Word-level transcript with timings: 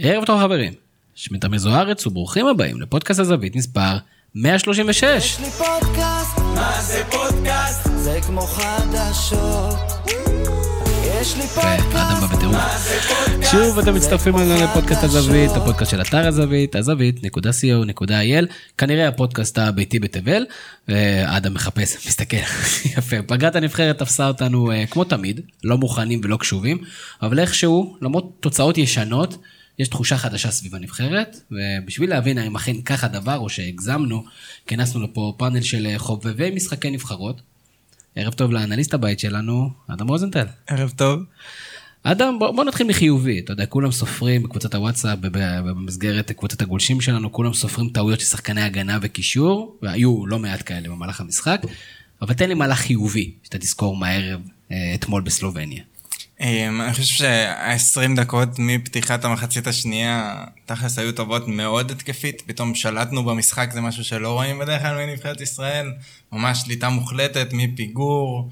ערב 0.00 0.24
טוב 0.24 0.40
חברים, 0.40 0.72
שמי 1.14 1.38
תמיר 1.38 1.58
זוארץ 1.58 2.06
וברוכים 2.06 2.46
הבאים 2.46 2.80
לפודקאסט 2.80 3.20
הזווית 3.20 3.56
מספר 3.56 3.96
136. 4.34 5.02
יש 5.04 5.40
לי 5.40 5.50
פודקאסט, 5.50 6.38
מה 6.38 6.82
זה 6.82 7.02
פודקאסט? 7.10 7.88
זה 7.96 8.18
כמו 8.26 8.40
חדשות. 8.40 9.76
יש 11.20 11.36
לי 11.36 11.42
אדם 11.44 12.20
פודקאסט. 12.20 12.44
מה 12.44 12.78
זה 12.78 12.98
פודקאסט? 13.08 13.52
שוב 13.52 13.78
אתם 13.78 13.94
מצטרפים 13.94 14.36
אלינו 14.36 14.64
לפודקאסט. 14.64 15.04
הזווית, 15.04 15.50
הפודקאסט 15.50 15.90
של 15.90 16.00
אתר 16.00 16.26
הזווית, 16.26 16.74
הזווית.co.il, 16.76 18.46
כנראה 18.78 19.08
הפודקאסט 19.08 19.58
הביתי 19.58 19.98
בתבל, 19.98 20.46
אה, 20.88 21.36
אדם 21.36 21.54
מחפש, 21.54 21.96
מסתכל, 22.08 22.36
יפה, 22.84 23.16
פגרת 23.26 23.56
הנבחרת 23.56 23.98
תפסה 23.98 24.28
אותנו 24.28 24.72
אה, 24.72 24.86
כמו 24.86 25.04
תמיד, 25.04 25.40
לא 25.64 25.78
מוכנים 25.78 26.20
ולא 26.24 26.36
קשובים, 26.36 26.78
אבל 27.22 27.40
איכשהו, 27.40 27.96
למרות 28.02 28.32
תוצאות 28.40 28.78
ישנות, 28.78 29.36
יש 29.78 29.88
תחושה 29.88 30.18
חדשה 30.18 30.50
סביב 30.50 30.74
הנבחרת, 30.74 31.40
ובשביל 31.50 32.10
להבין 32.10 32.38
האם 32.38 32.56
אכן 32.56 32.82
כך 32.82 33.04
הדבר 33.04 33.38
או 33.38 33.48
שהגזמנו, 33.48 34.24
כינסנו 34.66 35.02
לפה 35.02 35.34
פאנל 35.36 35.60
של 35.60 35.86
אה, 35.86 35.98
חובבי 35.98 36.50
משחקי 36.50 36.90
נבחרות. 36.90 37.40
ערב 38.16 38.32
טוב 38.32 38.52
לאנליסט 38.52 38.94
הבית 38.94 39.20
שלנו, 39.20 39.70
אדם 39.88 40.08
רוזנטל. 40.08 40.46
ערב 40.66 40.92
טוב. 40.96 41.20
אדם, 42.02 42.38
בוא, 42.38 42.50
בוא 42.50 42.64
נתחיל 42.64 42.86
מחיובי, 42.86 43.40
אתה 43.40 43.52
יודע, 43.52 43.66
כולם 43.66 43.90
סופרים 43.90 44.42
בקבוצת 44.42 44.74
הוואטסאפ, 44.74 45.18
במסגרת 45.20 46.32
קבוצת 46.32 46.62
הגולשים 46.62 47.00
שלנו, 47.00 47.32
כולם 47.32 47.54
סופרים 47.54 47.88
טעויות 47.88 48.20
של 48.20 48.26
שחקני 48.26 48.62
הגנה 48.62 48.98
וקישור, 49.02 49.76
והיו 49.82 50.26
לא 50.26 50.38
מעט 50.38 50.62
כאלה 50.66 50.88
במהלך 50.88 51.20
המשחק, 51.20 51.62
אבל 52.22 52.34
תן 52.34 52.48
לי 52.48 52.54
מהלך 52.54 52.78
חיובי, 52.78 53.32
שאתה 53.42 53.58
תזכור 53.58 53.96
מהערב 53.96 54.40
אה, 54.70 54.94
אתמול 54.94 55.22
בסלובניה. 55.22 55.82
אמ, 56.40 56.80
אני 56.80 56.92
חושב 56.92 57.04
שה-20 57.04 58.16
דקות 58.16 58.48
מפתיחת 58.58 59.24
המחצית 59.24 59.66
השנייה, 59.66 60.44
תכלס 60.66 60.98
היו 60.98 61.12
טובות 61.12 61.48
מאוד 61.48 61.90
התקפית, 61.90 62.42
פתאום 62.46 62.74
שלטנו 62.74 63.24
במשחק, 63.24 63.70
זה 63.72 63.80
משהו 63.80 64.04
שלא 64.04 64.32
רואים 64.32 64.58
בדרך 64.58 64.82
כלל 64.82 65.06
מנבחרת 65.06 65.40
ישראל, 65.40 65.92
ממש 66.32 66.58
שליטה 66.58 66.88
מוחלטת 66.88 67.48
מפיגור, 67.52 68.50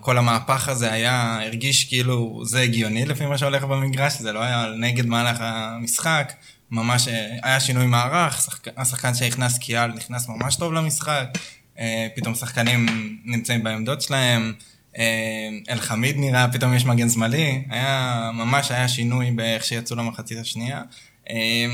כל 0.00 0.18
המהפך 0.18 0.68
הזה 0.68 0.92
היה, 0.92 1.38
הרגיש 1.42 1.84
כאילו 1.84 2.42
זה 2.44 2.60
הגיוני 2.60 3.04
לפי 3.04 3.26
מה 3.26 3.38
שהולך 3.38 3.64
במגרש, 3.64 4.18
זה 4.18 4.32
לא 4.32 4.42
היה 4.42 4.66
נגד 4.78 5.06
מהלך 5.06 5.36
המשחק, 5.40 6.32
ממש 6.70 7.08
אה, 7.08 7.36
היה 7.42 7.60
שינוי 7.60 7.86
מערך, 7.86 8.42
שחק... 8.42 8.68
השחקן 8.76 9.14
שנכנס 9.14 9.58
קיאל 9.58 9.92
נכנס 9.92 10.28
ממש 10.28 10.56
טוב 10.56 10.72
למשחק, 10.72 11.26
אה, 11.78 12.06
פתאום 12.16 12.34
שחקנים 12.34 12.86
נמצאים 13.24 13.62
בעמדות 13.62 14.02
שלהם, 14.02 14.52
אלחמיד 15.70 16.16
נראה, 16.18 16.48
פתאום 16.52 16.74
יש 16.74 16.86
מגן 16.86 17.08
שמאלי, 17.08 17.62
היה, 17.70 18.30
ממש 18.34 18.70
היה 18.70 18.88
שינוי 18.88 19.30
באיך 19.30 19.64
שיצאו 19.64 19.96
למחצית 19.96 20.38
השנייה. 20.38 20.82
אה, 21.30 21.66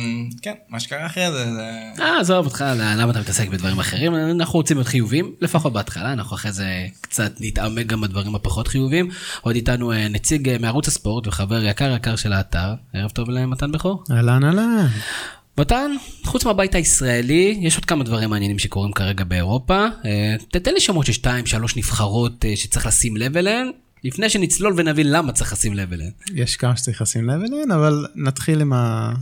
כן, 0.43 0.55
מה 0.69 0.81
שקרה 0.81 1.07
אחרי 1.07 1.33
זה, 1.33 1.55
זה... 1.55 1.93
אה, 2.01 2.21
עזוב 2.21 2.47
אותך, 2.47 2.65
למה 2.77 3.11
אתה 3.11 3.21
מתעסק 3.21 3.49
בדברים 3.49 3.79
אחרים? 3.79 4.15
אנחנו 4.15 4.59
רוצים 4.59 4.77
להיות 4.77 4.89
חיובים, 4.89 5.33
לפחות 5.41 5.73
בהתחלה, 5.73 6.13
אנחנו 6.13 6.37
אחרי 6.37 6.53
זה 6.53 6.87
קצת 7.01 7.33
נתעמק 7.41 7.87
גם 7.87 8.01
בדברים 8.01 8.35
הפחות 8.35 8.69
חיובים. 8.69 9.09
עוד 9.41 9.55
איתנו 9.55 9.93
אה, 9.93 10.09
נציג 10.09 10.49
אה, 10.49 10.57
מערוץ 10.61 10.89
הספורט 10.89 11.27
וחבר 11.27 11.65
יקר 11.65 11.95
יקר 11.97 12.17
של 12.17 12.33
האתר, 12.33 12.75
ערב 12.93 13.11
טוב 13.11 13.31
למתן 13.31 13.73
בכור. 13.73 14.05
אהלן 14.11 14.45
אהלן. 14.45 14.87
מתן, 15.59 15.91
חוץ 16.25 16.45
מהבית 16.45 16.75
הישראלי, 16.75 17.59
יש 17.61 17.77
עוד 17.77 17.85
כמה 17.85 18.05
דברים 18.05 18.31
מעניינים 18.31 18.59
שקורים 18.59 18.93
כרגע 18.93 19.25
באירופה. 19.25 19.87
אה, 20.05 20.37
תתן 20.51 20.75
לי 20.75 20.81
שמות 20.81 21.07
של 21.07 21.13
שתיים, 21.13 21.47
שלוש 21.47 21.77
נבחרות 21.77 22.45
אה, 22.45 22.57
שצריך 22.57 22.87
לשים 22.87 23.17
לב 23.17 23.37
אליהן, 23.37 23.71
לפני 24.05 24.29
שנצלול 24.29 24.75
ונבין 24.77 25.11
למה 25.11 25.33
צריך 25.33 25.53
לשים 25.53 25.75
לב 25.75 25.93
אליהן. 25.93 26.11
יש 26.35 26.57
כמה 26.57 26.77
שצריך 26.77 27.03
לשים 27.03 27.31
לב 27.31 27.41
אליהן, 27.41 27.71
אבל 27.71 28.07
נתחיל 28.15 28.61
עם 28.61 28.73
ה... 28.73 29.13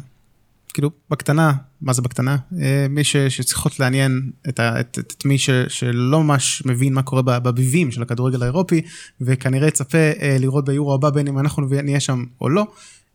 כאילו, 0.74 0.90
בקטנה, 1.10 1.52
מה 1.80 1.92
זה 1.92 2.02
בקטנה? 2.02 2.36
אה, 2.60 2.86
מי 2.88 3.04
ש, 3.04 3.16
שצריכות 3.16 3.80
לעניין 3.80 4.30
את, 4.48 4.60
ה, 4.60 4.80
את, 4.80 4.98
את, 4.98 5.12
את 5.16 5.24
מי 5.24 5.38
ש, 5.38 5.50
שלא 5.68 6.22
ממש 6.22 6.62
מבין 6.66 6.92
מה 6.92 7.02
קורה 7.02 7.22
בביבים 7.22 7.90
של 7.90 8.02
הכדורגל 8.02 8.42
האירופי, 8.42 8.82
וכנראה 9.20 9.68
יצפה 9.68 9.98
לראות 10.40 10.64
ביורו 10.64 10.94
הבא 10.94 11.10
בין 11.10 11.28
אם 11.28 11.38
אנחנו 11.38 11.66
נהיה 11.82 12.00
שם 12.00 12.24
או 12.40 12.48
לא, 12.48 12.66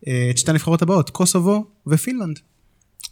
את 0.04 0.38
שתי 0.38 0.52
הנבחרות 0.52 0.82
הבאות, 0.82 1.10
קוסובו 1.10 1.66
ופינלנד, 1.88 2.40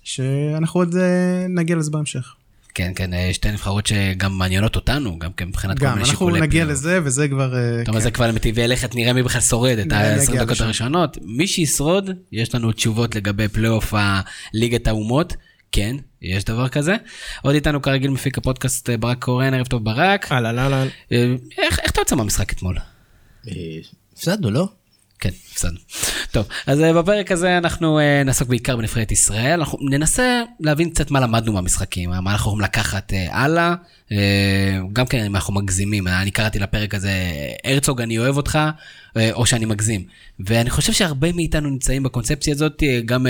שאנחנו 0.04 0.80
עוד 0.80 0.96
אה, 0.96 1.46
נגיע 1.50 1.76
לזה 1.76 1.92
בהמשך. 1.92 2.36
כן, 2.74 2.92
כן, 2.96 3.14
אה, 3.14 3.30
שתי 3.34 3.52
נבחרות 3.52 3.88
שגם 3.88 4.38
מעניינות 4.38 4.76
אותנו, 4.76 5.20
גם 5.20 5.34
כן 5.34 5.48
מבחינת 5.48 5.80
כל 5.80 5.86
גם, 5.86 5.92
מיני 5.92 6.02
אנחנו 6.02 6.12
שיקולי 6.12 6.42
נגיע 6.42 6.64
פנים. 6.64 6.74
לזה, 6.74 7.00
וזה 7.04 7.28
כבר... 7.28 7.56
אה, 7.56 7.82
אתה 7.82 7.92
אומר, 7.92 8.00
כן. 8.00 8.04
זה 8.04 8.12
כבר 8.12 8.28
למטיבי 8.28 8.68
לכת, 8.68 8.96
נראה 8.96 9.14
מי 9.14 9.24
בכלל 9.24 9.42
שורד 9.42 9.78
את 9.78 9.86
נגיע 9.86 9.98
ה-20 9.98 10.46
דקות. 10.46 10.62
הראשונות. 10.62 11.18
מי 11.22 11.48
שישרוד, 11.48 12.10
יש 12.32 12.56
לנו 12.56 12.72
תשובות 12.72 13.16
לגבי 13.16 13.48
פלייאוף 13.48 13.94
הליגת 14.54 14.88
האומות. 14.88 15.34
כן, 15.72 15.96
יש 16.22 16.44
דבר 16.44 16.70
כזה. 16.70 16.96
עוד 17.42 17.56
איתנו 17.56 17.82
כרגיל 17.82 18.12
מפיק 18.12 18.38
הפודקאסט 18.38 18.90
אה, 18.90 18.98
ברק 18.98 19.24
קורן, 19.24 19.54
ערב 19.54 19.68
טוב 19.68 19.84
ברק. 19.84 20.32
אהלן 20.32 20.60
אהלן. 20.60 20.88
אה, 21.12 21.34
איך 21.58 21.80
איך 21.80 21.92
אתה 21.92 22.02
יוצא 22.02 22.16
מהמשחק 22.16 22.54
אתמול? 22.54 22.78
אה, 23.48 23.54
הפסדנו 24.14 24.52
לא? 24.52 24.68
כן, 25.20 25.30
הפסדנו. 25.52 25.78
טוב, 26.32 26.46
אז 26.68 26.82
אה, 26.82 26.94
בפרק 26.94 27.32
הזה 27.32 27.58
אנחנו 27.58 28.00
אה, 28.00 28.24
נעסוק 28.26 28.50
בעיקר 28.50 28.78
בנבחרת 28.78 29.12
ישראל, 29.12 29.60
אנחנו 29.60 29.78
ננסה 29.82 30.44
להבין 30.60 30.90
קצת 30.90 31.12
מה 31.12 31.20
למדנו 31.20 31.54
מהמשחקים, 31.54 32.10
מה 32.10 32.32
אנחנו 32.32 32.36
יכולים 32.36 32.62
לקחת 32.62 33.14
אה, 33.14 33.28
הלאה, 33.32 33.76
אה, 34.12 34.18
גם 34.94 35.06
כן 35.06 35.26
אם 35.26 35.36
אנחנו 35.36 35.54
מגזימים, 35.54 36.08
אני 36.08 36.32
קראתי 36.32 36.60
לפרק 36.60 36.96
הזה, 36.96 37.12
הרצוג 37.64 38.02
אני 38.02 38.18
אוהב 38.18 38.38
אותך, 38.38 38.60
או 39.34 39.46
שאני 39.46 39.66
מגזים. 39.66 40.04
ואני 40.40 40.70
חושב 40.70 40.94
שהרבה 40.94 41.32
מאיתנו 41.32 41.70
נמצאים 41.70 42.04
בקונספציה 42.04 42.54
הזאת, 42.54 42.84
גם 43.06 43.28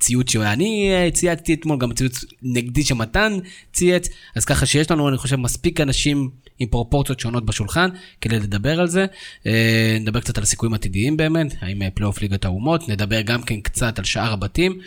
ציוץ 0.00 0.30
שאני 0.30 0.92
צייצתי 1.14 1.54
אתמול, 1.54 1.78
גם 1.78 1.92
ציוץ 1.92 2.24
נגדי 2.42 2.82
שמתן 2.82 3.32
צייץ, 3.72 4.08
אז 4.36 4.44
ככה 4.44 4.66
שיש 4.66 4.90
לנו, 4.90 5.08
אני 5.08 5.16
חושב, 5.16 5.36
מספיק 5.36 5.80
אנשים 5.80 6.30
עם 6.60 6.68
פרופורציות 6.68 7.20
שונות 7.20 7.46
בשולחן 7.46 7.90
כדי 8.20 8.38
לדבר 8.38 8.80
על 8.80 8.86
זה. 8.86 9.06
אה, 9.46 9.96
נדבר 10.00 10.20
קצת 10.20 10.38
על 10.38 10.42
הסיכויים 10.42 10.72
העתידיים 10.72 11.16
באמת, 11.16 11.54
האם 11.60 11.82
אה, 11.82 11.90
פלייאוף 11.90 12.20
ליגת 12.20 12.44
האומות, 12.44 12.88
נדבר 12.88 13.20
גם 13.20 13.42
כן 13.42 13.60
קצת 13.60 13.98
על 13.98 14.04
שאר 14.04 14.32
הבתים. 14.32 14.80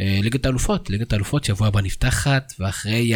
אה, 0.00 0.18
ליגת 0.22 0.46
האלופות, 0.46 0.90
ליגת 0.90 1.12
האלופות 1.12 1.44
שבוע 1.44 1.68
הבא 1.68 1.80
נפתחת, 1.80 2.52
ואחרי 2.58 3.12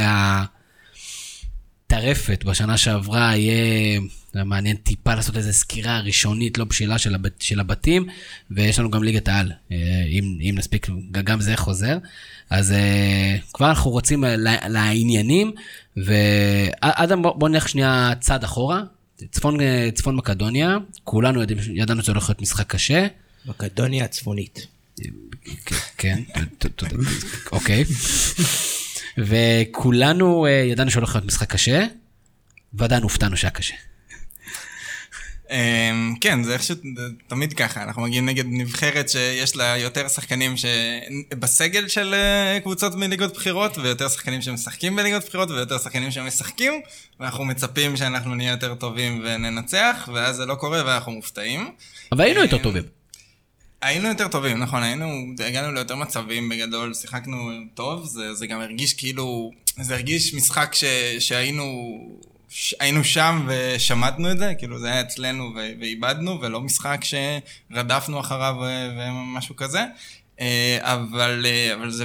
הטרפת 1.87 2.45
בשנה 2.45 2.77
שעברה 2.77 3.37
יהיה 3.37 4.01
מעניין 4.35 4.77
טיפה 4.77 5.15
לעשות 5.15 5.37
איזה 5.37 5.53
סקירה 5.53 6.01
ראשונית 6.01 6.59
לא 6.59 6.65
בשלה 6.65 6.99
של, 6.99 7.15
הבת, 7.15 7.43
של 7.43 7.61
הבתים, 7.61 8.07
ויש 8.51 8.79
לנו 8.79 8.91
גם 8.91 9.03
ליגת 9.03 9.29
העל, 9.29 9.53
אם, 10.11 10.39
אם 10.41 10.55
נספיק, 10.59 10.87
גם 11.11 11.41
זה 11.41 11.57
חוזר. 11.57 11.99
אז 12.51 12.73
אה, 12.73 13.37
כבר 13.53 13.69
אנחנו 13.69 13.91
רוצים 13.91 14.25
לעניינים, 14.69 15.53
ואדם 15.97 17.23
בוא, 17.23 17.33
בוא 17.35 17.49
נלך 17.49 17.69
שנייה 17.69 18.13
צעד 18.21 18.45
אחורה, 18.45 18.83
צפון, 19.31 19.61
אה, 19.61 19.89
צפון 19.95 20.17
מקדוניה, 20.17 20.77
כולנו 21.05 21.41
יודעים, 21.41 21.59
ידענו 21.75 22.03
שזה 22.03 22.13
הולך 22.13 22.29
להיות 22.29 22.43
משחק 22.43 22.67
קשה. 22.67 23.07
מקדוניה 23.47 24.05
הצפונית. 24.05 24.67
כן, 25.99 26.23
ת- 26.59 26.83
אוקיי. 27.53 27.85
וכולנו 29.19 30.47
אה, 30.47 30.51
ידענו 30.51 30.91
שהולך 30.91 31.15
להיות 31.15 31.27
משחק 31.27 31.51
קשה, 31.53 31.87
ועדיין 32.75 33.03
הופתענו 33.03 33.37
שהיה 33.37 33.51
קשה. 33.51 33.75
אמ, 35.51 36.15
כן, 36.21 36.43
זה 36.43 36.53
איכשהו 36.53 36.77
זה 36.97 37.03
תמיד 37.27 37.53
ככה, 37.53 37.83
אנחנו 37.83 38.03
מגיעים 38.03 38.27
נגד 38.27 38.45
נבחרת 38.49 39.09
שיש 39.09 39.57
לה 39.57 39.79
יותר 39.79 40.09
שחקנים 40.09 40.57
ש... 40.57 40.65
בסגל 41.39 41.89
של 41.89 42.15
אה, 42.15 42.61
קבוצות 42.61 42.95
מליגות 42.95 43.35
בחירות, 43.35 43.79
ויותר 43.79 44.09
שחקנים 44.09 44.43
שמשחקים 44.43 44.97
בליגות 44.97 45.25
בחירות, 45.25 45.51
ויותר 45.51 45.79
שחקנים 45.79 46.11
שמשחקים, 46.11 46.73
ואנחנו 47.21 47.45
מצפים 47.45 47.97
שאנחנו 47.97 48.35
נהיה 48.35 48.51
יותר 48.51 48.75
טובים 48.75 49.23
וננצח, 49.25 50.09
ואז 50.15 50.37
זה 50.37 50.47
לא 50.47 50.55
קורה 50.55 50.83
ואנחנו 50.87 51.13
מופתעים. 51.13 51.71
אבל 52.13 52.25
היינו 52.25 52.41
יותר 52.41 52.59
טובים. 52.59 52.83
היינו 53.83 54.09
יותר 54.09 54.29
טובים, 54.29 54.59
נכון, 54.59 54.83
היינו, 54.83 55.07
הגענו 55.47 55.73
ליותר 55.73 55.97
מצבים 55.97 56.49
בגדול, 56.49 56.95
שיחקנו 56.95 57.51
טוב, 57.75 58.07
זה, 58.07 58.35
זה 58.35 58.47
גם 58.47 58.61
הרגיש 58.61 58.95
כאילו, 58.95 59.51
זה 59.81 59.95
הרגיש 59.95 60.35
משחק 60.35 60.75
ש, 60.75 60.85
שהיינו, 61.19 61.99
היינו 62.81 63.05
שם 63.05 63.47
ושמטנו 63.49 64.31
את 64.31 64.39
זה, 64.39 64.55
כאילו 64.59 64.79
זה 64.79 64.87
היה 64.87 65.01
אצלנו 65.01 65.55
ואיבדנו, 65.81 66.41
ולא 66.41 66.61
משחק 66.61 67.01
שרדפנו 67.05 68.21
אחריו 68.21 68.55
ומשהו 68.99 69.57
כזה, 69.57 69.85
אה, 70.41 70.79
אבל, 70.81 71.47
אה, 71.47 71.75
אבל 71.75 71.91
זה, 71.91 72.05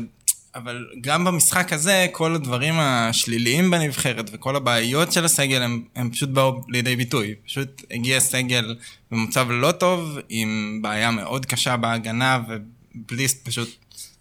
אבל 0.55 0.87
גם 1.01 1.25
במשחק 1.25 1.73
הזה, 1.73 2.07
כל 2.11 2.35
הדברים 2.35 2.73
השליליים 2.79 3.71
בנבחרת 3.71 4.29
וכל 4.33 4.55
הבעיות 4.55 5.11
של 5.11 5.25
הסגל 5.25 5.61
הם, 5.61 5.83
הם 5.95 6.09
פשוט 6.09 6.29
באו 6.29 6.61
לידי 6.67 6.95
ביטוי. 6.95 7.35
פשוט 7.45 7.81
הגיע 7.91 8.19
סגל 8.19 8.75
במצב 9.11 9.47
לא 9.49 9.71
טוב, 9.71 10.17
עם 10.29 10.79
בעיה 10.81 11.11
מאוד 11.11 11.45
קשה 11.45 11.77
בהגנה, 11.77 12.39
ובלי 12.47 13.27
פשוט 13.43 13.69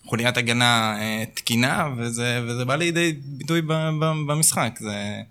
חוליית 0.07 0.37
הגנה 0.37 0.97
אה, 1.01 1.25
תקינה, 1.35 1.89
וזה, 1.97 2.41
וזה 2.47 2.65
בא 2.65 2.77
לידי 2.77 3.13
ביטוי 3.25 3.63
במשחק. 4.27 4.79
זה, 4.81 5.23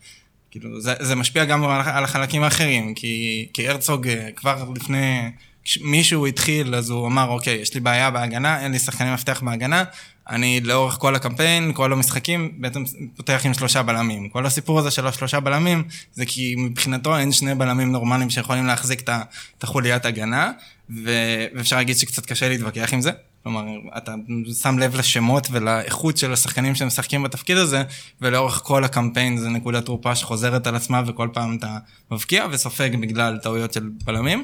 כאילו, 0.54 0.82
זה, 0.82 0.94
זה 1.00 1.16
משפיע 1.16 1.46
גם 1.46 1.64
על, 1.64 1.82
על 1.86 2.04
החלקים 2.04 2.44
האחרים, 2.44 2.94
כי, 2.94 3.48
כי 3.54 3.70
הרצוג 3.70 4.08
אה, 4.08 4.30
כבר 4.36 4.70
לפני 4.76 5.32
כשמישהו 5.64 6.26
התחיל, 6.26 6.76
אז 6.76 6.90
הוא 6.90 7.08
אמר, 7.08 7.30
אוקיי, 7.30 7.54
יש 7.54 7.74
לי 7.74 7.80
בעיה 7.80 8.12
בהגנה, 8.12 8.64
אין 8.64 8.72
לי 8.72 8.80
שחקני 8.80 9.14
מפתח 9.14 9.42
בהגנה, 9.46 9.84
אני 10.30 10.62
לאורך 10.64 10.94
כל 10.94 11.16
הקמפיין, 11.16 11.74
כל 11.74 11.94
המשחקים, 11.94 12.52
בעצם 12.58 12.84
פותח 13.16 13.42
עם 13.46 13.54
שלושה 13.54 13.84
בלמים. 13.84 14.30
כל 14.30 14.46
הסיפור 14.46 14.80
הזה 14.80 14.92
של 14.92 15.08
השלושה 15.08 15.40
בלמים, 15.40 15.84
זה 16.14 16.26
כי 16.26 16.56
מבחינתו 16.58 17.18
אין 17.18 17.32
שני 17.32 17.56
בלמים 17.56 17.92
נורמליים 17.92 18.30
שיכולים 18.30 18.66
להחזיק 18.66 19.02
את 19.10 19.64
החוליית 19.64 20.06
הגנה, 20.06 20.52
ואפשר 20.90 21.76
להגיד 21.76 21.98
שקצת 21.98 22.26
קשה 22.26 22.50
להתווכח 22.50 22.94
עם 22.94 23.02
זה. 23.02 23.12
כלומר, 23.44 23.64
אתה 23.98 24.16
שם 24.62 24.80
לב 24.80 24.96
לשמות 24.96 25.48
ולאיכות 25.52 26.18
של 26.18 26.34
השחקנים 26.34 26.76
שמשחקים 26.76 27.24
בתפקיד 27.24 27.58
הזה, 27.58 27.84
ולאורך 28.22 28.62
כל 28.64 28.84
הקמפיין 28.84 29.38
זה 29.38 29.50
נקודת 29.50 29.86
תורפה 29.86 30.16
שחוזרת 30.16 30.68
על 30.68 30.76
עצמה 30.76 31.02
וכל 31.08 31.30
פעם 31.34 31.58
אתה 31.58 31.78
מבקיע 32.12 32.46
וסופג 32.52 32.96
בגלל 33.02 33.38
טעויות 33.38 33.74
של 33.74 33.90
בלמים. 34.06 34.44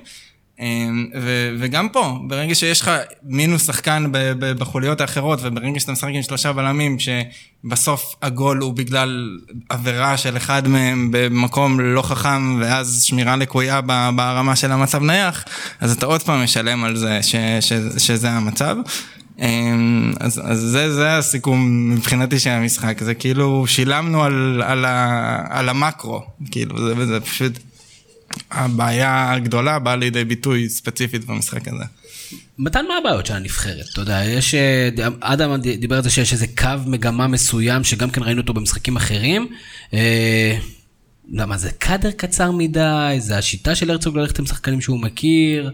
אמ, 0.59 1.05
ו- 1.21 1.49
וגם 1.59 1.89
פה, 1.89 2.19
ברגע 2.27 2.55
שיש 2.55 2.81
לך 2.81 2.91
מינוס 3.23 3.67
שחקן 3.67 4.05
בחוליות 4.39 5.01
האחרות, 5.01 5.39
וברגע 5.43 5.79
שאתה 5.79 5.91
משחק 5.91 6.09
עם 6.13 6.21
שלושה 6.23 6.53
בלמים, 6.53 6.97
שבסוף 6.99 8.15
הגול 8.21 8.57
הוא 8.57 8.73
בגלל 8.73 9.37
עבירה 9.69 10.17
של 10.17 10.37
אחד 10.37 10.67
מהם 10.67 11.07
במקום 11.11 11.79
לא 11.79 12.01
חכם, 12.01 12.59
ואז 12.61 13.03
שמירה 13.03 13.35
לקויה 13.35 13.81
ברמה 14.15 14.55
של 14.55 14.71
המצב 14.71 15.03
נייח, 15.03 15.45
אז 15.79 15.91
אתה 15.91 16.05
עוד 16.05 16.23
פעם 16.23 16.43
משלם 16.43 16.83
על 16.83 16.95
זה 16.95 17.19
ש- 17.23 17.35
ש- 17.61 18.05
שזה 18.05 18.29
המצב. 18.29 18.75
אמ, 19.39 20.13
אז, 20.19 20.41
אז 20.45 20.59
זה, 20.59 20.93
זה 20.93 21.17
הסיכום 21.17 21.89
מבחינתי 21.95 22.39
של 22.39 22.49
המשחק, 22.49 23.03
זה 23.03 23.13
כאילו 23.13 23.67
שילמנו 23.67 24.23
על, 24.23 24.61
על, 24.65 24.85
ה, 24.85 25.37
על 25.49 25.69
המקרו, 25.69 26.21
כאילו, 26.51 26.87
זה, 26.87 27.05
זה 27.05 27.19
פשוט... 27.19 27.59
הבעיה 28.51 29.33
הגדולה 29.33 29.79
באה 29.79 29.95
לידי 29.95 30.25
ביטוי 30.25 30.69
ספציפית 30.69 31.25
במשחק 31.25 31.67
הזה. 31.67 31.83
מתן, 32.57 32.85
מה 32.87 32.93
הבעיות 32.97 33.25
של 33.25 33.33
הנבחרת? 33.33 33.85
אתה 33.93 34.01
יודע, 34.01 34.23
יש... 34.25 34.53
אה, 34.53 34.89
אדם 35.19 35.61
דיבר 35.61 35.95
על 35.95 36.03
זה 36.03 36.09
שיש 36.09 36.33
איזה 36.33 36.47
קו 36.57 36.69
מגמה 36.85 37.27
מסוים, 37.27 37.83
שגם 37.83 38.09
כן 38.09 38.23
ראינו 38.23 38.41
אותו 38.41 38.53
במשחקים 38.53 38.95
אחרים. 38.95 39.47
אה, 39.93 40.57
למה 41.31 41.57
זה 41.57 41.71
קאדר 41.71 42.11
קצר 42.11 42.51
מדי? 42.51 43.15
זה 43.19 43.37
השיטה 43.37 43.75
של 43.75 43.91
הרצוג 43.91 44.17
ללכת 44.17 44.39
עם 44.39 44.45
שחקנים 44.45 44.81
שהוא 44.81 44.99
מכיר? 44.99 45.71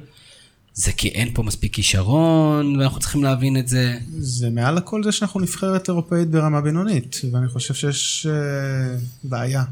זה 0.74 0.92
כי 0.92 1.08
אין 1.08 1.30
פה 1.34 1.44
מספיק 1.44 1.74
כישרון, 1.74 2.80
ואנחנו 2.80 3.00
צריכים 3.00 3.24
להבין 3.24 3.58
את 3.58 3.68
זה. 3.68 3.98
זה 4.18 4.50
מעל 4.50 4.78
הכל 4.78 5.04
זה 5.04 5.12
שאנחנו 5.12 5.40
נבחרת 5.40 5.90
אירופאית 5.90 6.30
ברמה 6.30 6.62
בינונית, 6.62 7.22
ואני 7.32 7.48
חושב 7.48 7.74
שיש 7.74 8.28
אה, 8.30 8.98
בעיה 9.24 9.64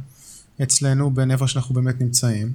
אצלנו 0.64 1.12
בין 1.12 1.32
איפה 1.32 1.48
שאנחנו 1.48 1.76
באמת 1.76 2.02
נמצאים, 2.02 2.52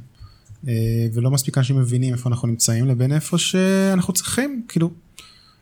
ולא 1.12 1.31
מספיק 1.31 1.58
אנשים 1.58 1.78
מבינים 1.78 2.14
איפה 2.14 2.28
אנחנו 2.28 2.49
נמצאים, 2.49 2.87
לבין 2.87 3.12
איפה 3.12 3.38
שאנחנו 3.38 4.12
צריכים, 4.12 4.62
כאילו, 4.69 4.90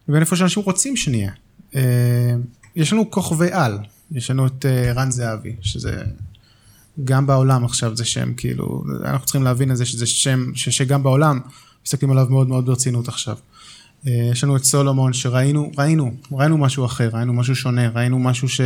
לבין 0.08 0.20
איפה 0.20 0.36
שאנשים 0.36 0.62
רוצים 0.62 0.96
שנהיה. 0.96 1.30
אה, 1.74 2.34
יש 2.76 2.92
לנו 2.92 3.10
כוכבי 3.10 3.52
על, 3.52 3.78
יש 4.10 4.30
לנו 4.30 4.46
את 4.46 4.66
אה, 4.66 4.92
רן 4.92 5.10
זהבי, 5.10 5.56
שזה 5.60 6.04
גם 7.04 7.26
בעולם 7.26 7.64
עכשיו 7.64 7.96
זה 7.96 8.04
שם, 8.04 8.34
כאילו, 8.34 8.84
אנחנו 9.04 9.26
צריכים 9.26 9.42
להבין 9.42 9.70
את 9.70 9.76
זה 9.76 9.84
שזה 9.84 10.06
שם 10.06 10.52
שגם 10.54 11.02
בעולם 11.02 11.40
מסתכלים 11.86 12.10
עליו 12.10 12.26
מאוד 12.30 12.48
מאוד 12.48 12.66
ברצינות 12.66 13.08
עכשיו. 13.08 13.36
אה, 14.06 14.28
יש 14.32 14.44
לנו 14.44 14.56
את 14.56 14.64
סולומון 14.64 15.12
שראינו, 15.12 15.72
ראינו, 15.78 16.12
ראינו 16.32 16.58
משהו 16.58 16.84
אחר, 16.84 17.08
ראינו 17.12 17.32
משהו 17.32 17.56
שונה, 17.56 17.88
ראינו 17.88 18.18
משהו 18.18 18.48
ש, 18.48 18.60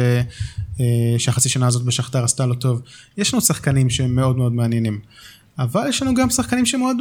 אה, 0.80 1.14
שהחצי 1.18 1.48
שנה 1.48 1.66
הזאת 1.66 1.82
בשכתר 1.82 2.24
עשתה 2.24 2.46
לו 2.46 2.54
טוב. 2.54 2.82
יש 3.16 3.34
לנו 3.34 3.40
שחקנים 3.40 3.90
שהם 3.90 4.14
מאוד 4.14 4.36
מאוד 4.36 4.52
מעניינים. 4.52 5.00
אבל 5.60 5.88
יש 5.88 6.02
לנו 6.02 6.14
גם 6.14 6.30
שחקנים 6.30 6.66
שהם 6.66 6.80
מאוד 6.80 6.96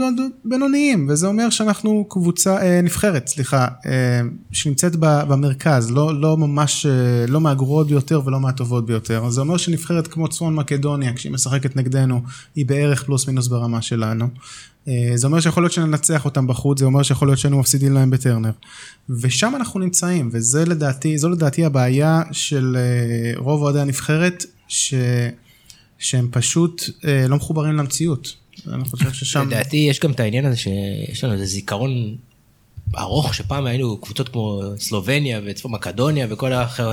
בינוניים, 0.46 1.08
וזה 1.10 1.28
אומר 1.28 1.50
שאנחנו 1.50 2.06
קבוצה, 2.10 2.62
אה, 2.62 2.82
נבחרת, 2.82 3.28
סליחה, 3.28 3.68
אה, 3.86 4.22
שנמצאת 4.52 4.96
ב- 4.96 5.24
במרכז, 5.28 5.92
לא, 5.92 6.22
לא 6.22 6.38
ממש, 6.38 6.86
אה, 6.86 7.26
לא 7.28 7.42
מהגרועות 7.42 7.88
ביותר 7.88 8.22
ולא 8.26 8.40
מהטובות 8.40 8.86
ביותר. 8.86 9.30
זה 9.30 9.42
אומר 9.42 9.58
שנבחרת 9.58 10.08
כמו 10.08 10.28
צפון 10.28 10.56
מקדוניה, 10.56 11.14
כשהיא 11.14 11.32
משחקת 11.32 11.76
נגדנו, 11.76 12.22
היא 12.56 12.66
בערך 12.66 13.04
פלוס 13.04 13.28
מינוס 13.28 13.48
ברמה 13.48 13.82
שלנו. 13.82 14.28
אה, 14.88 15.12
זה 15.16 15.28
אומר 15.28 15.40
שיכול 15.40 15.64
להיות 15.64 15.74
שננצח 15.74 16.26
אותם 16.26 16.48
בחוץ, 16.48 16.80
זה 16.80 16.86
אומר 16.86 17.04
שיכול 17.04 17.28
להיות 17.28 17.40
שהיינו 17.40 17.60
מפסידים 17.60 17.94
להם 17.94 18.10
בטרנר. 18.10 18.52
ושם 19.10 19.54
אנחנו 19.56 19.80
נמצאים, 19.80 20.30
וזה 20.32 20.66
לדעתי, 20.66 21.18
זו 21.18 21.30
לדעתי 21.30 21.66
הבעיה 21.66 22.22
של 22.32 22.78
אה, 22.78 23.40
רוב 23.40 23.62
אוהדי 23.62 23.80
הנבחרת, 23.80 24.46
ש... 24.68 24.94
שהם 26.00 26.28
פשוט 26.32 26.84
אה, 27.06 27.26
לא 27.28 27.36
מחוברים 27.36 27.78
למציאות. 27.78 28.36
אני 28.68 28.86
חושב 28.86 29.14
ששם... 29.14 29.48
לדעתי 29.48 29.78
יש 29.78 30.00
גם 30.00 30.12
את 30.12 30.20
העניין 30.20 30.46
הזה 30.46 30.58
שיש 30.58 31.24
לנו 31.24 31.34
איזה 31.34 31.46
זיכרון 31.46 32.16
ארוך 32.98 33.34
שפעם 33.34 33.66
היינו 33.66 33.98
קבוצות 33.98 34.30
כמו 34.30 34.62
סלובניה 34.78 35.40
וצפון 35.46 35.72
מקדוניה 35.72 36.28
וכל 36.30 36.54
האחר, 36.54 36.92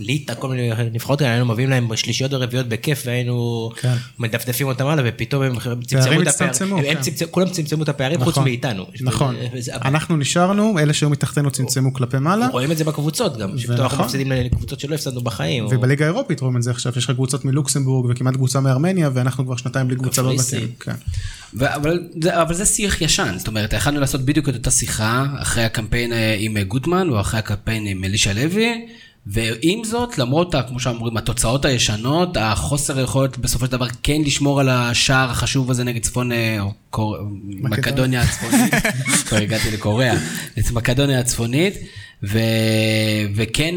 ליטא, 0.00 0.34
כל 0.38 0.48
מיני 0.48 0.70
נבחרות 0.92 1.18
כאלה, 1.18 1.30
היינו 1.30 1.46
מביאים 1.46 1.70
להם 1.70 1.88
בשלישיות 1.88 2.32
ורביעיות 2.32 2.68
בכיף 2.68 3.02
והיינו 3.06 3.70
כן. 3.80 3.94
מדפדפים 4.18 4.66
אותם 4.66 4.86
הלאה 4.86 5.04
ופתאום 5.08 5.42
הם 5.42 5.54
צמצמו 5.86 6.22
את 6.22 6.26
הפערים, 6.26 6.54
כן. 6.94 7.00
צמצמו- 7.02 7.26
כולם 7.30 7.48
צמצמו 7.50 7.82
את 7.82 7.88
הפערים 7.88 8.18
חוץ 8.24 8.28
נכון, 8.28 8.44
מאיתנו. 8.44 8.84
נכון. 9.00 9.36
וזה- 9.54 9.74
אנחנו 9.74 10.16
נשארנו, 10.16 10.78
אלה 10.78 10.92
שהיו 10.92 11.10
מתחתנו 11.10 11.50
צמצמו 11.50 11.92
כלפי 11.94 12.18
מעלה, 12.18 12.48
רואים 12.48 12.72
את 12.72 12.76
זה 12.78 12.84
בקבוצות 12.84 13.36
גם, 13.38 13.58
שפתאום 13.58 13.76
אנחנו 13.80 13.90
ונכון. 13.90 14.06
מפסידים 14.06 14.32
לקבוצות 14.32 14.80
שלא 14.80 14.94
הפסדנו 14.94 15.20
בחיים. 15.20 15.64
או- 15.64 15.70
ובליגה 15.70 16.04
האירופית 16.04 16.40
רואים 16.40 16.56
את 16.56 16.62
זה 16.62 16.70
עכשיו, 16.70 16.92
יש 16.96 17.04
לך 17.04 17.10
קבוצות 17.10 17.44
מלוקסמבורג 17.44 18.06
וכמעט 18.10 18.34
קבוצה 18.34 18.60
מארמניה, 18.60 19.10
ואנחנו 19.14 19.44
כבר 19.46 19.56
שנתיים 19.56 19.86
בלי 19.88 19.96
קבוצה 19.96 20.22
קפריסין. 20.22 20.60
בבתים. 20.60 20.74
כן. 20.80 20.92
אבל 22.40 22.54
זה 22.54 22.66
שיח 22.66 23.00
ישן, 23.02 23.34
זאת 23.38 23.46
אומרת, 23.48 23.72
יכלנו 23.72 24.00
לעשות 24.00 24.20
בדיוק 24.20 24.48
את 24.48 24.54
אותה 24.54 24.70
שיחה 24.70 25.25
אחרי 25.42 25.64
הקמפיין 25.64 26.12
אה, 26.12 26.36
עם 26.38 26.56
אה, 26.56 26.62
גוטמן 26.64 27.08
או 27.08 27.20
אחרי 27.20 27.38
הקמפיין 27.38 27.86
עם 27.86 28.04
אלישע 28.04 28.32
לוי, 28.32 28.86
ועם 29.26 29.84
זאת, 29.84 30.18
למרות, 30.18 30.54
כמו 30.68 30.80
שאומרים, 30.80 31.16
התוצאות 31.16 31.64
הישנות, 31.64 32.36
החוסר 32.36 33.00
יכולת 33.00 33.38
בסופו 33.38 33.66
של 33.66 33.72
דבר 33.72 33.86
כן 34.02 34.20
לשמור 34.24 34.60
על 34.60 34.68
השער 34.68 35.30
החשוב 35.30 35.70
הזה 35.70 35.84
נגד 35.84 36.02
צפון, 36.02 36.32
אה, 36.32 36.60
או 36.60 36.72
קור... 36.90 37.16
מקדוניה. 37.44 38.22
הצפונית, 38.22 38.74
כבר 39.28 39.36
הגעתי 39.36 39.70
לקוריאה, 39.70 40.14
את 40.58 40.70
מקדוניה 40.70 41.20
הצפונית, 41.20 41.74
ו... 42.24 42.38
וכן 43.34 43.74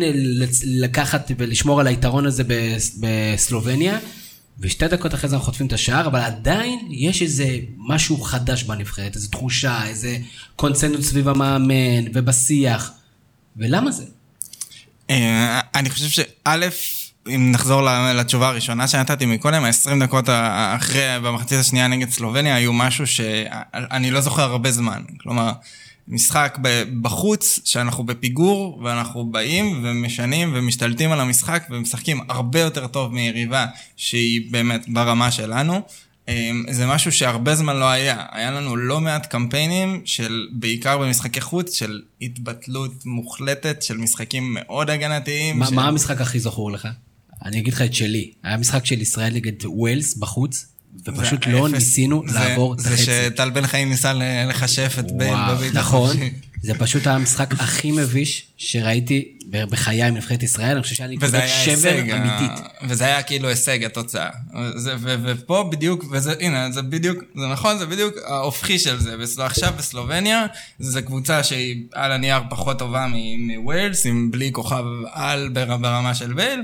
לקחת 0.65 1.31
ולשמור 1.37 1.79
על 1.79 1.87
היתרון 1.87 2.25
הזה 2.25 2.43
בס- 2.47 2.99
בסלובניה. 2.99 3.97
ושתי 4.61 4.87
דקות 4.87 5.13
אחרי 5.13 5.29
זה 5.29 5.35
אנחנו 5.35 5.45
חוטפים 5.45 5.67
את 5.67 5.73
השער, 5.73 6.07
אבל 6.07 6.19
עדיין 6.19 6.79
יש 6.91 7.21
איזה 7.21 7.57
משהו 7.77 8.21
חדש 8.21 8.63
בנבחרת, 8.63 9.15
איזו 9.15 9.29
תחושה, 9.29 9.85
איזה 9.87 10.17
קונצנזוס 10.55 11.09
סביב 11.09 11.27
המאמן 11.27 12.05
ובשיח. 12.13 12.91
ולמה 13.57 13.91
זה? 13.91 14.03
אה, 15.09 15.59
אני 15.75 15.89
חושב 15.89 16.09
שא', 16.09 16.67
אם 17.27 17.51
נחזור 17.51 17.81
לתשובה 18.15 18.47
הראשונה 18.47 18.87
שנתתי 18.87 19.25
מקודם, 19.25 19.63
ה-20 19.63 20.03
דקות 20.03 20.29
אחרי, 20.75 21.01
במחצית 21.23 21.59
השנייה 21.59 21.87
נגד 21.87 22.09
סלובניה, 22.09 22.55
היו 22.55 22.73
משהו 22.73 23.07
שאני 23.07 24.11
לא 24.11 24.21
זוכר 24.21 24.41
הרבה 24.41 24.71
זמן. 24.71 25.03
כלומר, 25.17 25.51
משחק 26.09 26.57
בחוץ, 27.01 27.59
שאנחנו 27.65 28.03
בפיגור, 28.03 28.81
ואנחנו 28.83 29.25
באים 29.31 29.81
ומשנים 29.83 30.51
ומשתלטים 30.55 31.11
על 31.11 31.19
המשחק, 31.19 31.63
ומשחקים 31.69 32.19
הרבה 32.29 32.59
יותר 32.59 32.87
טוב 32.87 33.13
מיריבה 33.13 33.65
שהיא 33.97 34.51
באמת 34.51 34.85
ברמה 34.89 35.31
שלנו. 35.31 35.81
אמ, 36.27 36.63
זה 36.71 36.87
משהו 36.87 37.11
שהרבה 37.11 37.55
זמן 37.55 37.75
לא 37.77 37.89
היה. 37.89 38.25
היה 38.31 38.51
לנו 38.51 38.75
לא 38.75 39.01
מעט 39.01 39.25
קמפיינים 39.25 40.01
של, 40.05 40.47
בעיקר 40.51 40.97
במשחקי 40.97 41.41
חוץ, 41.41 41.73
של 41.75 42.01
התבטלות 42.21 43.05
מוחלטת 43.05 43.83
של 43.83 43.97
משחקים 43.97 44.53
מאוד 44.53 44.89
הגנתיים. 44.89 45.59
מה, 45.59 45.67
של- 45.67 45.75
מה 45.75 45.87
המשחק 45.87 46.21
הכי 46.21 46.39
זכור 46.39 46.71
לך? 46.71 46.87
אני 47.45 47.59
אגיד 47.59 47.73
לך 47.73 47.81
את 47.81 47.93
שלי. 47.93 48.31
היה 48.43 48.57
משחק 48.57 48.85
של 48.85 49.01
ישראל 49.01 49.33
נגד 49.33 49.65
ווילס 49.65 50.17
בחוץ, 50.17 50.65
ופשוט 51.07 51.43
זה 51.45 51.51
לא. 51.51 51.69
ניסינו 51.69 52.23
זה- 52.27 52.39
לעבור 52.39 52.73
את 52.73 52.79
זה 52.79 52.89
החצי. 52.89 53.03
שטל 53.05 53.49
בן 53.49 53.67
חיים 53.67 53.89
ניסה 53.89 54.13
ל- 54.13 54.21
לחשף 54.49 54.95
את 54.99 55.11
בייל 55.11 55.33
וואו, 55.33 55.55
בבית 55.55 55.73
נכון. 55.73 56.17
זה 56.61 56.73
פשוט 56.79 57.07
היה 57.07 57.15
המשחק 57.15 57.53
הכי 57.53 57.91
מביש 57.91 58.47
שראיתי 58.57 59.25
בחיי 59.51 60.03
עם 60.03 60.13
נבחרת 60.13 60.43
ישראל. 60.43 60.71
אני 60.71 60.81
חושב 60.83 60.95
שהיה 60.95 61.09
לי 61.09 61.15
נקודת 61.15 61.31
שבר 61.47 61.71
הישג, 61.71 62.09
ה- 62.09 62.17
אמיתית. 62.17 62.65
וזה 62.87 63.05
היה 63.05 63.23
כאילו 63.23 63.47
הישג 63.49 63.83
התוצאה. 63.83 64.29
זה, 64.75 64.95
ו, 64.99 65.15
ופה 65.25 65.69
בדיוק, 65.71 66.05
וזה, 66.11 66.33
הנה, 66.39 66.71
זה 66.71 66.81
בדיוק, 66.81 67.17
זה 67.35 67.47
נכון, 67.47 67.77
זה 67.77 67.85
בדיוק 67.85 68.13
ההופכי 68.27 68.79
של 68.79 68.99
זה. 68.99 69.15
עכשיו 69.45 69.73
בסלובניה, 69.77 70.45
זו 70.79 70.99
קבוצה 71.05 71.43
שהיא 71.43 71.83
על 71.93 72.11
הנייר 72.11 72.39
פחות 72.49 72.79
טובה 72.79 73.05
מווילס, 73.37 74.05
עם 74.05 74.31
בלי 74.31 74.51
כוכב 74.51 74.83
על 75.11 75.49
בר- 75.49 75.77
ברמה 75.77 76.15
של 76.15 76.33
בייל, 76.33 76.63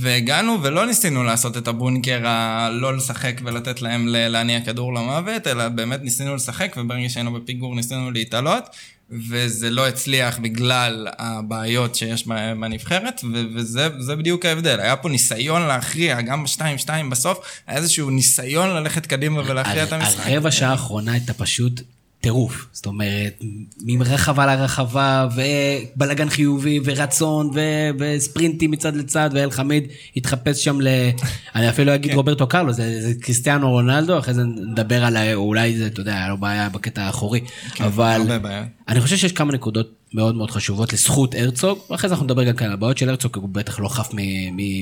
והגענו 0.00 0.58
ולא 0.62 0.86
ניסינו 0.86 1.24
לעשות 1.24 1.56
את 1.56 1.68
הבונקר 1.68 2.26
הלא 2.26 2.96
לשחק 2.96 3.40
ולתת 3.44 3.82
להם 3.82 4.06
להניע 4.08 4.60
כדור 4.60 4.94
למוות, 4.94 5.46
אלא 5.46 5.68
באמת 5.68 6.00
ניסינו 6.02 6.34
לשחק, 6.36 6.74
וברגע 6.76 7.08
שהיינו 7.08 7.32
בפיגור 7.32 7.74
ניסינו 7.76 8.10
להתעלות. 8.10 8.64
וזה 9.10 9.70
לא 9.70 9.88
הצליח 9.88 10.38
בגלל 10.38 11.08
הבעיות 11.18 11.94
שיש 11.94 12.26
בנבחרת, 12.60 13.20
ו- 13.24 13.44
וזה 13.54 13.88
זה 13.98 14.16
בדיוק 14.16 14.44
ההבדל. 14.46 14.80
היה 14.80 14.96
פה 14.96 15.08
ניסיון 15.08 15.62
להכריע, 15.62 16.20
גם 16.20 16.44
ב-2-2 16.44 16.90
בסוף, 17.10 17.38
היה 17.66 17.78
איזשהו 17.78 18.10
ניסיון 18.10 18.70
ללכת 18.70 19.06
קדימה 19.06 19.40
ולהכריע 19.50 19.84
את 19.84 19.92
המשחק. 19.92 20.26
הרבע 20.26 20.50
שעה 20.50 20.70
האחרונה 20.70 21.12
הייתה 21.12 21.34
פשוט 21.34 21.80
טירוף. 22.22 22.66
זאת 22.72 22.86
אומרת, 22.86 23.42
מרחבה 23.82 24.46
לרחבה, 24.46 25.28
ובלאגן 25.34 26.28
חיובי, 26.28 26.80
ורצון, 26.84 27.50
ו- 27.54 27.90
וספרינטים 27.98 28.70
מצד 28.70 28.96
לצד, 28.96 29.30
ואל 29.32 29.50
חמיד 29.50 29.84
התחפש 30.16 30.64
שם 30.64 30.80
ל... 30.80 30.88
אני 31.54 31.68
אפילו 31.68 31.90
לא 31.90 31.94
אגיד 31.94 32.14
רוברטו 32.14 32.46
קרלו, 32.46 32.72
זה, 32.72 33.02
זה 33.02 33.14
קריסטיאנו 33.20 33.70
רונלדו, 33.70 34.18
אחרי 34.18 34.34
זה 34.34 34.42
נדבר 34.44 35.04
על 35.04 35.16
אולי 35.34 35.78
זה, 35.78 35.86
אתה 35.86 36.00
יודע, 36.00 36.14
היה 36.14 36.28
לו 36.28 36.38
בעיה 36.38 36.68
בקטע 36.68 37.02
האחורי. 37.02 37.40
אבל 37.80 38.20
הרבה 38.20 38.38
בעיות. 38.38 38.66
אני 38.88 39.00
חושב 39.00 39.16
שיש 39.16 39.32
כמה 39.32 39.52
נקודות 39.52 39.92
מאוד 40.14 40.34
מאוד 40.34 40.50
חשובות 40.50 40.92
לזכות 40.92 41.34
הרצוג, 41.34 41.78
ואחרי 41.90 42.08
זה 42.08 42.14
אנחנו 42.14 42.24
נדבר 42.24 42.44
גם 42.44 42.56
כאן 42.56 42.66
על 42.66 42.72
הבעיות 42.72 42.98
של 42.98 43.08
הרצוג, 43.08 43.36
הוא 43.36 43.48
בטח 43.52 43.80
לא 43.80 43.88
חף 43.88 44.10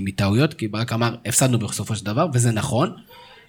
מטעויות, 0.05 0.55
כי 0.55 0.69
ברק 0.69 0.93
אמר, 0.93 1.15
הפסדנו 1.27 1.59
בסופו 1.59 1.97
של 1.97 2.05
דבר, 2.05 2.27
וזה 2.33 2.51
נכון, 2.51 2.93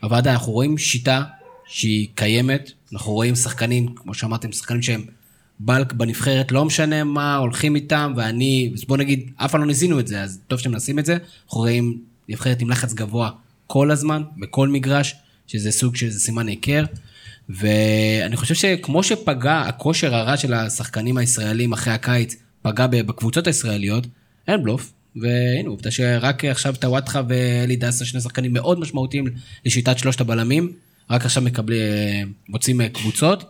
אבל 0.03 0.17
עדיין 0.17 0.35
אנחנו 0.35 0.51
רואים 0.51 0.77
שיטה 0.77 1.23
שהיא 1.67 2.07
קיימת, 2.15 2.71
אנחנו 2.93 3.13
רואים 3.13 3.35
שחקנים, 3.35 3.95
כמו 3.95 4.13
שאמרתם, 4.13 4.51
שחקנים 4.51 4.81
שהם 4.81 5.05
בלק 5.59 5.93
בנבחרת, 5.93 6.51
לא 6.51 6.65
משנה 6.65 7.03
מה, 7.03 7.35
הולכים 7.35 7.75
איתם, 7.75 8.13
ואני, 8.17 8.73
בוא 8.87 8.97
נגיד, 8.97 9.29
אף 9.35 9.51
פעם 9.51 9.61
לא 9.61 9.67
ניסינו 9.67 9.99
את 9.99 10.07
זה, 10.07 10.21
אז 10.21 10.39
טוב 10.47 10.59
שאתם 10.59 10.71
מנסים 10.71 10.99
את 10.99 11.05
זה, 11.05 11.13
אנחנו 11.13 11.59
רואים 11.59 11.97
נבחרת 12.29 12.61
עם 12.61 12.69
לחץ 12.69 12.93
גבוה 12.93 13.29
כל 13.67 13.91
הזמן, 13.91 14.23
בכל 14.37 14.67
מגרש, 14.67 15.15
שזה 15.47 15.71
סוג 15.71 15.95
של 15.95 16.11
סימן 16.11 16.47
היכר. 16.47 16.83
ואני 17.49 18.35
חושב 18.35 18.55
שכמו 18.55 19.03
שפגע 19.03 19.59
הכושר 19.59 20.15
הרע 20.15 20.37
של 20.37 20.53
השחקנים 20.53 21.17
הישראלים 21.17 21.73
אחרי 21.73 21.93
הקיץ, 21.93 22.35
פגע 22.61 22.87
בקבוצות 22.87 23.47
הישראליות, 23.47 24.07
אין 24.47 24.63
בלוף. 24.63 24.93
והנה 25.15 25.69
עובדה 25.69 25.91
שרק 25.91 26.45
עכשיו 26.45 26.75
טוואטחה 26.79 27.21
ואלי 27.29 27.75
דסה, 27.75 28.05
שני 28.05 28.21
שחקנים 28.21 28.53
מאוד 28.53 28.79
משמעותיים 28.79 29.25
לשיטת 29.65 29.97
שלושת 29.97 30.21
הבלמים, 30.21 30.71
רק 31.11 31.25
עכשיו 31.25 31.43
מקבלים, 31.43 32.33
מוצאים 32.49 32.81
אה, 32.81 32.89
קבוצות. 32.89 33.43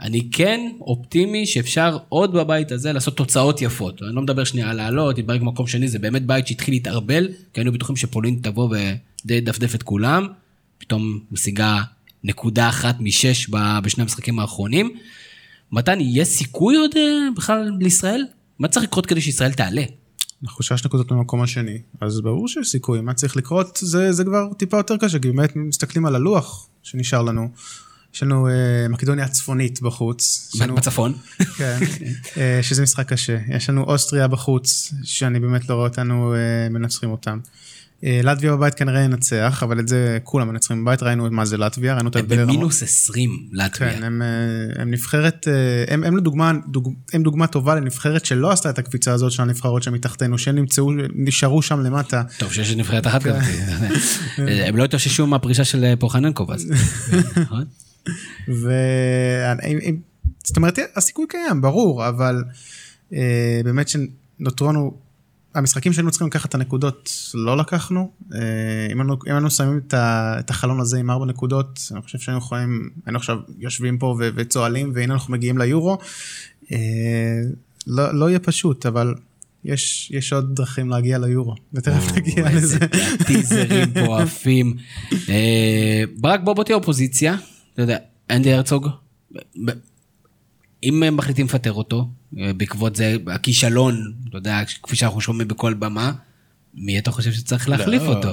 אני 0.00 0.28
כן 0.32 0.70
אופטימי 0.80 1.46
שאפשר 1.46 1.98
עוד 2.08 2.32
בבית 2.32 2.72
הזה 2.72 2.92
לעשות 2.92 3.16
תוצאות 3.16 3.62
יפות. 3.62 4.02
אני 4.02 4.14
לא 4.14 4.22
מדבר 4.22 4.44
שנייה 4.44 4.70
על 4.70 4.76
לעלות, 4.76 5.16
להתברג 5.16 5.40
במקום 5.40 5.66
שני, 5.66 5.88
זה 5.88 5.98
באמת 5.98 6.26
בית 6.26 6.46
שהתחיל 6.46 6.74
להתערבל, 6.74 7.28
כי 7.28 7.60
היינו 7.60 7.72
בטוחים 7.72 7.96
שפולין 7.96 8.38
תבוא 8.42 8.76
ודי 9.24 9.40
דפדף 9.40 9.74
את 9.74 9.82
כולם. 9.82 10.26
פתאום 10.78 11.20
משיגה 11.32 11.82
נקודה 12.24 12.68
אחת 12.68 12.96
משש 13.00 13.50
בשני 13.82 14.02
המשחקים 14.02 14.38
האחרונים. 14.38 14.90
מתן, 15.72 15.98
יש 16.00 16.28
סיכוי 16.28 16.76
עוד 16.76 16.90
אה, 16.96 17.02
בכלל 17.36 17.70
לישראל? 17.80 18.24
מה 18.58 18.68
צריך 18.68 18.84
לקרות 18.84 19.06
כדי 19.06 19.20
שישראל 19.20 19.52
תעלה? 19.52 19.82
אנחנו 20.44 20.64
שש 20.64 20.84
נקודות 20.84 21.12
במקום 21.12 21.42
השני, 21.42 21.78
אז 22.00 22.20
ברור 22.20 22.48
שיש 22.48 22.68
סיכוי, 22.68 23.00
מה 23.00 23.14
צריך 23.14 23.36
לקרות 23.36 23.78
זה, 23.82 24.12
זה 24.12 24.24
כבר 24.24 24.52
טיפה 24.58 24.76
יותר 24.76 24.96
קשה, 24.96 25.18
כי 25.18 25.28
באמת 25.28 25.56
מסתכלים 25.56 26.06
על 26.06 26.14
הלוח 26.14 26.68
שנשאר 26.86 27.22
לנו. 27.22 27.50
יש 28.14 28.22
לנו 28.22 28.48
אה, 28.48 28.52
מקדוניה 28.88 29.24
הצפונית 29.24 29.82
בחוץ. 29.82 30.50
לנו- 30.60 30.74
בצפון? 30.74 31.14
כן, 31.58 31.78
אה, 32.36 32.58
שזה 32.62 32.82
משחק 32.82 33.08
קשה. 33.12 33.38
יש 33.48 33.70
לנו 33.70 33.82
אוסטריה 33.84 34.28
בחוץ, 34.28 34.92
שאני 35.04 35.40
באמת 35.40 35.68
לא 35.68 35.74
רואה 35.74 35.86
אותנו 35.88 36.34
אה, 36.34 36.38
מנצחים 36.70 37.10
אותם. 37.10 37.38
אה, 38.04 38.20
לטביה 38.22 38.56
בבית 38.56 38.74
כנראה 38.74 39.00
ינצח, 39.00 39.62
אבל 39.62 39.80
את 39.80 39.88
זה 39.88 40.18
כולם 40.24 40.48
מנצחים 40.48 40.84
בבית, 40.84 41.02
ראינו 41.02 41.30
מה 41.30 41.44
זה 41.44 41.56
לטביה, 41.56 41.94
ראינו 41.94 42.08
את 42.08 42.16
ההבדל. 42.16 42.42
במינוס 42.44 42.82
20 42.82 43.48
לטביה. 43.52 43.92
כן, 43.92 44.02
הם, 44.02 44.22
אה, 44.22 44.82
הם 44.82 44.90
נבחרת, 44.90 45.48
אה, 45.48 45.94
הם, 45.94 46.04
הם, 46.04 46.16
לדוגמה, 46.16 46.52
דוג, 46.68 46.94
הם 47.12 47.22
דוגמה 47.22 47.46
טובה 47.46 47.74
לנבחרת 47.74 48.24
שלא 48.24 48.50
עשתה 48.50 48.70
את 48.70 48.78
הקפיצה 48.78 49.12
הזאת 49.12 49.32
של 49.32 49.42
הנבחרות 49.42 49.82
שמתחתנו, 49.82 50.38
שהם 50.38 50.54
נמצאו, 50.54 50.90
נשארו 51.14 51.62
שם 51.62 51.80
למטה. 51.80 52.22
טוב 52.38 52.52
שיש 52.52 52.74
נבחרת 52.76 53.06
אחת 53.06 53.22
כן. 53.22 53.40
כזאת. 53.40 53.42
הם 54.68 54.76
לא 54.76 54.84
התאוששו 54.84 55.26
מהפרישה 55.26 55.64
של 55.64 55.94
פוחננקוב 55.98 56.50
אז. 56.50 56.72
נכון? 57.42 57.64
זאת 60.44 60.56
אומרת, 60.56 60.78
הסיכוי 60.96 61.26
קיים, 61.28 61.60
ברור, 61.60 62.08
אבל 62.08 62.44
באמת 63.64 63.88
שנותרו 63.88 64.68
לנו, 64.68 65.05
המשחקים 65.56 65.92
שהיינו 65.92 66.10
צריכים 66.10 66.26
לקחת 66.28 66.48
את 66.48 66.54
הנקודות, 66.54 67.10
לא 67.34 67.56
לקחנו. 67.56 68.10
אה, 68.34 68.38
אם 68.92 69.00
היינו- 69.00 69.14
אם 69.28 69.32
היינו 69.32 69.50
שמים 69.50 69.80
את 69.86 69.94
ה- 69.94 70.36
את 70.38 70.50
החלון 70.50 70.80
הזה 70.80 70.98
עם 70.98 71.10
ארבע 71.10 71.26
נקודות, 71.26 71.80
אני 71.92 72.02
חושב 72.02 72.18
שהיינו 72.18 72.38
יכולים, 72.38 72.90
היינו 73.06 73.18
עכשיו 73.18 73.38
יושבים 73.58 73.98
פה 73.98 74.16
ו- 74.20 74.28
וצוהלים, 74.34 74.92
והנה 74.94 75.14
אנחנו 75.14 75.32
מגיעים 75.32 75.58
ליורו. 75.58 75.98
אה, 76.72 76.78
לא 77.86 78.14
לא 78.18 78.28
יהיה 78.28 78.38
פשוט, 78.38 78.86
אבל 78.86 79.14
יש 79.64 80.10
יש 80.14 80.32
עוד 80.32 80.54
דרכים 80.56 80.90
להגיע 80.90 81.18
ליורו, 81.18 81.54
ותכף 81.74 82.12
נגיע 82.16 82.50
לזה. 82.54 82.78
טיזרים 83.26 83.92
פה 83.94 84.22
עפים. 84.22 84.76
אה, 85.28 86.02
ברק 86.18 86.40
בוא 86.44 86.52
בוא 86.54 86.64
תהיה 86.64 86.76
אופוזיציה. 86.76 87.36
אתה 87.74 87.82
יודע, 87.82 87.98
אנדי 88.30 88.52
הרצוג. 88.52 88.88
אם 90.82 91.02
מחליטים 91.16 91.46
לפטר 91.46 91.72
אותו, 91.72 92.08
בעקבות 92.32 92.96
זה 92.96 93.16
הכישלון, 93.26 94.12
אתה 94.28 94.36
יודע, 94.36 94.60
כפי 94.82 94.96
שאנחנו 94.96 95.20
שומעים 95.20 95.48
בכל 95.48 95.74
במה, 95.74 96.12
מי 96.74 96.98
אתה 96.98 97.10
חושב 97.10 97.32
שצריך 97.32 97.68
להחליף 97.68 98.02
לא, 98.02 98.08
אותו? 98.08 98.28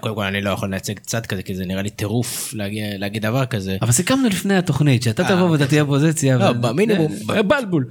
קודם 0.00 0.14
כל 0.14 0.24
אני 0.24 0.40
לא 0.40 0.50
יכול 0.50 0.70
לייצג 0.70 0.98
צד 0.98 1.26
כזה 1.26 1.42
כי 1.42 1.54
זה 1.54 1.66
נראה 1.66 1.82
לי 1.82 1.90
טירוף 1.90 2.54
להגיע- 2.54 2.98
להגיד 2.98 3.22
דבר 3.22 3.46
כזה. 3.46 3.76
אבל 3.82 3.92
סיכמנו 3.92 4.28
לפני 4.28 4.56
התוכנית 4.56 5.02
שאתה 5.02 5.24
תבוא 5.24 5.50
ואתה 5.50 5.66
תהיה 5.66 5.82
אופוזיציה. 5.82 6.38
לא, 6.38 6.44
ו- 6.44 6.60
במינימום. 6.62 7.12
אה, 7.30 7.42
בלבול. 7.42 7.86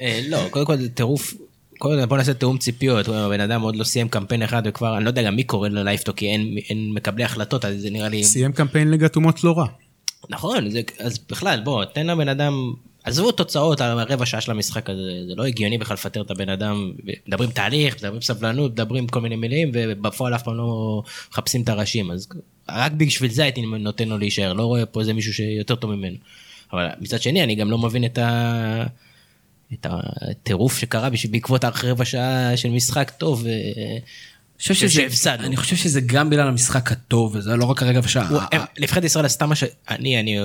אה, 0.00 0.20
לא, 0.28 0.46
קודם 0.50 0.66
כל 0.66 0.76
זה 0.76 0.88
טירוף. 0.88 1.34
קודם 1.78 2.00
כל 2.00 2.06
בוא 2.06 2.16
נעשה 2.16 2.34
תיאום 2.34 2.58
ציפיות, 2.58 3.08
הבן 3.08 3.40
אדם 3.40 3.62
עוד 3.62 3.76
לא 3.76 3.84
סיים 3.84 4.08
קמפיין 4.08 4.42
אחד 4.42 4.62
וכבר, 4.64 4.96
אני 4.96 5.04
לא 5.04 5.10
יודע 5.10 5.22
גם 5.22 5.36
מי 5.36 5.42
קורא 5.44 5.68
לו 5.68 5.84
להעיף 5.84 6.00
אותו 6.00 6.12
כי 6.16 6.26
אין 6.26 6.56
אין 6.68 6.92
מקבלי 6.94 7.24
החלטות, 7.24 7.64
אז 7.64 7.80
זה 7.80 7.90
נראה 7.90 8.08
לי... 8.08 8.24
סיים 8.24 8.52
קמפיין 8.52 8.90
ליגת 8.90 9.16
אומות 9.16 9.44
לא 9.44 9.58
רע. 9.58 9.66
נכון, 10.30 10.70
זה, 10.70 10.80
אז 11.00 11.18
בכלל, 11.30 11.60
בוא, 11.64 11.84
תן 11.84 12.06
לבן 12.06 12.28
אדם, 12.28 12.72
עזבו 13.04 13.32
תוצאות 13.32 13.80
על 13.80 13.98
הרבע 13.98 14.26
שעה 14.26 14.40
של 14.40 14.50
המשחק 14.50 14.90
הזה, 14.90 15.26
זה 15.28 15.34
לא 15.34 15.46
הגיוני 15.46 15.78
בכלל 15.78 15.94
לפטר 15.94 16.22
את 16.22 16.30
הבן 16.30 16.48
אדם, 16.48 16.92
מדברים 17.26 17.50
תהליך, 17.50 17.96
מדברים 17.96 18.20
סבלנות, 18.20 18.72
מדברים 18.72 19.06
כל 19.06 19.20
מיני 19.20 19.36
מילים, 19.36 19.70
ובפועל 19.74 20.34
אף 20.34 20.42
פעם 20.42 20.56
לא 20.56 21.02
מחפשים 21.30 21.62
את 21.62 21.68
הראשים, 21.68 22.10
אז 22.10 22.28
רק 22.68 22.92
בשביל 22.92 23.30
זה 23.30 23.42
הייתי 23.42 23.62
נותן 23.62 24.08
לו 24.08 24.18
להישאר, 24.18 24.52
לא 24.52 24.62
רואה 24.62 24.86
פה 24.86 25.00
איזה 25.00 25.12
מישהו 25.12 25.34
שיותר 25.34 25.74
טוב 25.74 25.94
ממנו. 25.94 26.16
אבל 26.72 26.88
מצד 27.00 27.22
שני, 27.22 27.44
אני 27.44 27.54
גם 27.54 27.70
לא 27.70 27.78
מבין 27.78 28.04
את 28.04 28.18
ה... 28.18 28.84
את 29.72 29.86
הטירוף 29.90 30.78
שקרה 30.78 31.08
בעקבות 31.30 31.64
הרבע 31.64 32.04
שעה 32.04 32.56
של 32.56 32.68
משחק 32.68 33.12
טוב. 33.18 33.44
אה, 34.60 34.74
חושב 34.74 34.74
שזה- 34.74 34.88
שהפסדנו. 34.90 35.46
אני 35.46 35.56
חושב 35.56 35.76
שזה 35.76 36.00
גם 36.00 36.30
בגלל 36.30 36.48
המשחק 36.48 36.92
הטוב, 36.92 37.36
וזה 37.36 37.56
לא 37.56 37.64
רק 37.64 37.82
הרגע 37.82 38.00
בשעה. 38.00 38.46
הם- 38.52 38.60
נבחרת 38.80 39.04
ישראל 39.04 39.24
עשתה 39.24 39.46
מה 39.46 39.54
שאני, 39.54 40.20
אני 40.20 40.36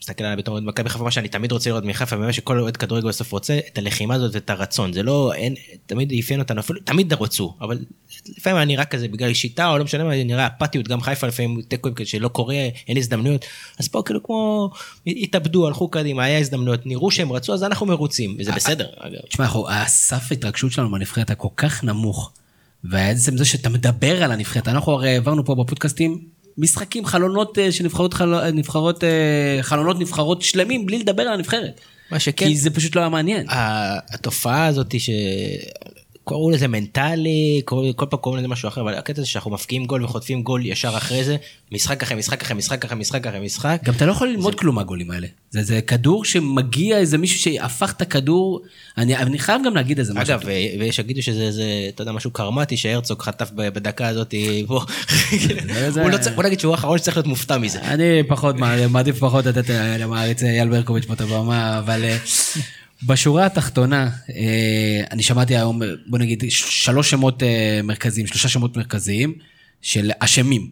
מסתכל 0.00 0.24
עליה 0.24 0.36
בתור 0.36 0.60
מכבי 0.60 0.88
חיפה, 0.88 1.04
מה 1.04 1.10
שאני 1.10 1.28
תמיד 1.28 1.52
רוצה 1.52 1.70
לראות 1.70 1.84
מחיפה, 1.84 2.16
ומה 2.16 2.32
שכל 2.32 2.58
אוהד 2.60 2.76
כדורגל 2.76 3.08
בסוף 3.08 3.32
רוצה, 3.32 3.58
את 3.72 3.78
הלחימה 3.78 4.14
הזאת 4.14 4.34
ואת 4.34 4.50
הרצון. 4.50 4.92
זה 4.92 5.02
לא, 5.02 5.32
אין, 5.34 5.54
תמיד 5.86 6.12
אפיין 6.20 6.40
אותנו, 6.40 6.60
אפילו, 6.60 6.80
תמיד 6.84 7.12
רצו, 7.12 7.54
אבל 7.60 7.78
לפעמים 8.38 8.56
היה 8.56 8.64
נראה 8.64 8.84
כזה 8.84 9.08
בגלל 9.08 9.34
שיטה, 9.34 9.68
או 9.70 9.78
לא 9.78 9.84
משנה 9.84 10.04
מה, 10.04 10.24
נראה 10.24 10.46
אפתיות, 10.46 10.88
גם 10.88 11.00
חיפה 11.00 11.26
לפעמים 11.26 11.62
תיקואים 11.68 11.94
שלא 12.04 12.28
קורה, 12.28 12.54
אין 12.88 12.96
הזדמנויות. 12.96 13.44
אז 13.78 13.88
פה 13.88 14.02
כאילו 14.04 14.22
כמו, 14.22 14.70
התאבדו, 15.06 15.66
הלכו 15.66 15.88
קדימה, 15.88 16.24
היה 16.24 16.38
הזדמנויות, 16.38 16.86
נראו 16.86 17.10
שהם 17.10 17.32
רצו, 17.32 17.54
אז 17.54 17.62
אנחנו 17.64 17.86
מרוצים, 17.86 18.36
וזה 18.38 18.52
בסדר, 18.52 18.86
אגב. 18.98 19.18
תשמע, 19.28 19.44
אנחנו- 19.44 19.70
הסף 19.70 20.26
ההתרגשות 20.30 20.72
שלנו 20.72 20.90
בנבחרת 20.90 21.30
היה 21.30 21.36
כל 21.36 21.48
כך 21.56 21.84
נמוך, 21.84 22.32
ועצם 22.90 23.36
זה 23.36 23.44
שאתה 23.44 23.68
מדבר 23.68 24.24
על 24.24 24.32
הנבחרת, 24.32 24.68
אנחנו 24.68 24.92
הרי 24.92 25.10
העברנו 25.10 25.44
פה 25.44 25.54
בפודקאסטים 25.54 26.18
משחקים, 26.58 27.04
חלונות 27.04 27.58
אה, 27.58 27.72
של 27.72 27.84
נבחרות, 27.84 28.14
חל... 28.14 28.50
נבחרות, 28.50 29.04
אה, 29.04 29.58
חלונות 29.62 30.00
נבחרות 30.00 30.42
שלמים, 30.42 30.86
בלי 30.86 30.98
לדבר 30.98 31.22
על 31.22 31.32
הנבחרת. 31.32 31.80
מה 32.10 32.18
שכן, 32.18 32.46
כי 32.46 32.56
זה 32.56 32.70
פשוט 32.70 32.96
לא 32.96 33.00
היה 33.00 33.08
מעניין. 33.08 33.46
התופעה 33.48 34.66
הזאת 34.66 35.00
ש... 35.00 35.10
קראו 36.26 36.50
לזה 36.50 36.68
מנטלי, 36.68 37.62
כל, 37.64 37.84
כל 37.96 38.06
פעם 38.10 38.20
קוראים 38.20 38.38
לזה 38.44 38.48
משהו 38.48 38.68
אחר, 38.68 38.80
אבל 38.80 38.94
הקטע 38.94 39.20
זה 39.20 39.26
שאנחנו 39.26 39.50
מפקיעים 39.50 39.84
גול 39.86 40.04
וחוטפים 40.04 40.42
גול 40.42 40.66
ישר 40.66 40.96
אחרי 40.96 41.24
זה, 41.24 41.36
משחק 41.72 42.02
אחרי 42.02 42.16
משחק 42.16 42.42
אחרי 42.42 42.56
משחק 42.56 42.84
אחרי 42.84 42.98
משחק 42.98 43.26
אחרי 43.26 43.40
משחק. 43.40 43.80
גם 43.84 43.94
אתה 43.94 44.06
לא 44.06 44.12
יכול 44.12 44.28
ללמוד 44.28 44.54
כלום 44.54 44.74
מהגולים 44.74 45.10
האלה. 45.10 45.26
זה, 45.50 45.62
זה 45.62 45.80
כדור 45.80 46.24
שמגיע 46.24 46.98
איזה 46.98 47.18
מישהו 47.18 47.38
שהפך 47.38 47.92
את 47.96 48.02
הכדור, 48.02 48.60
אני, 48.98 49.16
אני 49.16 49.38
חייב 49.38 49.62
גם 49.64 49.74
להגיד 49.74 49.98
איזה 49.98 50.14
משהו. 50.14 50.34
אגב, 50.34 50.40
ו- 50.44 50.50
ויש 50.80 50.96
שיגידו 50.96 51.22
שזה 51.22 51.42
איזה, 51.42 51.64
אתה 51.88 52.02
יודע, 52.02 52.12
משהו 52.12 52.30
קרמטי 52.30 52.76
שהרצוג 52.76 53.22
חטף 53.22 53.50
בדקה 53.54 54.06
הזאת, 54.08 54.34
בוא, 54.66 54.80
זה- 55.88 56.02
הוא 56.02 56.10
לא 56.10 56.18
צריך- 56.18 56.36
בוא 56.36 56.42
נגיד 56.44 56.60
שהוא 56.60 56.72
האחרון 56.72 56.98
שצריך 56.98 57.16
להיות 57.16 57.26
מופתע 57.26 57.58
מזה. 57.58 57.80
אני 57.82 58.04
פחות, 58.28 58.56
מע- 58.56 58.86
מעדיף 58.88 59.18
פחות 59.18 59.46
לתת 59.46 59.70
אה, 59.70 59.98
למעריץ 59.98 60.42
אה, 60.42 60.48
אייל 60.50 60.68
ברקוביץ' 60.68 61.04
פה 61.04 61.12
את 61.14 61.20
הבמה, 61.20 61.78
אבל 61.78 62.04
אה, 62.04 62.16
בשורה 63.02 63.46
התחתונה, 63.46 64.10
אה, 64.36 65.04
אני 65.10 65.22
שמעתי 65.22 65.56
היום, 65.56 65.82
בוא 66.06 66.18
נגיד, 66.18 66.44
שלוש 66.48 67.10
שמות 67.10 67.42
אה, 67.42 67.80
מרכזיים, 67.84 68.26
שלושה 68.26 68.48
שמות 68.48 68.76
מרכזיים 68.76 69.34
של 69.82 70.10
אשמים 70.18 70.70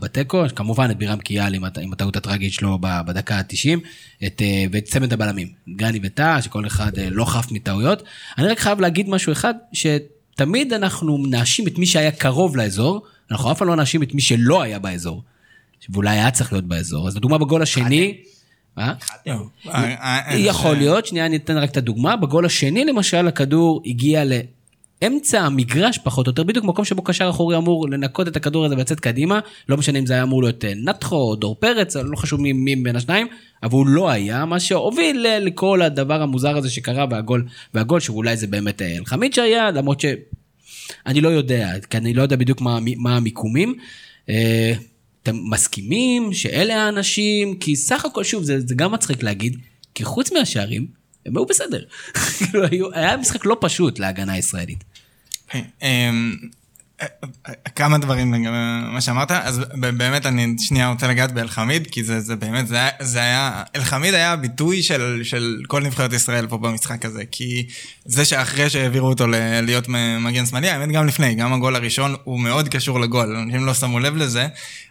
בתיקו, 0.00 0.42
כמובן 0.56 0.90
את 0.90 0.98
בירם 0.98 1.18
קיאל 1.18 1.54
עם 1.54 1.64
הט- 1.64 1.78
עם 1.78 1.92
הטעות 1.92 2.16
הטראגית 2.16 2.52
שלו 2.52 2.78
בדקה 2.80 3.36
ה-90, 3.36 3.78
את, 4.26 4.42
אה, 4.42 4.64
ואת 4.72 4.84
צמד 4.84 5.12
הבלמים, 5.12 5.48
גני 5.76 6.00
וטאה, 6.02 6.42
שכל 6.42 6.66
אחד 6.66 6.92
לא 7.10 7.24
חף 7.24 7.52
מטעויות. 7.52 8.02
אני 8.38 8.46
רק 8.48 8.58
חייב 8.58 8.80
להגיד 8.80 9.08
משהו 9.08 9.32
אחד, 9.32 9.54
שתמיד 9.72 10.72
אנחנו 10.72 11.26
נאשים 11.26 11.66
את 11.66 11.78
מי 11.78 11.86
שהיה 11.86 12.10
קרוב 12.10 12.56
לאזור, 12.56 13.02
אנחנו 13.30 13.52
אף 13.52 13.58
פעם 13.58 13.68
לא 13.68 13.76
נאשים 13.76 14.02
את 14.02 14.14
מי 14.14 14.20
שלא 14.20 14.62
היה 14.62 14.78
באזור. 14.78 15.22
ואולי 15.88 16.10
היה 16.10 16.30
צריך 16.30 16.52
להיות 16.52 16.64
באזור. 16.64 17.08
אז 17.08 17.16
לדוגמה 17.16 17.38
בגול 17.38 17.62
השני, 17.62 18.00
אה? 18.02 18.12
לא. 18.76 18.84
אה, 19.68 19.94
אה, 20.30 20.36
יכול 20.36 20.76
להיות, 20.76 21.06
שנייה 21.06 21.26
אני 21.26 21.36
אתן 21.36 21.58
רק 21.58 21.70
את 21.70 21.76
הדוגמה, 21.76 22.16
בגול 22.16 22.46
השני 22.46 22.84
למשל 22.84 23.28
הכדור 23.28 23.82
הגיע 23.86 24.22
לאמצע 24.24 25.40
המגרש 25.40 25.98
פחות 25.98 26.26
או 26.26 26.30
יותר, 26.30 26.42
בדיוק 26.42 26.64
מקום 26.64 26.84
שבו 26.84 27.02
קשר 27.02 27.30
אחורי 27.30 27.56
אמור 27.56 27.88
לנקות 27.88 28.28
את 28.28 28.36
הכדור 28.36 28.64
הזה 28.66 28.74
ולצאת 28.74 29.00
קדימה, 29.00 29.40
לא 29.68 29.76
משנה 29.76 29.98
אם 29.98 30.06
זה 30.06 30.14
היה 30.14 30.22
אמור 30.22 30.42
להיות 30.42 30.64
אה, 30.64 30.72
נטחו 30.84 31.16
או 31.16 31.36
דור 31.36 31.56
פרץ, 31.58 31.96
לא 31.96 32.16
חשוב 32.16 32.40
מי, 32.40 32.52
מי 32.52 32.76
בין 32.76 32.96
השניים, 32.96 33.26
אבל 33.62 33.72
הוא 33.72 33.86
לא 33.86 34.10
היה, 34.10 34.44
מה 34.44 34.60
שהוביל 34.60 35.26
לכל 35.40 35.82
הדבר 35.82 36.22
המוזר 36.22 36.56
הזה 36.56 36.70
שקרה 36.70 37.06
והגול, 37.10 37.46
והגול 37.74 38.00
שאולי 38.00 38.36
זה 38.36 38.46
באמת 38.46 38.82
אה, 38.82 38.96
אלחמיד 38.96 39.34
שהיה, 39.34 39.70
למרות 39.70 40.00
שאני 40.00 41.20
לא 41.20 41.28
יודע, 41.28 41.72
כי 41.90 41.96
אני 41.96 42.14
לא 42.14 42.22
יודע 42.22 42.36
בדיוק 42.36 42.60
מה, 42.60 42.78
מה 42.96 43.16
המיקומים. 43.16 43.74
אתם 45.22 45.36
מסכימים 45.50 46.32
שאלה 46.32 46.82
האנשים? 46.82 47.58
כי 47.58 47.76
סך 47.76 48.04
הכל, 48.04 48.24
שוב, 48.24 48.42
זה, 48.42 48.60
זה 48.60 48.74
גם 48.74 48.92
מצחיק 48.92 49.22
להגיד, 49.22 49.56
כי 49.94 50.04
חוץ 50.04 50.32
מהשערים, 50.32 50.86
הם 51.26 51.36
היו 51.36 51.46
בסדר. 51.46 51.84
כאילו, 52.38 52.92
היה 52.92 53.16
משחק 53.16 53.46
לא 53.46 53.56
פשוט 53.60 53.98
להגנה 53.98 54.32
הישראלית. 54.32 54.84
כמה 57.76 57.98
דברים 57.98 58.34
לגבי 58.34 58.48
מה 58.92 59.00
שאמרת, 59.00 59.30
אז 59.30 59.60
באמת 59.74 60.26
אני 60.26 60.54
שנייה 60.58 60.88
רוצה 60.88 61.08
לגעת 61.08 61.32
באלחמיד, 61.32 61.88
כי 61.90 62.04
זה, 62.04 62.20
זה 62.20 62.36
באמת, 62.36 62.68
זה, 62.68 62.78
זה 63.00 63.18
היה, 63.18 63.62
אלחמיד 63.76 64.14
היה 64.14 64.32
הביטוי 64.32 64.82
של, 64.82 65.20
של 65.24 65.56
כל 65.66 65.82
נבחרת 65.82 66.12
ישראל 66.12 66.46
פה 66.46 66.58
במשחק 66.58 67.04
הזה, 67.04 67.22
כי 67.30 67.66
זה 68.04 68.24
שאחרי 68.24 68.70
שהעבירו 68.70 69.08
אותו 69.08 69.26
ל- 69.26 69.60
להיות 69.60 69.88
מגן 70.20 70.46
שמאלי, 70.46 70.68
האמת 70.68 70.88
גם 70.92 71.06
לפני, 71.06 71.34
גם 71.34 71.52
הגול 71.52 71.76
הראשון 71.76 72.14
הוא 72.24 72.40
מאוד 72.40 72.68
קשור 72.68 73.00
לגול, 73.00 73.36
אנשים 73.36 73.64
לא 73.66 73.74
שמו 73.74 73.98
לב 73.98 74.16
לזה, 74.16 74.48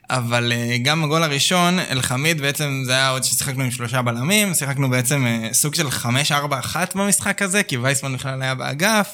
אבל 0.10 0.51
אה, 0.56 0.78
גם 0.84 1.04
הגול 1.04 1.24
הראשון, 1.24 1.80
אלחמיד 1.80 2.42
בעצם 2.42 2.82
זה 2.86 2.92
היה 2.92 3.10
עוד 3.10 3.24
ששיחקנו 3.24 3.63
עם 3.63 3.72
שלושה 3.72 4.01
בלמים, 4.01 4.54
שיחקנו 4.54 4.89
בעצם 4.89 5.25
אה, 5.25 5.50
סוג 5.54 5.75
של 5.75 5.88
5-4-1 5.88 6.75
במשחק 6.96 7.42
הזה, 7.42 7.63
כי 7.63 7.78
וייסמן 7.78 8.13
בכלל 8.13 8.42
היה 8.42 8.56
באגף, 8.56 9.10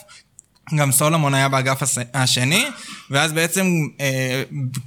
גם 0.75 0.91
סולומון 0.91 1.33
היה 1.33 1.49
באגף 1.49 1.81
השני, 2.13 2.65
ואז 3.11 3.33
בעצם 3.33 3.65
אה, 3.99 4.43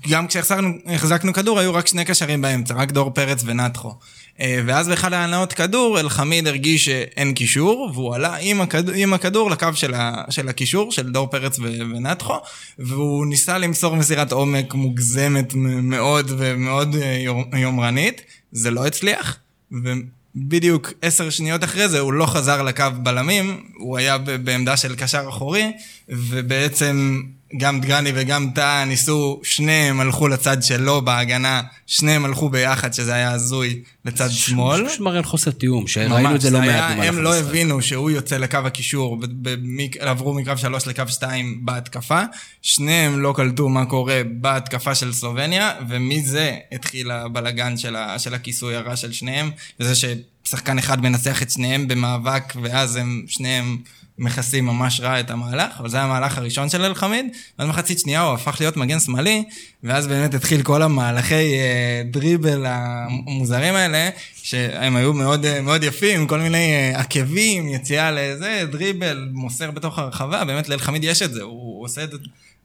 גם 0.08 0.26
כשהחזקנו 0.26 1.32
כדור 1.32 1.58
היו 1.58 1.74
רק 1.74 1.86
שני 1.86 2.04
קשרים 2.04 2.42
באמצע, 2.42 2.74
רק 2.74 2.92
דור 2.92 3.10
פרץ 3.10 3.42
ונטחו. 3.46 3.94
אה, 4.40 4.60
ואז 4.66 4.88
באחד 4.88 5.12
ההנאות 5.12 5.52
כדור, 5.52 6.00
אלחמיד 6.00 6.46
הרגיש 6.46 6.84
שאין 6.84 7.34
קישור, 7.34 7.90
והוא 7.94 8.14
עלה 8.14 8.36
עם 8.40 8.60
הכדור, 8.60 8.94
עם 8.94 9.14
הכדור 9.14 9.50
לקו 9.50 9.68
של, 9.74 9.94
ה, 9.94 10.24
של 10.30 10.48
הקישור, 10.48 10.92
של 10.92 11.12
דור 11.12 11.26
פרץ 11.26 11.58
ונטחו, 11.58 12.34
והוא 12.78 13.26
ניסה 13.26 13.58
למסור 13.58 13.96
מסירת 13.96 14.32
עומק 14.32 14.74
מוגזמת 14.74 15.54
מאוד 15.54 16.30
ומאוד 16.38 16.96
אה, 16.96 17.58
יומרנית, 17.58 18.22
זה 18.52 18.70
לא 18.70 18.86
הצליח, 18.86 19.38
ובדיוק 20.34 20.92
עשר 21.02 21.30
שניות 21.30 21.64
אחרי 21.64 21.88
זה 21.88 22.00
הוא 22.00 22.12
לא 22.12 22.26
חזר 22.26 22.62
לקו 22.62 22.84
בלמים, 23.02 23.64
הוא 23.78 23.98
היה 23.98 24.18
בעמדה 24.18 24.76
של 24.76 24.96
קשר 24.96 25.28
אחורי, 25.28 25.72
ובעצם 26.08 27.22
גם 27.56 27.80
דגני 27.80 28.12
וגם 28.14 28.50
טאה 28.54 28.84
ניסו, 28.84 29.40
שניהם 29.42 30.00
הלכו 30.00 30.28
לצד 30.28 30.62
שלו 30.62 31.02
בהגנה, 31.02 31.62
שניהם 31.86 32.24
הלכו 32.24 32.48
ביחד, 32.48 32.92
שזה 32.92 33.14
היה 33.14 33.30
הזוי, 33.30 33.82
לצד 34.04 34.30
שמאל. 34.30 34.88
פשוט 34.88 35.00
מראה 35.00 35.16
על 35.18 35.24
חוסר 35.24 35.50
תיאום, 35.50 35.86
שראינו 35.86 36.34
את 36.34 36.40
זה 36.40 36.50
לא 36.50 36.60
מעט 36.60 36.92
במהלך 36.92 37.08
הם 37.08 37.22
לא. 37.22 37.34
הבינו 37.36 37.82
שהוא 37.82 38.10
יוצא 38.10 38.36
לקו 38.36 38.58
הקישור, 38.58 39.18
עברו 40.00 40.34
מקו 40.34 40.52
3 40.56 40.86
לקו 40.86 41.02
2 41.08 41.60
בהתקפה. 41.64 42.22
שניהם 42.62 43.20
לא 43.20 43.32
קלטו 43.36 43.68
מה 43.68 43.84
קורה 43.86 44.20
בהתקפה 44.40 44.94
של 44.94 45.12
סלובניה, 45.12 45.72
ומזה 45.88 46.56
התחיל 46.72 47.10
הבלגן 47.10 47.76
של, 47.76 47.96
ה- 47.96 48.18
של 48.18 48.34
הכיסוי 48.34 48.76
הרע 48.76 48.96
של 48.96 49.12
שניהם, 49.12 49.50
וזה 49.80 49.94
ששחקן 49.94 50.78
אחד 50.78 51.02
מנצח 51.02 51.42
את 51.42 51.50
שניהם 51.50 51.88
במאבק, 51.88 52.54
ואז 52.62 52.96
הם 52.96 53.24
שניהם 53.26 53.76
מכסים 54.18 54.66
ממש 54.66 55.00
רע 55.00 55.20
את 55.20 55.30
המהלך, 55.30 55.72
אבל 55.80 55.88
זה 55.88 55.96
היה 55.96 56.06
המהלך 56.06 56.38
הראשון 56.38 56.68
של 56.68 56.84
אלחמיד, 56.84 57.26
ואז 57.58 57.68
מחצית 57.68 57.98
שנייה 57.98 58.22
הוא 58.22 58.34
הפך 58.34 58.56
להיות 58.60 58.76
מגן 58.76 59.00
שמאלי, 59.00 59.44
ואז 59.82 60.06
באמת 60.06 60.34
התחיל 60.34 60.62
כל 60.62 60.82
המהלכי 60.82 61.34
אה, 61.34 62.02
דריבל 62.10 62.64
המוזרים 62.66 63.74
האלה, 63.74 64.10
שהם 64.42 64.96
היו 64.96 65.12
מאוד, 65.12 65.44
אה, 65.44 65.60
מאוד 65.60 65.84
יפים, 65.84 66.26
כל 66.26 66.40
מיני 66.40 66.72
אה, 66.72 67.00
עקבים, 67.00 67.68
יציאה 67.68 68.10
לזה, 68.10 68.62
דריבל, 68.70 69.28
מוסר 69.32 69.70
בתוך 69.70 69.98
הרחבה, 69.98 70.44
באמת 70.44 70.68
לאלחמיד 70.68 71.04
יש 71.04 71.22
את 71.22 71.32
זה, 71.32 71.42
הוא, 71.42 71.50
הוא 71.50 71.84
עושה 71.84 72.04
את 72.04 72.10
זה. 72.10 72.18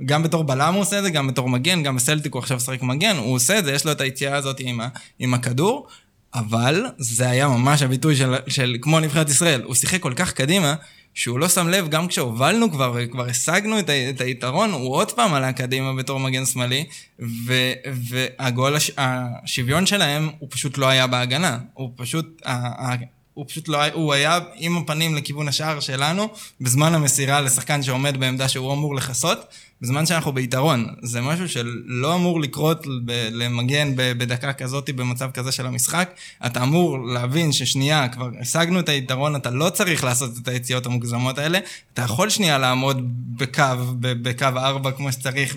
גם 0.05 0.23
בתור 0.23 0.43
בלם 0.43 0.73
הוא 0.73 0.81
עושה 0.81 0.99
את 0.99 1.03
זה, 1.03 1.09
גם 1.09 1.27
בתור 1.27 1.49
מגן, 1.49 1.83
גם 1.83 1.95
בסלטיק 1.95 2.33
הוא 2.33 2.39
עכשיו 2.39 2.57
משחק 2.57 2.81
מגן, 2.81 3.17
הוא 3.17 3.35
עושה 3.35 3.59
את 3.59 3.65
זה, 3.65 3.73
יש 3.73 3.85
לו 3.85 3.91
את 3.91 4.01
היציאה 4.01 4.35
הזאת 4.35 4.57
עם, 4.59 4.81
ה, 4.81 4.87
עם 5.19 5.33
הכדור, 5.33 5.87
אבל 6.33 6.85
זה 6.97 7.29
היה 7.29 7.47
ממש 7.47 7.81
הביטוי 7.81 8.15
של, 8.15 8.35
של 8.47 8.75
כמו 8.81 8.99
נבחרת 8.99 9.29
ישראל, 9.29 9.61
הוא 9.63 9.75
שיחק 9.75 9.99
כל 9.99 10.13
כך 10.15 10.33
קדימה, 10.33 10.75
שהוא 11.13 11.39
לא 11.39 11.49
שם 11.49 11.67
לב, 11.67 11.89
גם 11.89 12.07
כשהובלנו 12.07 12.71
כבר, 12.71 12.91
וכבר 12.95 13.25
השגנו 13.29 13.79
את, 13.79 13.89
ה- 13.89 14.09
את 14.09 14.21
היתרון, 14.21 14.71
הוא 14.71 14.95
עוד 14.95 15.11
פעם 15.11 15.33
עלה 15.33 15.53
קדימה 15.53 15.93
בתור 15.93 16.19
מגן 16.19 16.45
שמאלי, 16.45 16.85
ו, 17.19 17.53
והגול, 17.93 18.75
הש, 18.75 18.91
השוויון 18.97 19.85
שלהם, 19.85 20.29
הוא 20.39 20.49
פשוט 20.51 20.77
לא 20.77 20.87
היה 20.87 21.07
בהגנה. 21.07 21.57
הוא 21.73 21.89
פשוט, 21.95 22.41
ה, 22.45 22.51
ה, 22.91 22.95
הוא 23.33 23.45
פשוט 23.47 23.67
לא 23.67 23.77
היה, 23.81 23.93
הוא 23.93 24.13
היה 24.13 24.39
עם 24.55 24.77
הפנים 24.77 25.15
לכיוון 25.15 25.47
השער 25.47 25.79
שלנו, 25.79 26.27
בזמן 26.61 26.95
המסירה 26.95 27.41
לשחקן 27.41 27.83
שעומד 27.83 28.17
בעמדה 28.19 28.47
שהוא 28.47 28.73
אמור 28.73 28.95
לכסות, 28.95 29.45
בזמן 29.83 30.05
שאנחנו 30.05 30.31
ביתרון. 30.31 30.87
זה 31.01 31.21
משהו 31.21 31.49
שלא 31.49 32.15
אמור 32.15 32.41
לקרות 32.41 32.87
ב- 33.05 33.27
למגן 33.31 33.95
ב- 33.95 34.11
בדקה 34.17 34.53
כזאת, 34.53 34.89
במצב 34.89 35.31
כזה 35.31 35.51
של 35.51 35.65
המשחק. 35.65 36.09
אתה 36.45 36.63
אמור 36.63 37.07
להבין 37.07 37.51
ששנייה, 37.51 38.07
כבר 38.07 38.29
השגנו 38.41 38.79
את 38.79 38.89
היתרון, 38.89 39.35
אתה 39.35 39.49
לא 39.49 39.69
צריך 39.69 40.03
לעשות 40.03 40.31
את 40.41 40.47
היציאות 40.47 40.85
המוגזמות 40.85 41.37
האלה. 41.37 41.59
אתה 41.93 42.01
יכול 42.01 42.29
שנייה 42.29 42.57
לעמוד 42.57 43.01
בקו, 43.37 43.63
ב- 43.99 44.29
בקו 44.29 44.45
ארבע 44.45 44.91
כמו 44.91 45.11
שצריך 45.11 45.55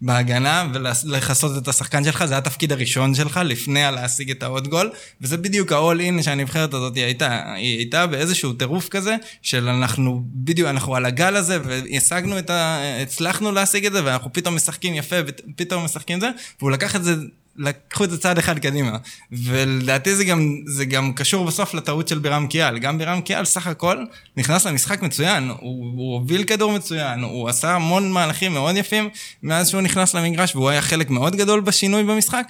בהגנה, 0.00 0.68
ולכסות 0.74 1.62
את 1.62 1.68
השחקן 1.68 2.04
שלך, 2.04 2.24
זה 2.24 2.36
התפקיד 2.36 2.72
הראשון 2.72 3.14
שלך, 3.14 3.40
לפני 3.44 3.84
הלהשיג 3.84 4.30
את 4.30 4.42
העוד 4.42 4.68
גול, 4.68 4.90
וזה 5.20 5.36
בדיוק 5.36 5.72
ה-all 5.72 6.20
in 6.20 6.22
שהנבחרת 6.22 6.74
הזאת 6.74 6.96
הייתה. 6.96 7.52
היא 7.54 7.78
הייתה 7.78 8.06
באיזשהו 8.06 8.52
טירוף 8.52 8.88
כזה, 8.88 9.16
של 9.42 9.68
אנחנו, 9.68 10.22
בדיוק, 10.34 10.68
אנחנו 10.68 10.96
על 10.96 11.04
הגל 11.04 11.36
הזה, 11.36 11.58
והשגנו 11.64 12.38
את 12.38 12.50
ה... 12.50 12.78
הצלחנו 13.02 13.52
להשיג 13.66 13.86
את 13.86 13.92
זה, 13.92 14.04
ואנחנו 14.04 14.32
פתאום 14.32 14.56
משחקים 14.56 14.94
יפה, 14.94 15.16
ופתאום 15.26 15.84
משחקים 15.84 16.20
זה, 16.20 16.30
והוא 16.58 16.70
לקח 16.70 16.96
את 16.96 17.04
זה 17.04 17.14
לקחו 17.56 18.04
את 18.04 18.10
זה 18.10 18.18
צעד 18.18 18.38
אחד 18.38 18.58
קדימה. 18.58 18.98
ולדעתי 19.32 20.14
זה 20.14 20.24
גם, 20.24 20.56
זה 20.66 20.84
גם 20.84 21.12
קשור 21.12 21.46
בסוף 21.46 21.74
לטעות 21.74 22.08
של 22.08 22.18
בירם 22.18 22.46
קיאל. 22.46 22.78
גם 22.78 22.98
בירם 22.98 23.20
קיאל 23.20 23.44
סך 23.44 23.66
הכל 23.66 24.04
נכנס 24.36 24.66
למשחק 24.66 25.02
מצוין, 25.02 25.48
הוא, 25.48 25.56
הוא 25.96 26.14
הוביל 26.14 26.44
כדור 26.44 26.72
מצוין, 26.72 27.22
הוא 27.22 27.48
עשה 27.48 27.74
המון 27.74 28.12
מהלכים 28.12 28.52
מאוד 28.52 28.76
יפים 28.76 29.08
מאז 29.42 29.68
שהוא 29.68 29.82
נכנס 29.82 30.14
למגרש, 30.14 30.56
והוא 30.56 30.68
היה 30.68 30.82
חלק 30.82 31.10
מאוד 31.10 31.36
גדול 31.36 31.60
בשינוי 31.60 32.04
במשחק, 32.04 32.46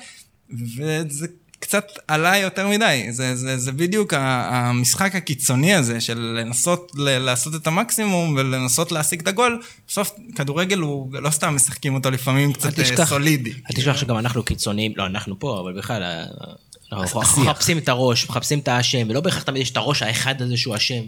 וזה 0.77 1.27
קצת 1.67 1.87
עלה 2.09 2.37
יותר 2.37 2.69
מדי. 2.69 3.07
זה, 3.11 3.37
זה, 3.37 3.59
זה 3.59 3.73
בדיוק 3.73 4.15
המשחק 4.17 5.15
הקיצוני 5.15 5.75
הזה 5.75 6.01
של 6.01 6.19
לנסות 6.19 6.93
ל- 6.97 7.19
לעשות 7.19 7.55
את 7.55 7.67
המקסימום 7.67 8.35
ולנסות 8.37 8.93
להשיג 8.93 9.21
את 9.21 9.29
הגול. 9.29 9.63
בסוף 9.89 10.11
כדורגל 10.37 10.79
הוא 10.79 11.13
לא 11.13 11.31
סתם 11.31 11.55
משחקים 11.57 11.95
אותו 11.95 12.11
לפעמים 12.11 12.53
קצת 12.53 12.79
אה, 12.79 12.85
תשכח. 12.85 13.09
סולידי. 13.09 13.51
אל 13.51 13.77
תשכח 13.77 13.97
שגם 13.97 14.19
אנחנו 14.19 14.43
קיצוניים, 14.43 14.93
לא, 14.97 15.07
אנחנו 15.07 15.39
פה, 15.39 15.61
אבל 15.61 15.79
בכלל, 15.79 16.03
אה. 16.03 16.25
מחפשים 16.93 17.79
את 17.79 17.89
הראש, 17.89 18.29
מחפשים 18.29 18.59
את 18.59 18.69
האשם, 18.69 19.07
ולא 19.11 19.21
בהכרח 19.21 19.43
תמיד 19.43 19.63
יש 19.63 19.71
את 19.71 19.77
הראש 19.77 20.03
האחד 20.03 20.43
הזה 20.43 20.57
שהוא 20.57 20.77
אשם. 20.77 21.03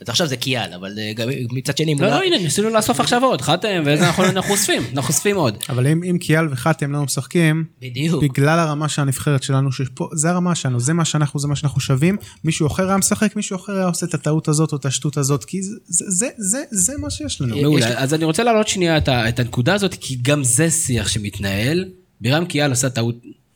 אז 0.00 0.08
עכשיו 0.08 0.26
זה 0.26 0.36
קיאל, 0.36 0.72
אבל 0.72 0.98
אה, 0.98 1.12
מצד 1.52 1.76
שני... 1.76 1.94
לא, 1.94 2.06
לא, 2.06 2.22
הנה, 2.22 2.38
ניסינו 2.38 2.70
לאסוף 2.70 3.00
עכשיו 3.00 3.24
עוד, 3.24 3.40
חתם, 3.40 3.82
ואיזה 3.84 4.06
אנחנו 4.06 4.24
אנחנו 4.34 4.52
אוספים, 4.52 4.82
אנחנו 4.96 5.08
אוספים 5.08 5.36
עוד. 5.36 5.56
אבל 5.68 5.86
אם, 5.86 6.18
קיאל 6.18 6.48
וחתם 6.50 6.92
לא 6.92 7.02
משחקים, 7.02 7.64
בדיוק. 7.80 8.24
בגלל 8.24 8.58
הרמה 8.58 8.88
של 8.88 9.02
הנבחרת 9.02 9.42
שלנו, 9.42 9.72
שפה, 9.72 10.08
זה 10.12 10.30
הרמה 10.30 10.54
שלנו, 10.54 10.80
זה 10.80 10.92
מה 10.92 11.04
שאנחנו, 11.04 11.40
זה 11.40 11.48
מה 11.48 11.56
שאנחנו 11.56 11.80
שווים, 11.80 12.16
מישהו 12.44 12.66
אחר 12.66 12.88
היה 12.88 12.96
משחק, 12.96 13.36
מישהו 13.36 13.56
אחר 13.56 13.72
היה 13.76 13.86
עושה 13.86 14.06
את 14.06 14.14
הטעות 14.14 14.48
הזאת 14.48 14.72
או 14.72 14.76
את 14.76 14.84
השטות 14.84 15.16
הזאת, 15.16 15.44
כי 15.44 15.62
זה, 15.62 15.74
זה, 15.86 16.04
זה, 16.08 16.28
זה, 16.38 16.62
זה 16.70 16.92
מה 16.98 17.10
שיש 17.10 17.40
לנו. 17.40 17.56
מעולה, 17.56 18.02
אז 18.02 18.14
אני 18.14 18.24
רוצה 18.24 18.42
להעלות 18.42 18.68
שנייה 18.68 18.98
את 19.08 19.38
הנקודה 19.38 19.74
הזאת, 19.74 19.94
כי 20.00 20.18
גם 20.22 20.44
זה 20.44 20.70
שיח 20.70 21.08
שמתנהל. 21.08 21.84
בירם 22.20 22.44
קיאל 22.44 22.72
עשה 22.72 22.90
טעות, 22.90 23.14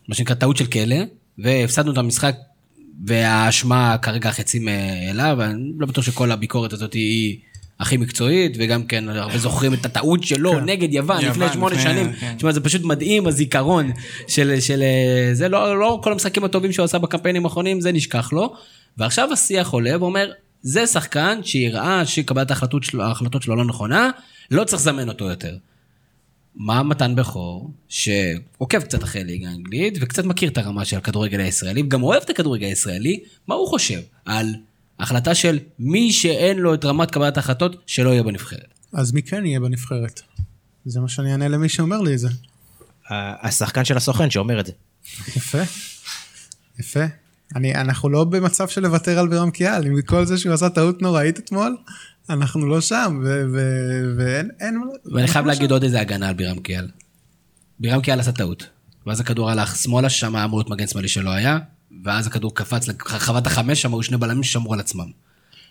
מה 0.08 0.14
שנקרא 0.14 0.34
טעות 0.34 0.56
של 0.56 0.66
כלא, 0.66 0.96
והפסדנו 1.38 1.92
את 1.92 1.98
המשחק, 1.98 2.36
והאשמה 3.06 3.96
כרגע 4.02 4.30
חצי 4.30 4.58
מאליו, 4.58 5.36
ואני 5.38 5.72
לא 5.78 5.86
בטוח 5.86 6.04
שכל 6.04 6.30
הביקורת 6.30 6.72
הזאת 6.72 6.92
היא 6.92 7.38
הכי 7.80 7.96
מקצועית, 7.96 8.56
וגם 8.58 8.82
כן, 8.82 9.08
הרבה 9.08 9.38
זוכרים 9.38 9.74
את 9.74 9.86
הטעות 9.86 10.24
שלו 10.24 10.60
נגד 10.60 10.92
יוון 10.92 11.20
יוון, 11.20 11.30
לפני 11.30 11.52
שמונה 11.52 11.78
שנים. 11.78 12.12
כן. 12.12 12.34
תשמע, 12.36 12.52
זה 12.52 12.60
פשוט 12.60 12.82
מדהים, 12.82 13.26
הזיכרון 13.26 13.90
של, 14.28 14.60
של 14.60 14.82
זה, 15.32 15.48
לא, 15.48 15.78
לא 15.78 16.00
כל 16.02 16.12
המשחקים 16.12 16.44
הטובים 16.44 16.72
שהוא 16.72 16.84
עשה 16.84 16.98
בקמפיינים 16.98 17.44
האחרונים, 17.44 17.80
זה 17.80 17.92
נשכח 17.92 18.32
לו. 18.32 18.54
ועכשיו 18.98 19.32
השיח 19.32 19.70
עולה 19.70 19.96
ואומר, 20.00 20.30
זה 20.62 20.86
שחקן 20.86 21.40
שהראה 21.42 22.06
שקבלת 22.06 22.50
ההחלטות 22.50 22.84
שלו, 22.84 23.02
ההחלטות 23.02 23.42
שלו 23.42 23.56
לא 23.56 23.64
נכונה, 23.64 24.10
לא 24.50 24.64
צריך 24.64 24.82
לזמן 24.82 25.08
אותו 25.08 25.24
יותר. 25.24 25.56
מה 26.58 26.82
מתן 26.82 27.14
בכור, 27.14 27.70
שעוקב 27.88 28.80
קצת 28.80 29.04
אחרי 29.04 29.24
ליגה 29.24 29.48
האנגלית, 29.48 29.98
וקצת 30.00 30.24
מכיר 30.24 30.50
את 30.50 30.58
הרמה 30.58 30.84
של 30.84 30.96
הכדורגל 30.96 31.40
הישראלי, 31.40 31.82
וגם 31.82 32.02
אוהב 32.02 32.22
את 32.22 32.30
הכדורגל 32.30 32.66
הישראלי, 32.66 33.20
מה 33.46 33.54
הוא 33.54 33.68
חושב 33.68 34.00
על 34.24 34.54
החלטה 34.98 35.34
של 35.34 35.58
מי 35.78 36.12
שאין 36.12 36.58
לו 36.58 36.74
את 36.74 36.84
רמת 36.84 37.10
קבלת 37.10 37.36
ההחלטות, 37.36 37.82
שלא 37.86 38.10
יהיה 38.10 38.22
בנבחרת. 38.22 38.74
אז 38.92 39.12
מי 39.12 39.22
כן 39.22 39.46
יהיה 39.46 39.60
בנבחרת? 39.60 40.20
זה 40.84 41.00
מה 41.00 41.08
שאני 41.08 41.32
אענה 41.32 41.48
למי 41.48 41.68
שאומר 41.68 42.00
לי 42.00 42.14
את 42.14 42.18
זה. 42.18 42.28
השחקן 43.10 43.84
של 43.84 43.96
הסוכן 43.96 44.30
שאומר 44.30 44.60
את 44.60 44.66
זה. 44.66 44.72
יפה, 45.36 45.58
יפה. 46.78 47.04
אני, 47.56 47.74
אנחנו 47.74 48.08
לא 48.08 48.24
במצב 48.24 48.68
של 48.68 48.80
לוותר 48.80 49.18
על 49.18 49.28
בירם 49.28 49.50
קיאל, 49.50 49.86
עם 49.86 50.02
כל 50.02 50.24
זה 50.24 50.38
שהוא 50.38 50.54
עשה 50.54 50.70
טעות 50.70 51.02
נוראית 51.02 51.38
אתמול, 51.38 51.76
אנחנו 52.30 52.66
לא 52.66 52.80
שם, 52.80 53.22
ואין, 54.16 54.50
אין... 54.60 54.82
ואני 55.14 55.28
חייב 55.28 55.46
לא 55.46 55.52
להגיד 55.52 55.70
עוד 55.70 55.82
איזה 55.82 56.00
הגנה 56.00 56.28
על 56.28 56.34
בירם 56.34 56.58
קיאל. 56.58 56.88
בירם 57.80 58.00
קיאל 58.00 58.20
עשה 58.20 58.32
טעות. 58.32 58.66
ואז 59.06 59.20
הכדור 59.20 59.50
הלך 59.50 59.76
שמאלה, 59.76 60.10
ששם 60.10 60.36
היה 60.36 60.44
אמור 60.44 60.58
להיות 60.58 60.70
מגן 60.70 60.86
שמאלי 60.86 61.08
שלא 61.08 61.30
היה, 61.30 61.58
ואז 62.04 62.26
הכדור 62.26 62.54
קפץ 62.54 62.88
לרחבת 62.88 63.46
החמש, 63.46 63.82
שם 63.82 63.94
היו 63.94 64.02
שני 64.02 64.16
בלמים 64.16 64.42
ששמרו 64.42 64.74
על 64.74 64.80
עצמם. 64.80 65.10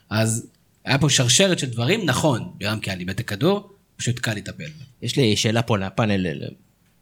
אז 0.10 0.48
היה 0.86 0.98
פה 0.98 1.10
שרשרת 1.10 1.60
של 1.60 1.70
דברים, 1.70 2.06
נכון, 2.06 2.52
בירם 2.58 2.80
קיאל 2.80 3.00
איבד 3.00 3.10
את 3.10 3.20
הכדור, 3.20 3.74
פשוט 3.98 4.20
קל 4.20 4.34
לטפל. 4.34 4.63
יש 5.02 5.15
לי 5.15 5.36
שאלה 5.36 5.62
פה 5.62 5.78
לפאנל, 5.78 6.28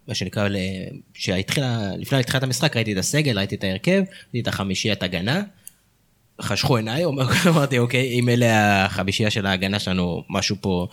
מה 0.08 0.16
שנקרא, 0.16 0.48
ל- 0.48 0.58
שהתחילה, 1.14 1.98
לפני 1.98 2.24
תחילת 2.24 2.44
המשחק 2.44 2.76
ראיתי 2.76 2.94
את 2.94 2.98
הסגל, 2.98 3.38
ראיתי 3.38 3.56
את 3.56 3.64
ההרכב, 3.64 4.04
ראיתי 4.34 4.40
את 4.42 4.48
החמישיית 4.48 5.04
הגנה, 5.04 5.44
חשכו 6.42 6.78
עיניי, 6.78 7.04
אמרתי, 7.50 7.80
אוקיי, 7.80 8.20
אם 8.20 8.30
אלה 8.30 8.86
החמישייה 8.86 9.30
של 9.30 9.46
ההגנה 9.46 9.80
שלנו, 9.80 10.24
משהו 10.30 10.56
פה... 10.62 10.88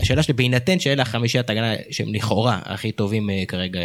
השאלה 0.00 0.22
שלי, 0.22 0.34
בהינתן 0.34 0.78
שאלה 0.78 1.02
החמישיית 1.02 1.50
הגנה 1.50 1.74
שהם 1.90 2.14
לכאורה 2.14 2.58
הכי 2.64 2.92
טובים 2.92 3.30
אה, 3.30 3.42
כרגע, 3.48 3.80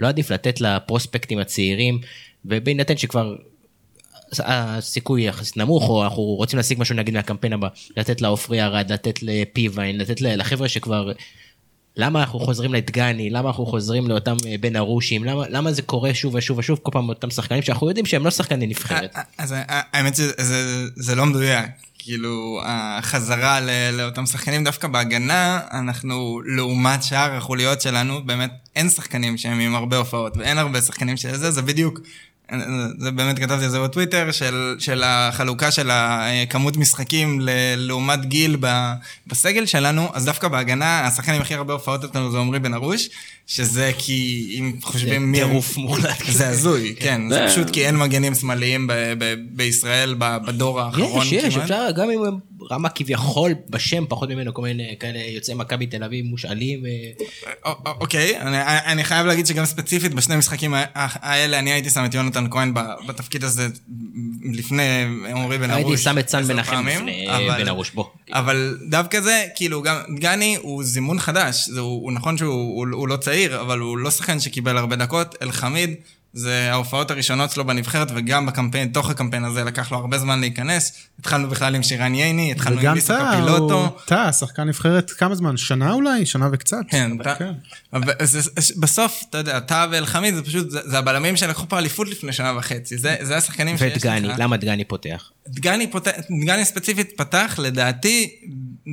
לא 0.00 0.08
עדיף 0.08 0.30
לתת 0.30 0.60
לפרוספקטים 0.60 1.38
הצעירים, 1.38 2.00
ובהינתן 2.44 2.96
שכבר 2.96 3.34
הסיכוי 4.38 5.22
יחסית 5.22 5.56
נמוך, 5.56 5.88
או 5.88 6.04
אנחנו 6.04 6.22
רוצים 6.22 6.56
להשיג 6.56 6.80
משהו 6.80 6.94
נגיד 6.94 7.14
מהקמפיין 7.14 7.52
הבא, 7.52 7.68
לתת 7.96 8.20
לעופרי 8.20 8.62
ארד, 8.62 8.92
לתת 8.92 9.22
לפיוויין, 9.22 9.98
לתת 9.98 10.20
לחבר'ה 10.20 10.68
שכבר... 10.68 11.12
למה 11.98 12.20
אנחנו 12.20 12.38
חוזרים 12.40 12.74
לדגני, 12.74 13.30
למה 13.30 13.48
אנחנו 13.48 13.66
חוזרים 13.66 14.08
לאותם 14.08 14.36
אה, 14.46 14.54
בן 14.60 14.76
ארושים, 14.76 15.24
למה, 15.24 15.44
למה 15.48 15.72
זה 15.72 15.82
קורה 15.82 16.14
שוב 16.14 16.34
ושוב 16.34 16.58
ושוב 16.58 16.78
כל 16.82 16.90
פעם 16.92 17.08
אותם 17.08 17.30
שחקנים 17.30 17.62
שאנחנו 17.62 17.88
יודעים 17.88 18.06
שהם 18.06 18.24
לא 18.24 18.30
שחקני 18.30 18.66
נבחרת. 18.66 19.14
אז 19.38 19.52
ה- 19.52 19.62
האמת 19.68 20.16
שזה 20.16 20.32
זה 20.96 21.14
לא 21.14 21.26
מדויק. 21.26 21.66
כאילו, 21.98 22.60
החזרה 22.64 23.58
לאותם 23.92 24.26
שחקנים 24.26 24.64
דווקא 24.64 24.88
בהגנה, 24.88 25.60
אנחנו, 25.72 26.40
לעומת 26.56 27.02
שאר 27.02 27.36
החוליות 27.36 27.80
שלנו, 27.80 28.26
באמת 28.26 28.50
אין 28.76 28.88
שחקנים 28.88 29.38
שהם 29.38 29.58
עם 29.60 29.74
הרבה 29.74 29.96
הופעות, 29.96 30.36
ואין 30.36 30.58
הרבה 30.58 30.80
שחקנים 30.80 31.16
של 31.16 31.36
זה, 31.36 31.50
זה 31.50 31.62
בדיוק, 31.62 32.00
זה 32.98 33.10
באמת 33.10 33.38
כתבתי 33.38 33.66
את 33.66 33.70
זה 33.70 33.80
בטוויטר, 33.80 34.32
של, 34.32 34.76
של 34.78 35.02
החלוקה 35.06 35.70
של 35.70 35.90
הכמות 35.92 36.76
משחקים 36.76 37.40
ל- 37.40 37.50
לעומת 37.76 38.26
גיל 38.26 38.56
בסגל 39.26 39.66
שלנו, 39.66 40.08
אז 40.14 40.24
דווקא 40.24 40.48
בהגנה, 40.48 41.06
השחקן 41.06 41.32
עם 41.32 41.42
הכי 41.42 41.54
הרבה 41.54 41.72
הופעות 41.72 42.04
אצלנו 42.04 42.30
זה 42.30 42.38
עמרי 42.38 42.58
בן 42.58 42.74
ארוש, 42.74 43.08
שזה 43.48 43.90
כי 43.98 44.46
אם 44.58 44.72
חושבים 44.82 45.32
מי... 45.32 45.38
טירוף 45.38 45.76
מוחלט 45.76 46.22
כזה. 46.22 46.38
זה 46.38 46.48
הזוי, 46.48 46.94
כן, 47.00 47.22
זה 47.30 47.46
פשוט 47.48 47.70
כי 47.70 47.86
אין 47.86 47.96
מגנים 47.96 48.34
שמאליים 48.34 48.90
בישראל 49.50 50.14
בדור 50.18 50.80
האחרון 50.80 51.26
יש, 51.26 51.32
יש, 51.32 51.54
כמעט. 51.54 51.64
אפשר, 51.64 51.88
גם 51.96 52.10
אם 52.10 52.24
הם 52.24 52.38
רמה 52.70 52.88
כביכול 52.88 53.54
בשם 53.70 54.04
פחות 54.08 54.28
ממנו, 54.28 54.54
כל 54.54 54.62
מיני 54.62 54.94
כאלה 55.00 55.18
יוצאי 55.18 55.54
מכבי 55.54 55.86
תל 55.86 56.04
אביב 56.04 56.24
מושאלים. 56.24 56.82
אה, 57.66 57.72
אוקיי, 58.00 58.40
אני, 58.40 58.56
אני 58.86 59.04
חייב 59.04 59.26
להגיד 59.26 59.46
שגם 59.46 59.64
ספציפית 59.64 60.14
בשני 60.14 60.34
המשחקים 60.34 60.74
האלה, 60.94 61.58
אני 61.58 61.72
הייתי 61.72 61.90
שם 61.90 62.04
את 62.04 62.14
יונתן 62.14 62.46
כהן 62.50 62.74
בתפקיד 63.06 63.44
הזה 63.44 63.68
לפני 64.52 65.04
עמרי 65.30 65.58
בן 65.58 65.70
ארוש. 65.70 65.84
הייתי 65.84 66.02
שם 66.02 66.18
את 66.18 66.28
סן 66.28 66.44
מנחם 66.44 66.86
לפני 66.86 67.26
בן 67.58 67.68
ארוש, 67.68 67.90
בוא. 67.90 68.04
אבל 68.32 68.78
דווקא 68.88 69.20
זה, 69.20 69.44
כאילו, 69.54 69.82
גם 69.82 69.96
דגני 70.16 70.56
הוא 70.60 70.84
זימון 70.84 71.18
חדש. 71.18 71.68
זה, 71.68 71.80
הוא, 71.80 72.12
נכון 72.12 72.36
שהוא 72.38 72.52
הוא, 72.52 72.86
הוא 72.92 73.08
לא 73.08 73.16
צעיר, 73.16 73.37
אבל 73.46 73.78
הוא 73.78 73.98
לא 73.98 74.10
שחקן 74.10 74.40
שקיבל 74.40 74.76
הרבה 74.78 74.96
דקות. 74.96 75.34
אלחמיד, 75.42 75.94
זה 76.32 76.68
ההופעות 76.72 77.10
הראשונות 77.10 77.50
שלו 77.50 77.64
בנבחרת, 77.66 78.08
וגם 78.14 78.46
בקמפיין, 78.46 78.88
תוך 78.88 79.10
הקמפיין 79.10 79.44
הזה 79.44 79.64
לקח 79.64 79.92
לו 79.92 79.98
הרבה 79.98 80.18
זמן 80.18 80.40
להיכנס. 80.40 80.92
התחלנו 81.20 81.48
בכלל 81.48 81.74
עם 81.74 81.82
שירן 81.82 82.14
ייני, 82.14 82.52
התחלנו 82.52 82.76
עם 82.76 82.82
וגם 82.82 83.00
טאה, 83.06 83.32
הוא... 83.38 83.42
קפילוטו. 83.42 83.96
טאה, 84.06 84.32
שחקן 84.32 84.62
נבחרת 84.62 85.10
כמה 85.10 85.34
זמן? 85.34 85.56
שנה 85.56 85.92
אולי? 85.92 86.26
שנה 86.26 86.48
וקצת? 86.52 86.76
כן, 86.90 87.10
אתה- 87.20 87.34
כן. 87.34 87.52
בסוף, 88.76 89.22
אתה 89.30 89.38
יודע, 89.38 89.58
אתה 89.58 89.86
ואלחמיד 89.90 90.34
זה 90.34 90.42
פשוט, 90.42 90.70
זה 90.70 90.80
זה 90.84 90.98
הבלמים 90.98 91.36
שלקחו 91.36 91.68
פה 91.68 91.78
אליפות 91.78 92.08
לפני 92.08 92.32
שנה 92.32 92.52
וחצי. 92.58 92.98
זה 92.98 93.16
זה 93.20 93.36
השחקנים 93.36 93.78
שיש 93.78 93.92
לך. 93.96 93.96
ודגני, 93.96 94.28
למה 94.38 94.56
דגני 94.56 94.84
פותח? 94.84 95.30
דגני, 95.48 95.90
פותח, 95.90 96.10
דגני 96.42 96.64
ספציפית 96.64 97.12
פתח, 97.16 97.54
לדעתי, 97.62 98.30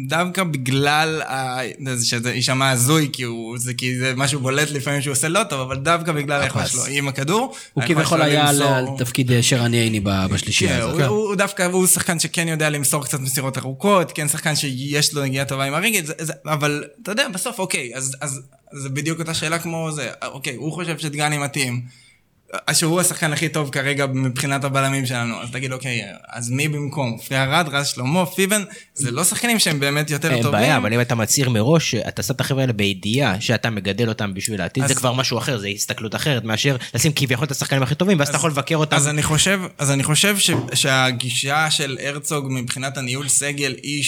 דווקא 0.07 0.43
בגלל 0.43 1.21
ה... 1.21 1.57
זה 1.95 2.05
שזה 2.05 2.33
יישמע 2.33 2.69
הזוי, 2.69 3.09
כי, 3.13 3.23
הוא, 3.23 3.57
זה, 3.57 3.73
כי 3.73 3.97
זה 3.99 4.13
משהו 4.15 4.39
בולט 4.39 4.71
לפעמים 4.71 5.01
שהוא 5.01 5.11
עושה 5.11 5.27
לא 5.27 5.43
טוב, 5.43 5.59
אבל 5.59 5.77
דווקא 5.77 6.11
בגלל 6.11 6.41
היכולת 6.41 6.67
שלו 6.67 6.85
עם 6.89 7.07
הכדור. 7.07 7.55
הוא 7.73 7.83
כביכול 7.87 8.21
היה 8.21 8.49
על 8.49 8.55
למסור- 8.55 8.73
על 8.75 8.85
תפקיד 8.97 9.31
אה, 9.31 9.43
שרן 9.43 9.73
ייני 9.73 9.99
ב- 9.99 10.25
בשלישייה 10.29 10.71
כן, 10.71 10.81
הזאת. 10.81 10.93
הוא, 10.93 11.03
הוא, 11.03 11.27
הוא 11.27 11.35
דווקא, 11.35 11.63
הוא 11.63 11.87
שחקן 11.87 12.19
שכן 12.19 12.47
יודע 12.47 12.69
למסור 12.69 13.03
קצת 13.03 13.19
מסירות 13.19 13.57
ארוכות, 13.57 14.11
כן 14.11 14.27
שחקן 14.27 14.55
שיש 14.55 15.13
לו 15.13 15.23
נגיעה 15.23 15.45
טובה 15.45 15.63
עם 15.63 15.73
הרגל, 15.73 16.05
זה, 16.05 16.13
זה, 16.19 16.33
אבל 16.45 16.83
אתה 17.03 17.11
יודע, 17.11 17.27
בסוף, 17.33 17.59
אוקיי, 17.59 17.91
אז, 17.95 18.15
אז, 18.21 18.41
זה 18.71 18.89
בדיוק 18.89 19.19
אותה 19.19 19.33
שאלה 19.33 19.59
כמו 19.59 19.89
זה, 19.91 20.09
אוקיי, 20.25 20.55
הוא 20.55 20.71
חושב 20.71 20.97
שדגני 20.97 21.37
מתאים, 21.37 21.81
שהוא 22.73 23.01
השחקן 23.01 23.33
הכי 23.33 23.49
טוב 23.49 23.69
כרגע 23.69 24.05
מבחינת 24.05 24.63
הבלמים 24.63 25.05
שלנו, 25.05 25.41
אז 25.41 25.51
תגיד, 25.51 25.71
אוקיי, 25.71 26.01
אז 26.29 26.49
מי 26.49 26.67
במקום? 26.67 27.17
פרי 27.17 27.37
ארד, 27.37 27.67
רז 27.71 27.87
שלמה, 27.87 28.25
פיבן, 28.25 28.63
זה 28.93 29.11
לא 29.11 29.23
שחקנים 29.23 29.59
שהם 29.59 29.79
באמת 29.79 30.09
יותר 30.09 30.31
אין 30.31 30.41
טובים. 30.41 30.51
בעיה, 30.51 30.77
אבל 30.77 30.93
אם 30.93 31.01
אתה 31.01 31.15
מצהיר 31.15 31.49
מראש, 31.49 31.95
אתה 31.95 32.23
שם 32.23 32.33
את 32.33 32.41
החבר'ה 32.41 32.61
האלה 32.61 32.73
בידיעה 32.73 33.41
שאתה 33.41 33.69
מגדל 33.69 34.09
אותם 34.09 34.33
בשביל 34.33 34.61
העתיד, 34.61 34.87
זה 34.87 34.95
כבר 34.95 35.13
משהו 35.13 35.37
אחר, 35.37 35.57
זה 35.57 35.67
הסתכלות 35.67 36.15
אחרת 36.15 36.43
מאשר 36.43 36.75
לשים 36.93 37.11
כביכול 37.15 37.45
את 37.45 37.51
השחקנים 37.51 37.83
הכי 37.83 37.95
טובים, 37.95 38.19
ואז 38.19 38.27
אתה 38.27 38.37
יכול 38.37 38.51
לבקר 38.51 38.75
אותם. 38.75 38.95
אז 38.95 39.07
אני 39.07 39.23
חושב, 39.23 39.61
אז 39.77 39.91
אני 39.91 40.03
חושב 40.03 40.37
ש, 40.37 40.51
שהגישה 40.73 41.71
של 41.71 41.97
הרצוג 42.03 42.47
מבחינת 42.49 42.97
הניהול 42.97 43.27
סגל 43.27 43.75
היא 43.83 44.03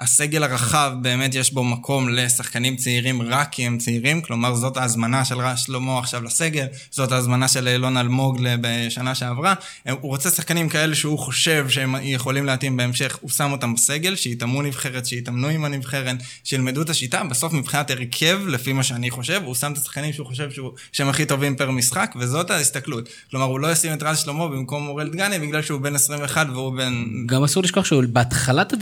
שהסגל 0.00 0.42
הרחב 0.42 0.92
באמת 1.02 1.34
יש 1.34 1.52
בו 1.52 1.64
מקום 1.64 2.08
לשחקנים 2.08 2.76
צעירים 2.76 3.22
רק 3.22 3.48
כי 3.50 3.66
הם 3.66 3.78
צעירים, 3.78 4.22
כלומר 4.22 4.54
זאת 4.54 4.76
ההזמנה 4.76 5.24
של 5.24 5.38
רז 5.38 5.58
שלמה 5.58 5.98
עכשיו 5.98 6.24
לסגל, 6.24 6.66
זאת 6.90 7.12
ההזמנה 7.12 7.48
של 7.48 7.68
אילון 7.68 7.96
אלמוג 7.96 8.38
בשנה 8.60 9.14
שעברה. 9.14 9.54
הוא 9.90 9.98
רוצה 10.00 10.30
שחקנים 10.30 10.68
כאלה 10.68 10.94
שהוא 10.94 11.18
חושב 11.18 11.68
שהם 11.68 11.94
יכולים 12.02 12.46
להתאים 12.46 12.76
בהמשך, 12.76 13.18
הוא 13.20 13.30
שם 13.30 13.52
אותם 13.52 13.74
בסגל, 13.74 14.16
שיתאמנו 14.16 14.62
נבחרת, 14.62 15.06
שיתאמנו 15.06 15.48
עם 15.48 15.64
הנבחרת, 15.64 16.16
שילמדו 16.44 16.82
את 16.82 16.90
השיטה, 16.90 17.24
בסוף 17.24 17.52
מבחינת 17.52 17.90
הרכב, 17.90 18.38
לפי 18.46 18.72
מה 18.72 18.82
שאני 18.82 19.10
חושב, 19.10 19.42
הוא 19.44 19.54
שם 19.54 19.72
את 19.72 19.78
השחקנים 19.78 20.12
שהוא 20.12 20.26
חושב 20.26 20.50
שהוא, 20.50 20.70
שהם 20.92 21.08
הכי 21.08 21.26
טובים 21.26 21.56
פר 21.56 21.70
משחק, 21.70 22.14
וזאת 22.18 22.50
ההסתכלות. 22.50 23.08
כלומר, 23.30 23.46
הוא 23.46 23.60
לא 23.60 23.72
ישים 23.72 23.92
את 23.92 24.02
רז 24.02 24.18
שלמה 24.18 24.48
במקום 24.48 24.88
אורל 24.88 25.08
דגני, 25.08 25.38
בגלל 25.38 25.62
שהוא 25.62 25.80
בן 25.80 25.94
21 25.94 26.46
והוא 26.52 26.76
בן... 26.76 27.04
גם 27.26 27.44
אסור 27.44 27.62
לשכוח 27.62 27.84
שבהתחלת 27.84 28.74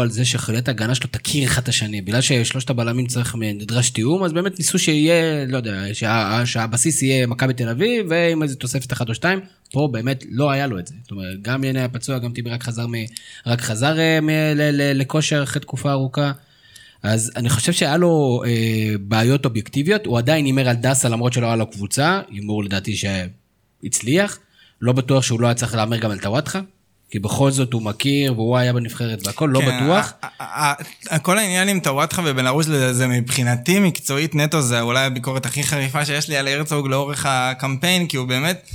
על 0.00 0.10
זה 0.10 0.24
שחוליית 0.24 0.68
ההגנה 0.68 0.94
שלו 0.94 1.08
תכיר 1.10 1.44
אחד 1.44 1.62
את 1.62 1.68
השני. 1.68 2.00
בגלל 2.00 2.20
ששלושת 2.20 2.70
הבלמים 2.70 3.06
צריך, 3.06 3.34
נדרש 3.38 3.90
תיאום, 3.90 4.24
אז 4.24 4.32
באמת 4.32 4.58
ניסו 4.58 4.78
שיהיה, 4.78 5.46
לא 5.46 5.56
יודע, 5.56 5.82
שה, 5.92 6.42
שהבסיס 6.44 7.02
יהיה 7.02 7.26
מכבי 7.26 7.54
תל 7.54 7.68
אביב, 7.68 8.06
ועם 8.08 8.42
איזה 8.42 8.56
תוספת 8.56 8.92
אחת 8.92 9.08
או 9.08 9.14
שתיים. 9.14 9.40
פה 9.72 9.88
באמת 9.92 10.24
לא 10.30 10.50
היה 10.50 10.66
לו 10.66 10.78
את 10.78 10.86
זה. 10.86 10.94
זאת 11.02 11.10
אומרת, 11.10 11.42
גם 11.42 11.64
יני 11.64 11.78
היה 11.78 11.88
פצוע, 11.88 12.18
גם 12.18 12.32
טיבי 12.32 12.50
רק 12.50 12.62
חזר, 12.62 12.86
מ, 12.86 12.92
רק 13.46 13.60
חזר 13.60 13.98
אה, 13.98 14.20
מ, 14.20 14.28
ל, 14.28 14.70
ל, 14.72 15.00
לכושר 15.00 15.42
אחרי 15.42 15.60
תקופה 15.60 15.90
ארוכה. 15.90 16.32
אז 17.02 17.32
אני 17.36 17.48
חושב 17.48 17.72
שהיה 17.72 17.96
לו 17.96 18.42
אה, 18.46 18.94
בעיות 19.00 19.44
אובייקטיביות, 19.44 20.06
הוא 20.06 20.18
עדיין 20.18 20.44
הימר 20.44 20.68
על 20.68 20.76
דסה 20.76 21.08
למרות 21.08 21.32
שלא 21.32 21.46
היה 21.46 21.56
לו 21.56 21.70
קבוצה, 21.70 22.20
הימור 22.30 22.64
לדעתי 22.64 22.96
שהצליח. 22.96 24.38
לא 24.80 24.92
בטוח 24.92 25.22
שהוא 25.22 25.40
לא 25.40 25.46
היה 25.46 25.54
צריך 25.54 25.74
להמר 25.74 25.96
גם 25.96 26.10
על 26.10 26.18
טוואטחה, 26.18 26.60
כי 27.10 27.18
בכל 27.18 27.50
זאת 27.50 27.72
הוא 27.72 27.82
מכיר 27.82 28.32
והוא 28.32 28.56
היה 28.56 28.72
בנבחרת 28.72 29.26
והכל, 29.26 29.50
לא 29.52 29.60
כן, 29.60 29.84
בטוח. 29.84 30.12
כל 31.22 31.38
העניין 31.38 31.68
עם 31.68 31.80
טוואטחה 31.80 32.22
ובן 32.24 32.46
ארוש 32.46 32.66
זה 32.66 33.06
מבחינתי 33.06 33.78
מקצועית 33.78 34.34
נטו, 34.34 34.62
זה 34.62 34.80
אולי 34.80 35.04
הביקורת 35.04 35.46
הכי 35.46 35.62
חריפה 35.62 36.04
שיש 36.04 36.28
לי 36.28 36.36
על 36.36 36.48
הרצוג 36.48 36.88
לאורך 36.88 37.26
הקמפיין, 37.28 38.06
כי 38.06 38.16
הוא 38.16 38.28
באמת, 38.28 38.68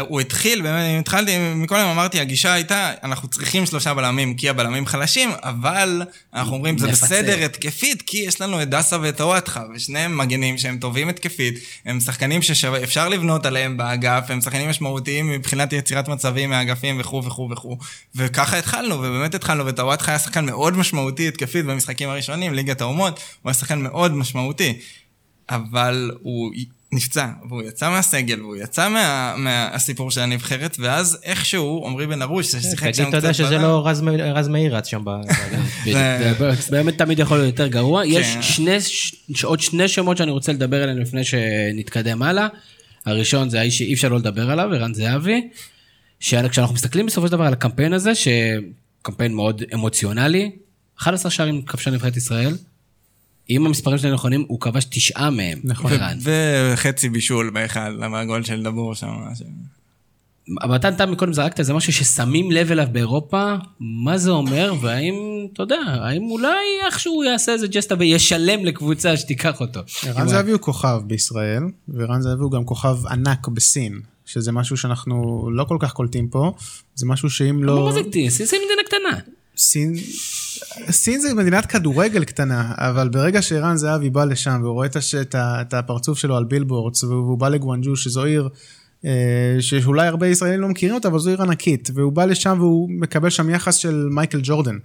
הוא 0.00 0.20
התחיל, 0.20 0.62
באמת, 0.62 0.94
אם 0.94 0.98
התחלתי, 0.98 1.36
מקודם 1.54 1.86
אמרתי, 1.86 2.20
הגישה 2.20 2.52
הייתה, 2.52 2.92
אנחנו 3.02 3.28
צריכים 3.28 3.66
שלושה 3.66 3.94
בלמים 3.94 4.34
כי 4.34 4.48
הבלמים 4.48 4.86
חלשים, 4.86 5.30
אבל 5.42 6.02
אנחנו 6.34 6.54
אומרים, 6.54 6.78
זה. 6.78 6.88
בסדר 6.88 7.44
התקפית, 7.44 8.02
כי 8.02 8.18
יש 8.18 8.40
לנו 8.40 8.62
את 8.62 8.68
דסה 8.68 8.98
ואת 9.00 9.20
אוהטחה, 9.20 9.62
ושניהם 9.74 10.18
מגנים 10.18 10.58
שהם 10.58 10.78
טובים 10.78 11.08
התקפית, 11.08 11.58
הם 11.84 12.00
שחקנים 12.00 12.42
שאפשר 12.42 13.08
לבנות 13.08 13.46
עליהם 13.46 13.76
באגף, 13.76 14.24
הם 14.28 14.40
שחקנים 14.40 14.70
משמעותיים 14.70 15.30
מבחינת 15.30 15.72
יצירת 15.72 16.08
מצבים 16.08 16.50
מהאגפים 16.50 17.00
וכו' 17.00 17.24
וכו' 17.24 17.48
וכו', 17.50 17.78
וככה 18.14 18.58
התחלנו, 18.58 18.94
ובאמת 18.94 19.34
התחלנו, 19.34 19.66
ואת 19.66 19.80
אוהטחה 19.80 20.12
היה 20.12 20.18
שחקן 20.18 20.46
מאוד 20.46 20.76
משמעותי 20.76 21.28
התקפית 21.28 21.66
במשחקים 21.66 22.08
הראשונים, 22.08 22.54
ליגת 22.54 22.80
האומות, 22.80 23.20
הוא 23.42 23.50
היה 23.50 23.54
שחקן 23.54 23.78
מאוד 23.78 24.12
משמעותי. 24.12 24.78
אבל 25.50 26.10
הוא 26.22 26.52
נפצע, 26.92 27.26
והוא 27.48 27.62
יצא 27.62 27.90
מהסגל, 27.90 28.40
והוא 28.42 28.56
יצא 28.56 28.88
מה, 28.88 29.34
מהסיפור 29.38 30.10
של 30.10 30.20
הנבחרת, 30.20 30.76
ואז 30.78 31.18
איכשהו 31.22 31.84
עמרי 31.86 32.06
בן 32.06 32.22
ארוש, 32.22 32.46
ששיחק 32.46 32.92
שם 32.94 33.02
תגיד 33.02 33.14
תודה 33.20 33.34
שזה 33.34 33.48
בלם, 33.48 33.62
לא 33.62 33.86
רז 34.34 34.48
מאיר 34.48 34.76
רץ 34.76 34.86
שם. 34.86 35.04
ב- 35.04 35.20
באמת 36.70 36.98
תמיד 36.98 37.18
יכול 37.18 37.36
להיות 37.38 37.46
יותר 37.48 37.66
גרוע. 37.66 38.06
יש 38.06 38.26
כן. 38.34 38.42
שני, 38.42 38.80
ש- 38.80 39.44
עוד 39.44 39.60
שני 39.60 39.88
שמות 39.88 40.16
שאני 40.16 40.30
רוצה 40.30 40.52
לדבר 40.52 40.82
עליהם 40.82 40.98
לפני 40.98 41.24
שנתקדם 41.24 42.22
הלאה. 42.22 42.46
הראשון 43.06 43.50
זה 43.50 43.60
האיש 43.60 43.78
שאי 43.78 43.94
אפשר 43.94 44.08
לא 44.08 44.18
לדבר 44.18 44.50
עליו, 44.50 44.72
ערן 44.74 44.94
זהבי. 44.94 45.48
שכשאנחנו 46.20 46.74
מסתכלים 46.74 47.06
בסופו 47.06 47.26
של 47.26 47.32
דבר 47.32 47.44
על 47.44 47.52
הקמפיין 47.52 47.92
הזה, 47.92 48.12
שקמפיין 48.14 49.34
מאוד 49.34 49.62
אמוציונלי, 49.74 50.50
11 50.98 51.30
שערים 51.30 51.62
כבשה 51.62 51.90
נבחרת 51.90 52.16
ישראל. 52.16 52.56
אם 53.50 53.66
המספרים 53.66 53.98
שלי 53.98 54.12
נכונים, 54.12 54.44
הוא 54.48 54.60
כבש 54.60 54.84
תשעה 54.84 55.30
מהם. 55.30 55.58
נכון. 55.64 55.92
וחצי 56.22 57.08
בישול 57.08 57.50
באחד, 57.50 57.90
מהגול 58.10 58.44
של 58.44 58.62
דבור 58.62 58.94
שם. 58.94 59.08
מתן 60.48 60.92
אתה 60.94 61.06
מקודם 61.06 61.32
זרקת 61.32 61.60
איזה 61.60 61.74
משהו 61.74 61.92
ששמים 61.92 62.50
לב 62.50 62.72
אליו 62.72 62.86
באירופה, 62.92 63.54
מה 63.80 64.18
זה 64.18 64.30
אומר, 64.30 64.74
והאם, 64.80 65.14
אתה 65.52 65.62
יודע, 65.62 65.80
האם 65.86 66.22
אולי 66.22 66.56
איכשהו 66.86 67.24
יעשה 67.24 67.52
איזה 67.52 67.66
ג'סטה 67.68 67.94
וישלם 67.98 68.64
לקבוצה 68.64 69.16
שתיקח 69.16 69.60
אותו. 69.60 69.80
ערן 70.06 70.28
זהבי 70.28 70.50
הוא 70.50 70.60
כוכב 70.60 71.00
בישראל, 71.06 71.62
וערן 71.88 72.20
זהבי 72.22 72.42
הוא 72.42 72.50
גם 72.50 72.64
כוכב 72.64 72.96
ענק 73.10 73.48
בסין, 73.48 74.00
שזה 74.26 74.52
משהו 74.52 74.76
שאנחנו 74.76 75.48
לא 75.52 75.64
כל 75.64 75.76
כך 75.80 75.92
קולטים 75.92 76.28
פה, 76.28 76.52
זה 76.94 77.06
משהו 77.06 77.30
שאם 77.30 77.64
לא... 77.64 77.84
מה 77.84 77.92
זה 77.92 78.00
קטין? 78.02 78.30
זה 78.30 78.44
מדינה 78.44 78.82
קטנה. 78.86 79.32
סין, 79.56 79.94
סין 80.90 81.20
זה 81.20 81.34
מדינת 81.34 81.66
כדורגל 81.66 82.24
קטנה, 82.24 82.72
אבל 82.76 83.08
ברגע 83.08 83.42
שערן 83.42 83.76
זהבי 83.76 84.10
בא 84.10 84.24
לשם 84.24 84.60
והוא 84.62 84.72
רואה 84.72 84.88
את, 85.60 85.74
הפרצוף 85.74 86.18
שלו 86.18 86.36
על 86.36 86.44
בילבורדס 86.44 87.04
והוא 87.04 87.38
בא 87.38 87.48
לגואנג'ו 87.48 87.96
שזו 87.96 88.24
עיר 88.24 88.48
אה, 89.04 89.56
שאולי 89.60 90.06
הרבה 90.06 90.26
ישראלים 90.26 90.60
לא 90.60 90.68
מכירים 90.68 90.94
אותה 90.94 91.08
אבל 91.08 91.18
זו 91.18 91.30
עיר 91.30 91.42
ענקית 91.42 91.90
והוא 91.94 92.12
בא 92.12 92.24
לשם 92.24 92.56
והוא 92.60 92.88
מקבל 92.90 93.30
שם 93.30 93.50
יחס 93.50 93.74
של 93.74 94.08
מייקל 94.10 94.40
ג'ורדן. 94.42 94.78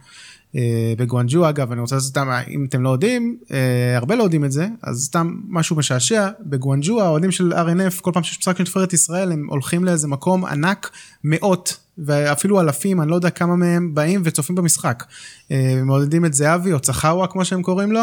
אה, 0.55 0.93
בגואנג'ו 0.97 1.49
אגב 1.49 1.71
אני 1.71 1.81
רוצה 1.81 1.95
לעשות 1.95 2.09
סתם 2.09 2.27
אם 2.49 2.65
אתם 2.69 2.81
לא 2.81 2.89
יודעים 2.89 3.37
אה, 3.51 3.97
הרבה 3.97 4.15
לא 4.15 4.23
יודעים 4.23 4.45
את 4.45 4.51
זה 4.51 4.67
אז 4.83 5.03
סתם 5.03 5.35
משהו 5.47 5.75
משעשע 5.75 6.29
בגואנג'ו 6.39 7.01
האוהדים 7.01 7.31
של 7.31 7.53
RNF 7.53 8.01
כל 8.01 8.11
פעם 8.13 8.23
שיש 8.23 8.39
משחק 8.39 8.57
של 8.57 8.63
נבחרת 8.63 8.93
ישראל 8.93 9.31
הם 9.31 9.47
הולכים 9.49 9.83
לאיזה 9.83 10.07
מקום 10.07 10.45
ענק 10.45 10.89
מאות 11.23 11.77
ואפילו 11.97 12.61
אלפים 12.61 13.01
אני 13.01 13.09
לא 13.09 13.15
יודע 13.15 13.29
כמה 13.29 13.55
מהם 13.55 13.95
באים 13.95 14.21
וצופים 14.23 14.55
במשחק. 14.55 15.03
אה, 15.51 15.81
מעודדים 15.83 16.25
את 16.25 16.33
זהבי 16.33 16.73
או 16.73 16.79
צחאווה 16.79 17.27
כמו 17.27 17.45
שהם 17.45 17.61
קוראים 17.61 17.91
לו 17.91 18.01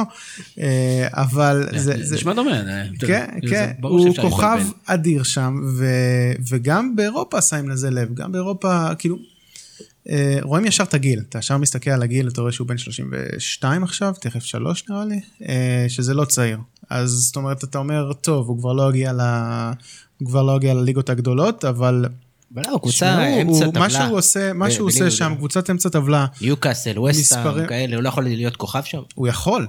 אבל 1.12 1.68
זה, 1.76 2.14
נשמע 2.14 2.32
דומה. 2.32 2.60
כן, 2.98 3.26
כן, 3.50 3.72
הוא 3.82 4.14
כוכב. 4.20 4.60
אדיר 4.86 5.22
שם, 5.22 5.60
וגם 6.48 6.96
באירופה 6.96 7.40
שמים 7.40 7.68
לזה 7.68 7.90
לב, 7.90 8.14
גם 8.14 8.32
באירופה, 8.32 8.94
כאילו, 8.98 9.18
רואים 10.42 10.64
ישר 10.64 10.82
את 10.84 10.94
הגיל, 10.94 11.20
אתה 11.28 11.38
ישר 11.38 11.56
מסתכל 11.56 11.90
על 11.90 12.02
הגיל, 12.02 12.28
אתה 12.28 12.40
רואה 12.40 12.52
שהוא 12.52 12.66
בן 12.68 12.78
32 12.78 13.82
עכשיו, 13.84 14.14
תכף 14.20 14.44
3 14.44 14.84
נראה 14.90 15.04
לי, 15.04 15.20
אה, 15.48 15.84
שזה 15.88 16.14
לא 16.14 16.24
צעיר. 16.24 16.58
אז 16.90 17.10
זאת 17.10 17.36
אומרת, 17.36 17.64
אתה 17.64 17.78
אומר, 17.78 18.12
טוב, 18.12 18.48
הוא 18.48 18.58
כבר 18.58 18.72
לא 18.72 18.88
הגיע 18.88 19.12
ל... 19.12 19.20
הוא 20.18 20.28
כבר 20.28 20.42
לא 20.42 20.54
הגיע 20.56 20.74
לליגות 20.74 21.10
הגדולות, 21.10 21.64
אבל... 21.64 22.04
אבל 22.54 22.62
לא, 22.70 22.78
קבוצה 22.82 23.40
אמצע 23.42 23.64
הוא- 23.64 23.74
מה 23.74 23.90
שהוא 23.90 24.00
טבלה. 24.02 24.08
עושה, 24.16 24.52
מה 24.52 24.70
שהוא 24.70 24.88
עושה 24.88 25.10
שם. 25.10 25.34
קבוצת 25.36 25.70
אמצע 25.70 25.88
טבלה, 25.88 26.26
ניוקאסל, 26.40 26.98
וסטאם, 26.98 27.20
מספרים- 27.38 27.66
כאלה, 27.66 27.96
הוא 27.96 28.02
לא 28.02 28.08
יכול 28.08 28.24
להיות 28.24 28.56
כוכב 28.56 28.82
שם? 28.84 29.00
הוא 29.14 29.28
יכול, 29.28 29.66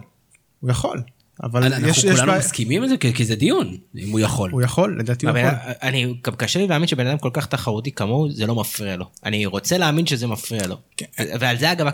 הוא 0.60 0.72
יכול, 0.72 1.02
אבל 1.44 1.64
אנחנו 1.64 1.88
יש, 1.88 1.98
יש 1.98 2.04
כולנו 2.04 2.28
בעיה, 2.28 2.40
מסכימים 2.40 2.84
על 2.84 2.90
זה 2.90 2.98
כי 2.98 3.26
זה 3.26 3.36
דיון, 3.36 3.78
אם 3.98 4.10
הוא 4.10 4.20
יכול. 4.20 4.52
הוא 4.52 4.62
יכול, 4.62 5.00
לדעתי 5.00 5.28
הוא 5.28 5.38
יכול. 5.38 5.52
אני, 5.84 6.14
גם 6.24 6.36
קשה 6.36 6.60
לי 6.60 6.68
להאמין 6.68 6.88
שבן 6.88 7.08
אדם 7.08 7.18
כל 7.18 7.30
כך 7.34 7.46
תחרותי 7.46 7.92
כמוהו, 7.92 8.32
זה 8.32 8.46
לא 8.46 8.56
מפריע 8.56 8.96
לו. 8.96 9.06
אני 9.26 9.46
רוצה 9.46 9.78
להאמין 9.78 10.06
שזה 10.06 10.28
מפריע 10.28 10.68
לו. 10.68 10.76
כן. 10.98 11.06
ועל 11.40 11.58
זה 11.58 11.72
אגב, 11.72 11.88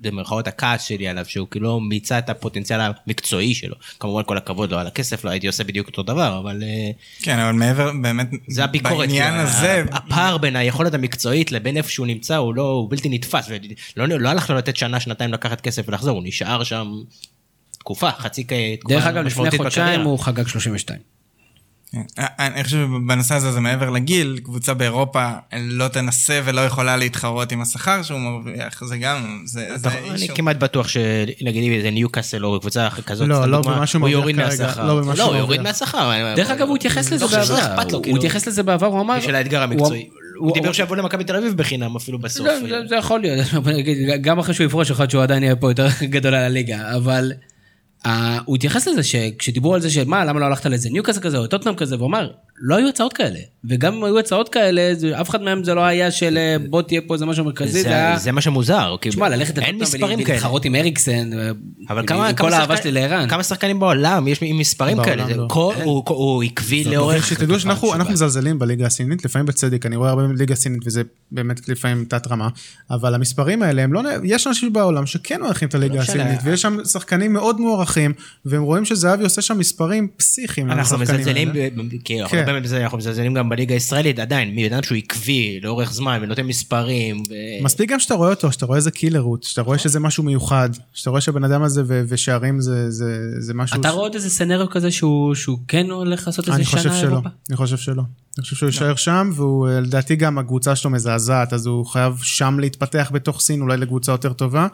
במרכאות 0.00 0.48
הכעס 0.48 0.82
שלי 0.82 1.08
עליו, 1.08 1.24
שהוא 1.28 1.48
כאילו 1.50 1.68
לא 1.68 1.80
מיצה 1.80 2.18
את 2.18 2.30
הפוטנציאל 2.30 2.80
המקצועי 2.80 3.54
שלו. 3.54 3.74
כמובן 4.00 4.22
כל 4.26 4.36
הכבוד 4.36 4.70
לו 4.70 4.78
על 4.78 4.86
הכסף, 4.86 5.24
לא 5.24 5.30
הייתי 5.30 5.46
עושה 5.46 5.64
בדיוק 5.64 5.86
אותו 5.86 6.02
דבר, 6.02 6.38
אבל 6.38 6.62
אה, 6.62 6.90
כן, 7.22 7.38
אבל 7.38 7.52
מעבר, 7.52 7.92
באמת, 8.02 8.30
זה 8.48 8.64
הביקורת. 8.64 8.98
בעניין 8.98 9.34
הזה, 9.34 9.84
הפער 9.92 10.38
בין 10.38 10.56
היכולת 10.56 10.94
המקצועית 10.94 11.52
לבין 11.52 11.76
איפה 11.76 11.90
שהוא 11.90 12.06
נמצא 12.06 12.36
הוא 12.36 12.54
לא, 12.54 12.62
הוא 12.62 12.90
בלתי 12.90 13.08
נתפס. 13.08 13.48
ולא 13.96 14.06
לא 14.06 14.28
הלך 14.28 14.50
לו 14.50 14.56
לתת 14.56 14.76
שנה, 14.76 15.00
שנתיים 15.00 15.32
לקחת 15.32 15.60
כסף 15.60 15.88
ולחזור, 15.88 16.16
הוא 16.16 16.24
נשאר 16.24 16.64
שם 16.64 16.92
תקופה, 17.80 18.10
חצי 18.18 18.44
כ- 18.48 18.52
תקופה 18.80 18.94
דרך 18.94 19.06
אגב, 19.06 19.24
לפני 19.24 19.50
חודשיים. 19.56 20.00
הוא 20.00 20.18
חגג 20.18 20.46
32. 20.48 20.98
כן. 21.92 22.00
אני 22.38 22.64
חושב 22.64 22.76
שבנושא 22.76 23.34
הזה 23.34 23.52
זה 23.52 23.60
מעבר 23.60 23.90
לגיל, 23.90 24.40
קבוצה 24.44 24.74
באירופה 24.74 25.30
לא 25.58 25.88
תנסה 25.88 26.40
ולא 26.44 26.60
יכולה 26.60 26.96
להתחרות 26.96 27.52
עם 27.52 27.60
השכר 27.62 28.02
שהוא 28.02 28.18
מרוויח, 28.20 28.84
זה 28.84 28.96
גם, 28.96 29.42
זה 29.44 29.66
נכון, 29.82 30.00
אני 30.10 30.22
אישו. 30.22 30.34
כמעט 30.34 30.56
בטוח 30.56 30.88
שנגיד 30.88 31.72
אם 31.72 31.82
זה 31.82 31.90
ניוקאסל 31.90 32.46
או 32.46 32.60
קבוצה 32.60 32.88
כזאת, 33.06 33.28
לא, 33.28 33.46
לא 33.50 33.60
במה 33.62 33.86
שהוא 33.86 34.00
הוא 34.00 34.08
מרוויח 34.08 34.20
יוריד 34.20 34.36
כרגע, 34.36 34.48
מהשכר. 34.66 34.86
לא 34.86 35.02
לא, 35.16 35.24
הוא 35.24 35.36
יוריד. 35.36 35.60
מהשכר. 35.60 36.10
דרך 36.36 36.50
אגב, 36.50 36.68
הוא 36.68 36.76
התייחס 36.76 37.12
לזה 37.12 37.24
לא 37.24 37.30
שזה 37.44 37.54
בעבר. 37.54 37.82
הוא 37.92 38.02
כאילו. 38.02 38.16
התייחס 38.16 38.46
לזה 38.48 38.62
בעבר, 38.62 38.86
הוא 38.86 39.00
אמר... 39.00 39.16
בשביל 39.18 39.34
האתגר 39.34 39.62
המקצועי. 39.62 40.08
הוא- 40.38 40.54
דיבר 40.54 40.72
שיבוא 40.72 40.96
למכבי 40.96 41.24
תל 41.24 41.36
אביב 41.36 41.56
בחינם 41.56 41.96
אפילו 41.96 42.18
בסוף. 42.18 42.46
זה- 42.88 42.96
יכול 42.96 43.20
להיות, 43.20 43.46
גם 44.20 44.38
אחרי 44.38 44.54
שהוא 44.54 44.66
יפרוש, 44.66 44.90
יכול 44.90 45.02
להיות 45.02 45.10
שהוא 45.10 45.22
עדיין 45.22 45.42
יהיה 45.42 45.56
פה 45.56 45.70
יותר 45.70 45.86
גדול 46.14 46.34
על 46.34 46.44
הליגה, 46.44 46.96
אבל 46.96 47.32
אה, 48.06 48.38
הוא 48.44 48.56
התייחס 48.56 48.88
לזה 48.88 49.02
שכשדיברו 49.02 49.74
על 49.74 49.80
זה 49.80 49.90
שמה, 49.90 50.24
למה 50.24 50.40
לא 50.40 50.44
הלכת 50.44 50.66
לאיזה 50.66 50.90
ניוקאסל 50.90 51.20
כזה 51.20 51.38
או 51.38 51.46
טוטנאם 51.46 51.74
כזה, 51.74 51.96
והוא 51.96 52.08
אמר, 52.08 52.30
לא 52.62 52.76
היו 52.76 52.88
הצעות 52.88 53.12
כאלה, 53.12 53.38
וגם 53.64 53.94
אם 53.94 54.04
היו 54.04 54.18
הצעות 54.18 54.48
כאלה, 54.48 54.94
זה- 54.94 55.20
אף 55.20 55.30
אחד 55.30 55.42
מהם 55.42 55.64
זה 55.64 55.74
לא 55.74 55.80
היה 55.84 56.10
של 56.10 56.38
אה, 56.38 56.56
בוא 56.70 56.82
תהיה 56.82 57.00
פה 57.06 57.14
איזה 57.14 57.26
משהו 57.26 57.44
מרכזי, 57.44 57.82
זה 57.82 57.88
היה... 57.88 58.18
זה 58.18 58.32
מה 58.32 58.40
שמוזר. 58.40 58.96
תשמע, 59.00 59.28
ללכת 59.28 59.58
אין 59.58 59.64
לטוטנאם 59.64 59.82
מספרים 59.82 60.18
כאלה. 60.18 60.28
ולהתחרות 60.30 60.64
עם 60.64 60.74
אריקסן, 60.74 61.30
אבל 61.88 62.06
כמה, 62.06 62.28
עם 62.28 62.34
כמה 62.34 62.48
כל 62.48 62.54
האהבה 62.54 62.74
שחקן- 62.76 62.82
שלי 62.82 62.92
לערן. 62.92 63.28
כמה 63.28 63.42
שחקנים 63.42 63.80
בעולם 63.80 64.28
יש 64.28 64.38
עם 64.42 64.58
מספרים 64.58 65.02
כאלה, 65.04 65.26
זה 65.26 65.36
לא. 65.36 65.46
כל- 65.50 65.74
הוא- 65.84 66.02
הוא 66.06 66.42
עקבי 66.42 66.84
לאורך... 66.84 67.26
שתדעו 67.26 67.60
שאנחנו. 67.60 67.88
מזלזלים 68.10 68.58
בליגה 68.58 68.86
הסינית, 68.86 69.24
לפעמים 69.24 69.46
בצדק, 69.46 69.86
אני 69.86 69.96
רואה 69.96 70.10
הרבה 70.10 70.26
בליגה 70.28 70.52
הסינית 70.52 70.82
וזה 70.86 71.02
באמת 71.32 71.68
לפעמים 71.68 72.04
תת 72.04 72.26
רמה, 72.26 72.48
אבל 72.90 73.14
המספרים 73.14 73.62
האלה 73.62 73.82
הם 73.82 73.92
לא, 73.92 74.00
יש 74.24 74.46
אנשים 74.46 74.72
בעולם 74.72 75.06
שכן 75.06 75.40
מעריכים 75.40 75.68
את 75.68 75.74
הליגה 75.74 75.94
לא. 75.94 76.00
הסינית, 76.00 76.40
ויש 76.44 76.62
שם 76.62 76.84
שחקנים 76.84 77.32
מאוד 77.32 77.60
מוערכים, 77.60 77.89
והם 78.44 78.62
רואים 78.62 78.84
שזהבי 78.84 79.24
עושה 79.24 79.42
שם 79.42 79.58
מספרים 79.58 80.08
פסיכיים 80.16 80.70
אנחנו 80.70 80.98
מזלזלים, 80.98 81.52
כי 82.04 82.18
כן. 82.30 82.38
הרבה 82.38 82.60
מזה 82.60 82.82
אנחנו 82.82 82.98
מזלזלים 82.98 83.34
גם 83.34 83.48
בליגה 83.48 83.74
הישראלית 83.74 84.18
עדיין, 84.18 84.52
מבן 84.56 84.72
אדם 84.72 84.82
שהוא 84.82 84.98
עקבי 84.98 85.60
לאורך 85.62 85.92
זמן 85.92 86.18
ונותן 86.22 86.46
מספרים. 86.46 87.22
מספיק 87.62 87.90
גם 87.90 88.00
שאתה 88.00 88.14
רואה 88.14 88.30
אותו, 88.30 88.52
שאתה 88.52 88.66
רואה 88.66 88.76
איזה 88.76 88.90
קילר 88.90 89.20
רוט, 89.20 89.42
שאתה 89.42 89.62
רואה 89.62 89.78
שזה 89.78 90.00
משהו 90.00 90.22
מיוחד, 90.24 90.70
שאתה 90.94 91.10
רואה 91.10 91.20
שהבן 91.20 91.44
אדם 91.44 91.62
הזה 91.62 91.82
ושערים 91.86 92.60
זה- 92.60 92.90
זה 92.90 93.06
זה 93.38 93.54
משהו... 93.54 93.80
אתה 93.80 93.90
רואה 93.90 94.02
עוד 94.02 94.14
איזה 94.14 94.30
סצנריו 94.30 94.70
כזה 94.70 94.90
שהוא 94.90 95.34
כן 95.68 95.90
הולך 95.90 96.26
לעשות 96.26 96.44
איזה 96.48 96.56
אני 96.56 96.64
חושב 96.64 96.82
שנה 96.92 97.00
אירופה? 97.00 97.28
אני 97.48 97.56
חושב 97.56 97.76
שלא. 97.76 98.02
אני 98.38 98.42
חושב 98.44 98.56
שהוא 98.56 98.66
יישאר 98.66 98.96
שם, 98.96 99.30
והוא 99.34 99.68
אה, 99.68 99.80
לדעתי 99.80 100.16
גם 100.16 100.38
הקבוצה 100.38 100.76
שלו 100.76 100.90
מזעזעת, 100.90 101.52
אז 101.52 101.66
הוא 101.66 101.86
חייב 101.86 102.18
שם 102.22 102.58
להתפתח 102.60 103.10
בתוך 103.14 103.40
סין, 103.40 103.60
אולי 103.60 103.76
לקבוצה 103.76 104.12
יותר 104.12 104.32
טובה, 104.32 104.66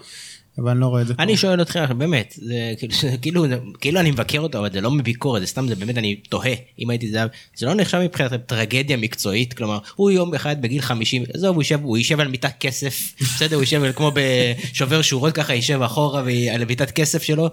אבל 0.59 0.71
אני 0.71 0.81
לא 0.81 0.87
רואה 0.87 1.03
את 1.03 1.07
זה. 1.07 1.15
אני 1.19 1.37
שואל 1.37 1.61
אותך 1.61 1.79
באמת, 1.99 2.35
זה 2.37 2.75
כאילו- 2.79 2.93
כאילו 3.23 3.45
כאילו 3.81 4.01
אני 4.01 4.11
מבקר 4.11 4.41
אותו 4.41 4.59
אבל 4.59 4.73
זה 4.73 4.81
לא 4.81 4.91
מביקורת 4.91 5.41
זה 5.41 5.47
סתם 5.47 5.69
זה 5.69 5.75
באמת 5.75 5.99
אני 5.99 6.17
תוהה 6.17 6.55
אם 6.79 6.91
הייתי 6.91 7.11
זהב 7.11 7.29
זה 7.57 7.67
לא 7.67 7.75
נחשב 7.75 7.99
מבחינת 7.99 8.33
טרגדיה 8.47 8.97
מקצועית 8.97 9.55
כלומר 9.55 9.79
הוא 9.97 10.11
יום 10.11 10.35
אחד 10.35 10.63
בגיל 10.63 10.83
50 10.83 11.25
עזוב 11.35 11.55
הוא 11.55 11.63
יישב 11.63 11.83
הוא 11.83 11.97
יישב 11.97 12.21
על 12.21 12.29
מיטת 12.29 12.53
כסף 12.61 13.13
בסדר 13.21 13.57
הוא 13.57 13.63
יישב 13.63 13.93
כמו 13.93 14.13
בשובר 14.15 15.03
שורות 15.03 15.35
ככה 15.35 15.55
יישב 15.55 15.83
אחורה 15.83 16.23
על 16.53 16.65
מיטת 16.65 16.91
כסף 16.91 17.23
שלו 17.23 17.51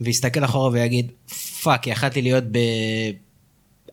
ויסתכל 0.00 0.44
אחורה 0.44 0.70
ויגיד 0.70 1.10
fuck 1.62 1.86
יכלתי 1.86 2.22
להיות 2.22 2.44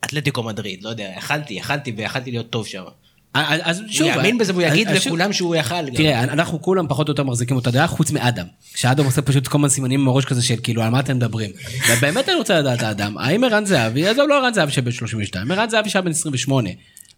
באתלטיקו 0.02 0.43
מדריד 0.43 0.84
לא 0.84 0.89
יודע 0.89 1.13
יכלתי 1.17 1.54
יכלתי 1.54 1.91
ויכלתי 1.97 2.32
להיות 2.32 2.50
טוב 2.50 2.67
שם. 2.67 2.84
אז- 3.33 3.59
אז 3.63 3.79
הוא 3.79 3.87
שוב, 3.89 4.07
יאמין 4.07 4.37
בזה 4.37 4.51
והוא 4.53 4.61
יגיד 4.63 4.87
שוב, 4.99 5.07
לכולם 5.07 5.33
שהוא 5.33 5.55
יכל. 5.55 5.89
תראה, 5.95 6.23
אנחנו 6.23 6.61
כולם 6.61 6.87
פחות 6.87 7.07
או 7.07 7.11
יותר 7.11 7.23
מחזיקים 7.23 7.55
אותה 7.55 7.71
דעה, 7.71 7.87
חוץ 7.87 8.11
מאדם. 8.11 8.45
שאדם 8.75 9.05
עושה 9.05 9.21
פשוט 9.21 9.47
כל 9.47 9.57
מיני 9.57 9.69
סימנים 9.69 10.01
עם 10.01 10.07
הראש 10.07 10.25
כזה 10.25 10.41
של 10.43 10.55
כאילו, 10.63 10.81
על 10.83 10.89
מה 10.89 10.99
אתם 10.99 11.15
מדברים. 11.15 11.49
ובאמת 11.91 12.29
אני 12.29 12.37
רוצה 12.37 12.59
לדעת 12.59 12.81
האדם, 12.83 13.17
האם 13.17 13.43
ערן 13.43 13.65
זהבי, 13.65 14.07
עזוב 14.07 14.29
לא 14.29 14.37
ערן 14.43 14.53
זהבי 14.53 14.71
שבן 14.71 14.91
32, 14.91 15.51
ערן 15.51 15.69
זהבי 15.69 15.89
שהיה 15.89 16.01
בן 16.01 16.11
28, 16.11 16.69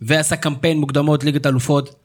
ועשה 0.02 0.36
קמפיין 0.36 0.78
מוקדמות 0.78 1.24
ליגת 1.24 1.46
אלופות 1.46 1.96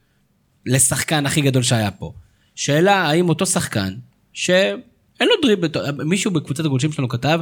לשחקן 0.66 1.26
הכי 1.26 1.40
גדול 1.40 1.62
שהיה 1.62 1.90
פה. 1.90 2.12
שאלה, 2.54 2.94
האם 2.94 3.28
אותו 3.28 3.46
שחקן, 3.46 3.94
שאין 4.32 4.78
לו 5.20 5.34
דריבל, 5.42 5.68
מישהו 6.04 6.30
בקבוצת 6.30 6.64
הגולשים 6.64 6.92
שלנו 6.92 7.08
כתב, 7.08 7.40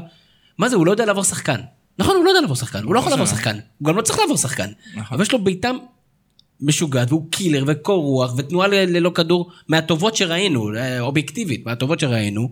מה 0.59 0.69
זה, 0.69 0.77
הוא 0.77 0.87
לא 0.87 0.91
יודע 0.91 1.05
לעבור 1.07 1.25
שחקן. 1.25 1.61
נכון, 1.99 2.17
הוא 2.17 2.25
לא 2.25 2.31
יודע 2.31 2.41
לעבור 2.41 2.57
שחקן, 2.57 2.83
הוא 2.85 2.95
לא 2.95 3.01
יכול 3.01 3.13
לעבור 3.13 3.27
שלא. 3.27 3.37
שחקן, 3.37 3.59
הוא 3.79 3.87
גם 3.89 3.97
לא 3.97 4.03
צריך 4.03 4.19
לעבור 4.19 4.37
שחקן. 4.37 4.69
אבל 5.11 5.23
יש 5.23 5.33
לו 5.33 5.45
בעיטה 5.45 5.71
משוגעת, 6.61 7.09
והוא 7.13 7.27
קילר 7.31 7.65
וקור 7.67 8.03
רוח, 8.05 8.35
ותנועה 8.37 8.69
ללא 8.69 9.11
כדור, 9.15 9.51
מהטובות 9.69 10.17
שראינו, 10.17 10.75
אה, 10.77 11.01
אובייקטיבית, 11.01 11.67
מהטובות 11.67 12.01
שראינו. 12.01 12.49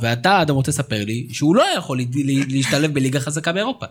ואתה, 0.00 0.42
אדם, 0.42 0.54
רוצה 0.54 0.70
לספר 0.70 1.04
לי 1.04 1.26
שהוא 1.32 1.56
לא 1.56 1.64
יכול 1.78 1.98
לה- 1.98 2.04
לה- 2.14 2.44
להשתלב 2.48 2.94
בליגה 2.94 3.20
חזקה 3.20 3.52
באירופה. 3.52 3.86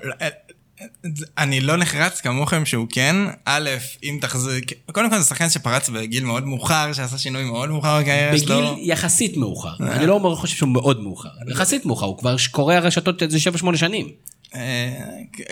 אני 1.37 1.59
לא 1.61 1.77
נחרץ 1.77 2.21
כמוכם 2.21 2.65
שהוא 2.65 2.87
כן. 2.89 3.15
א', 3.45 3.69
אם 4.03 4.17
תחזיק, 4.21 4.71
קודם 4.91 5.09
כל 5.09 5.17
זה 5.19 5.23
שחקן 5.25 5.49
שפרץ 5.49 5.89
בגיל 5.89 6.23
מאוד 6.25 6.45
מאוחר, 6.45 6.93
שעשה 6.93 7.17
שינוי 7.17 7.43
מאוד 7.43 7.69
מאוחר 7.69 7.99
בקריירה 8.01 8.37
שלו. 8.37 8.57
בגיל 8.75 8.89
יחסית 8.91 9.37
מאוחר, 9.37 9.73
אני 9.79 10.05
לא 10.07 10.33
חושב 10.37 10.55
שהוא 10.57 10.69
מאוד 10.69 11.01
מאוחר, 11.01 11.29
יחסית 11.51 11.85
מאוחר, 11.85 12.05
הוא 12.05 12.17
כבר 12.17 12.35
קורא 12.51 12.73
הרשתות 12.75 13.23
איזה 13.23 13.37
7-8 13.37 13.77
שנים. 13.77 14.07
אה, 14.55 14.91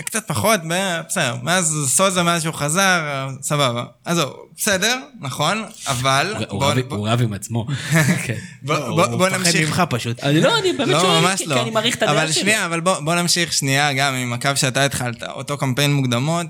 קצת 0.05 0.27
פחות, 0.27 0.59
ב- 0.69 0.99
בסדר, 1.09 1.35
מאז 1.43 1.75
סוזה, 1.87 2.23
מאז 2.23 2.41
שהוא 2.43 2.53
חזר, 2.53 2.81
אה, 3.03 3.27
סבבה. 3.41 3.83
עזוב, 4.05 4.33
בסדר, 4.57 4.95
נכון, 5.19 5.63
אבל... 5.87 6.33
הוא 6.49 6.59
בוא- 6.59 6.71
רב- 6.71 6.79
בוא- 6.79 6.97
הוא 6.97 7.07
רב 7.09 7.21
עם 7.21 7.33
עצמו. 7.33 7.65
כן. 8.25 8.35
בוא- 8.61 8.75
הוא 8.77 8.95
בוא 8.95 9.05
בוא 9.05 9.27
מפחד 9.29 9.39
נמשיך. 9.39 9.67
ממך 9.69 9.83
פשוט. 9.89 10.19
אני 10.23 10.41
לא, 10.41 10.57
אני 10.59 10.73
באמת 10.73 10.87
לא, 10.89 10.99
שואל, 10.99 11.21
ממש 11.21 11.41
כי- 11.41 11.45
לא. 11.45 11.55
כי 11.55 11.61
אני 11.61 11.69
מעריך 11.69 11.95
את 11.95 12.03
הדעה 12.03 12.15
אבל 12.23 12.31
שלו. 12.31 12.41
שנייה, 12.41 12.65
אבל 12.65 12.79
בוא, 12.79 12.99
בוא 12.99 13.15
נמשיך 13.15 13.53
שנייה 13.53 13.93
גם 13.93 14.13
עם 14.13 14.33
הקו 14.33 14.49
שאתה 14.55 14.85
התחלת. 14.85 15.23
אותו 15.23 15.57
קמפיין 15.57 15.93
מוקדמות 15.93 16.45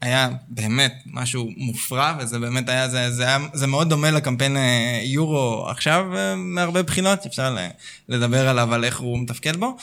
היה 0.00 0.28
באמת 0.48 0.94
משהו 1.06 1.48
מופרע, 1.56 2.14
וזה 2.20 2.38
באמת 2.38 2.68
היה, 2.68 2.88
זה, 2.88 3.10
זה, 3.10 3.22
היה, 3.26 3.38
זה 3.52 3.66
מאוד 3.66 3.88
דומה 3.88 4.10
לקמפיין 4.10 4.56
אה, 4.56 5.00
יורו 5.04 5.66
עכשיו, 5.70 6.16
אה, 6.16 6.34
מהרבה 6.36 6.82
בחינות, 6.82 7.26
אפשר 7.26 7.56
לדבר 8.08 8.48
עליו, 8.48 8.74
על 8.74 8.84
איך 8.84 8.98
הוא 9.00 9.18
מתפקד 9.18 9.56
בו. 9.56 9.76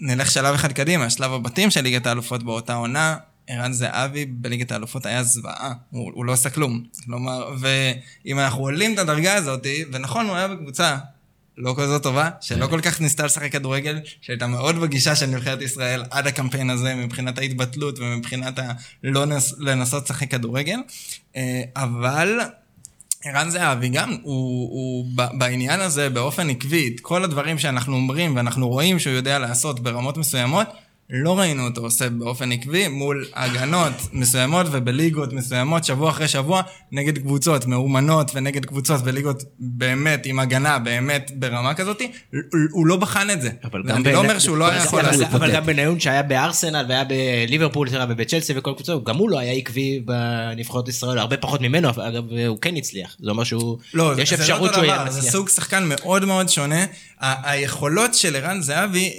נלך 0.00 0.30
שלב 0.30 0.54
אחד 0.54 0.72
קדימה, 0.72 1.10
שלב 1.10 1.32
הבתים 1.32 1.70
של 1.70 1.80
ליגת 1.80 2.06
האלופות 2.06 2.42
באותה 2.42 2.74
עונה. 2.74 3.16
ערן 3.50 3.72
זהבי 3.72 4.26
בליגת 4.26 4.72
האלופות 4.72 5.06
היה 5.06 5.22
זוועה, 5.22 5.72
הוא, 5.90 6.10
הוא 6.14 6.24
לא 6.24 6.32
עשה 6.32 6.50
כלום. 6.50 6.84
כלומר, 7.04 7.54
ואם 7.58 8.38
אנחנו 8.38 8.62
עולים 8.62 8.94
את 8.94 8.98
הדרגה 8.98 9.34
הזאת, 9.34 9.66
ונכון, 9.92 10.26
הוא 10.26 10.36
היה 10.36 10.48
בקבוצה 10.48 10.96
לא 11.58 11.74
כזאת 11.78 12.02
טובה, 12.02 12.30
שלא 12.40 12.66
כל 12.66 12.80
כך 12.80 13.00
ניסתה 13.00 13.24
לשחק 13.24 13.52
כדורגל, 13.52 14.00
שהייתה 14.20 14.46
מאוד 14.46 14.76
בגישה 14.76 15.16
של 15.16 15.26
נבחרת 15.26 15.62
ישראל 15.62 16.04
עד 16.10 16.26
הקמפיין 16.26 16.70
הזה, 16.70 16.94
מבחינת 16.94 17.38
ההתבטלות 17.38 17.98
ומבחינת 17.98 18.58
הלא 19.04 19.26
נס, 19.26 19.54
לנסות 19.58 20.04
לשחק 20.04 20.30
כדורגל. 20.30 20.78
אה, 21.36 21.62
אבל 21.76 22.40
ערן 23.24 23.50
זהבי 23.50 23.88
גם, 23.88 24.16
הוא, 24.22 24.70
הוא 24.70 25.06
בעניין 25.38 25.80
הזה 25.80 26.10
באופן 26.10 26.50
עקבי, 26.50 26.96
כל 27.02 27.24
הדברים 27.24 27.58
שאנחנו 27.58 27.96
אומרים 27.96 28.36
ואנחנו 28.36 28.68
רואים 28.68 28.98
שהוא 28.98 29.12
יודע 29.12 29.38
לעשות 29.38 29.80
ברמות 29.80 30.16
מסוימות, 30.16 30.66
לא 31.10 31.38
ראינו 31.38 31.64
אותו 31.64 31.80
עושה 31.80 32.08
באופן 32.10 32.52
עקבי 32.52 32.88
מול 32.88 33.26
הגנות 33.34 33.92
מסוימות 34.12 34.66
ובליגות 34.72 35.32
מסוימות 35.32 35.84
שבוע 35.84 36.10
אחרי 36.10 36.28
שבוע 36.28 36.62
נגד 36.92 37.18
קבוצות 37.18 37.66
מאומנות 37.66 38.30
ונגד 38.34 38.64
קבוצות 38.64 39.00
בליגות 39.00 39.42
באמת 39.58 40.26
עם 40.26 40.38
הגנה 40.38 40.78
באמת 40.78 41.30
ברמה 41.34 41.74
כזאת, 41.74 42.02
הוא, 42.70 42.86
לא 42.86 42.96
בחן 42.96 43.30
את 43.30 43.42
זה. 43.42 43.50
אבל 43.64 43.82
גם 43.82 43.96
אני 44.06 44.12
לא 44.12 44.18
אומר 44.18 44.38
שהוא 44.38 44.56
לא 44.56 44.68
היה 44.68 44.82
יכול 44.82 45.02
לעשות. 45.02 45.26
אבל 45.32 45.52
גם 45.54 45.66
בניון 45.66 46.00
שהיה 46.00 46.22
בארסנל 46.22 46.86
והיה 46.88 47.04
בליברפול 47.04 47.88
סליחה, 47.88 48.06
ובצ'לסי 48.08 48.52
וכל 48.56 48.72
קבוצה, 48.74 48.92
גם 49.04 49.16
הוא 49.16 49.30
לא 49.30 49.38
היה 49.38 49.52
עקבי 49.52 50.00
בנבחרות 50.04 50.88
ישראל, 50.88 51.18
הרבה 51.18 51.36
פחות 51.36 51.60
ממנו, 51.60 51.90
אגב, 51.90 52.24
הוא 52.48 52.58
כן 52.60 52.76
הצליח. 52.76 53.16
זה 53.20 53.30
אומר 53.30 53.44
שהוא, 53.44 53.78
לא, 53.94 54.12
יש 54.18 54.32
אפשרות 54.32 54.60
לא 54.60 54.66
אותו 54.66 54.74
שהוא 54.74 54.84
יהיה 54.84 54.96
דבר, 55.02 55.10
זה 55.10 55.18
מצליח. 55.18 55.32
סוג 55.32 55.48
שחקן 55.48 55.84
מאוד 55.84 56.24
מאוד 56.24 56.48
שונה. 56.48 56.84
ה- 57.20 57.50
היכולות 57.50 58.14
של 58.14 58.36
ערן 58.36 58.62
זהבי, 58.62 59.12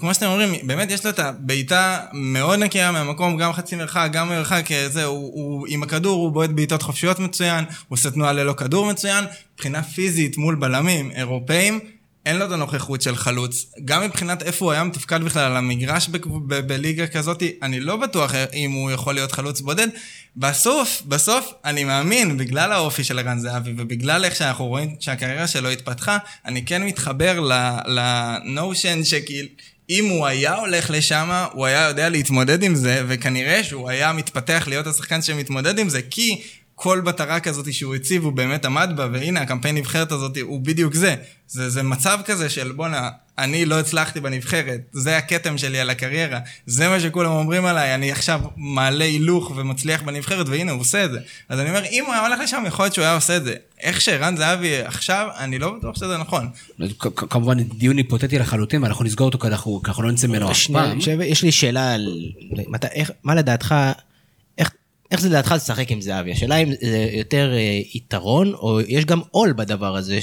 כמו 0.00 0.14
שאתם 0.14 0.26
אומרים, 0.26 0.54
באמת 0.66 0.90
יש 0.90 1.04
לו 1.04 1.10
את 1.10 1.20
הבעיטה 1.32 2.00
מאוד 2.12 2.58
נקייה 2.58 2.92
מהמקום, 2.92 3.36
גם 3.36 3.52
חצי 3.52 3.76
מרחק, 3.76 4.08
גם 4.12 4.28
מרחק, 4.28 4.72
אה, 4.72 4.88
זה, 4.88 5.04
הוא, 5.04 5.32
הוא 5.34 5.66
עם 5.68 5.82
הכדור, 5.82 6.20
הוא 6.20 6.32
בועט 6.32 6.50
בעיטות 6.50 6.82
חופשיות 6.82 7.18
מצוין, 7.18 7.64
הוא 7.64 7.96
עושה 7.96 8.10
תנועה 8.10 8.32
ללא 8.32 8.52
כדור 8.52 8.86
מצוין, 8.86 9.24
מבחינה 9.54 9.82
פיזית 9.82 10.36
מול 10.36 10.54
בלמים 10.54 11.10
אירופאים. 11.10 11.80
אין 12.26 12.36
לו 12.36 12.46
את 12.46 12.52
הנוכחות 12.52 13.02
של 13.02 13.16
חלוץ. 13.16 13.66
גם 13.84 14.04
מבחינת 14.04 14.42
איפה 14.42 14.64
הוא 14.64 14.72
היה 14.72 14.84
מתפקד 14.84 15.22
בכלל 15.22 15.42
על 15.42 15.56
המגרש 15.56 16.08
בליגה 16.46 17.06
כזאת, 17.06 17.42
אני 17.62 17.80
לא 17.80 17.96
בטוח 17.96 18.34
אם 18.54 18.72
הוא 18.72 18.90
יכול 18.90 19.14
להיות 19.14 19.32
חלוץ 19.32 19.60
בודד. 19.60 19.88
בסוף, 20.36 21.02
בסוף, 21.06 21.52
אני 21.64 21.84
מאמין, 21.84 22.36
בגלל 22.36 22.72
האופי 22.72 23.04
של 23.04 23.18
ערן 23.18 23.38
זהבי 23.38 23.72
ובגלל 23.76 24.24
איך 24.24 24.36
שאנחנו 24.36 24.66
רואים 24.66 24.96
שהקריירה 25.00 25.46
שלו 25.46 25.68
התפתחה, 25.68 26.18
אני 26.44 26.64
כן 26.64 26.82
מתחבר 26.82 27.40
לנושן 27.86 29.04
שכאילו... 29.04 29.48
אם 29.90 30.08
הוא 30.08 30.26
היה 30.26 30.54
הולך 30.54 30.90
לשם, 30.90 31.46
הוא 31.52 31.66
היה 31.66 31.88
יודע 31.88 32.08
להתמודד 32.08 32.62
עם 32.62 32.74
זה, 32.74 33.02
וכנראה 33.08 33.64
שהוא 33.64 33.88
היה 33.88 34.12
מתפתח 34.12 34.64
להיות 34.66 34.86
השחקן 34.86 35.22
שמתמודד 35.22 35.78
עם 35.78 35.88
זה, 35.88 36.02
כי 36.02 36.42
כל 36.74 37.02
מטרה 37.02 37.40
כזאת 37.40 37.72
שהוא 37.72 37.94
הציב, 37.94 38.24
הוא 38.24 38.32
באמת 38.32 38.64
עמד 38.64 38.90
בה, 38.96 39.08
והנה, 39.12 39.40
הקמפיין 39.40 39.74
נבחרת 39.76 40.12
הזאת 40.12 40.38
הוא 40.42 40.60
בדיוק 40.60 40.94
זה. 40.94 41.14
זה, 41.46 41.70
זה 41.70 41.82
מצב 41.82 42.18
כזה 42.24 42.50
של 42.50 42.72
בואנה, 42.72 43.10
אני 43.38 43.64
לא 43.64 43.80
הצלחתי 43.80 44.20
בנבחרת, 44.20 44.80
זה 44.92 45.16
הכתם 45.16 45.58
שלי 45.58 45.80
על 45.80 45.90
הקריירה, 45.90 46.38
זה 46.66 46.88
מה 46.88 47.00
שכולם 47.00 47.30
אומרים 47.30 47.64
עליי, 47.64 47.94
אני 47.94 48.12
עכשיו 48.12 48.40
מעלה 48.56 49.04
הילוך 49.04 49.52
ומצליח 49.56 50.02
בנבחרת, 50.02 50.48
והנה, 50.48 50.72
הוא 50.72 50.80
עושה 50.80 51.04
את 51.04 51.12
זה. 51.12 51.18
אז 51.48 51.60
אני 51.60 51.68
אומר, 51.68 51.84
אם 51.84 52.04
הוא 52.06 52.14
היה 52.14 52.26
הולך 52.26 52.40
לשם, 52.40 52.62
יכול 52.66 52.84
להיות 52.84 52.94
שהוא 52.94 53.04
היה 53.04 53.14
עושה 53.14 53.36
את 53.36 53.44
זה. 53.44 53.54
איך 53.80 54.00
שערן 54.00 54.36
זהבי 54.36 54.82
עכשיו, 54.82 55.28
אני 55.38 55.58
לא 55.58 55.74
בטוח 55.78 55.96
שזה 55.96 56.18
נכון. 56.18 56.48
כמובן 57.14 57.62
דיון 57.62 57.96
היפותטי 57.96 58.38
לחלוטין 58.38 58.82
ואנחנו 58.82 59.04
נסגור 59.04 59.26
אותו 59.26 59.38
כי 59.38 59.46
אנחנו 59.46 60.02
לא 60.02 60.12
נצא 60.12 60.26
ממנו 60.26 60.50
אף 60.50 60.66
פעם. 60.66 60.98
יש 61.22 61.42
לי 61.42 61.52
שאלה 61.52 61.96
מה 63.24 63.34
לדעתך... 63.34 63.74
איך- 65.12 65.20
זה 65.20 65.28
לדעתך 65.28 65.52
לשחק 65.56 65.90
עם 65.90 66.00
זהבי? 66.00 66.32
השאלה 66.32 66.56
אם 66.56 66.70
זה 66.82 67.08
יותר 67.12 67.50
אה, 67.54 67.80
יתרון, 67.94 68.52
או 68.54 68.80
יש 68.80 69.04
גם 69.04 69.20
עול 69.30 69.52
בדבר 69.56 69.96
הזה, 69.96 70.18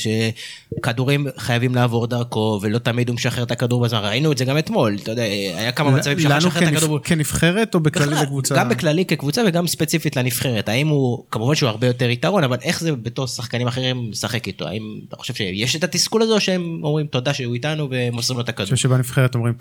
שכדורים 0.78 1.28
חייבים 1.38 1.75
לעבור 1.75 2.08
דרכו, 2.08 2.60
ולא 2.63 2.78
תמיד 2.78 3.10
הוא 3.10 3.15
משחרר 3.15 3.43
את 3.43 3.52
הכדור 3.52 3.82
בזמן. 3.84 3.99
ראינו 4.04 4.32
את 4.32 4.38
זה 4.38 4.45
גם 4.45 4.58
אתמול, 4.58 4.97
אתה 5.04 5.12
יודע, 5.12 5.23
היה 5.23 5.71
כמה 5.71 5.91
מצבים 5.91 6.19
שהוא 6.19 6.30
לנו 6.32 6.47
משחרר 6.47 6.67
את 6.67 6.73
הכדור. 6.78 6.99
כנבחרת 6.99 7.75
או 7.75 7.80
בכללי 7.80 8.08
בכלל, 8.12 8.23
לקבוצה? 8.23 8.56
גם 8.56 8.69
בכללי 8.69 9.06
כקבוצה 9.06 9.41
וגם 9.47 9.67
ספציפית 9.67 10.15
לנבחרת. 10.15 10.69
האם 10.69 10.88
הוא, 10.88 11.23
כמובן 11.32 11.56
שהוא 11.56 11.69
הרבה 11.69 11.88
יותר 11.88 12.10
יתרון, 12.10 12.43
אבל 12.43 12.58
איך 12.63 12.80
זה 12.82 12.91
בתור 12.95 13.28
שחקנים 13.28 13.67
אחרים 13.67 14.10
לשחק 14.12 14.47
איתו? 14.47 14.67
האם 14.67 14.84
אתה 15.08 15.15
חושב 15.15 15.34
שיש 15.34 15.75
את 15.75 15.84
התסכול 15.84 16.21
הזה, 16.21 16.34
או 16.34 16.39
שהם 16.39 16.80
אומרים 16.84 17.08
תודה 17.08 17.34
שהוא 17.34 17.54
איתנו 17.54 17.88
ומוסרים 17.91 18.38
לו 18.38 18.43
את 18.43 18.49
אני 18.49 18.54
הכדור? 18.54 18.65
חושב 18.65 18.75
שבנבחרת 18.75 19.36
אומרים 19.36 19.54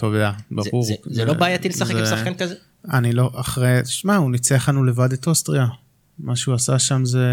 זה- 0.63 0.71
ברור. 0.71 0.85
זה- 1.07 1.25
לא 1.25 1.33
בעייתי 1.33 1.69
לשחק 1.69 1.95
עם 1.95 2.07
שחקן 2.07 2.35
כזה? 2.35 2.55
אני 2.93 3.13
לא, 3.13 3.31
אחרי, 3.35 3.81
שמע, 3.85 4.17
הוא 4.17 4.31
ניצח 4.31 4.69
לנו 4.69 4.85
לבד 4.85 5.13
את 5.13 5.27
אוסטריה. 5.27 5.67
מה 6.19 6.37
שהוא 6.37 6.55
עשה 6.55 6.79
שם 6.79 7.05
זה... 7.05 7.27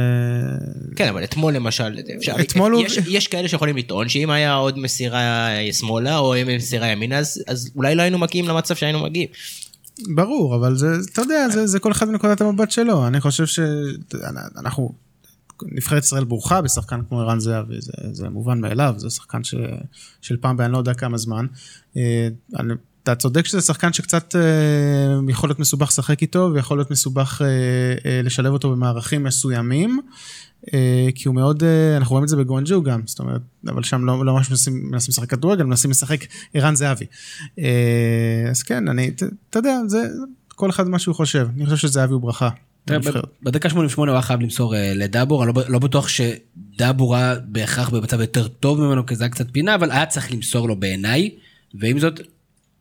כן, 0.95 1.07
אבל 1.07 1.23
אתמול 1.23 1.53
למשל, 1.53 1.97
אפשר, 2.17 2.35
אתמול 2.41 2.71
הוא- 2.73 2.81
יש, 2.83 2.97
יש 3.07 3.27
כאלה 3.27 3.47
שיכולים 3.47 3.77
לטעון 3.77 4.09
שאם 4.09 4.29
היה 4.29 4.53
עוד 4.53 4.79
מסירה 4.79 5.47
שמאלה 5.71 6.17
או 6.17 6.35
אם 6.41 6.47
מסירה 6.57 6.87
ימינה, 6.87 7.17
אז, 7.17 7.43
אז 7.47 7.71
אולי 7.75 7.95
לא 7.95 8.01
היינו 8.01 8.17
מגיעים 8.17 8.47
למצב 8.47 8.75
שהיינו 8.75 9.03
מגיעים. 9.03 9.27
ברור, 10.15 10.55
אבל 10.55 10.75
זה, 10.75 10.87
אתה 11.13 11.21
יודע, 11.21 11.49
זה, 11.49 11.67
זה 11.67 11.79
כל 11.79 11.91
אחד 11.91 12.09
מנקודת 12.09 12.41
המבט 12.41 12.71
שלו. 12.71 13.07
אני 13.07 13.21
חושב 13.21 13.45
שאנחנו, 13.45 14.93
נבחרת 15.63 16.03
ישראל 16.03 16.23
ברוכה 16.23 16.61
בשחקן 16.61 16.99
כמו 17.09 17.21
ערן 17.21 17.39
זהבי, 17.39 17.81
זה, 17.81 17.91
זה 18.11 18.29
מובן 18.29 18.59
מאליו, 18.59 18.93
זה 18.97 19.09
שחקן 19.09 19.43
ש, 19.43 19.55
של 20.21 20.37
פעם 20.37 20.57
באני 20.57 20.73
לא 20.73 20.77
יודע 20.77 20.93
כמה 20.93 21.17
זמן. 21.17 21.45
אה, 21.97 22.27
אני, 22.59 22.73
אתה 23.05 23.15
צודק 23.15 23.45
שזה 23.45 23.61
שחקן 23.61 23.93
שקצת 23.93 24.35
אה, 24.35 24.41
יכול 25.29 25.49
להיות 25.49 25.59
מסובך 25.59 25.87
לשחק 25.87 26.21
איתו, 26.21 26.51
ויכול 26.53 26.77
להיות 26.77 26.91
מסובך 26.91 27.41
אה, 27.41 27.47
אה, 28.05 28.21
לשלב 28.23 28.53
אותו 28.53 28.71
במערכים 28.71 29.23
מסוימים. 29.23 29.99
אה, 30.73 31.07
כי 31.15 31.27
הוא 31.27 31.35
מאוד, 31.35 31.63
אה, 31.63 31.97
אנחנו 31.97 32.13
רואים 32.13 32.23
את 32.23 32.29
זה 32.29 32.35
בגואנג'ו 32.35 32.83
גם, 32.83 33.01
זאת 33.05 33.19
אומרת, 33.19 33.41
אבל 33.67 33.83
שם 33.83 34.05
לא, 34.05 34.25
לא 34.25 34.33
ממש 34.33 34.49
מנסים, 34.49 34.91
מנסים 34.91 35.11
לשחק 35.11 35.29
כדורגל, 35.29 35.63
מנסים 35.63 35.91
לשחק 35.91 36.25
ערן 36.53 36.75
זהבי. 36.75 37.05
אה, 37.59 38.45
אז 38.49 38.63
כן, 38.63 38.87
אני, 38.87 39.11
אתה 39.49 39.59
יודע, 39.59 39.79
זה 39.87 40.07
כל 40.47 40.69
אחד 40.69 40.89
מה 40.89 40.99
שהוא 40.99 41.15
חושב, 41.15 41.47
אני 41.55 41.65
חושב 41.65 41.77
שזהבי 41.77 42.13
הוא 42.13 42.21
ברכה. 42.21 42.49
בדקה 43.43 43.69
88 43.69 44.11
הוא 44.11 44.15
היה 44.15 44.21
חייב 44.21 44.41
למסור 44.41 44.75
אה, 44.75 44.93
לדאבור, 44.95 45.43
אני 45.43 45.51
לא 45.55 45.63
לא 45.67 45.79
בטוח 45.79 46.07
שדאבור 46.07 47.15
היה 47.15 47.35
בהכרח 47.45 47.89
במצב 47.89 48.21
יותר 48.21 48.47
טוב 48.47 48.81
ממנו, 48.81 49.05
כי 49.05 49.15
זה 49.15 49.23
היה 49.23 49.31
קצת 49.31 49.47
פינה, 49.51 49.75
אבל 49.75 49.91
היה 49.91 50.05
צריך 50.05 50.31
למסור 50.31 50.67
לו 50.67 50.75
בעיניי, 50.75 51.29
ועם 51.79 51.99
זאת, 51.99 52.19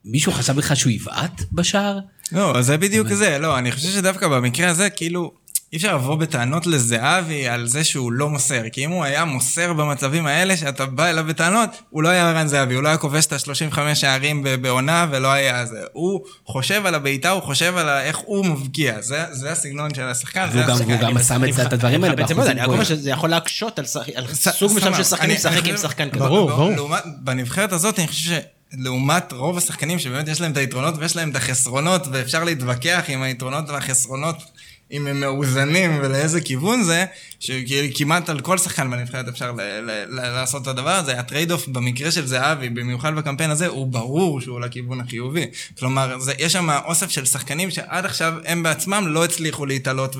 מישהו 0.04 0.32
חשב 0.32 0.52
בכלל 0.56 0.76
שהוא 0.76 0.90
יבעט 0.92 1.42
בשער? 1.52 1.98
לא, 2.32 2.58
אז 2.58 2.66
זה 2.66 2.76
בדיוק 2.76 3.08
זה, 3.12 3.38
לא, 3.38 3.58
אני 3.58 3.72
חושב 3.72 3.88
שדווקא 3.88 4.28
במקרה 4.28 4.70
הזה, 4.70 4.90
כאילו, 4.90 5.32
אי 5.72 5.78
אפשר 5.78 5.94
לבוא 5.96 6.16
בטענות 6.16 6.66
לזהבי 6.66 7.48
על 7.48 7.66
זה 7.66 7.84
שהוא 7.84 8.12
לא 8.12 8.28
מוסר, 8.30 8.62
כי 8.72 8.84
אם 8.84 8.90
הוא 8.90 9.04
היה 9.04 9.24
מוסר 9.24 9.72
במצבים 9.72 10.26
האלה, 10.26 10.56
שאתה 10.56 10.86
בא 10.86 11.06
אליו 11.10 11.24
בטענות, 11.28 11.70
הוא 11.90 12.02
לא 12.02 12.08
היה 12.08 12.30
ערן 12.30 12.46
זהבי, 12.46 12.74
הוא 12.74 12.82
לא 12.82 12.88
היה 12.88 12.96
כובש 12.96 13.26
את 13.26 13.32
ה-35 13.32 13.94
שערים 13.94 14.42
ב- 14.42 14.48
בעונה, 14.54 15.06
ולא 15.10 15.32
היה 15.32 15.66
זה. 15.66 15.80
הוא 15.92 16.20
חושב 16.46 16.86
על 16.86 16.94
הבעיטה, 16.94 17.30
הוא 17.30 17.42
חושב 17.42 17.76
על 17.76 17.88
איך 17.88 18.16
הוא 18.18 18.46
מבקיע, 18.46 19.00
זה, 19.00 19.24
זה 19.32 19.52
הסגנון 19.52 19.94
של 19.94 20.02
השחקן, 20.02 20.46
זה 20.52 20.58
והוא 20.58 20.78
גם-. 20.80 20.88
והוא 20.88 21.00
גם 21.00 21.22
שם 21.22 21.44
את 21.66 21.72
הדברים 21.72 22.04
האלה 22.04 22.16
באחוזים 22.16 22.40
אני 22.42 22.60
רק 22.60 22.66
אומר 22.66 22.82
גבוהים. 22.82 22.84
שזה 23.00 23.10
יכול 23.10 23.30
להקשות 23.30 23.78
על 23.78 23.84
שח- 23.86 24.08
על 24.14 24.26
ס- 24.34 24.48
סוג 24.48 24.72
מסוים. 24.76 24.94
של 24.94 25.04
שחקנים 25.04 25.36
לשחק 25.36 25.66
עם 25.66 25.76
שחקן 25.76 26.10
כזה. 26.10 26.18
ברור, 26.24 26.48
ברור. 26.50 26.70
לעומת, 26.70 27.02
בנבחרת 27.22 27.72
הזאת 27.72 27.98
אני 27.98 28.08
חושב 28.08 28.38
שלעומת 28.76 29.32
רוב 29.32 29.58
השחקנים 29.58 29.98
שבאמת 29.98 30.28
יש 30.28 30.40
להם 30.40 30.52
את 30.52 30.56
היתרונות 30.56 30.94
ויש 30.98 31.16
להם 31.16 31.30
את 31.30 31.36
החסרונות 31.36 32.06
ואפשר 32.12 32.44
להתווכח 32.44 33.04
עם 33.08 33.22
היתרונות 33.22 33.68
והחסרונות 33.68 34.36
אם 34.92 35.06
הם 35.06 35.20
מאוזנים 35.20 35.98
ולאיזה 36.02 36.40
כיוון 36.40 36.82
זה, 36.82 37.04
שכמעט 37.40 38.28
על 38.28 38.40
כל 38.40 38.58
שחקן 38.58 38.90
בנבחרת 38.90 39.28
אפשר 39.28 39.52
ל- 39.52 39.60
ל- 39.60 40.04
ל- 40.08 40.20
לעשות 40.34 40.62
את 40.62 40.66
הדבר 40.66 40.90
הזה. 40.90 41.18
ה 41.20 41.25
trade 41.25 41.52
off 41.52 41.68
במקרה 41.68 42.10
של 42.10 42.26
זהבי, 42.26 42.68
במיוחד 42.68 43.14
בקמפיין 43.14 43.50
הזה, 43.50 43.66
הוא 43.66 43.86
ברור 43.86 44.40
שהוא 44.40 44.60
לכיוון 44.60 45.00
החיובי. 45.00 45.46
כלומר, 45.78 46.18
זה, 46.18 46.32
יש 46.38 46.52
שם 46.52 46.68
אוסף 46.84 47.10
של 47.10 47.24
שחקנים 47.24 47.70
שעד 47.70 48.04
עכשיו 48.04 48.34
הם 48.44 48.62
בעצמם 48.62 49.04
לא 49.08 49.24
הצליחו 49.24 49.66
להתעלות 49.66 50.16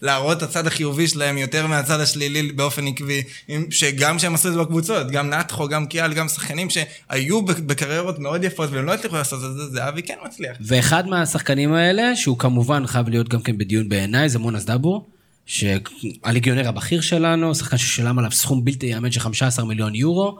ולהראות 0.00 0.38
את 0.38 0.42
הצד 0.42 0.66
החיובי 0.66 1.08
שלהם 1.08 1.38
יותר 1.38 1.66
מהצד 1.66 2.00
השלילי 2.00 2.52
באופן 2.52 2.86
עקבי, 2.86 3.22
שגם 3.70 4.16
כשהם 4.18 4.34
עשו 4.34 4.48
את 4.48 4.52
זה 4.54 4.60
בקבוצות, 4.60 5.10
גם 5.10 5.30
נתחו, 5.30 5.68
גם 5.68 5.86
קיאל, 5.86 6.12
גם 6.14 6.28
שחקנים 6.28 6.68
שהיו 6.70 7.42
בק- 7.42 7.58
בקריירות 7.58 8.18
מאוד 8.18 8.44
יפות 8.44 8.70
והם 8.72 8.84
לא 8.84 8.94
הצליחו 8.94 9.16
לעשות 9.16 9.38
את 9.44 9.54
זה, 9.56 9.66
זהבי 9.66 10.02
כן 10.02 10.14
מצליח. 10.26 10.56
ואחד 10.60 11.06
מהשחקנים 11.06 11.72
האלה, 11.72 12.16
שהוא 12.16 12.38
כמובן 12.38 12.86
חייב 12.86 13.08
להיות 13.08 13.28
גם 13.28 13.40
כן 13.42 13.58
בדיון 13.64 13.88
בעיניי, 13.88 14.28
זה 14.28 14.38
מונס 14.38 14.64
דאבור, 14.64 15.06
שהליגיונר 15.46 16.68
הבכיר 16.68 17.00
שלנו, 17.00 17.54
שחקן 17.54 17.76
ששילם 17.76 18.18
עליו 18.18 18.32
סכום 18.32 18.64
בלתי 18.64 18.86
ייאמן 18.86 19.10
של 19.10 19.20
15 19.20 19.64
מיליון 19.64 19.94
יורו, 19.94 20.38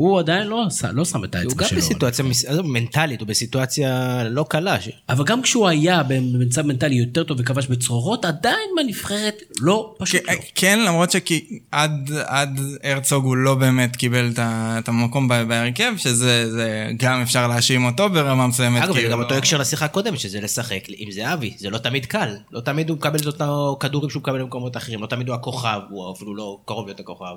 והוא 0.00 0.18
עדיין 0.18 0.46
לא, 0.46 0.64
לא 0.92 1.04
שם 1.04 1.24
את 1.24 1.34
הוא 1.34 1.42
האצבע 1.42 1.62
גם 1.62 1.68
שלו. 1.68 1.78
בסיטואציה 1.78 2.24
מס- 2.24 2.44
עזוב, 2.44 2.66
מנטלית, 2.66 3.20
הוא 3.20 3.28
בסיטואציה 3.28 4.22
לא 4.24 4.46
קלה. 4.48 4.80
ש- 4.80 4.88
אבל 5.08 5.24
גם 5.24 5.42
כשהוא 5.42 5.68
היה 5.68 6.02
במצב 6.02 6.62
מנטלי 6.62 6.94
יותר 6.94 7.24
טוב 7.24 7.40
וכבש 7.40 7.66
בצרורות, 7.66 8.24
עדיין 8.24 8.68
בנבחרת 8.76 9.42
לא, 9.60 9.94
פשוט 9.98 10.20
לא. 10.28 10.32
כן, 10.54 10.80
למרות 10.86 11.10
שעד 11.10 12.10
עד 12.26 12.60
הרצוג 12.82 13.24
הוא 13.24 13.36
לא 13.36 13.54
באמת 13.54 13.96
קיבל 13.96 14.32
את 14.38 14.88
המקום 14.88 15.28
בהרכב, 15.28 15.92
שזה 15.96 16.50
זה 16.52 16.86
גם 16.96 17.20
אפשר 17.22 17.46
להאשים 17.46 17.84
אותו 17.84 18.08
ברמה 18.08 18.46
מסוימת. 18.46 18.82
אגב, 18.82 18.94
זה 18.94 19.00
הוא 19.00 19.10
גם 19.10 19.18
לא- 19.18 19.24
אותו 19.24 19.34
הקשר 19.34 19.58
לשיחה 19.58 19.84
הקודמת, 19.84 20.20
שזה 20.20 20.40
לשחק 20.40 20.82
עם 20.88 21.10
זהבי, 21.10 21.54
זה 21.58 21.70
לא 21.70 21.78
תמיד 21.78 22.06
קל. 22.06 22.36
לא 22.52 22.60
תמיד 22.60 22.88
הוא 22.88 22.96
מקבל 22.96 23.18
את 23.18 23.26
אותו 23.26 23.76
כדורים 23.80 24.10
שהוא 24.10 24.20
מקבל 24.20 24.42
במקומות 24.42 24.76
אחרים, 24.76 25.02
לא 25.02 25.06
תמיד 25.06 25.28
הוא 25.28 25.34
הכוכב, 25.34 25.80
הוא 25.90 26.12
אפילו 26.12 26.34
לא 26.36 26.58
קרוב 26.64 26.86
להיות 26.86 27.00
הכוכב. 27.00 27.34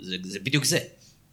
זה, 0.00 0.16
זה 0.24 0.38
בדיוק 0.42 0.64
זה. 0.64 0.78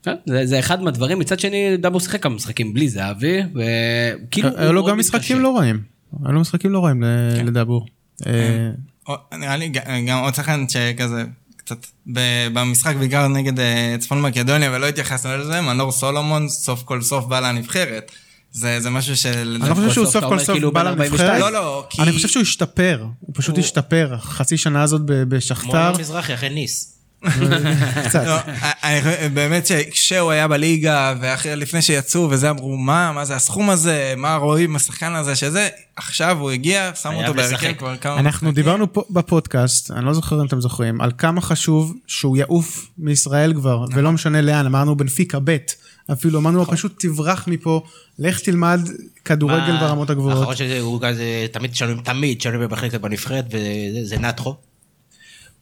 כן, 0.03 0.15
זה, 0.25 0.45
זה 0.45 0.59
אחד 0.59 0.81
מהדברים, 0.81 1.19
מצד 1.19 1.39
שני 1.39 1.77
דאבור 1.77 1.99
שיחק 2.01 2.23
כמה 2.23 2.35
משחקים 2.35 2.73
בלי 2.73 2.89
זהבי, 2.89 3.39
וכאילו... 3.41 4.49
היו 4.49 4.65
הוא 4.65 4.73
לו 4.73 4.81
מאוד 4.81 4.91
גם 4.91 4.97
מתקשה. 4.97 5.17
משחקים 5.17 5.39
לא 5.39 5.57
רעים. 5.57 5.81
היו 6.25 6.31
לו 6.33 6.39
משחקים 6.39 6.71
לא 6.71 6.85
רעים 6.85 7.03
ל- 7.03 7.41
לדאבור. 7.45 7.85
אה, 8.27 8.69
או- 9.07 9.37
נראה 9.37 9.57
לי 9.57 9.69
גם 10.07 10.17
עוד 10.23 10.35
שחקן 10.35 10.65
שכזה, 10.69 11.23
קצת 11.57 11.85
במשחק 12.53 12.95
בעיקר 12.95 13.27
נגד 13.27 13.59
אה, 13.59 13.95
צפון 13.99 14.21
מקדוניה, 14.21 14.71
ולא 14.71 14.85
התייחסנו 14.87 15.37
לזה, 15.37 15.61
מנור 15.61 15.91
סולומון 15.91 16.49
סוף 16.49 16.83
כל 16.83 17.01
סוף 17.01 17.25
בא 17.25 17.39
לנבחרת. 17.39 18.11
זה 18.51 18.79
זה 18.79 18.89
משהו 18.89 19.17
של... 19.17 19.57
אני 19.61 19.69
לא 19.69 19.75
חושב 19.75 19.91
שהוא 19.91 20.05
סוף 20.05 20.23
כל 20.25 20.39
סוף 20.39 20.49
כאילו 20.51 20.71
בא 20.71 20.81
בן 20.83 20.87
42. 20.87 21.21
לנבחרת. 21.29 21.39
לא, 21.41 21.59
לא, 21.59 21.85
כי... 21.89 22.01
אני 22.01 22.11
חושב 22.11 22.27
שהוא 22.27 22.41
השתפר, 22.41 23.05
הוא 23.19 23.33
פשוט 23.35 23.55
הוא- 23.55 23.63
השתפר. 23.63 24.15
חצי 24.19 24.57
שנה 24.57 24.83
הזאת 24.83 25.01
בשכתר, 25.05 25.87
אלון 25.89 25.99
מזרחי 25.99 26.33
אחרי 26.33 26.49
ניס. 26.49 26.98
קצת. 28.05 28.23
לא, 28.25 28.37
באמת 29.33 29.65
שכשהוא 29.67 30.31
היה 30.31 30.47
בליגה, 30.47 31.13
ולפני 31.43 31.81
שיצאו 31.81 32.27
וזה 32.29 32.49
אמרו, 32.49 32.77
מה, 32.77 33.11
מה 33.11 33.25
זה 33.25 33.35
הסכום 33.35 33.69
הזה, 33.69 34.13
מה 34.17 34.35
רואים 34.35 34.75
השחקן 34.75 35.15
הזה, 35.15 35.35
שזה, 35.35 35.69
עכשיו 35.95 36.37
הוא 36.39 36.51
הגיע, 36.51 36.91
שמו 37.01 37.21
אותו 37.21 37.33
בהרכב. 37.33 37.73
כבר 37.73 37.97
כמה... 37.97 38.19
אנחנו 38.19 38.51
דיברנו 38.51 38.93
פה 38.93 39.03
בפודקאסט, 39.09 39.91
אני 39.91 40.05
לא 40.05 40.13
זוכר 40.13 40.41
אם 40.41 40.45
אתם 40.45 40.61
זוכרים, 40.61 41.01
על 41.01 41.11
כמה 41.17 41.41
חשוב 41.41 41.93
שהוא 42.07 42.37
יעוף 42.37 42.89
מישראל 42.97 43.53
כבר, 43.53 43.85
ולא 43.93 44.11
משנה 44.11 44.41
לאן, 44.41 44.65
אמרנו 44.65 44.97
בנפיקה 44.97 45.39
ב', 45.43 45.57
אפילו 46.11 46.39
אמרנו 46.39 46.57
לו 46.57 46.65
פשוט 46.65 46.95
תברח 46.99 47.47
מפה, 47.47 47.81
לך 48.19 48.39
תלמד 48.39 48.79
כדורגל 49.25 49.79
ברמות 49.79 50.09
הגבוהות. 50.09 50.37
האחרון 50.37 50.55
שזה 50.55 50.79
הוא 50.79 51.01
כזה, 51.01 51.45
תמיד 51.51 51.75
שואלים, 51.75 52.01
תמיד 52.01 52.41
שואלים 52.41 52.61
במחלקת 52.61 53.01
בנבחרת, 53.01 53.45
וזה 53.47 53.99
זה 54.03 54.17
נתחו. 54.17 54.55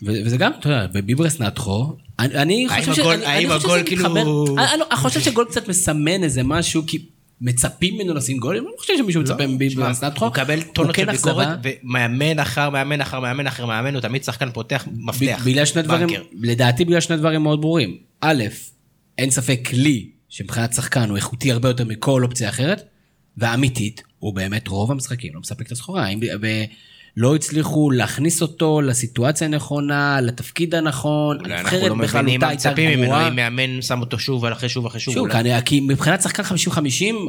וזה 0.02 0.38
גם, 0.38 0.52
אתה 0.60 0.70
יודע, 0.70 0.88
בביברס 0.94 1.40
נתחו, 1.40 1.94
אני, 2.20 2.68
חושב 2.70 2.94
ש... 2.94 3.00
האם 3.00 3.52
הגול 3.52 3.80
כאילו- 3.86 4.04
מתחבר- 4.04 4.22
אני, 4.58 4.74
אני, 4.74 4.84
אני 4.92 4.98
חושב 4.98 5.20
שגול 5.20 5.46
קצת 5.50 5.68
מסמן 5.68 6.24
איזה 6.24 6.44
משהו, 6.44 6.84
כי 6.88 7.06
מצפים 7.42 7.96
ממנו 7.96 8.14
לשים 8.14 8.38
גולים, 8.38 8.64
אני 8.64 8.72
לא 8.72 8.78
חושב 8.80 8.94
שמישהו 8.98 9.22
מצפה 9.22 9.48
מביברס 9.48 10.04
נתחו. 10.04 10.26
הוא 10.26 10.32
מקבל 10.32 10.62
טונות 10.62 10.96
כן 10.96 11.06
של 11.06 11.12
ביקורת. 11.12 11.48
ומאמן 11.64 12.40
אחר 12.40 12.70
מאמן 12.70 13.02
אחר 13.02 13.20
מאמן 13.20 13.48
אחר 13.48 13.66
מאמן, 13.66 13.94
הוא 13.94 14.02
תמיד 14.02 14.24
שחקן 14.24 14.52
פותח 14.52 14.88
מפתח. 14.92 15.42
בגלל 15.46 15.66
שני 15.66 15.82
דברים. 15.82 16.10
לדעתי 16.42 16.86
בגלל 16.86 17.00
שני 17.02 17.18
דברים 17.18 17.44
מאוד 17.44 17.62
ברורים. 17.62 17.98
א', 18.22 18.44
אין 19.18 19.30
ספק 19.30 19.70
לי 19.74 20.10
שמבחינת 20.30 20.74
שחקן 20.74 21.10
הוא 21.10 21.16
איכותי 21.18 21.52
הרבה 21.52 21.70
יותר 21.70 21.86
מכל 21.86 22.24
אופציה 22.24 22.50
אחרת, 22.50 22.84
ואמיתית, 23.38 24.04
הוא 24.20 24.34
באמת 24.34 24.68
רוב 24.68 24.92
המשחקים 24.92 25.34
לא 25.34 25.40
מספק 25.40 25.68
את 25.68 25.72
הסחורה. 25.72 26.08
ולא 27.18 27.36
הצליחו 27.36 27.92
להכניס 27.92 28.42
אותו 28.42 28.82
לסיטואציה 28.82 29.48
הנכונה, 29.48 30.22
לתפקיד 30.22 30.76
הנכון, 30.76 31.38
אולי 31.40 31.54
אנחנו 31.60 31.78
לא 31.78 31.86
הנבחרת 31.86 31.92
מבינים 31.92 32.40
מה 32.42 32.48
בכללותה 32.48 32.48
הייתה 32.48 32.70
מצפים 32.70 32.90
ממנו, 32.90 33.04
גרועה. 33.04 33.28
אם 33.28 33.36
מאמן 33.36 33.82
שם 33.82 34.00
אותו 34.02 34.20
שוב 34.20 34.46
אחרי 34.46 34.70
שוב 34.70 34.86
אחרי 34.86 35.00
שוב. 35.00 35.14
שוב, 35.14 35.28
אולי. 35.32 35.44
כי, 35.62 35.66
כי 35.66 35.80
מבחינת 35.80 36.22
שחקן 36.22 36.44
50-50, 36.44 36.50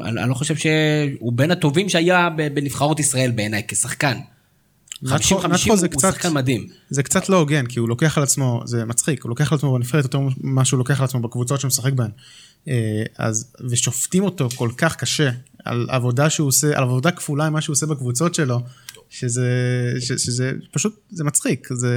אני, 0.05 0.23
אני 0.23 0.29
לא 0.31 0.35
חושב 0.35 0.55
שהוא 0.57 1.33
בין 1.33 1.51
הטובים 1.51 1.89
שהיה 1.89 2.29
בנבחרות 2.55 3.01
ישראל 3.01 3.31
בעיניי, 3.31 3.63
כשחקן. 3.69 4.17
50-50 5.05 5.07
נתחו- 5.07 5.49
נתחו 5.49 5.69
הוא, 5.71 5.77
זה 5.77 5.87
הוא 5.87 5.93
קצת- 5.99 6.13
שחקן 6.15 6.33
מדהים. 6.33 6.67
זה 6.91 7.03
קצת 7.03 7.29
לא 7.29 7.37
הוגן, 7.39 7.67
כי 7.67 7.79
הוא 7.79 7.89
לוקח 7.89 8.19
על 8.19 8.23
עצמו, 8.25 8.63
זה 8.65 8.85
מצחיק, 8.85 9.23
הוא 9.23 9.29
לוקח 9.31 9.53
על 9.53 9.59
עצמו 9.59 9.73
בנבחרת 9.75 10.05
יותר 10.05 10.19
ממה 10.41 10.65
שהוא 10.65 10.79
לוקח 10.79 10.99
על 11.01 11.05
עצמו 11.05 11.21
בקבוצות 11.21 11.61
שהוא 11.61 11.69
משחק 11.69 11.93
בהן. 11.93 12.11
אה, 12.69 12.75
אז, 13.19 13.47
ושופטים 13.71 14.25
אותו 14.25 14.49
כל 14.55 14.71
כך 14.77 14.97
קשה 14.97 15.31
על 15.65 15.87
עבודה 15.91 16.31
שהוא 16.31 16.49
עושה, 16.49 16.67
על 16.77 16.83
עבודה 16.83 17.11
כפולה 17.11 17.47
עם 17.47 17.53
מה 17.53 17.61
שהוא 17.61 17.75
עושה 17.75 17.87
בקבוצות 17.87 18.35
שלו, 18.35 18.61
שזה, 19.11 19.49
ש, 20.01 20.13
שזה 20.13 20.53
פשוט, 20.73 20.97
זה 21.11 21.25
מצחיק, 21.25 21.69
זה 21.71 21.89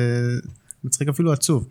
מצחיק 0.84 1.07
אפילו 1.09 1.32
עצוב. 1.34 1.68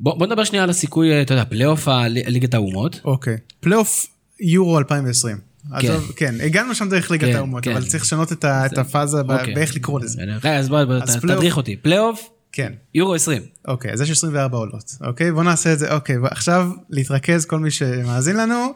בוא, 0.00 0.18
בוא 0.18 0.26
נדבר 0.26 0.44
שנייה 0.44 0.64
על 0.64 0.70
הסיכוי, 0.70 1.22
אתה 1.22 1.34
יודע, 1.34 1.44
פלייאוף 1.44 1.88
הליגת 1.88 2.54
האומות. 2.54 3.00
אוקיי, 3.04 3.36
פלייאוף 3.60 4.06
יורו 4.40 4.78
2020. 4.78 5.36
כן. 5.36 5.76
עזוב, 5.76 6.12
כן, 6.16 6.34
הגענו 6.40 6.74
שם 6.74 6.88
דרך 6.88 7.10
ליגת 7.10 7.28
כן, 7.28 7.36
האומות, 7.36 7.64
כן. 7.64 7.70
אבל 7.72 7.84
צריך 7.84 8.02
לשנות 8.02 8.32
את 8.32 8.44
ה- 8.44 8.66
את 8.66 8.78
הפאזה 8.78 9.20
אוקיי. 9.20 9.54
באיך 9.54 9.74
לקרוא 9.76 10.00
לזה. 10.00 10.22
אז 10.42 10.68
בוא, 10.68 10.84
בוא 10.84 10.94
אז 10.94 11.16
פלייאוף- 11.16 11.20
תדריך 11.38 11.56
אותי. 11.56 11.76
פלייאוף, 11.76 12.28
כן. 12.52 12.72
יורו 12.94 13.14
20. 13.14 13.42
אוקיי, 13.68 13.92
אז 13.92 14.00
יש 14.00 14.10
24 14.10 14.58
עולות, 14.58 14.96
אוקיי? 15.00 15.32
בוא 15.32 15.42
נעשה 15.42 15.72
את 15.72 15.78
זה, 15.78 15.94
אוקיי, 15.94 16.16
עכשיו 16.30 16.70
להתרכז, 16.90 17.44
כל 17.44 17.58
מי 17.58 17.70
שמאזין 17.70 18.36
לנו, 18.36 18.74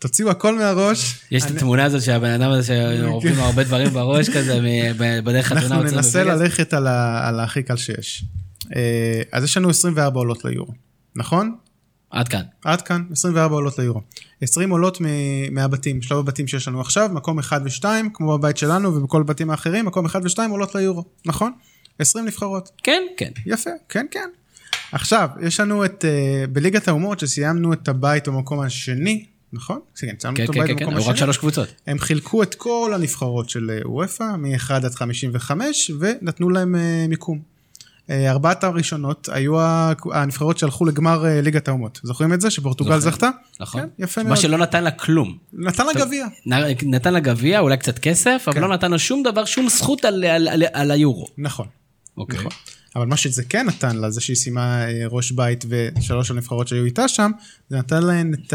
תוציאו 0.00 0.30
הכל 0.30 0.58
מהראש. 0.58 1.20
יש 1.30 1.44
את 1.44 1.50
התמונה 1.50 1.84
הזאת 1.84 2.02
שהבן 2.02 2.30
אדם 2.30 2.50
הזה 2.50 2.74
שעורכים 2.98 3.36
לו 3.36 3.42
הרבה 3.42 3.64
דברים 3.64 3.88
בראש 3.88 4.30
כזה, 4.30 4.60
בדרך 5.24 5.46
חתונה. 5.46 5.76
אנחנו 5.76 5.96
ננסה. 5.96 6.24
ללכת 6.24 6.74
על 6.74 7.40
הכי 7.40 7.62
קל 7.62 7.76
שיש. 7.76 8.24
אה, 8.76 9.22
אז 9.32 9.44
יש 9.44 9.56
לנו 9.56 9.70
24 9.70 10.18
עולות 10.20 10.44
ליורו, 10.44 10.72
נכון? 11.16 11.54
עד 12.10 12.28
כאן. 12.28 12.42
עד 12.64 12.82
כאן, 12.82 13.02
24 13.12 13.54
עולות 13.54 13.78
ליורו. 13.78 14.00
20 14.42 14.70
עולות 14.70 15.00
מ- 15.00 15.04
מהבתים, 15.54 16.02
שלב 16.02 16.18
הבתים 16.18 16.46
שיש 16.46 16.68
לנו 16.68 16.80
עכשיו, 16.80 17.10
מקום 17.12 17.38
1 17.38 17.62
ו-2, 17.64 17.84
כמו 18.14 18.38
בבית 18.38 18.56
שלנו 18.56 18.94
ובכל 18.94 19.20
הבתים 19.20 19.50
האחרים, 19.50 19.86
מקום 19.86 20.06
1 20.06 20.20
ו-2 20.24 20.50
עולות 20.50 20.74
ליורו, 20.74 21.04
נכון? 21.26 21.52
20 21.98 22.26
נבחרות. 22.26 22.70
כן, 22.82 23.02
כן. 23.16 23.30
יפה, 23.46 23.70
כן, 23.88 24.06
כן. 24.10 24.28
עכשיו, 24.92 25.28
יש 25.42 25.60
לנו 25.60 25.84
את, 25.84 26.04
uh, 26.04 26.50
בליגת 26.50 26.88
האומות, 26.88 27.20
שסיימנו 27.20 27.72
את 27.72 27.88
הבית 27.88 28.28
במקום 28.28 28.60
השני, 28.60 29.24
נכון? 29.52 29.80
כן, 29.96 30.14
סיימנו 30.20 30.36
כן, 30.36 30.44
את 30.44 30.50
כן, 30.50 30.60
הבית 30.60 30.78
כן, 30.78 30.84
כן, 30.84 30.90
במקום 30.90 31.10
רק. 31.10 31.16
שלוש 31.16 31.38
קבוצות. 31.38 31.68
הם 31.86 31.98
חילקו 31.98 32.42
את 32.42 32.54
כל 32.54 32.92
הנבחרות 32.94 33.50
של 33.50 33.70
אה, 33.70 33.90
וופא, 33.90 34.24
מ-1 34.38 34.72
עד 34.74 34.94
55, 34.94 35.90
ונתנו 36.00 36.50
להם 36.50 36.74
uh, 36.74 37.08
מיקום. 37.08 37.38
Uh, 37.38 38.12
ארבעת 38.28 38.64
הראשונות 38.64 39.28
היו 39.32 39.54
הנבחרות 40.12 40.58
שהלכו 40.58 40.84
לגמר 40.84 41.24
ליגת 41.42 41.68
האומות. 41.68 42.00
זוכרים 42.02 42.32
את 42.32 42.40
זה? 42.40 42.50
שפורטוגל. 42.50 42.98
זכתה? 42.98 43.30
נכון. 43.60 43.80
כן, 43.80 43.88
יפה 43.98 44.22
מה 44.22 44.28
מאוד. 44.28 44.40
שלא 44.40 44.58
נתן 44.58 44.84
לה 44.84 44.90
כלום. 44.90 45.38
נתן 45.52 45.86
לה 45.86 45.92
גביע. 45.94 46.26
נתן 46.82 47.12
לה 47.12 47.20
גביע, 47.20 47.60
אולי 47.60 47.76
קצת 47.76 47.98
כסף, 47.98 48.42
אבל 48.46 48.54
כן. 48.54 48.60
לא 48.60 48.68
נתן 48.68 48.90
לה 48.90 48.98
שום 48.98 49.22
דבר, 49.22 49.44
שום 49.44 49.68
זכות 49.68 50.04
על- 50.04 50.24
על 50.24 50.48
על- 50.48 50.62
על 50.72 50.90
היורו. 50.90 51.26
נכון. 51.38 51.66
אוקיי. 52.16 52.38
נכון. 52.38 52.52
אבל 52.96 53.06
מה 53.06 53.16
שזה 53.16 53.44
כן 53.44 53.66
נתן 53.66 53.96
לה, 53.96 54.10
זה 54.10 54.20
שהיא 54.20 54.36
סיימה 54.36 54.84
אה, 54.84 55.06
ראש 55.08 55.32
בית 55.32 55.64
ושלוש 55.68 56.30
הנבחרות 56.30 56.68
שהיו 56.68 56.84
איתה 56.84 57.08
שם, 57.08 57.30
זה 57.68 57.78
נתן 57.78 58.02
להן 58.02 58.34
את 58.34 58.54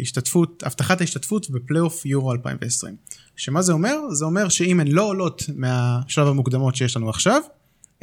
ההשתתפות, 0.00 0.62
הבטחת 0.66 1.00
ההשתתפות 1.00 1.50
בפלייאוף 1.50 2.06
יורו 2.06 2.32
2020. 2.32 2.96
שמה 3.36 3.62
זה 3.62 3.72
אומר? 3.72 3.96
זה 4.10 4.24
אומר 4.24 4.48
שאם 4.48 4.80
הן 4.80 4.88
לא 4.88 5.02
עולות 5.02 5.44
מהשלב 5.54 6.26
המוקדמות 6.26 6.76
שיש 6.76 6.96
לנו 6.96 7.10
עכשיו, 7.10 7.42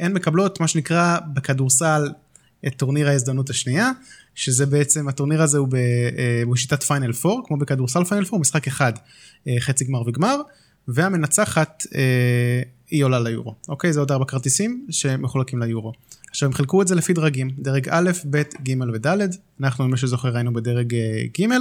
הן 0.00 0.12
מקבלות 0.12 0.60
מה 0.60 0.68
שנקרא 0.68 1.18
בכדורסל 1.34 2.08
את 2.66 2.74
טורניר 2.76 3.08
ההזדמנות 3.08 3.50
השנייה, 3.50 3.90
שזה 4.34 4.66
בעצם, 4.66 5.08
הטורניר 5.08 5.42
הזה 5.42 5.58
הוא 5.58 5.68
אה, 5.74 6.42
בשיטת 6.52 6.82
final 6.82 7.12
4, 7.26 7.42
כמו 7.46 7.56
בכדורסל 7.56 8.04
final 8.04 8.24
4, 8.24 8.38
משחק 8.38 8.66
אחד, 8.66 8.92
אה, 9.48 9.56
חצי 9.60 9.84
גמר 9.84 10.02
וגמר, 10.06 10.40
והמנצחת 10.88 11.86
אה, 11.94 12.62
היא 12.90 13.04
עולה 13.04 13.20
ליורו. 13.20 13.54
אוקיי? 13.68 13.92
זה 13.92 14.00
עוד 14.00 14.10
ארבע 14.12 14.24
כרטיסים 14.24 14.86
שמחולקים 14.90 15.62
ליורו. 15.62 15.92
עכשיו 16.30 16.46
הם 16.46 16.52
חילקו 16.52 16.82
את 16.82 16.88
זה 16.88 16.94
לפי 16.94 17.12
דרגים, 17.12 17.50
דרג 17.58 17.88
א', 17.88 18.10
ב', 18.30 18.42
ג' 18.62 18.80
וד', 18.94 19.06
אנחנו, 19.60 19.88
מי 19.88 19.96
שזוכר, 19.96 20.36
היינו 20.36 20.52
בדרג 20.52 20.94
אה, 20.94 21.22
ג', 21.40 21.52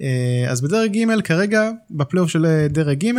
אה, 0.00 0.46
אז 0.48 0.60
בדרג 0.60 0.96
ג' 0.96 1.20
כרגע, 1.20 1.70
בפלייאוף 1.90 2.30
של 2.30 2.46
אה, 2.46 2.68
דרג 2.68 3.04
ג', 3.04 3.12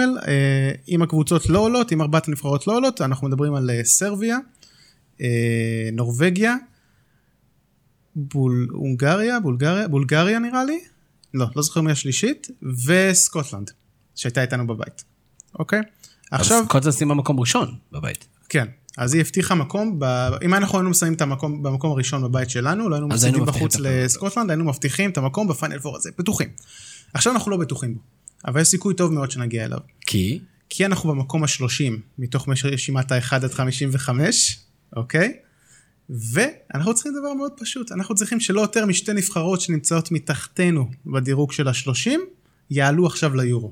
אם 0.90 1.02
הקבוצות 1.02 1.50
לא 1.50 1.60
עולות, 1.60 1.92
אם 1.94 2.02
ארבעת 2.02 2.28
הנבחרות 2.28 2.68
לא 2.68 2.76
עולות, 2.76 3.02
אנחנו 3.02 3.28
מדברים 3.28 3.56
על 3.56 3.70
סרביה, 3.84 4.38
נורבגיה, 5.94 6.56
בול, 8.16 8.68
הונגריה, 8.72 9.40
בולגריה, 9.40 9.88
בולגריה 9.88 10.40
נראה 10.40 10.66
לי, 10.66 10.80
לא, 11.34 11.46
לא 11.56 11.62
זוכר 11.62 11.82
מי 11.82 11.92
השלישית, 11.92 12.48
וסקוטלנד, 12.88 13.72
שהייתה 14.16 14.42
איתנו 14.42 14.68
בבית, 14.68 15.04
אוקיי? 15.60 15.82
עכשיו, 16.32 16.64
שימה 16.92 17.14
מקום 17.14 17.40
ראשון 17.40 17.76
בבית. 17.92 18.28
כן, 18.50 18.68
אז 18.98 19.14
היא 19.14 19.22
הבטיחה 19.22 19.56
מקום, 19.56 20.00
ב... 20.00 20.04
אם 20.44 20.54
אנחנו 20.54 20.78
היינו 20.78 20.90
מסיימים 20.90 21.16
את 21.16 21.22
המקום 21.22 21.64
במקום 21.64 21.92
הראשון 21.92 22.24
בבית 22.24 22.50
שלנו, 22.50 22.90
לא 22.90 22.96
היינו 22.96 23.08
מפסידים 23.08 23.46
בחוץ. 23.46 23.76
לסקוטלנד, 23.80 24.50
היינו 24.50 24.66
מבטיחים 24.66 25.10
את 25.10 25.18
המקום 25.18 25.48
בפיינל 25.48 25.80
פור 25.80 25.96
הזה, 25.96 26.10
בטוחים. 26.18 26.50
עכשיו 27.14 27.34
אנחנו 27.34 27.52
לא 27.52 27.58
בטוחים 27.58 27.94
בו, 27.94 28.00
אבל 28.46 28.62
יש 28.62 28.68
סיכוי 28.68 28.94
טוב 28.94 29.14
מאוד 29.14 29.32
שנגיע 29.32 29.66
אליו. 29.66 29.80
כי? 30.02 30.40
כי 30.70 30.86
אנחנו 30.86 31.10
במקום 31.10 31.44
ה-30 31.44 31.94
מתוך 32.18 32.48
רשימת 32.64 33.12
ה-1 33.12 33.36
עד 33.36 33.54
55, 33.54 34.60
אוקיי? 34.96 35.34
ואנחנו 36.10 36.94
צריכים 36.94 37.14
דבר 37.20 37.34
מאוד 37.34 37.52
פשוט, 37.58 37.92
אנחנו 37.92 38.16
צריכים 38.16 38.40
שלא 38.40 38.62
יותר 38.62 38.86
משתי 38.86 39.14
נבחרות 39.14 39.62
שנמצאות 39.62 40.12
מתחתנו 40.12 40.90
בדירוג 41.06 41.52
של 41.52 41.68
ה-30, 41.68 42.10
יעלו 42.72 43.06
עכשיו 43.06 43.36
ליורו. 43.36 43.72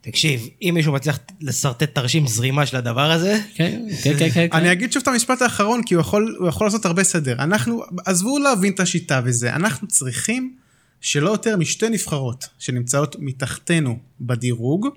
תקשיב, 0.00 0.48
אם 0.62 0.70
מישהו 0.74 0.92
מצליח 0.92 1.18
לשרטט 1.40 1.94
תרשים 1.94 2.26
זרימה 2.26 2.66
של 2.66 2.76
הדבר 2.76 3.10
הזה, 3.10 3.38
כן, 3.54 3.82
כן, 4.02 4.14
כן, 4.18 4.30
כן. 4.30 4.48
אני 4.52 4.72
אגיד 4.72 4.92
שוב 4.92 5.02
את 5.02 5.08
המשפט 5.08 5.42
האחרון, 5.42 5.82
כי 5.82 5.94
הוא 5.94 6.00
יכול, 6.00 6.36
הוא 6.38 6.48
יכול 6.48 6.66
לעשות 6.66 6.84
הרבה 6.84 7.04
סדר. 7.04 7.32
אנחנו, 7.32 7.82
עזבו 8.06 8.38
להבין 8.38 8.72
את 8.72 8.80
השיטה 8.80 9.20
וזה, 9.24 9.54
אנחנו 9.54 9.88
צריכים 9.88 10.54
שלא 11.00 11.30
יותר 11.30 11.56
משתי 11.56 11.88
נבחרות 11.88 12.48
שנמצאות 12.58 13.16
מתחתנו 13.18 13.98
בדירוג, 14.20 14.88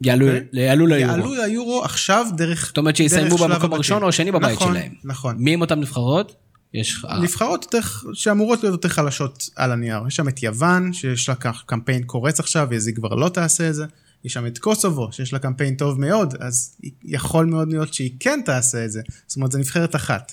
יעלו 0.00 0.26
אוקיי? 0.26 0.44
יעלו 0.52 0.86
ליורו. 0.86 1.12
יעלו 1.12 1.34
ליורו 1.34 1.84
עכשיו 1.84 2.26
דרך 2.36 2.66
זאת 2.66 2.78
אומרת 2.78 2.96
שיסיימו 2.96 3.36
במקום. 3.36 3.72
הראשון 3.72 4.02
או 4.02 4.08
השני 4.08 4.32
בבית 4.32 4.56
נכון, 4.56 4.72
שלהם. 4.72 4.92
נכון. 5.04 5.36
מי 5.38 5.54
הם 5.54 5.60
אותן 5.60 5.80
נבחרות? 5.80 6.34
יש... 6.74 7.04
נבחרות 7.22 7.64
יותר, 7.64 7.88
שאמורות 8.14 8.62
להיות 8.62 8.72
יותר 8.72 8.88
חלשות 8.88 9.50
על 9.56 9.72
הנייר. 9.72 10.00
יש 10.08 10.16
שם 10.16 10.28
את 10.28 10.42
יוון, 10.42 10.92
שיש 10.92 11.28
לה 11.28 11.34
כך 11.34 11.62
קמפיין 11.66 12.02
קורץ 12.02 12.40
עכשיו, 12.40 12.74
אז 12.74 12.86
היא 12.86 12.94
כבר 12.94 13.14
לא 13.14 13.28
תעשה 13.28 13.68
את 13.68 13.74
זה. 13.74 13.84
יש 14.24 14.32
שם 14.32 14.46
את 14.46 14.58
קוסובו, 14.58 15.12
שיש 15.12 15.32
לה 15.32 15.38
קמפיין 15.38 15.74
טוב 15.74 16.00
מאוד, 16.00 16.34
אז 16.40 16.76
יכול 17.04 17.46
מאוד 17.46 17.68
להיות 17.68 17.94
שהיא 17.94 18.10
כן 18.20 18.40
תעשה 18.44 18.84
את 18.84 18.92
זה. 18.92 19.00
זאת 19.26 19.36
אומרת, 19.36 19.52
זו 19.52 19.58
נבחרת 19.58 19.96
אחת. 19.96 20.32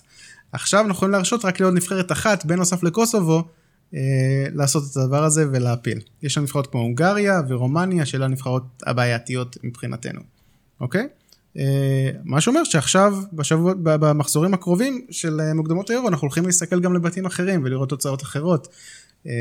עכשיו 0.51 0.79
אנחנו 0.79 0.93
יכולים 0.93 1.11
להרשות 1.11 1.45
רק 1.45 1.59
לעוד 1.59 1.73
נבחרת 1.73 2.11
אחת, 2.11 2.45
בנוסף 2.45 2.83
לקוסובו, 2.83 3.43
אה, 3.93 3.99
לעשות 4.53 4.83
את 4.91 4.97
הדבר 4.97 5.23
הזה 5.23 5.45
ולהפיל. 5.51 5.99
יש 6.23 6.33
שם 6.33 6.41
נבחרות 6.41 6.67
כמו 6.67 6.81
הונגריה 6.81 7.41
ורומניה, 7.47 8.05
שאלה 8.05 8.25
הנבחרות 8.25 8.63
הבעייתיות 8.85 9.57
מבחינתנו, 9.63 10.21
אוקיי? 10.81 11.07
אה, 11.57 12.09
מה 12.23 12.41
שאומר 12.41 12.63
שעכשיו, 12.63 13.17
בשבוע, 13.33 13.73
במחזורים 13.77 14.53
הקרובים 14.53 15.05
של 15.11 15.41
אה, 15.41 15.53
מוקדמות 15.53 15.89
היורו, 15.89 16.07
אנחנו 16.07 16.25
הולכים 16.25 16.45
להסתכל 16.45 16.79
גם 16.79 16.93
לבתים 16.93 17.25
אחרים 17.25 17.61
ולראות 17.63 17.89
תוצאות 17.89 18.21
אחרות. 18.21 18.67
אה, 19.27 19.31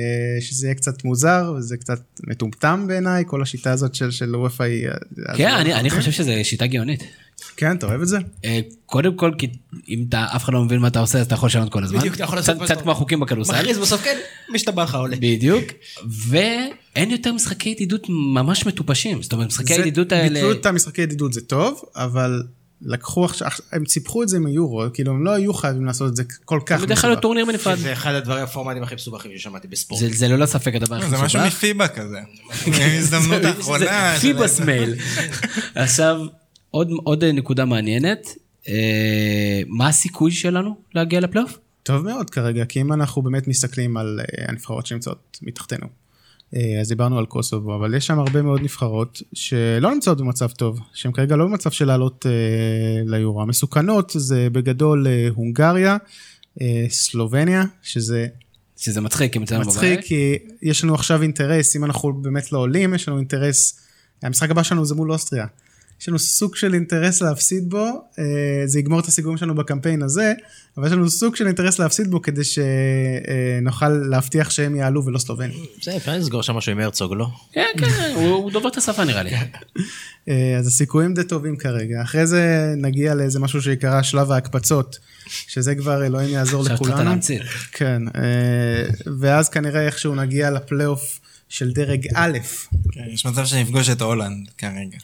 שזה 0.40 0.66
יהיה 0.66 0.74
קצת 0.74 1.04
מוזר 1.04 1.54
וזה 1.58 1.76
קצת 1.76 1.98
מטומטם 2.26 2.84
בעיניי, 2.88 3.24
כל 3.26 3.42
השיטה 3.42 3.72
הזאת 3.72 3.94
של, 3.94 4.10
של 4.10 4.36
וופא 4.36 4.62
היא... 4.62 4.88
אה, 4.88 4.92
כן, 5.36 5.48
אז- 5.48 5.60
אני 5.60 5.74
אני 5.74 5.90
חושב 5.90 6.10
שזו 6.12 6.32
שיטה 6.42 6.66
גאונית. 6.66 7.04
כן, 7.56 7.76
אתה 7.76 7.86
אוהב 7.86 8.00
את 8.00 8.08
זה? 8.08 8.18
אה, 8.44 8.60
קודם 8.86 9.16
כל, 9.16 9.32
כי 9.38 9.46
אם 9.88 10.04
אתה 10.08 10.26
אף 10.36 10.44
אחד 10.44 10.52
לא 10.52 10.64
מבין 10.64 10.78
מה 10.78 10.88
אתה 10.88 11.00
עושה, 11.00 11.18
אז 11.18 11.26
אתה 11.26 11.34
יכול 11.34 11.46
לשנות 11.46 11.72
כל 11.72 11.84
הזמן. 11.84 11.98
בדיוק, 11.98 12.14
אתה 12.14 12.24
יכול 12.24 12.38
לעשות 12.38 12.56
קצת- 12.62 12.80
כמו 12.82 12.90
החוקים 12.92 13.20
בכדורסל. 13.20 13.52
מכריז 13.52 13.78
בסוף 13.78 14.02
כן, 14.04 14.16
מי 14.52 14.58
שאתה 14.58 14.72
בא 14.72 14.82
לך 14.82 14.94
עולה. 14.94 15.16
בדיוק. 15.16 15.64
ואין 16.28 17.10
יותר 17.10 17.32
משחקי 17.32 17.68
ידידות 17.68 18.06
ממש 18.08 18.66
מטופשים. 18.66 19.22
זאת 19.22 19.32
אומרת, 19.32 19.46
משחקי 19.46 19.74
הידידות 19.74 20.12
האלה... 20.12 20.28
ביטלו 20.34 20.52
את 20.52 20.66
המשחקי 20.66 21.02
ידידות 21.02 21.32
זה 21.32 21.40
טוב, 21.40 21.82
אבל 21.96 22.42
לקחו 22.84 23.24
עכשיו, 23.24 23.48
הם 23.72 23.86
סיפחו 23.86 24.22
את 24.22 24.28
זה 24.28 24.36
עם 24.36 24.46
היורו, 24.46 24.84
כאילו 24.94 25.12
הם 25.12 25.24
לא 25.24 25.30
היו 25.30 25.54
חייבים 25.54 25.84
לעשות 25.84 26.10
את 26.10 26.16
זה 26.16 26.22
כל 26.44 26.60
כך 26.66 26.76
זה 26.76 26.86
בדרך 26.86 27.00
כלל 27.00 27.10
להיות 27.10 27.22
טורניר 27.22 27.44
בנפרד. 27.44 27.78
זה 27.78 27.92
אחד 27.92 28.14
הדברים 28.14 28.44
הפורמטים 28.44 28.82
הכי 28.82 28.94
מסובכים 28.94 29.30
ששמעתי 29.38 29.68
בספורט. 29.68 30.00
זה 30.00 30.08
זה 30.12 30.28
ללא 30.28 30.46
ספק 30.46 30.74
הדבר 30.74 30.96
הכי 30.96 31.08
זה 31.10 31.16
משהו 31.16 31.24
מסובך. 31.40 31.46
מפיבה 31.56 31.88
כזה. 31.88 32.18
הזדמנות 32.98 33.44
האחרונה. 33.44 34.14
של- 34.16 34.20
פיבס 34.20 34.60
מייל. 34.60 34.94
עכשיו, 35.74 36.20
עוד 36.70 36.90
עוד 37.04 37.24
נקודה 37.24 37.64
מעניינת. 37.64 38.28
אה, 38.68 38.74
מה 39.66 39.88
הסיכוי 39.88 40.30
שלנו 40.30 40.76
להגיע 40.94 41.20
לפלייאוף? 41.20 41.58
טוב 41.82 42.04
מאוד 42.04 42.30
כרגע, 42.30 42.64
כי 42.64 42.80
אם 42.80 42.92
אנחנו 42.92 43.22
באמת 43.22 43.48
מסתכלים 43.48 43.96
על 43.96 44.20
אה, 44.20 44.44
הנבחרות 44.48 44.86
שנמצאות 44.86 45.38
מתחתנו, 45.42 45.86
אז 46.80 46.88
דיברנו 46.88 47.18
על 47.18 47.26
קוסובו, 47.26 47.76
אבל 47.76 47.94
יש 47.94 48.06
שם 48.06 48.18
הרבה 48.18 48.42
מאוד 48.42 48.62
נבחרות 48.62 49.22
שלא 49.32 49.94
נמצאות 49.94 50.18
במצב 50.18 50.50
טוב, 50.50 50.80
שהן 50.94 51.12
כרגע 51.12 51.36
לא 51.36 51.44
במצב 51.44 51.70
של 51.70 51.84
לעלות 51.84 52.26
אה, 52.26 53.02
ליורו. 53.06 53.42
המסוכנות 53.42 54.12
זה 54.14 54.48
בגדול 54.52 55.06
אה, 55.06 55.28
הונגריה, 55.34 55.96
אה, 56.60 56.86
סלובניה, 56.88 57.64
שזה 57.82 58.26
שזה 58.76 59.00
מצחיק 59.00 59.36
אם 59.36 59.42
אצלנו 59.42 59.62
בבית. 59.62 59.74
מצחיק, 59.74 60.00
כי 60.00 60.38
יש 60.62 60.84
לנו 60.84 60.94
עכשיו 60.94 61.22
אינטרס, 61.22 61.76
אם 61.76 61.84
אנחנו 61.84 62.12
באמת 62.12 62.52
לא 62.52 62.58
עולים, 62.58 62.94
יש 62.94 63.08
לנו 63.08 63.18
אינטרס, 63.18 63.80
המשחק 64.22 64.50
הבא 64.50 64.62
שלנו 64.62 64.84
זה 64.84 64.94
מול 64.94 65.12
אוסטריה. 65.12 65.46
יש 66.04 66.08
לנו 66.08 66.18
סוג 66.18 66.56
של 66.56 66.74
אינטרס 66.74 67.22
להפסיד 67.22 67.70
בו, 67.70 67.86
אה, 68.18 68.24
זה 68.66 68.78
יגמור 68.78 69.00
את 69.00 69.06
הסיכויים 69.06 69.38
שלנו 69.38 69.54
בקמפיין 69.54 70.02
הזה, 70.02 70.32
אבל 70.76 70.86
יש 70.86 70.92
לנו 70.92 71.10
סוג 71.10 71.36
של 71.36 71.46
אינטרס 71.46 71.78
להפסיד 71.78 72.10
בו 72.10 72.22
כדי 72.22 72.42
שנוכל 72.44 73.88
להבטיח 73.88 74.50
שהם 74.50 74.76
יעלו 74.76 75.04
ולא 75.04 75.18
סלובנים. 75.18 75.64
זה, 75.82 75.96
אפשר 75.96 76.12
לסגור 76.12 76.42
שם 76.42 76.54
משהו 76.54 76.72
עם 76.72 76.80
הרצוג, 76.80 77.12
לא? 77.14 77.26
כן, 77.52 77.66
כן, 77.78 78.12
הוא 78.14 78.28
הוא 78.28 78.50
דובר 78.50 78.68
את 78.68 78.76
השפה 78.76 79.04
נראה 79.04 79.22
לי. 79.22 79.30
אה, 80.28 80.56
אז 80.58 80.66
הסיכויים 80.66 81.14
די 81.14 81.24
טובים 81.24 81.56
כרגע. 81.56 82.02
אחרי 82.02 82.26
זה 82.26 82.74
נגיע 82.76 83.14
לאיזה 83.14 83.40
משהו 83.40 83.62
שיקרא 83.62 84.02
שלב 84.02 84.30
ההקפצות, 84.30 84.98
שזה 85.26 85.74
כבר 85.74 86.06
אלוהים 86.06 86.30
יעזור 86.30 86.60
עכשיו 86.60 86.74
התחלת 86.74 86.88
לכולנו. 86.88 87.10
להמציא. 87.10 87.40
כן, 87.72 88.02
אה, 88.14 88.88
ואז 89.20 89.48
כנראה 89.48 89.86
איכשהו 89.86 90.14
נגיע 90.14 90.50
לפלייאוף 90.50 91.20
של 91.48 91.72
דרג 91.72 92.06
א', 92.14 92.38
כן, 92.92 93.04
יש 93.12 93.26
מצב 93.26 93.44
שנפגוש 93.44 93.90
את 93.90 94.00
הולנד 94.02 94.48
כרגע. 94.58 94.98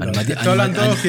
אני 0.00 0.10
מעדיף- 0.16 1.06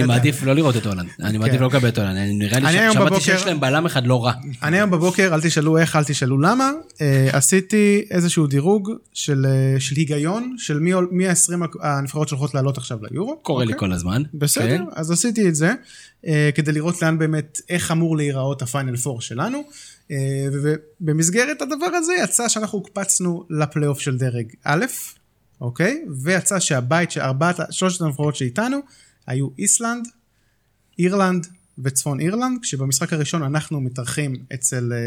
לא. 0.00 0.06
מעדיף 0.06 0.42
לא 0.42 0.54
לראות 0.54 0.76
את 0.76 0.86
הולנד. 0.86 1.08
אני 1.20 1.38
מעדיף 1.38 1.54
כן. 1.54 1.60
לא 1.60 1.66
לקבל 1.68 1.88
את 1.88 1.98
הולנד. 1.98 2.16
אני- 2.16 2.34
נראה 2.34 2.58
לי 2.58 2.66
אני 2.66 2.72
ש- 2.76 2.80
היום 2.80 2.94
שמעתי 2.94 3.10
בבוקר- 3.10 3.24
שיש 3.24 3.46
להם 3.46 3.60
בלם 3.60 3.86
אחד 3.86 4.06
לא 4.06 4.24
רע. 4.24 4.32
אני 4.62 4.76
היום 4.76 4.90
בבוקר, 4.90 5.34
אל 5.34 5.40
תשאלו 5.40 5.78
איך, 5.78 5.96
אל 5.96 6.04
תשאלו 6.04 6.38
למה, 6.40 6.70
אה, 7.00 7.28
עשיתי 7.32 8.04
איזשהו 8.10 8.46
דירוג 8.46 8.90
של, 9.12 9.46
אה, 9.48 9.76
היגיון, 9.96 10.54
של 10.58 10.78
מי, 10.78 10.92
מי 11.10 11.28
ה-20 11.28 11.52
הנבחרות 11.82 12.28
שהולכות 12.28 12.54
לעלות 12.54 12.78
עכשיו 12.78 12.98
ליורו. 13.10 13.36
קורה 13.42 13.64
לי 13.64 13.72
אוקיי? 13.72 13.78
כל 13.88 13.92
הזמן. 13.92 14.22
בסדר, 14.34 14.66
כן. 14.78 14.84
אז 14.94 15.10
עשיתי 15.10 15.48
את 15.48 15.54
זה, 15.54 15.72
אה, 16.26 16.50
כדי 16.54 16.72
לראות 16.72 17.02
לאן 17.02 17.18
באמת, 17.18 17.60
איך 17.68 17.90
אמור 17.92 18.16
להיראות 18.16 18.62
הפיינל 18.62 18.96
פור 18.96 19.20
שלנו, 19.20 19.62
ובמסגרת 20.52 21.62
הדבר 21.62 21.96
הזה 21.96 22.12
יצא 22.24 22.48
שאנחנו 22.48 22.78
הוקפצנו 22.78 23.44
לפלייאוף 23.50 24.00
של 24.00 24.16
דרג 24.18 24.46
א', 24.64 24.84
אוקיי? 25.60 26.04
ויצא 26.22 26.60
שהבית, 26.60 27.10
שארבעת, 27.10 27.56
שלושת 27.70 28.00
הנבחרות 28.00 28.36
שאיתנו, 28.36 28.78
היו 29.26 29.48
איסלנד, 29.58 30.08
אירלנד 30.98 31.46
וצפון 31.78 32.20
אירלנד, 32.20 32.58
כשבמשחק 32.62 33.12
הראשון 33.12 33.42
אנחנו 33.42 33.80
מתארחים 33.80 34.36
אצל 34.54 34.92
אה, 34.92 34.98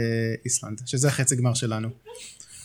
איסלנד, 0.45 0.81
שזה 0.85 1.07
החצי 1.07 1.35
גמר 1.35 1.53
שלנו, 1.53 1.89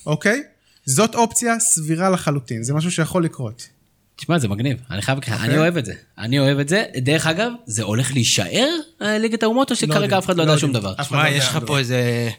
אוקיי? 0.06 0.42
זאת 0.86 1.14
אופציה 1.14 1.60
סבירה 1.60 2.10
לחלוטין, 2.10 2.62
זה 2.62 2.74
משהו 2.74 2.90
שיכול 2.90 3.24
לקרות. 3.24 3.68
תשמע, 4.16 4.38
זה 4.38 4.48
מגניב. 4.48 4.78
אני 4.90 5.02
חייב, 5.02 5.18
אוקיי. 5.18 5.34
אני 5.34 5.58
אוהב 5.58 5.76
את 5.76 5.84
זה. 5.84 5.92
אני 6.18 6.38
אוהב 6.38 6.58
את 6.58 6.68
זה. 6.68 6.84
דרך 6.96 7.26
אגב, 7.26 7.52
זה 7.66 7.82
הולך 7.82 8.12
להישאר 8.12 8.68
אה, 9.02 9.18
ליגת 9.18 9.42
האומות, 9.42 9.70
או 9.70 9.76
שכרגע 9.76 9.94
יודעים, 9.94 10.18
אף 10.18 10.24
אחד 10.24 10.36
לא 10.36 10.44
לא 10.44 10.50
יודע 10.50 10.60
שום. 10.60 10.72
דבר? 10.72 10.92
אף 10.92 11.00
אחד 11.00 11.06
שמע, 11.08 11.30
לא 11.30 11.36
יש 11.36 11.44
לך. 11.44 11.58
פה 11.66 11.78
איזה 11.78 12.30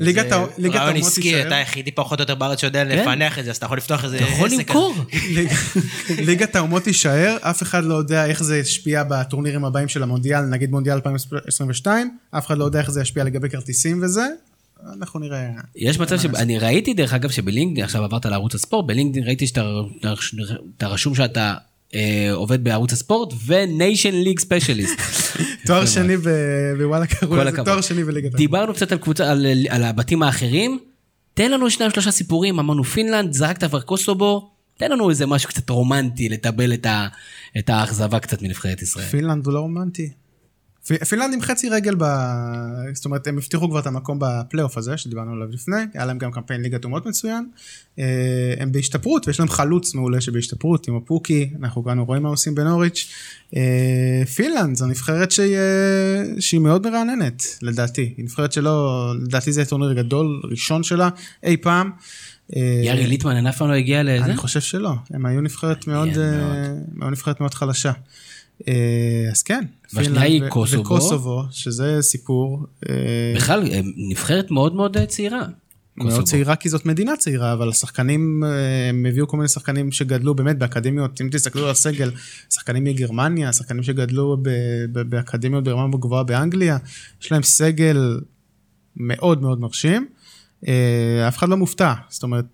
ליגת 0.00 0.28
זה 0.28 0.36
ה- 0.36 0.44
ליגת 0.58 0.74
רעיון 0.76 0.88
האומות 0.92 1.08
עסקי, 1.08 1.22
תישאר. 1.22 1.46
אתה 1.46 1.56
היחידי 1.56 1.90
פחות 1.90 2.18
או 2.18 2.22
יותר 2.22 2.34
בארץ 2.34 2.60
שיודע 2.60 2.84
לפענח 2.84 3.38
את 3.38 3.44
זה, 3.44 3.50
אז 3.50 3.56
אתה 3.56 3.66
יכול 3.66 3.78
לפתוח 3.78 4.04
איזה 4.04 4.16
אתה 4.16 4.24
יכול 4.24 4.46
עסק. 4.48 4.58
למכור. 4.58 4.94
ליג- 5.30 5.52
ליגת 6.28 6.56
האומות 6.56 6.82
תישאר, 6.82 7.36
אף 7.40 7.62
אחד 7.62 7.84
לא 7.84 7.94
יודע 7.94 8.26
איך 8.26 8.42
זה 8.42 8.58
ישפיע 8.58 9.02
בטורנירים 9.08 9.64
הבאים 9.64 9.88
של 9.88 10.02
המונדיאל, 10.02 10.40
נגיד 10.40 10.70
מונדיאל 10.70 10.94
2022, 10.94 12.16
אף 12.30 12.46
אחד 12.46 12.58
לא 12.58 12.64
יודע 12.64 12.80
איך 12.80 12.90
זה 12.90 13.00
ישפיע 13.02 13.24
לגבי 13.24 13.50
כרטיסים 13.50 14.00
וזה, 14.02 14.26
אנחנו 14.98 15.20
נראה. 15.20 15.48
יש 15.76 15.98
מצב 15.98 16.18
שאני 16.18 16.58
ראיתי 16.58 16.94
דרך 16.94 17.14
אגב 17.14 17.30
שבלינקדאין, 17.30 17.84
עכשיו 17.84 18.04
עברת 18.04 18.26
לערוץ 18.26 18.54
הספורט, 18.54 18.86
בלינקדאין 18.86 19.24
ראיתי 19.26 19.46
שאתה 19.46 19.62
אתה 20.76 20.86
רשום 20.86 21.14
שאתה 21.14 21.54
עובד 22.32 22.64
בערוץ 22.64 22.92
הספורט 22.92 23.34
ו 23.46 23.55
Nations 23.55 24.14
League 24.14 24.38
specialist. 24.38 25.00
תואר 25.66 25.86
שני 25.86 26.16
בוואלה 26.78 27.06
קראו 27.06 27.36
לזה. 27.36 27.64
תואר 27.64 27.80
שני 27.80 28.04
בליגת 28.04 28.24
האומות. 28.24 28.38
דיברנו 28.38 28.74
קצת 28.74 28.92
על 28.92 28.98
קבוצה, 28.98 29.30
על, 29.30 29.46
על 29.68 29.84
הבתים 29.84 30.22
האחרים, 30.22 30.78
תן 31.34 31.50
לנו 31.50 31.70
שניים 31.70 31.90
שלושה 31.90 32.10
סיפורים, 32.10 32.58
אמרנו 32.58 32.84
פינלנד, 32.84 33.32
זרקת 33.32 33.64
כבר 33.64 33.80
קוסובו, 33.80 34.50
תן 34.76 34.90
לנו 34.90 35.10
איזה 35.10 35.26
משהו 35.26 35.48
קצת 35.48 35.70
רומנטי, 35.70 36.28
לטבל 36.28 36.74
את, 36.74 36.86
ה, 36.86 37.08
את 37.58 37.70
האכזבה 37.70 38.18
קצת 38.18 38.42
מנבחרת 38.42 38.82
ישראל. 38.82 39.04
פינלנד 39.04 39.46
הוא 39.46 39.54
לא 39.54 39.60
רומנטי. 39.60 40.10
פ- 40.86 41.04
פינלנד 41.04 41.34
עם 41.34 41.40
חצי 41.40 41.68
רגל 41.68 41.94
ב... 41.98 42.04
זאת 42.92 43.04
אומרת, 43.04 43.26
הם 43.26 43.38
הבטיחו 43.38 43.70
כבר 43.70 43.78
את 43.78 43.86
המקום 43.86 44.18
בפלייאוף 44.20 44.78
הזה, 44.78 44.96
שדיברנו 44.96 45.32
עליו 45.32 45.48
לפני, 45.50 45.76
היה 45.94 46.06
להם 46.06 46.18
גם 46.18 46.30
קמפיין 46.30 46.62
ליגת 46.62 46.84
אומות 46.84 47.06
מצוין. 47.06 47.48
אה, 47.98 48.54
הם 48.58 48.72
בהשתפרות, 48.72 49.26
ויש 49.26 49.40
להם 49.40 49.48
חלוץ 49.48 49.94
מעולה 49.94 50.20
שבהשתפרות, 50.20 50.88
עם 50.88 50.96
הפוקי, 50.96 51.50
אנחנו 51.60 51.82
כולנו 51.82 52.04
רואים 52.04 52.22
מה 52.22 52.28
עושים 52.28 52.54
בנוריץ'. 52.54 53.12
אה, 53.56 54.22
פינלנד 54.34 54.76
זו 54.76 54.86
נבחרת 54.86 55.30
שהיא, 55.30 55.56
אה, 55.56 56.40
שהיא 56.40 56.60
מאוד 56.60 56.90
מרעננת, 56.90 57.42
לדעתי. 57.62 58.14
היא 58.16 58.24
נבחרת 58.24 58.52
שלא, 58.52 59.12
לדעתי 59.22 59.52
זה 59.52 59.64
טורניר 59.64 59.92
גדול, 59.92 60.42
ראשון 60.50 60.82
שלה 60.82 61.08
אי 61.42 61.56
פעם. 61.56 61.90
יארי 62.82 63.06
ליטמנן 63.06 63.46
אף 63.46 63.58
פעם 63.58 63.68
לא 63.68 63.74
הגיע 63.74 64.02
לזה? 64.02 64.24
אני 64.24 64.36
חושב 64.36 64.60
שלא, 64.60 64.92
הם 65.10 65.26
היו 65.26 65.40
נבחרת 65.40 65.86
מאוד, 65.86 66.08
מאוד. 66.08 67.00
היו 67.00 67.10
נבחרת 67.10 67.40
מאוד 67.40 67.54
חלשה. 67.54 67.92
אה, 68.68 69.28
אז 69.32 69.42
כן, 69.42 69.64
והשנייה 69.92 70.20
פינלנד 70.20 70.42
היא 70.42 70.42
ו- 70.44 70.50
קוסובו. 70.50 70.82
וקוסובו, 70.82 71.42
שזה 71.50 71.98
סיפור 72.00 72.66
אה, 72.88 72.94
בכלל, 73.36 73.72
הם 73.72 73.92
נבחרת 73.96 74.50
מאוד 74.50 74.74
מאוד 74.74 74.96
אה, 74.96 75.06
צעירה. 75.06 75.46
מאוד 75.96 76.10
קוסובו. 76.10 76.26
צעירה 76.26 76.56
כי 76.56 76.68
זאת 76.68 76.86
מדינה 76.86 77.16
צעירה, 77.16 77.52
אבל 77.52 77.68
השחקנים, 77.68 78.44
אה, 78.44 78.88
הם 78.88 79.06
הביאו 79.06 79.28
כל 79.28 79.36
מיני 79.36 79.48
שחקנים 79.48 79.92
שגדלו 79.92 80.34
באמת 80.34 80.58
באקדמיות, 80.58 81.20
אם 81.20 81.28
תסתכלו 81.32 81.64
על 81.64 81.70
הסגל, 81.70 82.10
שחקנים 82.54 82.84
מגרמניה, 82.84 83.52
שחקנים 83.52 83.82
שגדלו 83.82 84.36
ב- 84.42 84.48
ב- 84.92 85.10
באקדמיות 85.10 85.64
ברמה 85.64 85.98
גבוהה 85.98 86.22
באנגליה, 86.24 86.78
יש 87.22 87.32
להם 87.32 87.42
סגל 87.42 88.20
מאוד 88.96 89.42
מאוד 89.42 89.60
מרשים, 89.60 90.06
אה, 90.68 91.28
אף 91.28 91.36
אחד 91.38 91.48
לא 91.48 91.56
מופתע, 91.56 91.92
זאת 92.08 92.22
אומרת, 92.22 92.44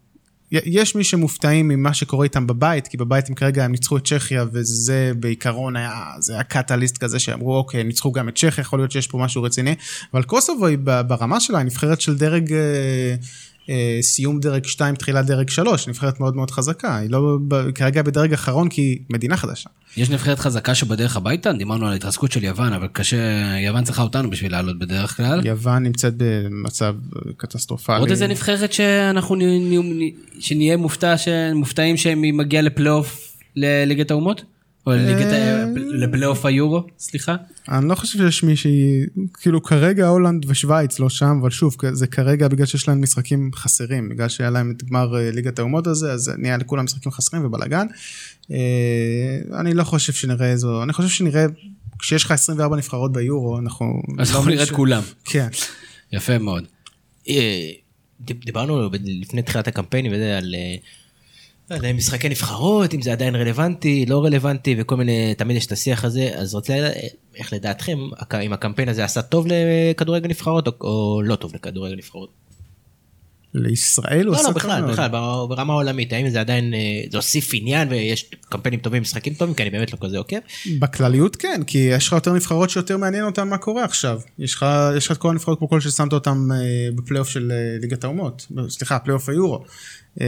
יש 0.53 0.95
מי 0.95 1.05
שמופתעים 1.05 1.69
ממה 1.69 1.95
שקורה 1.95 2.25
איתם 2.25 2.47
בבית, 2.47 2.89
כי 2.89 2.97
בבית 2.97 3.29
הם 3.29 3.35
כרגע 3.35 3.65
הם 3.65 3.73
ניצחו 3.73 3.97
את 3.97 4.07
צ'כיה, 4.07 4.45
וזה 4.53 5.13
בעיקרון 5.17 5.77
היה, 5.77 6.05
זה 6.19 6.33
היה 6.33 6.43
קטליסט 6.43 6.99
כזה 6.99 7.19
שאמרו, 7.19 7.57
אוקיי, 7.57 7.85
ניצחו 7.85 8.13
גם 8.13 8.29
את 8.29 8.39
צ'כיה, 8.39 8.63
יכול 8.63 8.79
להיות 8.79 8.93
שיש 8.93 9.07
פה 9.07 9.19
משהו 9.19 9.43
רציני, 9.43 9.75
אבל 10.15 10.23
קוסובו 10.23 10.67
היא 10.67 10.79
ברמה 11.07 11.41
שלה, 11.41 11.59
היא 11.59 11.67
נבחרת 11.67 12.01
של 12.01 12.17
דרג, 12.17 12.53
אה, 12.53 13.15
סיום 14.01 14.41
דרג 14.41 14.67
2, 14.67 14.95
תחילת 14.95 15.27
דרג 15.27 15.49
3, 15.51 15.89
נבחרת 15.89 16.21
מאוד 16.21 16.37
מאוד 16.37 16.51
חזקה, 16.51 16.97
היא 16.97 17.11
לא 17.11 17.39
כרגע 17.75 18.03
בדרג 18.03 18.33
אחרון 18.33 18.69
כי 18.69 18.81
היא 18.83 18.99
מדינה 19.11 19.37
חדשה. 19.37 19.71
יש 19.97 20.11
נבחרת 20.11 20.39
חזקה 20.39 20.75
שבדרך 20.75 21.17
הביתה, 21.17 21.53
דיברנו 21.53 21.87
על 21.87 21.93
ההתרסקות 21.93 22.33
של 22.33 22.45
יוון, 22.45 22.73
אבל 22.73 22.87
קשה, 22.93 23.17
יוון 23.67 23.85
צריכה 23.85 24.03
אותנו 24.03 24.31
בשביל 24.31 24.53
לעלות 24.53 24.79
בדרך 24.79 25.17
כלל. 25.17 25.47
יוון 25.47 25.83
נמצאת 25.83 26.15
במצב 26.17 26.95
אה, 27.17 27.33
קטסטרופלי. 27.37 27.99
עוד 27.99 28.11
איזה 28.11 28.27
נבחרת 28.27 28.73
שאנחנו 28.73 29.35
נ- 29.35 29.75
נ- 29.75 30.11
שנהיה 30.41 30.77
מופתע, 30.77 31.15
מופתעים 31.55 31.97
שהיא 31.97 32.17
מגיעה 32.33 32.63
לפלייאוף 32.63 33.37
לליגת 33.57 34.11
האומות? 34.11 34.45
או 34.87 34.93
לליגת 34.93 35.33
ה- 35.33 35.65
לפלייאוף 35.77 36.47
היורו, 36.47 36.83
סליחה? 36.99 37.37
אני 37.69 37.89
לא 37.89 37.95
חושב 37.95 38.19
שיש 38.19 38.43
מישהי, 38.43 39.01
כאילו 39.41 39.63
כרגע 39.63 40.07
הולנד 40.09 40.45
ושוויץ 40.49 40.99
לא 40.99 41.09
שם, 41.09 41.39
אבל 41.41 41.51
שוב, 41.51 41.77
זה 41.93 42.07
כרגע 42.07 42.49
בגלל 42.49 42.67
שיש 42.67 42.89
להם 42.89 43.03
משחקים 43.03 43.51
חסרים, 43.55 44.09
בגלל 44.09 44.29
שהיה 44.29 44.51
להם 44.51 44.73
את 44.77 44.85
גמר 44.85 45.17
אה, 45.17 45.31
ליגת 45.31 45.59
האומות 45.59 45.87
הזה, 45.87 46.13
אז 46.13 46.33
נהיה 46.39 46.57
לכולם 46.57 46.85
משחקים 46.85 47.13
חסרים 47.13 47.45
ובלאגן. 47.45 47.87
אה, 48.51 48.57
אני 49.61 49.75
לא 49.75 49.85
חושב 49.85 50.13
שנראה 50.13 50.51
איזו, 50.51 50.83
אני 50.83 50.93
חושב 50.93 51.09
שנראה, 51.09 51.47
כשיש 51.99 52.25
לך 52.25 52.31
24 52.31 52.77
נבחרות 52.77 53.13
ביורו, 53.13 53.59
אנחנו... 53.59 54.03
אז 54.19 54.31
לא 54.33 54.37
אנחנו 54.39 54.51
נראה 54.51 54.63
את 54.65 54.71
כולם. 54.71 55.03
כן. 55.25 55.49
יפה 56.13 56.39
מאוד. 56.39 56.65
אה, 57.29 57.71
דיב- 58.21 58.45
דיברנו 58.45 58.91
ב- 58.91 58.97
לפני 59.05 59.43
תחילת 59.43 59.69
הקמפיינים 59.69 60.13
וזה 60.13 60.39
על 60.39 60.55
אה, 60.55 60.75
לא 61.73 61.77
יודע, 61.77 61.93
משחקי 61.93 62.29
נבחרות, 62.29 62.95
אם 62.95 63.03
זה 63.03 63.13
עדיין 63.13 63.37
רלוונטי, 63.37 64.07
לא 64.07 64.25
רלוונטי 64.25 64.77
וכל 64.79 64.97
מיני, 64.97 65.35
תמיד 65.35 65.57
יש 65.57 65.67
את 65.67 65.73
השיח 65.73 66.05
הזה, 66.05 66.31
אז 66.35 66.55
רוצה 66.55 66.77
לדעת 66.77 66.95
איך 67.37 67.53
לדעתכם, 67.53 67.99
אם 68.43 68.53
הקמפיין 68.53 68.89
הזה 68.89 69.05
עשה 69.05 69.23
טוב 69.23 69.47
לכדורגל 69.49 70.29
נבחרות 70.29 70.67
או, 70.67 70.73
או 70.81 71.23
לא 71.23 71.37
טוב 71.37 71.55
לכדורגל 71.55 71.97
נבחרות? 71.97 72.42
לישראל 73.55 74.27
הוא 74.27 74.33
לא, 74.35 74.39
עשה 74.41 74.49
לא, 74.49 74.53
טוב 74.53 74.57
בכלל. 74.59 74.93
בכלל, 74.93 75.09
בר- 75.09 75.47
ברמה 75.47 75.73
העולמית, 75.73 76.13
האם 76.13 76.31
זה 76.31 76.41
עדיין, 76.41 76.75
אה, 76.75 76.79
זה 77.11 77.17
הוסיף 77.19 77.51
עניין 77.53 77.89
ויש 77.91 78.31
קמפיינים 78.49 78.81
טובים, 78.81 79.03
משחקים 79.03 79.35
טובים, 79.35 79.55
כי 79.55 79.63
אני 79.63 79.71
באמת 79.71 79.93
לא 79.93 79.99
כזה 80.01 80.19
עוקב. 80.19 80.37
בכלליות 80.79 81.37
כן, 81.37 81.61
כי 81.67 81.79
יש 81.79 82.07
לך 82.07 82.13
יותר 82.13 82.33
נבחרות 82.33 82.71
שיותר 82.71 82.97
מעניין 82.97 83.25
אותן 83.25 83.49
מה 83.49 83.59
קורה 83.59 83.85
עכשיו. 83.85 84.21
יש 84.39 84.55
לך, 84.55 84.67
יש 84.97 85.07
לך 85.07 85.13
את 85.13 85.17
כל 85.17 85.29
הנבחרות 85.31 85.59
כמו 85.59 85.69
כל 85.69 85.81
ששמת 85.81 86.13
אותן 86.13 86.49
אה, 86.53 86.57
בפלייאוף 86.95 87.29
של 87.29 87.53
אה, 87.53 87.79
ליגת 87.81 88.05
האומות, 88.05 88.47
סליחה, 88.69 88.99
פלייאוף 88.99 89.29
היורו. 89.29 89.65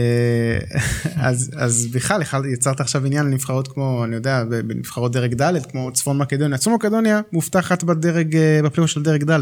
אז, 1.15 1.51
אז 1.57 1.87
בכלל 1.93 2.21
יצרת 2.53 2.79
עכשיו 2.81 3.05
עניין 3.05 3.25
לנבחרות 3.25 3.67
כמו, 3.67 4.03
אני 4.05 4.15
יודע, 4.15 4.43
בנבחרות 4.43 5.11
דרג 5.11 5.41
ד', 5.41 5.65
כמו 5.71 5.91
צפון 5.93 6.17
מקדוניה. 6.17 6.57
צפון 6.57 6.73
מקדוניה 6.73 7.21
מובטחת 7.33 7.83
בדרג, 7.83 8.37
בפלייאוף 8.63 8.91
של 8.91 9.03
דרג 9.03 9.23
ד'. 9.31 9.39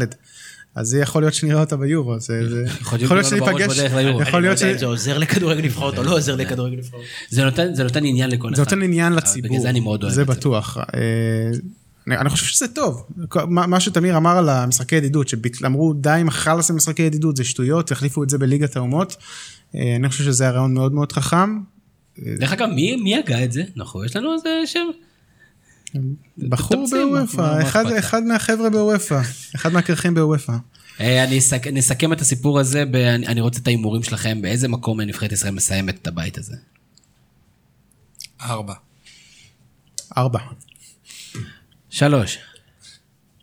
אז 0.74 0.88
זה 0.88 0.98
יכול 0.98 1.22
להיות 1.22 1.34
שנראה 1.34 1.60
אותה 1.60 1.76
ביורו, 1.76 2.20
זה, 2.20 2.48
זה, 2.50 2.64
יכול 2.80 2.98
להיות 3.16 3.26
שניפגש. 3.26 3.78
יכול 3.78 4.02
לא 4.02 4.40
להיות 4.40 4.60
יודע 4.60 4.76
ש... 4.76 4.80
זה 4.80 4.86
עוזר 4.86 5.18
לכדורגל 5.18 5.64
נבחרות 5.64 5.98
או 5.98 6.02
לא 6.02 6.16
עוזר 6.16 6.36
לכדורגל 6.36 6.76
נבחרות. 6.76 7.02
זה 7.28 7.44
נותן, 7.44 7.74
זה 7.74 7.84
עניין 7.94 8.30
לכל 8.30 8.48
אחד. 8.48 8.56
זה 8.56 8.62
נותן 8.62 8.82
עניין 8.82 9.12
לציבור, 9.12 9.50
בגלל 9.50 9.62
זה 9.62 9.70
אני 9.70 9.80
מאוד 9.80 10.02
אוהב 10.02 10.14
זה 10.14 10.22
את 10.22 10.26
זה. 10.26 10.32
בטוח. 10.32 10.78
אה, 10.78 11.00
אני, 12.06 12.16
אני 12.16 12.28
חושב 12.28 12.46
שזה 12.46 12.68
טוב. 12.68 13.06
מה, 13.48 13.80
שתמיר 13.80 14.16
אמר 14.16 14.38
על 14.38 14.48
המשחקי 14.48 14.96
ידידות, 14.96 15.28
שאמרו 15.28 15.92
די 15.92 16.10
עם 16.10 16.28
החלאס 16.28 16.70
עם 16.70 16.76
משחקי 16.76 17.02
ידידות, 17.02 17.36
זה 17.36 17.44
שטויות, 17.44 17.92
החליפו 17.92 18.22
את 18.22 18.30
זה 18.30 18.38
בליגת 18.38 18.76
האומות. 18.76 19.16
אה, 19.74 19.96
אני 19.96 20.08
חושב 20.08 20.24
שזה 20.24 20.44
היה 20.44 20.52
רעיון 20.52 20.74
מאוד 20.74 20.92
מאוד 20.92 21.12
חכם. 21.12 21.58
דרך 22.18 22.52
אגב, 22.52 22.68
מי 22.68 22.96
מי 22.96 23.16
הגה 23.16 23.44
את 23.44 23.52
זה? 23.52 23.62
נכון, 23.76 24.04
יש 24.04 24.16
לנו 24.16 24.34
איזה 24.34 24.48
שם? 24.66 24.86
בחור 26.38 26.86
בוופא, 26.90 27.62
אחד, 27.98 28.22
מהחבר'ה 28.22 28.70
בוופא, 28.70 29.20
אחד 29.56 29.72
מהקרחים 29.72 30.14
בוופא. 30.14 30.52
אה, 31.00 31.24
אני 31.24 31.38
אסכ- 31.38 31.70
נסכם 31.72 32.12
את 32.12 32.20
הסיפור 32.20 32.60
הזה, 32.60 32.84
ב- 32.84 32.94
אני 32.96 33.26
אני 33.26 33.40
רוצה 33.40 33.60
את 33.60 33.66
ההימורים 33.66 34.02
שלכם, 34.02 34.42
באיזה 34.42 34.68
מקום 34.68 35.00
נבחרת 35.00 35.32
ישראל 35.32 35.52
מסיימת 35.54 35.94
את 36.02 36.06
הבית 36.06 36.38
הזה. 36.38 36.56
ארבע. 38.40 38.74
ארבע. 40.16 40.38
שלוש. 41.90 42.38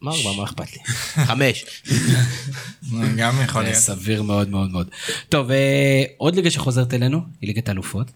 מה 0.02 0.12
ארבע, 0.12 0.38
מה 0.38 0.44
אכפת 0.44 0.74
לי? 0.74 0.80
חמש. 1.28 1.66
גם 3.18 3.36
יכול 3.44 3.62
זה 3.64 3.70
להיות. 3.70 3.84
סביר 3.84 4.24
מאוד 4.24 4.50
מאוד 4.50 4.72
מאוד. 4.72 4.90
טוב, 5.30 5.52
אה, 5.52 6.04
עוד 6.18 6.36
ליגה 6.36 6.52
שחוזרת 6.52 6.94
אלינו, 6.94 7.22
היא 7.42 7.48
ליגת 7.48 7.70
האלופות. 7.70 8.12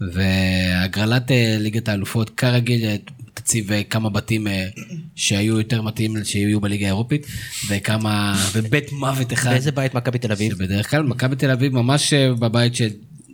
והגרלת 0.00 1.30
אה, 1.30 1.56
ליגת 1.60 1.88
האלופות 1.88 2.30
כרגיל 2.30 2.84
אה, 2.84 2.96
תציב 3.34 3.72
אה, 3.72 3.84
כמה 3.84 4.10
בתים 4.10 4.46
אה, 4.46 4.68
שהיו 5.14 5.58
יותר 5.58 5.82
מתאים 5.82 6.24
שיהיו 6.24 6.60
בליגה 6.60 6.86
האירופית 6.86 7.26
וכמה 7.68 8.44
ובית 8.52 8.92
מוות 8.92 9.32
אחד 9.32 9.50
באיזה 9.50 9.72
בית 9.72 9.94
מכבי 9.94 10.18
תל 10.18 10.32
אביב? 10.32 10.52
שבדרך 10.52 10.90
כלל 10.90 11.02
מכבי 11.02 11.36
תל 11.36 11.50
אביב 11.50 11.74
ממש 11.74 12.12
אה, 12.12 12.34
בבית 12.34 12.74
של 12.74 12.88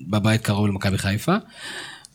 בבית 0.09 0.41
קרוב 0.41 0.67
למכבי 0.67 0.99
חיפה. 0.99 1.37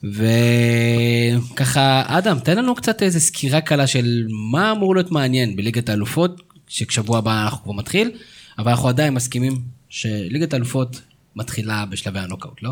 וככה 0.04 2.04
אדם 2.08 2.40
תן 2.40 2.58
לנו 2.58 2.76
קצת 2.76 3.04
איזה 3.04 3.20
סקירה 3.20 3.62
קלה 3.62 3.88
של 3.88 4.28
מה 4.52 4.72
אמור 4.72 4.96
להיות 4.96 5.12
מעניין 5.12 5.56
בליגת 5.56 5.90
האלופות 5.90 6.42
ששבוע 6.68 7.18
הבא 7.18 7.44
אנחנו 7.44 7.64
כבר 7.64 7.74
מתחיל 7.74 8.12
אבל 8.58 8.72
אנחנו 8.72 8.90
עדיין 8.90 9.14
מסכימים 9.14 9.62
שליגת 9.90 10.54
האלופות 10.54 11.02
מתחילה 11.36 11.86
בשלבי 11.86 12.20
הנוקאוט 12.20 12.64
לא? 12.64 12.72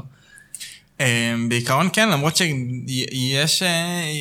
אה, 1.03 1.35
בעיקרון 1.49 1.89
כן, 1.93 2.09
למרות 2.09 2.35
שיש, 2.37 3.63
אה, 3.63 4.11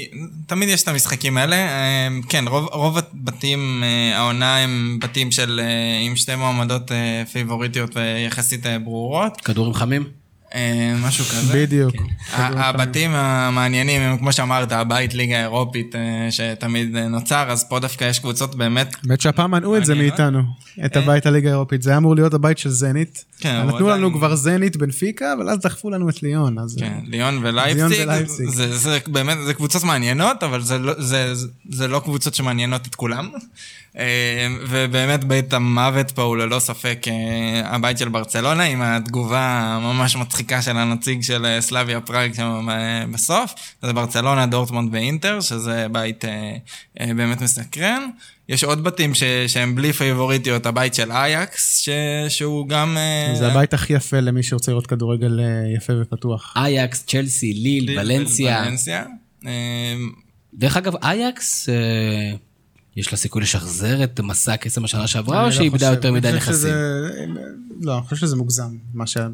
תמיד 0.46 0.68
יש 0.68 0.82
את 0.82 0.88
המשחקים 0.88 1.36
האלה. 1.36 1.56
אה, 1.56 2.08
כן, 2.28 2.44
רוב, 2.48 2.68
רוב 2.72 2.98
הבתים, 2.98 3.82
אה, 3.84 4.18
העונה 4.18 4.56
הם 4.56 4.98
בתים 5.02 5.30
של, 5.30 5.60
אה, 5.64 5.98
עם 6.06 6.16
שתי 6.16 6.36
מועמדות 6.36 6.90
פייבוריטיות 7.32 7.96
ויחסית 7.96 8.66
ברורות. 8.84 9.40
כדורים 9.40 9.74
חמים? 9.74 10.21
אה, 10.54 10.94
משהו 11.00 11.24
כזה. 11.24 11.52
בדיוק. 11.66 11.94
ה- 12.32 12.68
הבתים 12.68 13.10
המעניינים 13.10 14.00
הם 14.02 14.18
כמו 14.18 14.32
שאמרת, 14.32 14.72
הבית 14.72 15.14
ליגה 15.14 15.40
אירופית 15.40 15.94
אה, 15.94 16.00
שתמיד 16.30 16.96
אה, 16.96 17.08
נוצר, 17.08 17.46
אז 17.50 17.64
פה 17.68 17.78
דווקא 17.78 18.04
יש 18.04 18.18
קבוצות 18.18 18.54
באמת, 18.54 18.94
האמת 19.06 19.20
שהפעם 19.20 19.50
מנעו 19.50 19.76
את 19.76 19.84
זה 19.84 19.94
מאיתנו, 19.94 20.42
את 20.84 20.96
הבית 20.96 21.26
הליגה 21.26 21.48
האירופית. 21.48 21.82
זה 21.82 21.90
היה 21.90 21.96
אמור 21.96 22.14
להיות 22.14 22.34
הבית 22.34 22.58
של 22.58 22.70
זנית. 22.70 23.24
כן, 23.40 23.62
נתנו 23.66 23.88
לנו 23.88 24.12
כבר 24.12 24.34
זנית 24.34 24.76
בנפיקה, 24.76 25.32
אבל 25.32 25.48
אז 25.50 25.58
דחפו 25.58 25.90
לנו 25.90 26.08
את 26.08 26.22
ליון. 26.22 26.56
כן, 26.78 26.98
ליון 27.06 27.38
ולייפציג. 27.42 28.08
זה, 28.72 28.98
באמת, 29.06 29.38
זה 29.46 29.54
קבוצות 29.54 29.84
מעניינות, 29.84 30.42
אבל 30.42 30.62
זה 30.62 30.78
לא, 30.78 30.92
זה 31.70 31.88
לא 31.88 32.00
קבוצות 32.04 32.34
שמעניינות 32.34 32.86
את 32.86 32.94
כולם. 32.94 33.30
אה, 33.98 34.46
ובאמת 34.68 35.24
בית 35.24 35.52
המוות 35.52 36.10
פה 36.10 36.22
הוא 36.22 36.36
ללא 36.36 36.58
ספק 36.58 37.06
אה, 37.08 37.74
הבית 37.74 37.98
של 37.98 38.08
ברצלונה, 38.08 38.62
עם 38.62 38.82
התגובה 38.82 39.40
הממש 39.40 40.16
מצחיקה 40.16 40.62
של 40.62 40.76
הנציג 40.76 41.22
של 41.22 41.46
אה, 41.46 41.60
סלאביה 41.60 42.00
פראג 42.00 42.34
שם 42.34 42.68
בסוף. 43.12 43.54
זה 43.82 43.92
ברצלונה, 43.92 44.46
דורטמונד 44.46 44.94
ואינטר, 44.94 45.40
שזה 45.40 45.86
בית 45.92 46.24
באמת 47.00 47.40
מסקרן. 47.40 48.08
יש 48.48 48.64
עוד 48.64 48.84
בתים 48.84 49.14
ש, 49.14 49.22
שהם 49.46 49.74
בלי 49.74 49.92
פייבוריטיות, 49.92 50.66
הבית 50.66 50.94
של 50.94 51.12
אייקס, 51.12 51.78
ש, 51.78 51.88
שהוא 52.28 52.68
גם... 52.68 52.96
זה 53.38 53.46
הבית 53.46 53.74
הכי 53.74 53.92
יפה 53.92 54.20
למי 54.20 54.42
שרוצה 54.42 54.70
לראות 54.70 54.86
כדורגל 54.86 55.40
יפה 55.76 55.92
ופתוח. 56.02 56.54
אייקס, 56.56 57.04
צ'לסי, 57.06 57.52
ליל, 57.52 57.98
ולנסיה. 57.98 58.62
ולנסיה. 58.66 59.04
דרך 60.54 60.76
אגב, 60.76 60.92
אייקס, 61.02 61.68
יש 62.96 63.12
לה 63.12 63.18
סיכוי 63.18 63.42
לשחזר 63.42 64.04
את 64.04 64.20
מסע 64.20 64.52
הקסם 64.52 64.84
השנה 64.84 65.06
שעברה, 65.06 65.40
או 65.40 65.46
לא 65.46 65.52
שהיא 65.52 65.64
איבדה. 65.64 65.86
יותר 65.90 66.12
מדי 66.12 66.32
נכסים? 66.32 66.52
שזה- 66.54 67.26
לא, 67.80 67.94
אני 67.98 68.02
חושב 68.02 68.16
שזה 68.16 68.36
מוגזם, 68.36 68.76
מה 68.94 69.06
שהיה 69.06 69.28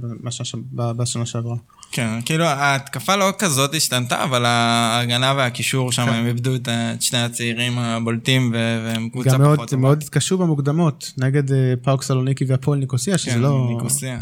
ב- 0.74 0.92
בשנה 0.92 1.26
שעברה. 1.26 1.56
כן, 1.92 2.08
כאילו 2.24 2.44
ההתקפה 2.44 3.16
לא 3.16 3.32
כזאת 3.38 3.74
השתנתה, 3.74 4.24
אבל 4.24 4.44
ההגנה 4.44 5.34
והקישור 5.36 5.92
שם, 5.92 6.08
הם 6.08 6.26
איבדו 6.26 6.54
את 6.54 6.68
שני 7.00 7.18
הצעירים 7.18 7.78
הבולטים, 7.78 8.50
ו- 8.54 8.82
והם 8.84 9.08
קבוצה 9.08 9.30
גם 9.30 9.40
מאוד, 9.42 9.56
פחות 9.56 9.68
טובה. 9.70 9.82
מאוד 9.82 10.02
התקשו 10.02 10.38
במוקדמות, 10.38 11.12
נגד 11.18 11.52
אה, 11.52 11.74
פאוק 11.82 12.02
סלוניקי 12.02 12.44
והפועל 12.44 12.78
ניקוסיה, 12.78 13.18
שזה 13.18 13.30
כן, 13.30 13.40
לא... 13.40 13.70
ניקוסיה. 13.74 14.18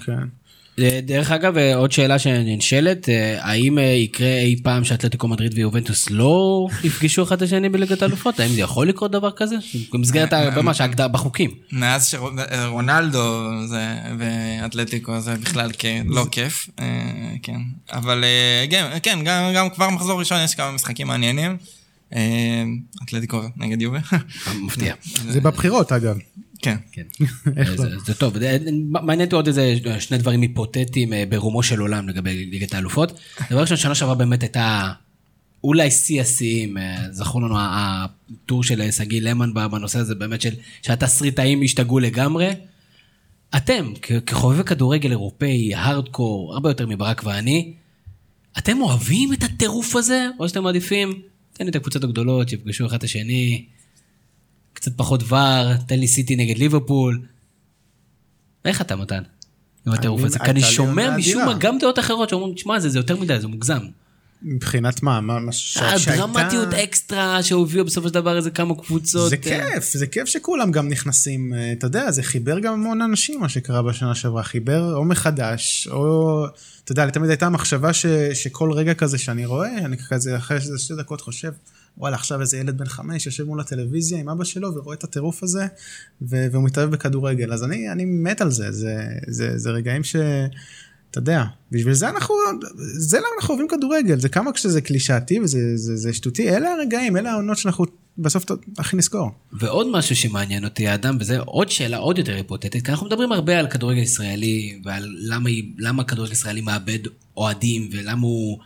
כן. 0.77 0.83
אה, 0.83 1.01
דרך 1.03 1.31
אגב, 1.31 1.57
אה, 1.59 1.77
עוד 1.77 1.93
שאלה 1.93 2.19
שנשאלת, 2.19 3.09
אה, 3.09 3.39
האם 3.41 3.79
יקרה 3.79 4.39
אי 4.39 4.57
פעם 4.63 4.85
שאתלטיקו 4.85 5.29
מדריד 5.29 5.55
ויובנטוס 5.55 6.11
לא 6.11 6.67
יפגשו 6.85 7.23
אחד 7.23 7.37
את 7.37 7.43
השני 7.43 7.69
בליגת 7.69 8.03
האלופות? 8.03 8.41
האם 8.41 8.49
זה 8.49 8.61
יכול 8.61 8.89
לקרות 8.89 9.11
דבר 9.11 9.31
כזה? 9.37 9.57
במסגרת, 9.93 10.33
ה- 10.33 10.51
ממש, 10.63 10.81
ההגדרה 10.81 11.09
בחוקים. 11.09 11.51
מאז 11.73 12.07
שרונלדו 12.07 13.49
ואתלטיקו 14.19 15.21
זה 15.21 15.35
בכלל 15.35 15.71
לא 16.07 16.25
כיף, 16.31 16.69
כן. 17.43 17.61
אבל 17.93 18.25
גם- 18.71 18.87
כן, 19.03 19.19
גם 19.25 19.53
גם 19.55 19.71
כבר 19.71 19.91
מחזור 19.91 20.19
ראשון 20.19 20.39
יש 20.45 20.55
כמה 20.55 20.73
משחקים 20.73 21.07
מעניינים. 21.07 21.57
אתלטיקו 23.05 23.43
נגד 23.57 23.83
יובה. 23.83 23.99
מפתיע. 24.63 24.95
זה 25.33 25.41
בבחירות 25.41 25.93
אגב. 25.93 26.19
כן. 26.67 26.77
כן. 26.93 27.03
אה, 27.59 27.63
לא? 27.71 27.77
זה- 28.07 28.15
טוב. 28.15 28.39
זה- 28.39 28.59
מעניין 28.87 29.21
אותי 29.27 29.37
עוד 29.37 29.47
איזה 29.47 29.75
שני 29.99 30.19
דברים 30.19 30.41
היפותטיים 30.43 31.13
אה, 31.13 31.25
ברומו 31.29 31.63
של 31.63 31.81
עולם 31.81 32.09
לגבי 32.09 32.45
ליגת 32.45 32.75
האלופות. 32.75 33.19
דבר 33.51 33.61
ראשון, 33.61 33.77
שנה 33.77 33.95
שעברה 33.95 34.15
באמת 34.15 34.43
הייתה 34.43 34.93
אולי 35.65 35.91
שיא 35.91 36.21
השיאים. 36.21 36.79
אה, 36.79 36.97
זכור 37.11 37.43
לנו 37.43 37.55
הטור 37.59 38.63
של 38.65 38.81
אה, 38.83 38.93
שגיא 38.93 39.21
למן 39.23 39.55
בנושא 39.55 39.99
הזה, 39.99 40.15
באמת 40.15 40.41
של 40.41 40.55
שהתסריטאים 40.83 41.63
השתגעו 41.63 41.99
לגמרי. 41.99 42.49
אתם, 43.57 43.93
כחובבי 44.27 44.65
כדורגל 44.65 45.11
אירופאי, 45.11 45.75
הארדקור, 45.75 46.55
הרבה 46.55 46.71
יותר 46.71 46.87
מברק 46.87 47.23
ואני, 47.25 47.73
אתם 48.59 48.81
אוהבים 48.81 49.33
את 49.33 49.43
הטירוף 49.43 49.97
הזה, 49.97 50.27
או 50.39 50.49
שאתם 50.49 50.63
מעדיפים, 50.65 51.21
תן 51.53 51.65
לי 51.65 51.71
את 51.71 51.77
הקבוצות 51.77 52.05
הגדולות, 52.05 52.49
שיפגשו 52.49 52.87
אחד 52.87 52.97
את 52.97 53.05
השני, 53.05 53.65
קצת 54.77 54.93
פחות 54.97 55.23
ור, 55.29 55.77
תן 55.87 55.99
לי 55.99 56.09
סיטי 56.09 56.37
נגד 56.37 56.59
ליברפול. 56.59 57.23
איך 58.65 58.81
אתה 58.81 58.97
מתן? 58.97 59.23
עם 59.87 59.93
הטירוף 59.93 60.25
הזה? 60.25 60.39
כי 60.39 60.51
אני 60.51 60.63
שומע 60.63 61.17
משום 61.17 61.45
מה. 61.45 61.55
גם 61.59 61.79
דעות 61.79 61.99
אחרות 61.99 62.29
שאומרים, 62.29 62.55
תשמע, 62.55 62.81
זה 62.81 62.89
זה 62.89 62.99
יותר 62.99 63.17
מדי, 63.17 63.41
זה 63.41 63.47
מוגזם. 63.49 63.79
מבחינת 64.43 65.03
מה? 65.03 65.21
מה 65.21 65.39
מה 65.39 65.53
ש- 65.53 65.75
שהייתה- 65.97 66.13
הדרמטיות 66.13 66.75
אקסטרה 66.75 67.43
שהביאו 67.43 67.85
בסופו 67.85 68.09
של 68.09 68.15
דבר 68.15 68.37
איזה 68.37 68.51
כמה 68.51 68.75
קבוצות. 68.75 69.31
זה 69.31 69.37
אה, 69.37 69.43
כיף, 69.73 69.93
זה 69.93 70.07
כיף 70.07 70.25
שכולם 70.29 70.71
גם 70.71 70.89
נכנסים, 70.89 71.55
אה, 71.55 71.73
אתה 71.73 71.87
יודע, 71.87 72.11
זה 72.11 72.23
חיבר 72.23 72.59
גם 72.59 72.73
המון 72.73 73.03
אנשים, 73.03 73.41
מה 73.41 73.49
שקרה 73.49 73.83
בשנה 73.83 74.15
שעברה, 74.15 74.43
חיבר 74.43 74.95
או 74.95 75.05
מחדש, 75.05 75.89
או, 75.91 76.45
אתה 76.85 76.93
יודע, 76.93 77.11
תמיד 77.11 77.31
הייתה 77.31 77.49
מחשבה 77.49 77.93
ש, 77.93 78.07
שכל 78.35 78.73
רגע 78.73 78.95
כזה 78.95 79.19
שאני 79.19 79.47
רואה, 79.47 79.79
אני 79.79 79.97
כזה 80.09 80.37
אחרי 80.37 80.59
שתי 80.79 80.95
דקות 80.99 81.21
חושב, 81.21 81.51
וואלה, 81.99 82.17
עכשיו 82.17 82.41
איזה 82.41 82.57
ילד 82.57 82.79
בן 82.79 82.87
חמש 82.87 83.27
יושב 83.27 83.45
מול 83.45 83.61
הטלוויזיה 83.61 84.19
עם 84.19 84.29
אבא 84.29 84.45
שלו 84.45 84.75
ורואה 84.75 84.97
את 84.97 85.05
הטירוף 85.05 85.43
הזה, 85.43 85.67
ו- 86.23 86.47
והוא 86.53 86.65
מתאהב 86.65 86.91
בכדורגל, 86.91 87.53
אז 87.53 87.65
אני, 87.65 87.93
אני 87.93 88.05
מת 88.05 88.41
על 88.41 88.51
זה, 88.51 88.73
זה, 88.73 89.09
זה, 89.27 89.59
זה 89.59 89.71
רגעים 89.71 90.05
ש... 90.05 90.17
אתה 91.11 91.19
יודע, 91.19 91.45
בשביל 91.73 91.95
זה 91.95 92.09
אנחנו, 92.09 92.35
זה 92.79 93.19
למה 93.19 93.27
אנחנו 93.41 93.55
אוהבים 93.55 93.69
כדורגל, 93.69 94.21
זה 94.21 94.29
כמה 94.29 94.53
כשזה 94.53 94.81
קלישאתי 94.81 95.41
וזה 95.41 95.77
זה, 95.77 95.97
זה 95.97 96.13
שטותי, 96.13 96.51
אלה 96.51 96.73
הרגעים, 96.73 97.17
אלה 97.17 97.31
העונות 97.31 97.59
שאנחנו 97.59 97.85
בסוף 98.19 98.45
הכי 98.79 98.97
נזכור. 98.97 99.31
ועוד 99.53 99.87
משהו 99.91 100.17
שמעניין 100.17 100.65
אותי 100.65 100.89
האדם, 100.89 101.17
וזה 101.21 101.39
עוד 101.39 101.71
שאלה 101.71 101.97
עוד 101.97 102.19
יותר 102.19 102.35
היפותטית, 102.35 102.85
כי 102.85 102.91
אנחנו 102.91 103.07
מדברים 103.07 103.33
הרבה 103.33 103.59
על 103.59 103.67
כדורגל 103.67 104.03
ישראלי, 104.03 104.81
ועל 104.85 105.17
למה, 105.19 105.51
למה 105.79 106.05
כדורגל 106.05 106.33
ישראלי 106.33 106.61
מאבד 106.61 106.99
אוהדים, 107.37 107.89
ולמה 107.93 108.23
הוא 108.23 108.59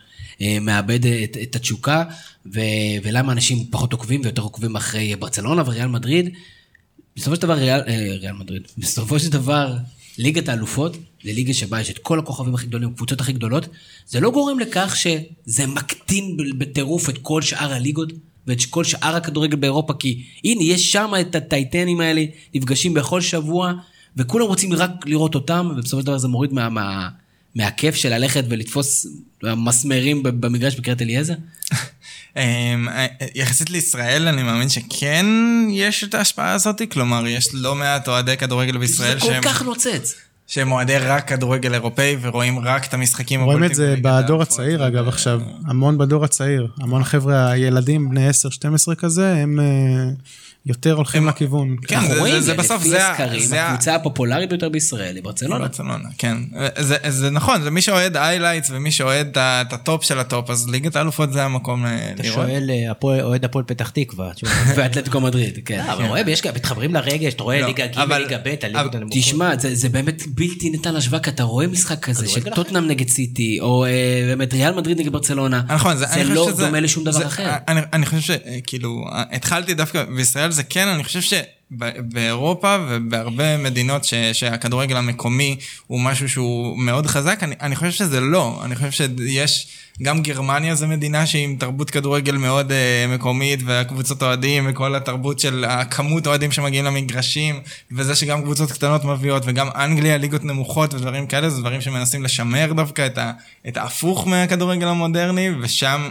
מאבד 0.61 1.05
את, 1.05 1.37
את 1.43 1.55
התשוקה, 1.55 2.03
ו, 2.53 2.59
ולמה 3.03 3.31
אנשים 3.31 3.65
פחות 3.69 3.93
עוקבים 3.93 4.21
ויותר 4.23 4.41
עוקבים 4.41 4.75
אחרי 4.75 5.15
ברצלונה 5.15 5.63
וריאל 5.65 5.87
מדריד. 5.87 6.29
בסופו 7.15 7.35
של 7.35 7.41
דבר, 7.41 7.53
ריאל, 7.53 7.81
אה, 7.87 8.15
ריאל 8.19 8.33
מדריד, 8.33 8.67
בסופו 8.77 9.19
של 9.19 9.29
דבר, 9.29 9.77
ליגת 10.17 10.49
האלופות, 10.49 10.97
זה 11.23 11.33
ליגה 11.33 11.53
שבה 11.53 11.81
יש 11.81 11.89
את 11.89 11.97
כל 11.97 12.19
הכוכבים 12.19 12.55
הכי 12.55 12.67
גדולים, 12.67 12.89
הקבוצות 12.89 13.21
הכי 13.21 13.33
גדולות, 13.33 13.67
זה 14.07 14.19
לא 14.19 14.31
גורם 14.31 14.59
לכך 14.59 14.95
שזה 14.95 15.67
מקטין 15.67 16.37
בטירוף 16.57 17.09
את 17.09 17.17
כל 17.17 17.41
שאר 17.41 17.73
הליגות 17.73 18.13
ואת 18.47 18.65
כל 18.69 18.83
שאר 18.83 19.15
הכדורגל 19.15 19.55
באירופה, 19.55 19.93
כי 19.93 20.23
הנה, 20.43 20.63
יש 20.63 20.91
שם 20.91 21.11
את 21.21 21.35
הטייטנים 21.35 21.99
האלה, 21.99 22.25
נפגשים 22.55 22.93
בכל 22.93 23.21
שבוע, 23.21 23.73
וכולם 24.17 24.45
רוצים 24.45 24.73
רק 24.73 24.91
לראות 25.05 25.35
אותם, 25.35 25.71
ובסופו 25.71 26.01
של 26.01 26.05
דבר 26.05 26.17
זה 26.17 26.27
מוריד 26.27 26.53
מה, 26.53 26.69
מה, 26.69 27.09
מהכיף 27.55 27.95
של 27.95 28.09
ללכת 28.09 28.43
ולתפוס 28.49 29.07
מסמרים 29.43 30.23
במגרש 30.23 30.75
בקריית 30.75 31.01
אליעזר. 31.01 31.33
אמ, 32.37 32.87
יחסית 33.35 33.69
לישראל, 33.69 34.27
אני 34.27 34.43
מאמין 34.43 34.69
שכן 34.69 35.25
יש 35.69 36.03
את 36.03 36.13
ההשפעה 36.13 36.51
הזאת, 36.51 36.81
כלומר, 36.91 37.27
יש 37.27 37.49
לא 37.53 37.75
מעט 37.75 38.07
אוהדי 38.07 38.37
כדורגל 38.37 38.73
זה 38.73 38.79
בישראל 38.79 39.19
כל 39.19 39.25
שהם, 39.25 39.43
כך 39.43 39.61
נוצץ. 39.61 40.15
שהם 40.47 40.71
אוהדי 40.71 40.97
רק 40.97 41.27
כדורגל 41.27 41.73
אירופאי 41.73 42.17
ורואים 42.21 42.59
רק 42.59 42.85
את 42.87 42.93
המשחקים 42.93 43.41
רואים 43.41 43.63
את 43.63 43.75
זה 43.75 43.95
בדור. 44.01 44.41
הצעיר 44.41 44.87
אגב 44.87 45.07
עכשיו, 45.07 45.41
המון 45.67 45.97
בדור 45.97 46.23
הצעיר, 46.23 46.67
המון 46.77 47.03
חבר'ה, 47.03 47.51
הילדים 47.51 48.09
בני 48.09 48.29
10-12 48.29 48.95
כזה, 48.95 49.35
הם 49.35 49.59
אה, 49.59 50.09
יותר 50.65 50.93
הולכים 50.93 51.27
לכיוון. 51.27 51.75
כן, 51.87 51.95
אנחנו 51.95 52.13
זה- 52.13 52.19
רואים, 52.19 52.33
זה- 52.35 52.41
זה 52.41 52.53
בסוף, 52.53 52.79
לפי 52.81 52.89
זה 52.89 53.05
ה- 53.07 53.11
הסקרים, 53.11 53.49
הקבוצה 53.53 53.95
הפופולרית 53.95 54.49
ביותר 54.49 54.69
בישראל 54.69 55.15
היא 55.15 55.23
ברצלונה. 55.23 55.59
ברצלונה, 55.59 56.09
כן. 56.17 56.37
זה, 56.79 56.95
זה 57.09 57.29
נכון, 57.29 57.61
זה 57.61 57.71
מי 57.71 57.81
שאוהד 57.81 58.17
highlights 58.17 58.69
ומי 58.73 58.91
שאוהד 58.91 59.27
את 59.37 59.73
הטופ 59.73 60.03
של 60.03 60.19
הטופ, 60.19 60.49
אז 60.49 60.69
ליגת 60.69 60.95
האלופות 60.95 61.33
זה 61.33 61.43
המקום 61.43 61.85
אה, 61.85 62.11
אתה 62.15 62.23
לראות. 62.23 62.35
שואל 62.35 62.69
אה, 62.73 62.91
הפועל- 62.91 63.21
אוהד 63.21 63.45
הפועל 63.45 63.65
פתח 63.67 63.89
תקווה. 63.89 64.29
ואתלטיקו 64.75 65.21
מדריד, 65.21 65.59
כן. 65.65 65.79
אה, 65.79 65.93
אבל 65.93 66.05
רואה, 66.05 66.21
יש 66.27 66.41
כאלה, 66.41 66.55
מתחברים 66.55 66.93
לרגש, 66.93 67.33
אתה 67.33 67.43
רואה 67.43 67.61
לא, 67.61 67.67
ליגה 67.67 67.85
ג', 67.87 67.99
ליגה 68.11 68.37
ב', 68.45 68.55
הליגות 68.63 68.95
הנמוכות. 68.95 69.17
תשמע, 69.19 69.57
זה, 69.59 69.75
זה 69.75 69.89
באמת 69.89 70.23
בלתי 70.27 70.69
ניתן 70.69 70.93
להשוואה, 70.93 71.19
כי 71.21 71.29
אתה 71.29 71.43
רואה 71.43 71.67
משחק 71.67 71.99
כזה 71.99 72.27
של 72.27 72.49
טוטנאם 72.55 72.87
נגד 72.87 73.07
סיטי, 73.09 73.57
או 73.61 73.85
אה, 73.85 73.89
באמת 74.27 74.53
ריאל 74.53 74.75
מדריד 74.75 74.99
נגד 74.99 75.11
ברצלונה. 75.11 75.61
נכון, 75.69 75.97
זה, 75.97 76.05
זה 76.05 76.13
אני 76.13 76.23
חושב 76.23 76.35
לא 76.59 76.65
דומה 76.65 76.79
לשום 76.79 77.03
דבר 77.03 77.25
אחר. 77.27 77.51
אני, 77.67 77.81
אני 77.93 78.05
חושב 78.05 78.21
שכאילו, 78.21 79.05
התחלתי 79.11 79.73
דווקא, 79.73 80.03
בישראל 80.15 80.50
זה 80.51 80.63
כן, 80.63 80.87
אני 80.87 81.03
חושב 81.03 81.21
שבאירופה 81.21 82.77
ובהרבה 82.89 83.57
מדינות 83.57 84.03
ש, 84.03 84.13
שהכדורגל 84.13 84.97
המקומי 84.97 85.57
הוא 85.87 86.01
משהו 86.01 86.29
שהוא 86.29 86.79
מאוד 86.79 87.07
חזק, 87.07 87.43
אני, 87.43 87.55
אני 87.61 87.75
חושב 87.75 87.91
שזה 87.91 88.19
לא, 88.19 88.61
אני 88.65 88.75
חושב 88.75 88.91
שיש, 88.91 89.67
גם 90.01 90.21
גרמניה 90.21 90.75
זה 90.75 90.87
מדינה 90.87 91.25
שהיא 91.25 91.43
עם 91.43 91.55
תרבות 91.55 91.89
כדורגל 91.89 92.37
מאוד 92.37 92.71
uh, 92.71 93.11
מקומית, 93.13 93.59
והקבוצות 93.65 94.23
אוהדים, 94.23 94.67
וכל 94.69 94.95
התרבות 94.95 95.39
של 95.39 95.65
הכמות 95.67 96.27
אוהדים 96.27 96.51
שמגיעים 96.51 96.85
למגרשים, 96.85 97.59
וזה 97.91 98.15
שגם 98.15 98.41
קבוצות 98.41 98.71
קטנות 98.71 99.05
מביאות, 99.05 99.43
וגם 99.45 99.69
אנגליה, 99.75 100.17
ליגות 100.17 100.43
נמוכות 100.43 100.93
ודברים 100.93 101.27
כאלה, 101.27 101.49
זה 101.49 101.61
דברים 101.61 101.81
שמנסים 101.81 102.23
לשמר 102.23 102.73
דווקא 102.73 103.05
את, 103.05 103.17
ה, 103.17 103.31
את 103.67 103.77
ההפוך 103.77 104.27
מהכדורגל 104.27 104.87
המודרני, 104.87 105.49
ושם... 105.61 106.09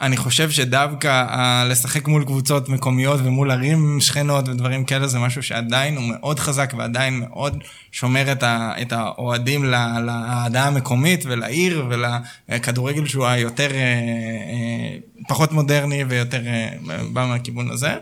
אני 0.00 0.16
חושב 0.16 0.50
שדווקא 0.50 1.08
ה- 1.08 1.64
לשחק 1.64 2.08
מול 2.08 2.24
קבוצות 2.24 2.68
מקומיות 2.68 3.20
ומול 3.24 3.50
ערים 3.50 4.00
שכנות 4.00 4.48
ודברים 4.48 4.84
כאלה 4.84 5.06
זה 5.06 5.18
משהו 5.18 5.42
שעדיין 5.42 5.96
הוא 5.96 6.04
מאוד 6.04 6.38
חזק 6.38 6.72
ועדיין 6.78 7.20
מאוד 7.20 7.64
שומר 7.92 8.32
את, 8.32 8.42
ה, 8.42 8.72
את 8.82 8.92
האוהדים 8.92 9.64
לאהדה 9.64 10.64
המקומית 10.64 11.24
ולעיר 11.26 11.86
ולכדורגל 11.90 13.06
שהוא 13.06 13.26
היותר, 13.26 13.70
אה, 13.70 13.78
אה, 13.78 14.96
פחות 15.28 15.52
מודרני 15.52 16.04
ויותר 16.04 16.46
אה, 16.46 16.68
בא 17.12 17.26
מהכיוון 17.26 17.70
הזה. 17.70 17.94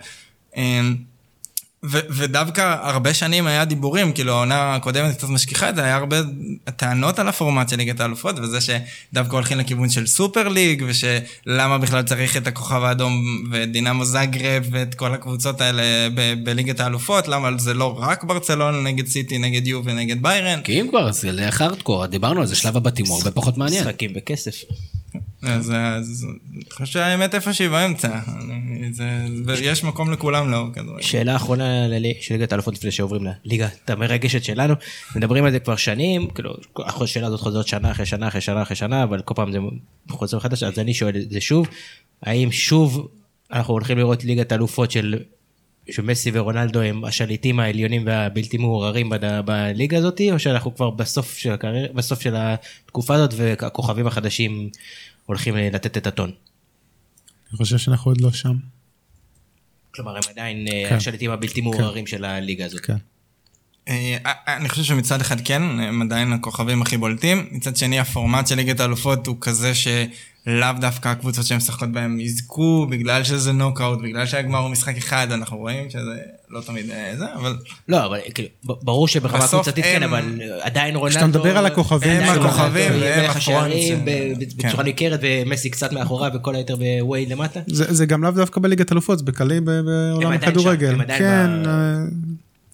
ו- 1.91 2.01
ודווקא 2.11 2.77
הרבה 2.83 3.15
שנים 3.15 3.47
היה 3.47 3.65
דיבורים, 3.65 4.13
כאילו 4.13 4.33
העונה 4.33 4.75
הקודמת 4.75 5.17
קצת 5.17 5.29
משכיחה 5.29 5.69
את 5.69 5.77
זה, 5.77 5.85
היה 5.85 5.97
הרבה 5.97 6.17
טענות 6.77 7.19
על 7.19 7.29
הפורמט 7.29 7.69
של 7.69 7.77
ליגת 7.77 8.01
האלופות, 8.01 8.39
וזה 8.39 8.59
שדווקא 8.61 9.33
הולכים 9.37 9.59
לכיוון 9.59 9.89
של 9.89 10.07
סופר 10.07 10.49
ליג, 10.49 10.85
ושלמה 10.87 11.79
בכלל 11.79 12.03
צריך 12.03 12.37
את 12.37 12.47
הכוכב 12.47 12.83
האדום 12.83 13.25
ודינמו 13.53 14.05
זאגרב 14.05 14.65
ואת 14.71 14.95
כל 14.95 15.15
הקבוצות 15.15 15.61
האלה 15.61 15.83
ב- 16.15 16.35
בליגת 16.45 16.81
האלופות, 16.81 17.29
למה 17.29 17.49
זה 17.59 17.75
לא 17.75 17.99
רק 17.99 18.25
ברצלונה 18.25 18.81
נגד 18.81 19.07
סיטי, 19.07 19.39
נגד 19.39 19.67
יו 19.67 19.81
ונגד 19.85 20.23
ביירן. 20.23 20.61
כי 20.65 20.81
אם 20.81 20.89
כבר, 20.89 21.13
זה 21.13 21.33
להארדקור, 21.33 22.07
דיברנו 22.07 22.41
על 22.41 22.47
זה, 22.47 22.57
שלב 22.57 22.77
הבתים 22.77 23.07
הוא 23.07 23.17
הרבה 23.19 23.31
פחות 23.31 23.59
מעניין. 23.59 23.83
משחקים 23.85 24.13
בכסף. 24.15 24.55
אז, 25.43 25.71
אני 25.71 26.65
חושב 26.71 26.87
שהאמת 26.87 27.35
איפשהי 27.35 27.69
באמצע, 27.69 28.21
ויש 29.45 29.85
מקום 29.85 30.13
לכולם 30.13 30.51
לאור 30.51 30.73
כדורגל. 30.73 31.03
שאלה 31.03 31.37
אחרונה 31.37 31.87
של 32.21 32.35
ליגת 32.35 32.53
האלופות 32.53 32.75
לפני 32.75 32.91
שעוברים 32.91 33.27
לליגה 33.45 33.69
המרגשת 33.89 34.45
שלנו. 34.45 34.75
מדברים 35.17 35.45
על 35.45 35.51
זה 35.51 35.59
כבר 35.59 35.77
שנים, 35.77 36.31
כאילו, 36.31 36.55
השאלה 36.87 37.27
הזאת 37.27 37.41
חוזרת 37.41 37.67
שנה 37.67 37.91
אחרי 37.91 38.07
שנה 38.07 38.29
אחרי 38.29 38.41
שנה 38.41 38.63
אחרי 38.63 38.77
שנה, 38.77 39.03
אבל 39.03 39.23
כל 39.23 39.35
פעם 39.35 39.53
זה 39.53 39.59
חוזר 40.11 40.37
מחדש, 40.37 40.63
אז 40.63 40.79
אני 40.79 40.95
שואל 40.95 41.17
את 41.17 41.31
זה 41.31 41.41
שוב, 41.41 41.69
האם 42.23 42.53
שוב 42.53 43.09
אנחנו 43.53 43.75
הולכים 43.75 43.99
לראות 43.99 44.25
ליגת 44.25 44.53
האלופות 44.53 44.91
של... 44.91 45.19
שמסי 45.91 46.31
ורונלדו 46.35 46.81
הם 46.81 47.05
השליטים 47.05 47.61
העליונים 47.61 48.03
והבלתי 48.07 48.59
מעורערים 48.59 49.11
בליגה 49.45 49.99
הזאת, 49.99 50.21
או 50.33 50.39
שאנחנו 50.39 50.75
כבר 50.75 50.91
בסוף 50.91 51.39
של 51.39 51.53
הקריירה, 51.53 51.89
בסוף 51.95 52.21
של 52.21 52.35
התקופה 52.37 53.15
הזאת 53.15 53.31
והכוכבים 53.37 54.07
החדשים 54.07 54.71
הולכים 55.27 55.57
לתת 55.57 55.97
את 55.97 56.07
הטון. 56.07 56.33
אני 57.51 57.57
חושב 57.57 57.79
שאנחנו 57.79 58.11
עוד 58.11 58.21
לא 58.21 58.33
שם. 58.33 58.57
כלומר 59.95 60.17
הם 60.17 60.23
עדיין 60.31 60.69
אה, 60.69 60.87
כן. 60.89 60.95
השליטים 60.95 61.31
הבלתי 61.31 61.61
מעורערים 61.61 62.07
של 62.07 62.25
הליגה 62.25 62.65
הזאת. 62.65 62.81
כן. 62.81 62.97
אה, 63.89 64.17
אני 64.57 64.69
חושב 64.69 64.83
שמצד 64.83 65.21
אחד 65.21 65.41
כן, 65.41 65.63
הם 65.63 66.03
עדיין 66.03 66.33
הכוכבים 66.33 66.83
הכי 66.83 66.97
בולטים. 66.97 67.47
מצד 67.51 67.77
שני, 67.77 68.01
הפורמט 68.01 68.47
של 68.47 68.55
ליגת 68.55 68.81
האלופות 68.81 69.27
הוא 69.27 69.37
כזה 69.41 69.73
שלאו 69.75 70.69
דווקא 70.81 71.09
הקבוצות 71.09 71.45
שהן 71.47 71.57
משחקות 71.57 71.93
בהן 71.93 72.21
יזכו, 72.21 72.87
בגלל 72.91 73.25
שזה 73.25 73.53
נוקאוט, 73.53 73.99
בגלל 74.03 74.27
שהגמר 74.27 74.59
הוא 74.59 74.71
משחק 74.71 74.97
אחד, 74.97 75.27
אנחנו 75.33 75.57
רואים 75.57 75.91
שזה 75.91 76.17
לא 76.51 76.61
תמיד 76.61 76.91
אה, 76.91 77.13
זה, 77.19 77.25
אבל 77.35 77.57
לא, 77.89 78.05
אבל 78.07 78.19
כאילו, 78.35 78.49
ב- 78.67 78.73
ברור 78.83 79.09
שברמה 79.09 79.49
קבוצתית 79.49 79.85
כן, 79.85 80.03
הם- 80.03 80.15
אבל 80.15 80.25
עדיין 80.61 80.97
רונלדו... 80.97 81.11
כשאתה 81.19 81.27
מדבר 81.27 81.59
על 81.59 81.67
הכוכבים, 81.67 82.21
הם 82.21 82.41
הכוכבים 82.41 82.93
מלך 82.93 83.37
השערים 83.37 83.99
הפרונט, 83.99 84.09
ב- 84.39 84.45
ב- 84.45 84.63
כן. 84.63 84.69
בצורה 84.69 84.85
ניכרת 84.85 85.21
ומסי 85.23 85.71
קצת 85.71 85.93
מאחוריו 85.93 86.33
וכל 86.35 86.55
היתר 86.55 86.77
בווי 86.77 87.27
למטה. 87.27 87.61
זה 87.67 88.07
גם 88.07 88.23
לאו 88.25 88.31
דווקא 88.31 88.61
בליגת 88.61 88.93
אלופות, 88.93 89.19
זה 89.19 89.25
בכללי 89.25 89.61
ב- 89.61 89.65
בעולם 89.65 90.27
עדיין 90.33 90.41
שם, 90.41 90.49
הכדורגל. 90.49 90.93
הם 90.95 91.01
עדיין 91.01 91.63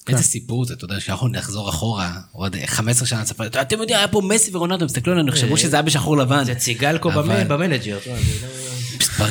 כן, 0.07 0.13
אה, 0.13 0.19
איזה 0.19 0.29
סיפור 0.29 0.65
זה, 0.65 0.75
אתה 0.75 0.85
יודע, 0.85 1.01
שאנחנו 1.01 1.29
נחזור 1.29 1.69
אחורה, 1.69 2.13
עוד 2.33 2.57
15 2.67 3.07
שנה 3.09 3.25
צפה, 3.25 3.45
אתם 3.47 3.79
יודעים, 3.81 3.99
היה 3.99 4.09
פה 4.09 4.21
מסי 4.21 4.51
ורונלדו, 4.57 4.87
תסתכלו 4.87 5.13
עלינו, 5.13 5.33
חשבו 5.33 5.57
שזה 5.57 5.77
היה 5.77 5.83
בשחור 5.83 6.17
לבן. 6.17 6.45
זה 6.45 6.55
ציגלקו 6.55 7.09
אבל- 7.13 7.45
במ- 7.45 7.49
במנג'ר. 7.49 7.99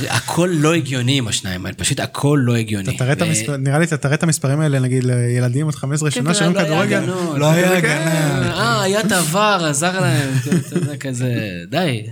הכל 0.10 0.50
לא 0.54 0.74
הגיוני 0.74 1.18
עם 1.18 1.28
השניים 1.28 1.66
האלה, 1.66 1.78
פשוט 1.78 2.00
הכל 2.00 2.39
לא 2.44 2.56
הגיוני. 2.56 2.89
אתה 2.89 2.98
תראה 2.98 3.14
את 3.14 3.22
ו- 3.22 3.26
המספר- 3.26 3.58
נראה 3.58 3.80
לי 3.80 3.86
אתה 3.86 3.98
תראה 3.98 4.14
את 4.14 4.24
המספרים 4.24 4.60
האלה, 4.60 4.80
נגיד 4.80 5.04
לילדים 5.04 5.66
עוד 5.66 5.76
15 5.76 6.12
שנה 6.12 6.34
כן, 6.34 6.39
שאומרים 6.39 6.56
לא 6.56 6.60
היה 6.62 6.68
כדורגל. 6.70 6.98
הגנות. 6.98 7.38
לא 7.38 7.52
היה 7.52 7.68
כן, 7.70 7.78
הגנה. 7.78 8.54
אה, 8.60 8.82
היה 8.82 9.00
את 9.00 9.12
עבר, 9.12 9.66
עזר 9.70 10.00
להם, 10.00 10.32
אתה 10.68 10.76
יודע, 10.78 10.98
כזה, 10.98 11.34
די, 11.70 12.04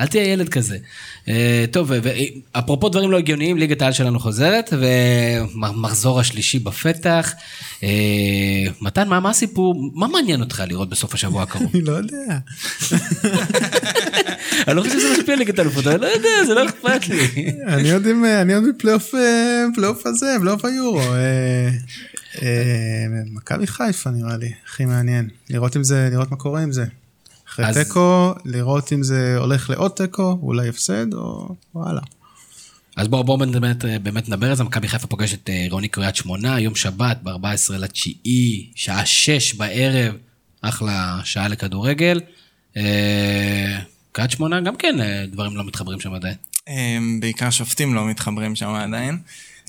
אל 0.00 0.06
תהיה 0.06 0.24
ילד 0.32 0.48
כזה. 0.48 0.76
אה, 1.28 1.64
טוב, 1.70 1.90
ואפרופו 2.02 2.88
דברים 2.88 3.10
לא 3.10 3.18
הגיוניים, 3.18 3.58
ליגת 3.58 3.82
העל 3.82 3.92
שלנו 3.92 4.20
חוזרת, 4.20 4.72
ומחזור 5.54 6.20
השלישי 6.20 6.58
בפתח. 6.58 7.32
אה, 7.82 7.88
מתן, 8.80 9.08
מה 9.08 9.20
מה 9.20 9.30
הסיפור, 9.30 9.90
מה 9.94 10.08
מעניין 10.08 10.40
אותך 10.40 10.62
לראות 10.68 10.88
בסוף 10.90 11.14
השבוע 11.14 11.42
הקרוב? 11.42 11.70
אני 11.74 11.82
לא 11.82 11.92
יודע. 11.92 12.38
אני 14.68 14.76
לא 14.76 14.82
חושב 14.82 14.98
שזה 15.00 15.12
משפיע 15.18 15.36
ליגת 15.36 15.58
האלופות, 15.58 15.86
אני 15.86 16.00
לא 16.00 16.06
יודע, 16.06 16.28
זה 16.46 16.54
לא 16.54 16.68
אכפת 16.68 17.08
לי. 17.08 17.50
אני 17.66 17.92
עוד 17.92 18.06
עם, 18.06 18.24
בפלייאוף 18.76 19.14
אה, 19.14 19.64
פלייאוף 19.74 20.06
הזה, 20.06 20.36
פלייאוף 20.40 20.64
היורו. 20.64 21.00
אה, 21.00 21.68
אה, 22.42 23.06
מכבי 23.32 23.66
חיפה 23.66 24.10
נראה 24.10 24.36
לי, 24.36 24.52
הכי 24.66 24.84
מעניין. 24.84 25.28
לראות 25.50 25.76
אם 25.76 25.84
זה, 25.84 26.08
לראות 26.12 26.30
מה 26.30 26.36
קורה 26.36 26.60
עם 26.62 26.72
זה. 26.72 26.84
אחרי 27.48 27.66
אז- 27.66 27.78
תיקו, 27.78 28.34
לראות 28.44 28.92
אם 28.92 29.02
זה 29.02 29.36
הולך 29.38 29.70
לעוד 29.70 29.90
תיקו, 29.90 30.38
אולי 30.42 30.68
הפסד, 30.68 31.14
או 31.14 31.54
וואלה. 31.74 32.00
אז 32.96 33.08
בואו 33.08 33.24
בואו 33.24 33.38
באמת, 33.38 33.84
באמת 34.02 34.28
נדבר 34.28 34.50
על 34.50 34.56
זה, 34.56 34.64
מכבי 34.64 34.88
חיפה 34.88 35.06
פוגשת 35.06 35.42
את 35.44 35.50
רוני 35.70 35.88
קריית 35.88 36.16
שמונה, 36.16 36.60
יום 36.60 36.74
שבת 36.74 37.18
ב-14 37.22 37.72
לתשיעי, 37.78 38.70
שעה 38.74 39.06
6 39.06 39.54
בערב, 39.54 40.14
אחלה 40.62 41.20
שעה 41.24 41.48
לכדורגל. 41.48 42.20
קריית 44.12 44.30
שמונה 44.30 44.60
גם 44.60 44.76
כן, 44.76 45.00
אה, 45.00 45.24
דברים 45.26 45.56
לא 45.56 45.64
מתחברים 45.64 46.00
שם 46.00 46.14
עדיין. 46.14 46.34
אה, 46.68 46.98
בעיקר 47.20 47.50
שופטים 47.50 47.94
לא 47.94 48.06
מתחברים 48.06 48.56
שם 48.56 48.68
עדיין. 48.68 49.18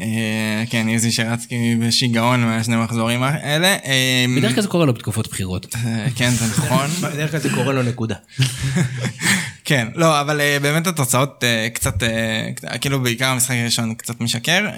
אה, 0.01 0.63
כן, 0.69 0.87
איזי 0.87 1.11
שרצקי 1.11 1.75
בשיגעון 1.75 2.41
מהשני 2.41 2.75
מחזורים 2.75 3.23
האלה. 3.23 3.67
אה, 3.85 4.25
בדרך 4.37 4.53
כלל 4.53 4.63
זה 4.63 4.67
קורה 4.67 4.85
לו 4.85 4.93
בתקופות 4.93 5.27
בחירות. 5.27 5.75
אה, 5.85 6.07
כן, 6.15 6.29
זה 6.29 6.45
נכון. 6.45 6.87
בדרך 7.13 7.31
כלל 7.31 7.39
זה 7.39 7.49
קורה 7.49 7.73
לו 7.73 7.83
נקודה. 7.83 8.15
כן, 9.65 9.87
לא, 9.95 10.21
אבל 10.21 10.41
באמת 10.61 10.87
התוצאות 10.87 11.43
קצת, 11.73 12.03
כאילו 12.81 12.99
בעיקר 12.99 13.25
המשחק 13.25 13.55
הראשון 13.55 13.93
קצת 13.93 14.21
משקר. 14.21 14.69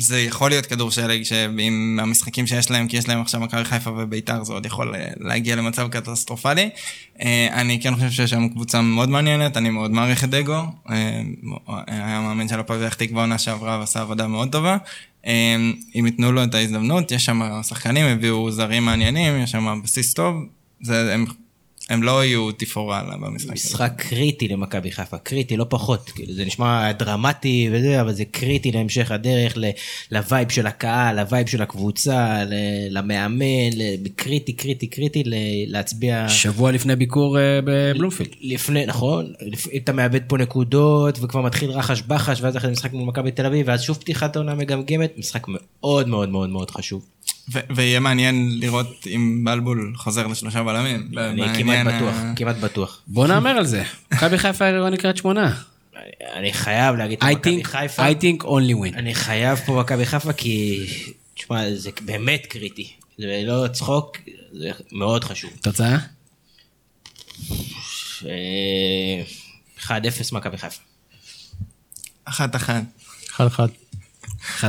זה 0.00 0.20
יכול 0.20 0.50
להיות 0.50 0.66
כדור 0.66 0.90
שלג 0.90 1.22
שעם 1.22 1.98
המשחקים 1.98 2.46
שיש 2.46 2.70
להם, 2.70 2.88
כי 2.88 2.96
יש 2.96 3.08
להם 3.08 3.20
עכשיו 3.20 3.40
מכבי 3.40 3.64
חיפה 3.64 3.90
וביתר, 3.90 4.44
זה 4.44 4.52
עוד 4.52 4.66
יכול 4.66 4.94
uh, 4.94 4.98
להגיע 5.20 5.56
למצב 5.56 5.88
קטסטרופלי. 5.88 6.70
Uh, 7.16 7.22
אני 7.52 7.80
כן 7.80 7.94
חושב 7.94 8.10
שיש 8.10 8.30
שם 8.30 8.48
קבוצה 8.48 8.80
מאוד 8.80 9.08
מעניינת, 9.08 9.56
אני 9.56 9.70
מאוד 9.70 9.90
מעריך 9.90 10.24
את 10.24 10.30
דגו. 10.30 10.62
Uh, 10.86 10.90
היה 11.86 12.20
מאמן 12.20 12.48
של 12.48 12.60
הפועל 12.60 12.86
פתח 12.86 12.94
תקווה 12.94 13.20
עונה 13.20 13.38
שעברה 13.38 13.78
ועשה 13.78 14.00
עבודה 14.00 14.26
מאוד 14.26 14.52
טובה. 14.52 14.76
אם 15.94 16.06
ייתנו 16.06 16.32
לו 16.32 16.44
את 16.44 16.54
ההזדמנות, 16.54 17.12
יש 17.12 17.24
שם 17.24 17.62
שחקנים, 17.62 18.06
הביאו 18.06 18.50
זרים 18.50 18.84
מעניינים, 18.84 19.42
יש 19.42 19.50
שם 19.50 19.80
בסיס 19.84 20.14
טוב. 20.14 20.36
זה, 20.80 21.14
הם, 21.14 21.24
הם 21.92 22.02
לא 22.02 22.24
יהיו 22.24 22.52
תפאורה 22.52 23.02
במשחק. 23.20 23.44
הזה. 23.44 23.52
משחק 23.52 23.92
קריטי 23.96 24.48
למכבי 24.48 24.90
חיפה, 24.92 25.18
קריטי, 25.18 25.56
לא 25.56 25.66
פחות. 25.68 26.10
כאילו, 26.10 26.34
זה 26.34 26.44
נשמע 26.44 26.92
דרמטי 26.92 27.68
וזה, 27.72 28.00
אבל 28.00 28.12
זה 28.12 28.24
קריטי 28.24 28.72
להמשך 28.72 29.10
הדרך, 29.10 29.52
ל- 29.56 29.70
ל 30.12 30.19
vibe 30.19 30.48
של 30.50 30.66
הקהל, 30.66 31.20
ל 31.20 31.25
vibe 31.25 31.46
של 31.46 31.62
הקבוצה, 31.62 32.44
ל- 32.44 32.54
למאמן, 32.98 33.44
ל- 33.76 34.08
קריטי, 34.16 34.52
קריטי, 34.52 34.86
קריטי 34.86 35.22
ל- 35.26 35.34
להצביע... 35.66 36.28
שבוע 36.28 36.72
לפני 36.72 36.96
ביקור 36.96 37.38
אה, 37.38 37.58
בבלומפילד. 37.64 38.30
לפני, 38.40 38.86
נכון, 38.86 39.32
אתה 39.76 39.92
מאבד 39.92 40.20
פה 40.28 40.38
נקודות 40.38 41.18
וכבר 41.22 41.40
מתחיל 41.42 41.70
רחש 41.70 42.02
בחש 42.02 42.40
ואז 42.40 42.56
אחרי 42.56 42.68
זה 42.68 42.72
משחק 42.72 42.92
מול 42.92 43.08
מכבי 43.08 43.30
תל 43.30 43.46
אביב 43.46 43.68
ואז 43.68 43.82
שוב 43.82 43.96
פתיחת 43.96 44.36
העונה 44.36 44.54
מגמגמת, 44.54 45.12
משחק 45.18 45.44
מאוד 45.48 46.08
מאוד 46.08 46.28
מאוד 46.28 46.48
מאוד 46.50 46.70
חשוב. 46.70 47.04
ויהיה 47.48 48.00
מעניין 48.00 48.48
לראות 48.60 49.06
אם 49.06 49.40
בלבול 49.44 49.92
חוזר 49.96 50.26
לשלושה 50.26 50.62
בלמים. 50.62 51.08
אני 51.18 51.58
כמעט 51.58 51.86
אה, 51.86 51.96
בטוח, 51.96 52.14
כמעט 52.36 52.56
בטוח. 52.56 53.00
בוא 53.06 53.26
נאמר 53.26 53.50
על 53.50 53.66
זה. 53.66 53.84
מכבי 54.12 54.38
חיפה 54.38 54.66
עירון 54.66 54.92
נקראת 54.92 55.16
שמונה. 55.16 55.54
אני 56.34 56.52
חייב 56.52 56.96
להגיד 56.96 57.20
פה 57.20 57.26
מכבי 57.26 57.64
חיפה. 57.64 58.10
I 58.10 58.14
think 58.14 58.44
only 58.44 58.94
win. 58.94 58.98
אני 58.98 59.14
חייב 59.14 59.58
פה 59.66 59.80
מכבי 59.80 60.06
חיפה 60.06 60.32
כי, 60.32 60.86
תשמע, 61.34 61.74
זה 61.74 61.90
באמת 62.04 62.46
קריטי. 62.46 62.92
זה 63.18 63.42
לא 63.44 63.68
צחוק, 63.72 64.16
זה 64.52 64.70
מאוד 64.92 65.24
חשוב. 65.24 65.50
תוצאה? 65.60 65.96
אה, 68.26 69.22
1-0 69.80 69.88
מכבי 70.32 70.58
חיפה. 70.58 70.80
1-1. 72.28 72.32
1-1. 73.36 73.40
1-1. 74.60 74.64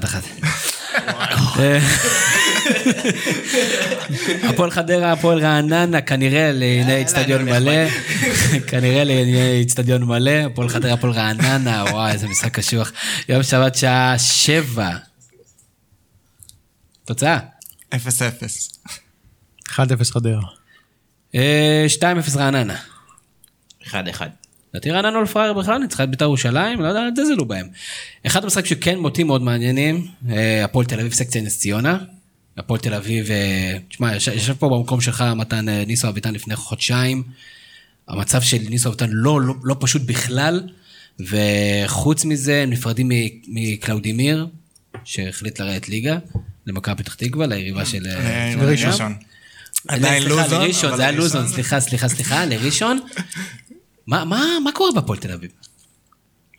הפועל 4.49 4.71
חדרה, 4.71 5.11
הפועל 5.11 5.39
רעננה, 5.39 6.01
כנראה 6.01 6.51
לעיני 6.51 7.01
אצטדיון 7.01 7.45
מלא, 7.45 7.89
כנראה 8.69 9.03
לעיני 9.03 9.61
אצטדיון 9.61 10.03
מלא, 10.03 10.31
הפועל 10.31 10.69
חדרה, 10.69 10.93
הפועל 10.93 11.13
רעננה, 11.13 11.83
וואי, 11.91 12.11
איזה 12.11 12.27
משחק 12.27 12.55
קשוח. 12.55 12.91
יום 13.29 13.43
שבת 13.43 13.75
שעה 13.75 14.19
שבע. 14.19 14.89
תוצאה? 17.05 17.39
אפס 17.95 18.21
אפס. 18.21 18.71
1-0 19.69 19.75
חדרה. 20.11 20.41
אה, 21.35 21.85
2-0 21.99 22.37
רעננה. 22.37 22.75
1-1. 23.83 23.93
לדעתי 24.73 24.91
רעננה 24.91 25.21
לא 25.21 25.25
פראייר 25.25 25.53
בכלל, 25.53 25.77
ניצחה 25.77 26.03
את 26.03 26.09
בית"ר 26.09 26.25
ירושלים, 26.25 26.81
לא 26.81 26.87
יודע, 26.87 27.01
זלזלו 27.15 27.45
בהם. 27.45 27.67
אחד 28.27 28.43
המשחקים 28.43 28.65
שכן 28.65 28.99
מוטים 28.99 29.27
מאוד 29.27 29.41
מעניינים, 29.41 30.07
אה, 30.29 30.63
הפועל 30.63 30.85
תל 30.85 30.99
אביב 30.99 31.13
סקציה 31.13 31.41
נס 31.41 31.59
ציונה. 31.59 31.97
הפועל 32.57 32.79
תל 32.79 32.93
אביב, 32.93 33.31
אה, 33.31 33.77
תשמע, 33.89 34.15
יש- 34.15 34.27
ישב 34.27 34.53
פה 34.53 34.69
במקום 34.69 35.01
שלך 35.01 35.23
מתן 35.35 35.69
אה, 35.69 35.83
ניסו 35.87 36.07
אביטן 36.09 36.33
לפני 36.33 36.55
חודשיים. 36.55 37.23
המצב 38.07 38.41
של 38.41 38.57
ניסו 38.69 38.89
אביטן 38.89 39.09
לא, 39.09 39.41
לא, 39.41 39.53
לא 39.63 39.75
פשוט 39.79 40.01
בכלל, 40.01 40.61
וחוץ 41.19 42.25
מזה 42.25 42.61
הם 42.63 42.69
נפרדים 42.69 43.11
מקלאודימיר, 43.47 44.47
שהחליט 45.03 45.59
לרדת 45.59 45.89
ליגה, 45.89 46.17
למכבי 46.67 47.03
פתח 47.03 47.13
תקווה, 47.13 47.47
ליריבה 47.47 47.85
של... 47.85 48.07
אה, 48.07 48.47
אה, 48.47 48.51
של 48.53 48.59
ראשון. 48.59 49.15
עדיין 49.87 50.23
לוזון, 50.23 50.61
לראשון, 50.61 50.95
זה 50.97 51.01
היה 51.01 51.11
לראשון. 51.11 51.23
לוזון, 51.41 51.47
סליחה, 51.47 51.79
סליחה, 51.79 52.07
סליחה, 52.09 52.45
לראשון. 52.45 52.99
מה, 54.07 54.23
קורה 54.73 54.91
בהפועל 54.95 55.19
תל 55.19 55.31
אביב? 55.31 55.51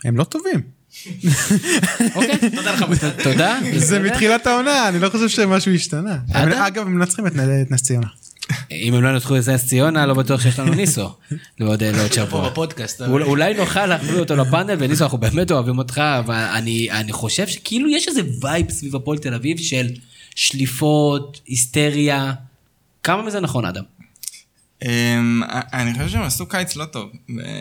הם 0.04 0.16
לא 0.16 0.24
טובים. 0.24 0.60
אוקיי, 2.14 2.50
תודה 2.56 2.72
לך. 2.72 2.84
תודה. 3.22 3.58
זה. 3.76 3.98
מתחילת 3.98 4.46
העונה, 4.46 4.88
אני 4.88 4.98
לא 4.98 5.08
חושב 5.08 5.28
שמשהו 5.28 5.72
השתנה. 5.72 6.18
עדיין? 6.34 6.62
אגב, 6.62 6.86
הם 6.86 6.98
מנצחים 6.98 7.26
את 7.26 7.32
נס 7.70 7.82
ציונה. 7.82 8.06
אם 8.72 8.94
הם 8.94 9.02
לא 9.02 9.08
ינצחו 9.08 9.38
את 9.38 9.48
נס 9.48 9.66
ציונה, 9.66 10.06
לא 10.06 10.14
בטוח 10.14 10.40
שיש 10.40 10.58
לנו 10.58 10.74
ניסו. 10.74 11.08
לעוד 11.60 11.82
לעוד 11.82 12.12
שבוע. 12.12 12.48
בפודקאסט. 12.48 13.02
אולי 13.02 13.54
נוכל 13.54 13.86
להחביא 13.86 14.18
אותו 14.18 14.36
לפאנל, 14.36 14.76
וניסו, 14.78 15.04
אנחנו 15.04 15.18
באמת 15.18 15.50
אוהבים 15.50 15.78
אותך, 15.78 15.98
אבל 15.98 16.34
אני, 16.34 16.90
אני 16.90 17.12
חושב 17.12 17.46
שכאילו 17.46 17.88
יש 17.88 18.08
איזה 18.08 18.20
vibe 18.42 18.70
סביב 18.70 18.96
הפועל 18.96 19.18
תל 19.18 19.34
אביב 19.34 19.58
של 19.58 19.86
שליפות, 20.34 21.40
היסטריה. 21.46 22.32
כמה 23.02 23.22
מזה 23.22 23.40
נכון, 23.40 23.64
אדם? 23.64 23.82
אמ, 24.84 25.42
אני 25.72 25.94
חושב 25.94 26.08
שהם 26.08 26.22
עשו 26.22 26.46
קיץ 26.46 26.76
לא 26.76 26.84
טוב 26.84 27.10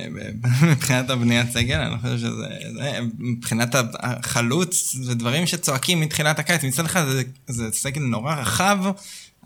מבחינת 0.72 1.10
הבניית 1.10 1.52
סגל, 1.52 1.80
אני 1.80 1.98
חושב 2.02 2.18
שזה, 2.18 2.48
זה, 2.74 3.00
מבחינת 3.18 3.76
החלוץ, 4.00 4.96
זה 5.02 5.16
דברים 5.16 5.48
שצועקים 5.48 6.02
מתחילת 6.02 6.40
הקיץ, 6.40 6.64
מצד 6.64 6.86
אחד 6.86 7.06
זה, 7.06 7.24
זה 7.48 7.70
סגל 7.72 8.02
נורא 8.02 8.36
רחב, 8.36 8.78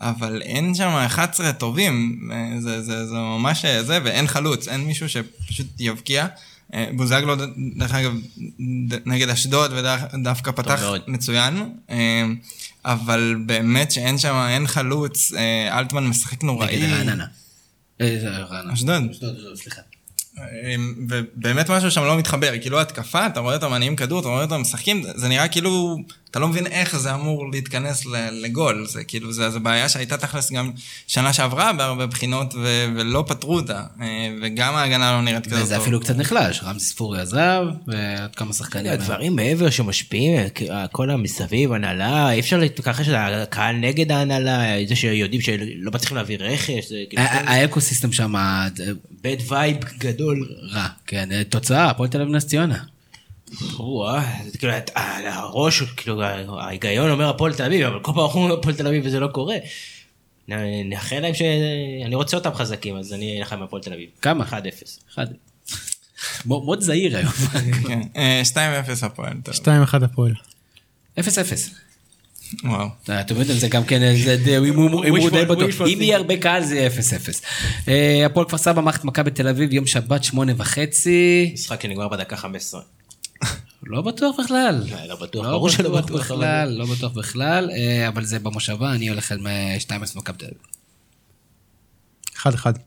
אבל 0.00 0.42
אין 0.42 0.74
שם 0.74 0.88
11 0.88 1.52
טובים, 1.52 2.20
אה, 2.32 2.60
זה, 2.60 2.82
זה, 2.82 3.06
זה 3.06 3.14
ממש 3.14 3.64
אה, 3.64 3.82
זה, 3.82 3.98
ואין 4.04 4.26
חלוץ, 4.26 4.68
אין 4.68 4.80
מישהו 4.80 5.08
שפשוט 5.08 5.66
יבקיע. 5.78 6.26
אה, 6.74 6.86
בוזגלו, 6.92 7.34
דרך 7.76 7.94
אגב, 7.94 8.12
נגד 9.06 9.28
אשדוד 9.28 9.72
ודווקא 9.72 10.50
פתח. 10.50 10.82
מצוין, 11.06 11.72
אבל 12.84 13.36
באמת 13.46 13.92
שאין 13.92 14.18
שם, 14.18 14.46
אין 14.48 14.66
חלוץ, 14.66 15.32
אלטמן 15.70 16.06
משחק 16.06 16.42
נוראי. 16.42 16.76
נגד 16.76 16.92
רעננה. 16.92 17.26
רעננה. 18.00 18.72
אשדוד. 18.72 19.02
אשדוד, 19.10 19.36
סליחה. 19.54 19.80
אמ, 20.38 20.94
ובאמת 21.08 21.70
משהו 21.70 21.90
שם 21.90 22.02
לא 22.04 22.18
מתחבר, 22.18 22.52
כאילו 22.60 22.80
התקפה, 22.80 23.26
אתה 23.26 23.40
רואה 23.40 23.54
אותם 23.54 23.70
מניעים 23.70 23.96
כדור, 23.96 24.20
אתה 24.20 24.28
רואה 24.28 24.42
אותם 24.42 24.60
משחקים, 24.60 25.02
זה 25.14 25.28
נראה 25.28 25.48
כאילו, 25.48 25.98
אתה 26.30 26.38
לא 26.38 26.48
מבין 26.48 26.66
איך 26.66 26.96
זה 26.98 27.14
אמור 27.14 27.50
להתכנס 27.52 28.06
לגול, 28.32 28.86
זה 28.86 29.04
כאילו, 29.04 29.32
זה, 29.32 29.50
זה 29.50 29.58
בעיה 29.58 29.88
שהייתה 29.88 30.16
תכלס 30.16 30.52
גם 30.52 30.70
שנה 31.06 31.32
שעברה 31.32 31.72
בהרבה 31.72 32.06
בחינות, 32.06 32.54
ו, 32.54 32.84
ולא 32.96 33.24
פתרו 33.28 33.54
אותה, 33.56 33.82
אה, 34.00 34.06
וגם 34.42 34.74
ההגנה 34.74 35.12
לא 35.12 35.22
נראית 35.22 35.46
כזאת 35.46 35.62
וזה 35.62 35.76
אפילו 35.76 36.00
קצת 36.00 36.16
נחלש, 36.16 36.60
רמזי 36.64 36.86
ספורי 36.86 37.20
עזב, 37.20 37.62
ועוד 37.86 38.36
כמה 38.36 38.52
שחקנים. 38.52 38.92
הדברים 38.92 39.36
מעבר 39.36 39.70
שמשפיעים, 39.70 40.40
כל 40.92 41.10
המסביב, 41.10 41.72
הנהלה, 41.72 42.32
אי 42.32 42.40
אפשר 42.40 42.56
להתכחש 42.58 43.08
לקהל 43.08 43.76
נגד 43.76 44.12
ההנהלה, 44.12 44.62
זה 44.88 44.96
שיודעים 44.96 45.40
שלא 45.40 45.90
מצליחים 45.94 46.16
להביא 46.16 46.36
רכש, 46.40 46.68
כאילו 47.10 47.22
ה- 47.22 47.26
ה- 47.26 47.50
ה 47.50 47.56
ecosystem 47.56 48.12
שם 48.12 48.36
אה, 48.36 48.68
bad 49.22 49.36
vibe 49.48 49.76
גדול. 49.98 50.48
רע, 50.72 50.86
כן, 51.06 51.32
אה, 51.32 51.44
תוצאה, 51.44 51.90
הפועל 51.90 52.08
תל 52.08 52.20
אביב 52.20 52.34
נס 52.34 52.46
ציונה. 52.46 52.78
זה 54.50 54.58
כאילו, 54.58 54.76
את- 54.78 54.90
על 54.94 55.26
הראש, 55.26 55.82
כאילו, 55.82 56.22
ההיגיון 56.60 57.10
אומר 57.10 57.28
הפועל 57.28 57.54
תל 57.54 57.62
אביב, 57.64 57.86
אבל 57.86 57.98
כל 58.02 58.12
פעם 58.14 58.24
אנחנו 58.24 58.40
אומרים 58.40 58.58
הפועל 58.58 58.74
תל 58.74 58.86
אביב 58.86 59.02
וזה 59.06 59.20
לא 59.20 59.26
קורה. 59.28 59.56
נאחל 60.84 61.20
להם 61.20 61.34
ש... 61.34 61.42
אני 62.06 62.14
רוצה 62.14 62.36
אותם 62.36 62.54
חזקים, 62.54 62.96
אז 62.96 63.12
אני 63.12 63.38
אלך 63.38 63.52
עם 63.52 63.62
הפועל 63.62 63.82
תל 63.82 63.92
אביב. 63.92 64.08
כמה? 64.22 64.44
1-0. 64.44 64.52
אחד. 65.14 65.26
מאוד 66.46 66.80
זהיר 66.80 67.16
היום. 67.16 67.32
כן, 67.88 68.00
אה, 68.16 68.42
2-0 68.44 68.56
הפועל. 69.06 69.32
טוב. 69.44 69.54
2-1 69.54 69.58
הפועל. 70.04 70.34
אפס 71.20 71.38
אפס. 71.38 71.70
וואו. 72.64 72.88
אתם 73.20 73.36
יודעים, 73.36 73.58
זה 73.58 73.68
גם 73.68 73.84
כן, 73.84 74.00
הימור 74.02 75.30
די 75.30 75.44
בטוח. 75.44 75.80
אם 75.86 75.98
יהיה 76.02 76.16
הרבה 76.16 76.36
קהל 76.36 76.64
זה 76.64 76.74
יהיה 76.76 76.86
אפס 76.86 77.12
אפס. 77.12 77.42
אה, 77.88 78.26
הפועל 78.26 78.46
כפר 78.46 78.58
סבא 78.58 78.80
מערכת 78.82 79.04
מכבי 79.04 79.30
תל 79.30 79.48
אביב, 79.48 79.72
יום 79.72 79.86
שבת 79.86 80.24
שמונה 80.24 80.52
וחצי. 80.56 81.50
משחק 81.54 81.82
שנגמר 81.82 82.08
בדקה 82.08 82.36
15. 82.36 82.80
לא 83.88 84.02
בטוח 84.02 84.40
בכלל. 84.40 84.84
לא 85.08 85.16
בטוח, 85.16 85.46
ברור 85.46 85.70
שלא 85.70 86.00
בטוח, 86.00 86.20
בכלל, 86.20 86.68
לא 86.68 86.86
בטוח 86.86 87.12
בכלל, 87.12 87.70
אה, 87.70 88.08
אבל 88.08 88.24
זה 88.24 88.38
במושבה, 88.38 88.92
אני 88.92 89.08
הולך 89.08 89.32
עם 89.32 89.46
2-0 89.78 90.16
מכבי 90.16 90.38
תל 90.38 90.46
אביב. 90.46 90.58
1-1. 92.36 92.78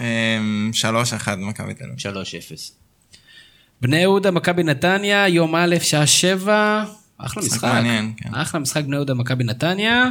אמ, 0.00 0.70
3-1 0.74 1.28
מכבי 1.36 1.74
תל 1.74 1.84
אביב. 1.84 1.98
3-0. 1.98 2.72
בני 3.80 3.96
יהודה, 3.96 4.30
מכבי 4.30 4.62
נתניה, 4.62 5.28
יום 5.28 5.56
א', 5.56 5.76
שעה 5.82 6.06
שבע. 6.06 6.84
אחלה 7.18 7.42
משחק 7.42 7.56
משחק. 7.56 7.68
מעניין, 7.68 8.12
כן. 8.16 8.34
אחלה 8.34 8.60
משחק 8.60 8.84
בני 8.84 8.96
יהודה, 8.96 9.14
מכבי 9.14 9.44
נתניה. 9.44 10.10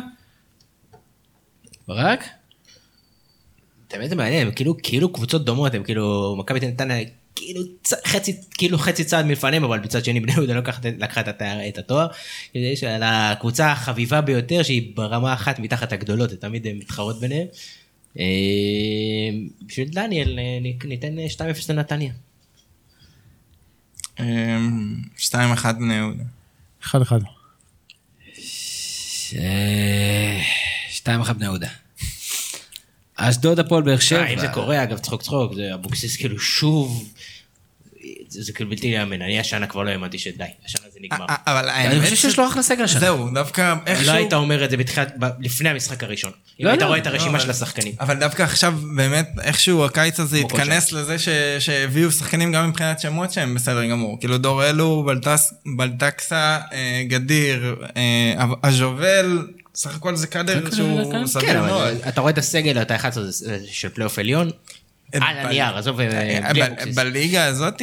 ברק? 1.88 2.24
באמת 3.94 4.10
זה 4.10 4.16
מעניין, 4.16 4.48
הם 4.48 4.54
כאילו, 4.54 4.76
כאילו 4.84 5.14
קבוצות 5.14 5.46
דומות, 5.46 5.74
הם 5.74 5.84
כאילו, 5.84 6.36
מכבי 6.40 6.60
נתניה, 6.60 7.06
כאילו 7.36 7.62
צ- 7.84 8.08
חצי, 8.08 8.36
כאילו 8.54 8.78
חצי 8.78 9.04
צעד 9.04 9.26
מלפניהם, 9.26 9.64
אבל 9.64 9.80
מצד 9.80 10.06
שני 10.06 10.20
בני 10.20 10.32
יהודה 10.32 10.54
לקחת- 10.54 10.86
לקחה 10.86 11.22
את 11.22 11.28
התאר- 11.28 11.68
את 11.70 11.78
התואר. 11.78 12.08
כאילו, 12.52 12.66
יש 12.66 12.84
על 12.84 13.02
הקבוצה 13.06 13.72
החביבה 13.72 14.22
ביותר, 14.22 14.64
שהיא 14.64 14.96
ברמה 14.96 15.34
אחת 15.34 15.60
מתחת 15.60 15.92
הגדולות, 15.94 16.30
תמיד 16.30 16.68
הן 16.68 16.78
מתחרות 16.78 17.20
ביניהם. 17.20 17.48
אה, 18.20 18.26
בשביל 19.66 19.88
דניאל, 19.88 20.40
אה, 20.40 20.60
ניתן 20.88 21.20
אה, 21.20 21.30
2-0 21.30 21.70
לנתניה. 21.70 22.14
אמ, 24.20 24.96
2-1 25.18 25.76
בני 25.80 25.94
יהודה. 25.96 26.24
1-1. 26.84 27.22
אה, 29.36 30.40
שתיים 30.90 31.22
אחת 31.22 31.36
בני 31.36 31.46
יהודה. 31.46 31.68
אשדוד, 33.30 33.60
הפועל 33.60 33.84
באר 33.84 34.00
שבע. 34.00 34.20
אה, 34.20 34.28
אם 34.28 34.40
זה 34.40 34.48
קורה, 34.48 34.84
אגב, 34.84 34.98
צחוק 34.98 35.22
צחוק, 35.22 35.54
זה 35.54 35.74
אבוקסיס 35.74 36.18
כאילו 36.18 36.40
שוב, 36.40 37.10
זה 38.28 38.54
כאילו 38.54 38.70
בלתי 38.70 38.92
להאמין, 38.92 39.22
אני 39.22 39.40
השנה 39.40 39.68
כבר 39.68 39.84
לא 39.84 39.90
האמנתי 39.90 40.20
שדי, 40.20 40.44
השנה 40.66 40.86
זה 40.94 41.00
נגמר. 41.02 41.26
אה, 41.30 41.36
אבל 41.48 41.70
אני 41.70 42.02
חושב 42.02 42.16
שיש 42.16 42.40
לו 42.40 42.48
אחלה 42.48 42.64
סגל 42.64 42.84
השנה. 42.84 43.00
זהו, 43.00 43.30
דווקא 43.34 43.76
איכשהו... 43.86 44.08
לא 44.08 44.12
היית 44.12 44.34
אומר 44.34 44.66
את 44.66 44.70
זה 44.70 44.78
בתחילת, 44.78 45.14
לפני 45.40 45.70
המשחק 45.70 46.04
הראשון. 46.04 46.32
אם 46.60 46.66
לא, 46.66 46.70
היית 46.70 46.82
לא, 46.82 46.88
רואה 46.88 46.98
את 46.98 47.06
לא, 47.06 47.12
הרשימה 47.12 47.40
של 47.40 47.50
השחקנים. 47.50 47.94
אבל 48.00 48.20
דווקא 48.20 48.44
עכשיו 48.44 48.74
באמת 48.96 49.30
איכשהו 49.42 49.86
הקיץ 49.86 50.20
הזה 50.20 50.38
התכנס 50.38 50.92
לזה 50.92 51.20
ש... 51.20 51.30
שהביאו 51.60 52.12
שחקנים 52.12 52.52
גם 52.52 52.70
מבחינת 52.70 53.00
שמות 53.00 53.32
שהם 53.32 53.56
בסדר 53.56 53.86
גמור. 53.86 54.20
כאילו 54.20 54.38
דור 54.38 54.66
אלו. 54.70 55.06
בלטקסה, 55.78 56.60
אה, 56.74 57.04
גדיר, 57.08 57.76
אה, 57.98 58.46
אז'ובל, 58.62 59.48
סך 59.76 59.96
הכל 59.96 60.16
זה 60.16 60.28
קאדר 60.28 60.72
שהוא 60.72 61.12
כן, 61.12 61.28
סביר 61.28 61.46
כן, 61.46 61.60
מאוד. 61.60 61.82
אבל 61.82 62.10
אתה 62.10 62.22
רואה 62.22 62.32
את 62.32 62.38
הסגל, 62.38 62.82
אתה 62.82 62.96
11 62.96 63.24
זה- 63.24 63.32
זה 63.32 63.60
של 63.72 63.90
פלייאוף 63.90 64.20
עליון, 64.20 64.52
על 65.14 65.22
ב- 65.22 65.46
הנייר, 65.46 65.78
עזוב, 65.78 66.00
אה, 66.00 66.40
בלי 66.52 66.62
ב- 66.62 66.64
אבוקסיס. 66.64 66.96
בליגה 66.96 67.46
הזאת, 67.46 67.82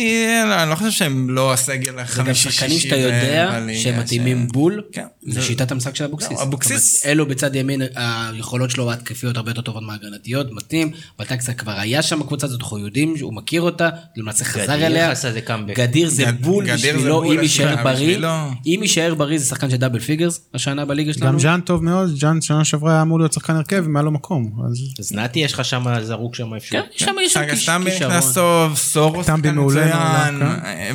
אני 0.63 0.71
לא 0.71 0.75
חושב 0.75 0.91
שהם 0.91 1.31
לא 1.31 1.53
הסגל 1.53 1.93
זה 2.15 2.23
גם 2.23 2.35
שחקנים 2.35 2.79
שאתה 2.79 2.97
יודע 2.97 3.59
שהם 3.79 3.99
מתאימים 4.01 4.49
בול 4.49 4.83
כן. 4.93 5.05
זה 5.27 5.43
שיטת 5.43 5.71
המשחק 5.73 5.97
של 5.97 6.05
אבוקסיס. 6.05 6.31
לא, 6.39 6.43
אבוקסיס- 6.43 7.07
אלו 7.07 7.27
בצד 7.29 7.57
ימין, 7.57 7.83
היכולות 7.95 8.71
שלו 8.71 8.91
ההתקפיות 8.91 9.37
הרבה 9.37 9.51
יותר 9.51 9.61
טובות 9.61 9.83
מההגנתיות, 9.83 10.47
מתאים. 10.53 10.91
בלטקסה 11.19 11.53
כבר 11.53 11.73
היה 11.73 12.03
שם 12.03 12.19
בקבוצה 12.21 12.47
הזאת, 12.47 12.61
אנחנו 12.61 12.79
יודעים 12.79 13.17
שהוא 13.17 13.35
מכיר 13.35 13.63
אותה, 13.63 13.89
למעשה 14.17 14.45
חזר 14.45 14.65
גדיר 14.77 14.87
אליה. 14.87 15.11
עשה 15.11 15.29
איזה 15.29 15.41
קאמבק. 15.41 15.77
גדיר 15.77 16.09
זה 16.09 16.33
בול 16.33 16.75
בשבילו, 16.75 17.33
אם 17.33 17.39
יישאר 17.43 17.77
בריא. 17.85 18.19
אם 18.67 18.79
יישאר 18.83 19.15
בריא 19.15 19.39
זה 19.39 19.45
שחקן 19.45 19.71
של 19.71 19.77
double 19.77 20.01
figures 20.01 20.41
השנה 20.55 20.85
בליגה 20.85 21.13
שלנו. 21.13 21.33
גם 21.33 21.39
ז'אן 21.39 21.61
טוב 21.61 21.85
מאוד, 21.85 22.09
ז'אן 22.21 22.41
שנה 22.41 22.65
שעברה 22.65 22.93
היה 22.93 23.03
אמור 23.03 23.19
להיות 23.19 23.33
שחקן 23.33 23.57
הרכב 23.57 23.85
אם 23.87 23.97
היה 23.97 24.03
לו 24.03 24.11
מקום. 24.11 24.53
אז 24.99 25.13
נתי 25.13 25.39
יש 25.41 25.53
לך 25.53 25.65
שם 25.65 25.85
זרוק 26.03 26.35
שם 26.35 26.55
איפה. 26.55 26.77
יש 27.21 27.33
שם 27.33 27.41
סגה 27.45 27.57
סטמבי 27.57 27.91
כישרון. 27.91 28.13
נכנס 28.13 28.35
טוב, 28.35 28.77
סורו 28.77 29.25
סטמבי 29.25 29.49
שחקן 29.49 29.59
מעולה, 29.59 29.85
מצוין, 29.85 30.43
אה, 30.43 30.91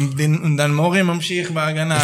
דן 0.58 0.72
מורי 0.72 1.02
ממשיך 1.02 1.52
בהגנה. 1.52 1.98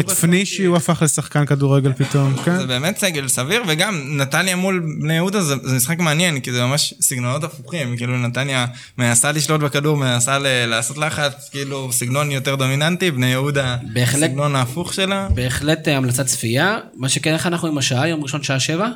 את 0.00 0.10
פנישי 0.10 0.64
הוא 0.64 0.76
הפך 0.76 1.02
לשחקן 1.02 1.46
כדורגל 1.46 1.92
פתאום, 1.92 2.34
כן? 2.44 2.56
זה 2.56 2.66
באמת 2.66 2.98
סגל 2.98 3.28
סביר, 3.28 3.62
וגם 3.68 4.02
נתניה 4.20 4.56
מול 4.56 4.82
בני 5.00 5.14
יהודה 5.14 5.40
זה, 5.42 5.54
משחק 5.76 5.98
מעניין, 5.98 6.40
כי 6.40 6.52
זה 6.52 6.64
ממש 6.64 6.94
סגנונות 7.00 7.44
הפוכים, 7.44 7.96
כאילו 7.96 8.18
נתניה 8.18 8.66
מנסה 8.98 9.32
לשלוט 9.32 9.60
בכדור, 9.60 9.96
מנסה 9.96 10.38
לעשות 10.66 10.98
לחץ, 10.98 11.48
כאילו 11.50 11.92
סגנון 11.92 12.30
יותר 12.30 12.54
דומיננטי, 12.54 13.10
בני 13.10 13.26
יהודה. 13.26 13.76
סגנון 14.06 14.56
ההפוך 14.56 14.94
שלה. 14.94 15.28
בהחלט 15.34 15.88
אה, 15.88 15.96
המלצת 15.96 16.26
צפייה. 16.26 16.78
מה 16.96 17.08
שכן, 17.08 17.32
איך 17.32 17.46
אנחנו 17.46 17.68
עם 17.68 17.78
השעה, 17.78 18.08
יום 18.08 18.22
ראשון 18.22 18.42
שעה 18.42 18.60
שבע? 18.60 18.88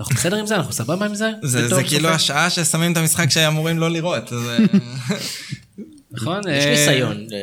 אנחנו 0.00 0.14
בסדר 0.14 0.36
עם 0.36 0.46
זה? 0.46 0.56
אנחנו 0.56 0.72
סבבה 0.72 1.06
עם 1.06 1.14
זה? 1.14 1.30
זה, 1.42 1.68
זה 1.68 1.84
כאילו? 1.84 2.08
השעה 2.08 2.50
ששמים 2.50 2.92
את 2.92 2.96
המשחק 2.96 3.30
שאמורים 3.30 3.78
לא 3.78 3.90
לראות, 3.90 4.32
אז, 4.32 4.46
אה, 4.48 4.58
נכון? 6.12 6.40
יש 6.50 6.64
אה, 6.64 6.70
ניסיון 6.70 7.26
אה, 7.32 7.38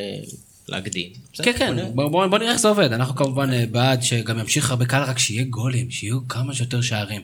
להקדים. 0.69 1.09
כן, 1.43 1.51
כן, 1.57 1.75
בוא 1.95 2.09
נראה. 2.19 2.27
בוא, 2.27 2.37
נראה 2.37 2.51
איך 2.51 2.59
זה 2.59 2.67
עובד. 2.67 2.93
אנחנו 2.93 3.15
כמובן 3.15 3.71
בעד 3.71 4.01
שגם 4.03 4.39
ימשיך 4.39 4.69
הרבה 4.71 4.85
קהל, 4.85 5.03
רק 5.03 5.19
שיהיה 5.19 5.43
גולים, 5.43 5.91
שיהיו 5.91 6.27
כמה 6.27 6.53
שיותר 6.53 6.81
שערים. 6.81 7.21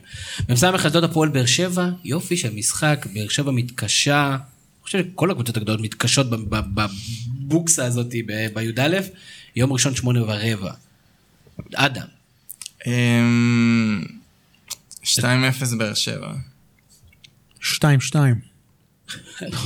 מ"ס 0.48 0.64
אשדוד 0.64 1.04
הפועל 1.04 1.28
באר 1.28 1.46
שבע, 1.46 1.88
יופי 2.04 2.36
של 2.36 2.54
משחק, 2.54 3.06
באר 3.14 3.28
שבע 3.28 3.50
מתקשה, 3.50 4.30
אני 4.30 4.38
חושב 4.82 4.98
שכל 4.98 5.30
הקבוצות 5.30 5.56
הגדולות 5.56 5.80
מתקשות 5.80 6.30
ב- 6.30 6.54
ב- 6.56 6.86
בבוקסה 7.44 7.84
הזאת 7.84 8.06
ב- 8.26 8.46
בי"א, 8.54 8.98
יום 9.56 9.72
ראשון 9.72 9.94
שמונה 9.94 10.22
ורבע. 10.22 10.72
אדם, 11.74 12.06
אמ, 12.86 14.04
2-0 15.06 15.76
באר 15.78 15.94
שבע. 15.94 16.32
2-2. 17.62 17.64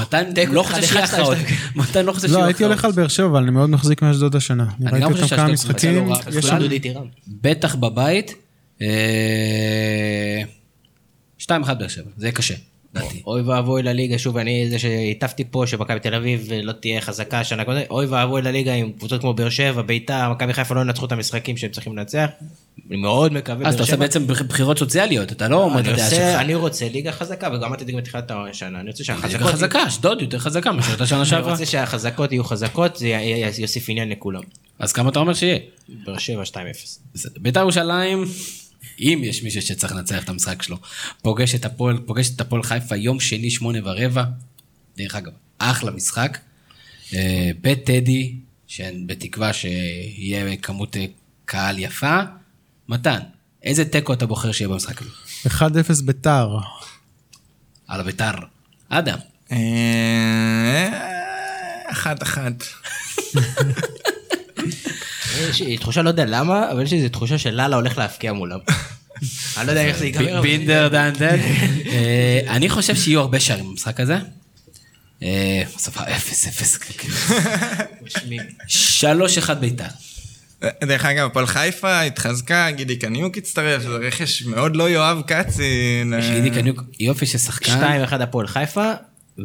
מתן 0.00 0.34
תיקו, 0.34 0.52
לא 0.52 0.62
חושב 0.62 0.82
שיהיה 0.82 1.04
הכרעות. 1.04 1.36
שתיים. 1.36 1.58
מתן 1.74 2.04
לא 2.04 2.12
חושב 2.12 2.28
שיהיו 2.28 2.38
לא, 2.38 2.44
הכרעות. 2.44 2.54
הייתי 2.54 2.64
הולך 2.64 2.84
על 2.84 2.92
באר 2.92 3.08
שבע, 3.08 3.26
אבל 3.26 3.42
אני 3.42 3.50
מאוד 3.50 3.70
מחזיק 3.70 4.02
מאשדוד 4.02 4.36
השנה. 4.36 4.66
אני 4.80 4.90
ראיתי 4.90 5.04
גם 5.04 5.12
חושב 5.12 5.22
אותם 5.22 5.36
כמה 5.36 5.56
שאשדוד 5.56 5.74
משחקים, 5.74 6.94
לא. 6.94 7.02
בטח 7.28 7.74
בבית. 7.74 8.34
אה, 8.82 10.42
2-1 11.38 11.48
באר 11.78 11.88
שבע, 11.88 12.10
זה 12.16 12.26
יהיה 12.26 12.32
קשה. 12.32 12.54
אוי 13.26 13.42
ואבוי 13.42 13.82
לליגה, 13.82 14.18
שוב, 14.18 14.36
אני 14.36 14.70
זה 14.70 14.78
שהטפתי 14.78 15.44
פה 15.50 15.66
שמכבי 15.66 16.00
תל 16.00 16.14
אביב 16.14 16.48
לא 16.62 16.72
תהיה 16.72 17.00
חזקה 17.00 17.44
שנה 17.44 17.64
קודם, 17.64 17.80
אוי 17.90 18.06
ואבוי 18.06 18.42
לליגה 18.42 18.74
עם 18.74 18.92
קבוצות 18.92 19.20
כמו 19.20 19.34
באר 19.34 19.48
שבע, 19.48 19.82
ביתר, 19.82 20.30
מכבי 20.30 20.52
חיפה 20.52 20.74
לא 20.74 20.80
ינצחו 20.80 21.06
את 21.06 21.12
המשחקים 21.12 21.56
שהם 21.56 21.70
צריכים 21.70 21.98
לנצח. 21.98 22.26
אני 22.88 22.96
מאוד 22.96 23.32
מקווה, 23.32 23.68
אז 23.68 23.74
אתה 23.74 23.82
עושה 23.82 23.96
בעצם 23.96 24.26
בחירות 24.26 24.78
סוציאליות, 24.78 25.32
אתה 25.32 25.48
לא 25.48 25.64
אומר 25.64 25.80
את 25.80 25.84
אני 25.84 25.92
הדעה 25.92 26.10
שלך. 26.10 26.20
אני 26.20 26.54
רוצה 26.54 26.88
ליגה 26.88 27.12
חזקה, 27.12 27.48
וגם 27.48 27.64
אמרתי 27.64 27.82
את 27.82 27.88
זה 27.88 27.92
בתחילת 27.96 28.30
השנה, 28.50 28.80
אני 28.80 28.90
רוצה 28.90 29.04
ליגה 29.12 29.28
שהחזקות... 29.28 29.52
חזקה, 29.52 29.86
אשדוד 29.86 30.22
יותר 30.22 30.38
חזקה 30.38 30.72
מאשר 30.72 30.88
הייתה 30.88 31.06
שנה 31.06 31.18
אני 31.18 31.26
שעברה. 31.26 31.52
רוצה 31.52 31.66
שהחזקות 31.66 32.32
יהיו 32.32 32.44
חזקות, 32.44 32.96
זה 32.96 33.08
יוסיף 33.58 33.88
עניין 33.88 34.08
לכולם. 34.08 34.42
אז 34.78 34.92
כמה 34.92 35.10
אתה 35.10 35.18
אומר 35.18 35.34
שיהיה? 35.34 35.58
באר 35.88 36.18
שבע 36.18 36.42
2-0. 36.42 36.54
בסדר. 37.14 37.40
בית"ר 37.40 37.60
ירושלים, 37.60 38.24
אם 39.00 39.20
יש 39.24 39.42
מישהו 39.42 39.62
שצריך 39.62 39.92
לנצח 39.92 40.24
את 40.24 40.28
המשחק 40.28 40.62
שלו, 40.62 40.76
פוגש 41.22 41.54
את 41.54 41.64
הפועל, 41.64 41.98
פוגש 42.06 42.30
את 42.36 42.40
הפועל 42.40 42.62
חיפה 42.62 42.96
יום 42.96 43.20
שני 43.20 43.50
שמונה 43.50 43.78
ורבע, 43.84 44.24
דרך 44.96 45.14
אגב, 45.14 45.32
אחלה 45.58 45.90
משחק. 45.90 46.38
אה, 47.14 47.50
בטדי, 47.60 48.34
שבתקווה 48.66 49.52
שיהיה 49.52 50.56
כמות 50.56 50.96
אה, 50.96 51.04
קהל 51.44 51.78
יפה. 51.78 52.20
מתן, 52.90 53.18
איזה 53.62 53.84
תיקו 53.84 54.12
אתה 54.12 54.26
בוחר 54.26 54.52
שיהיה 54.52 54.68
במשחק 54.68 55.02
הזה? 55.02 55.10
1-0 55.48 56.02
ביתר. 56.04 56.56
על 57.88 58.00
הבית"ר. 58.00 58.32
אדם. 58.88 59.18
אה, 59.52 60.88
אחת 61.86 62.22
אחת. 62.22 62.52
יש 65.50 65.60
לי 65.60 65.78
תחושה, 65.78 66.02
לא 66.02 66.08
יודע 66.08 66.24
למה, 66.26 66.72
אבל 66.72 66.82
יש 66.82 66.90
לי 66.90 66.98
איזו 66.98 67.08
תחושה 67.08 67.38
שלאללה 67.38 67.76
הולך 67.76 67.98
להפקיע 67.98 68.32
מולם. 68.32 68.58
אני 69.56 69.66
לא 69.66 69.72
יודע 69.72 69.84
איך 69.84 69.98
זה 69.98 70.04
ייגמר. 70.06 70.40
בינדר 70.40 70.88
דנדל. 70.88 71.38
אה, 71.86 72.40
אני 72.48 72.68
חושב 72.68 72.96
שיהיו 72.96 73.20
הרבה 73.20 73.40
שערים 73.40 73.68
במשחק 73.68 74.00
הזה. 74.00 74.18
אה, 75.22 75.62
בסוף 75.76 75.98
אפס 75.98 76.46
אפס. 76.46 76.78
משמים. 78.02 78.42
שלוש 78.66 79.38
אחד 79.38 79.60
בית"ר. 79.60 80.09
דרך 80.84 81.04
אגב, 81.04 81.26
הפועל 81.26 81.46
חיפה 81.46 82.00
התחזקה, 82.00 82.70
גידי 82.70 82.96
קניוק 82.96 83.38
הצטרף, 83.38 83.82
זה 83.82 83.88
רכש 83.88 84.42
מאוד 84.42 84.76
לא 84.76 84.90
יואב 84.90 85.22
קצין. 85.26 86.14
יש 86.18 86.26
גידי 86.30 86.50
קניוק 86.50 86.82
יופי 87.00 87.26
של 87.26 87.38
שחקן. 87.38 88.04
2-1 88.10 88.22
הפועל 88.22 88.46
חיפה, 88.46 88.92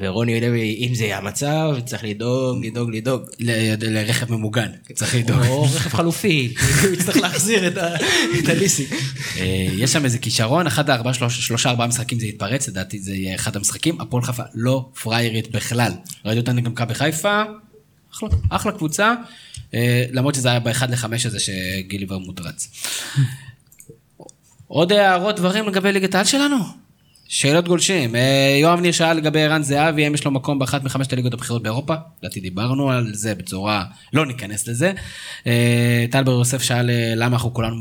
ורוני 0.02 0.42
לוי, 0.42 0.86
אם 0.88 0.96
זה 0.96 1.04
יהיה 1.04 1.18
המצב, 1.18 1.76
צריך 1.86 2.04
לדאוג, 2.04 2.66
לדאוג, 2.66 2.96
לדאג. 2.96 3.20
ל- 3.40 3.76
לרכב 3.96 4.32
ממוגן, 4.32 4.68
צריך 4.94 5.16
לדאוג. 5.16 5.44
או 5.48 5.64
רכב 5.76 5.90
חלופי, 5.90 6.54
הוא 6.84 6.94
יצטרך 6.94 7.18
להחזיר 7.18 7.68
את 8.40 8.50
הליסינג. 8.50 8.90
אה, 9.38 9.46
יש 9.72 9.94
שם 9.94 10.06
איזה 10.06 10.18
כישרון, 10.18 10.68
אחד 10.68 10.90
הארבעה, 10.90 11.14
שלוש- 11.14 11.48
שלושה 11.48 11.70
ארבעה 11.70 11.88
משחקים 11.88 12.20
זה 12.20 12.26
יתפרץ, 12.28 12.68
לדעתי 12.68 13.00
זה 13.00 13.14
יהיה 13.16 13.36
אחד 13.36 13.56
המשחקים. 13.56 14.02
הפועל 14.02 14.24
חיפה 14.24 14.44
לא 14.56 14.90
פריירית 15.04 15.52
בכלל. 15.52 15.92
ראיתי 16.26 16.40
אותה 16.40 16.54
נגד 16.54 16.68
מכבי 16.68 16.94
חיפה, 16.94 17.42
אחלה, 18.16 18.30
אחלה 18.50 18.72
קבוצה, 18.72 19.14
אה, 19.74 20.06
למרות 20.12 20.36
שזה 20.36 20.50
היה 20.50 20.60
באחד 20.60 20.92
לחמש 20.92 21.26
הזה 21.26 21.40
שגילי 21.40 22.06
ורמוט 22.10 22.42
רץ. 22.42 22.72
עוד 24.68 24.92
הערות, 24.92 25.36
דברים 25.36 25.68
לגבי 25.68 25.92
ליגת 25.92 26.16
העל 26.16 26.26
שלנו? 26.26 26.58
שאלות 27.28 27.68
גולשים. 27.68 28.16
אה, 28.16 28.58
יואב 28.62 28.80
ניר 28.80 28.92
שאל 28.92 29.14
לגבי 29.14 29.44
ערן 29.44 29.64
זהבי, 29.64 30.04
האם 30.04 30.14
יש 30.14 30.26
לו 30.26 30.32
מקום 30.32 30.60
באחת 30.60 30.84
מחמשת 30.84 31.14
הליגות 31.14 31.34
הבכירות 31.34 31.64
באירופה? 31.64 31.94
לדעתי 32.20 32.40
דיברנו 32.40 32.92
על 32.92 33.14
זה 33.14 33.36
בצורה, 33.36 33.86
לא 34.14 34.26
ניכנס 34.26 34.68
לזה. 34.68 34.94
אה, 35.48 36.06
טל 36.12 36.24
בר 36.24 36.32
יוסף 36.32 36.62
שאל 36.62 36.90
למה 37.16 37.36
אנחנו 37.36 37.54
כולנו, 37.54 37.76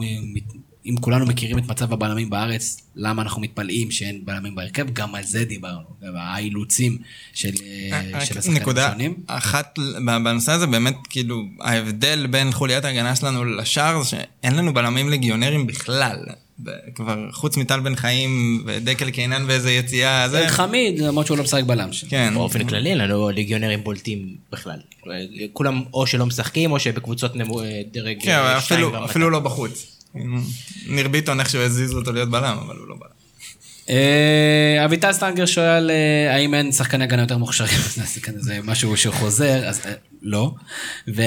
אם 0.86 0.96
כולנו 1.00 1.26
מכירים 1.26 1.58
את 1.58 1.68
מצב 1.68 1.92
הבלמים 1.92 2.30
בארץ, 2.30 2.80
למה 2.96 3.22
אנחנו 3.22 3.42
מתפלאים 3.42 3.90
שאין 3.90 4.20
בלמים 4.24 4.54
בהרכב? 4.54 4.86
גם 4.92 5.14
על 5.14 5.22
זה 5.24 5.44
דיברנו, 5.44 5.84
האילוצים 6.16 6.98
של 7.34 7.50
אה, 7.92 8.00
של 8.24 8.38
השחקנים 8.38 8.56
נקודה 8.56 8.86
השונים. 8.88 9.14
אחת 9.26 9.78
בנושא 10.06 10.52
הזה 10.52 10.66
באמת 10.66 10.94
כאילו 11.10 11.42
ההבדל 11.60 12.26
בין 12.30 12.52
חוליית 12.52 12.84
ההגנה 12.84 13.16
שלנו 13.16 13.44
לשאר 13.44 14.02
זה 14.02 14.08
שאין 14.08 14.56
לנו 14.56 14.74
בלמים 14.74 15.08
לגיונרים 15.08 15.66
בכלל. 15.66 16.16
כבר 16.94 17.26
חוץ 17.32 17.56
מטל 17.56 17.80
בן 17.80 17.94
חיים 17.96 18.62
ודקל 18.66 19.10
קינן 19.10 19.44
ואיזה 19.48 19.72
יציאה 19.72 20.28
זה 20.28 20.44
חמיד, 20.48 20.98
למרות 20.98 21.26
שהוא 21.26 21.38
לא 21.38 21.44
משחק 21.44 21.62
בלם 21.64 21.92
שם. 21.92 22.06
כן 22.08 22.34
באופן 22.34 22.68
כללי 22.68 22.90
אין 22.90 22.98
לנו 22.98 23.30
ליגיונרים 23.30 23.84
בולטים 23.84 24.36
בכלל. 24.52 24.78
כולם 25.52 25.82
או 25.94 26.06
שלא 26.06 26.26
משחקים, 26.26 26.72
או 26.72 26.80
שבקבוצות 26.80 27.36
נמו- 27.36 27.60
דרג 27.92 28.16
כן 28.22 28.30
אה, 28.30 28.60
שתיים 28.60 28.80
אפילו 28.80 28.92
ומטה. 28.92 29.04
אפילו 29.04 29.30
לא 29.30 29.40
בחוץ. 29.40 29.93
ניר 30.86 31.08
ביטון 31.08 31.40
איכשהו 31.40 31.60
הזיזו 31.60 31.98
אותו 31.98 32.12
להיות 32.12 32.30
בלם 32.30 32.56
אבל 32.66 32.76
הוא 32.76 32.88
לא 32.88 32.94
בלם. 33.00 33.14
אה, 33.90 34.84
אביטל 34.84 35.12
סטנגר 35.12 35.46
שואל 35.46 35.90
אה, 35.90 36.34
האם 36.34 36.54
אין 36.54 36.72
שחקני 36.72 37.04
הגנה 37.04 37.22
יותר 37.22 37.38
מוכשרים, 37.38 37.78
זה 38.38 38.58
משהו 38.64 38.96
שחוזר, 38.96 39.68
אז 39.68 39.80
אה, 39.86 39.92
לא. 40.22 40.54
ו- 41.08 41.22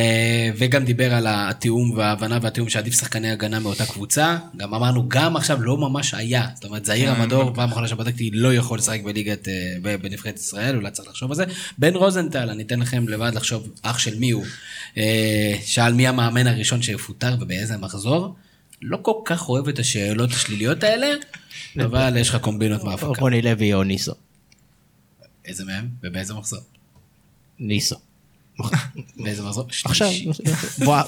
וגם 0.58 0.86
דיבר 0.86 1.14
על 1.14 1.26
התיאום 1.30 1.92
וההבנה 1.92 2.40
והתיאום 2.42 2.70
שעדיף 2.70 3.00
שחקני 3.00 3.32
הגנה 3.32 3.60
מאותה 3.60 3.86
קבוצה. 3.86 4.38
גם 4.58 4.74
אמרנו, 4.74 5.10
גם 5.10 5.36
עכשיו 5.36 5.62
לא 5.62 5.78
ממש 5.78 6.14
היה. 6.14 6.48
זאת 6.56 6.66
אומרת, 6.66 6.86
זעיר 6.86 7.12
המדור, 7.12 7.54
פעם 7.54 7.70
אחרונה 7.70 7.88
שבדקתי, 7.88 8.30
לא 8.34 8.54
יכול 8.54 8.78
לשחק 8.78 9.02
בליגת, 9.04 9.48
בנבחרת 9.82 10.36
ישראל, 10.36 10.76
אולי 10.76 10.92
צריך 10.92 11.08
לחשוב 11.08 11.32
על 11.32 11.36
זה. 11.36 11.46
בן 11.78 11.96
רוזנטל, 11.96 12.50
אני 12.50 12.64
אתן 12.64 12.80
לכם 12.80 13.08
לבד 13.08 13.32
לחשוב 13.36 13.68
אח 13.82 13.98
של 13.98 14.20
מי 14.20 14.32
הוא. 14.32 14.46
שאל 15.66 15.94
מי 15.94 16.08
המאמן 16.08 16.48
הראשון 16.48 16.82
שיפוטר 16.82 17.36
ובאיזה 17.40 17.78
מחזור. 17.78 18.36
לא 18.82 18.98
כל 19.02 19.14
כך 19.26 19.50
אוהב 19.50 19.68
את 19.68 19.80
השאלות 19.80 20.32
השליליות 20.32 20.84
האלה, 20.84 21.08
אבל 21.86 22.18
יש 22.18 22.30
לך 22.30 22.36
קומבינות 22.36 22.82
או 22.82 22.86
מההפקה. 22.86 23.08
רוני 23.22 23.42
לוי 23.42 23.74
או 23.74 23.84
ניסו. 23.84 24.14
איזה 25.46 25.66
מהם? 25.66 25.88
ובאיזה 26.04 26.34
מחזור? 26.34 26.62
ניסו. 27.60 27.96
באיזה 29.18 29.44
מחזור? 29.44 29.68
עכשיו, 29.86 30.10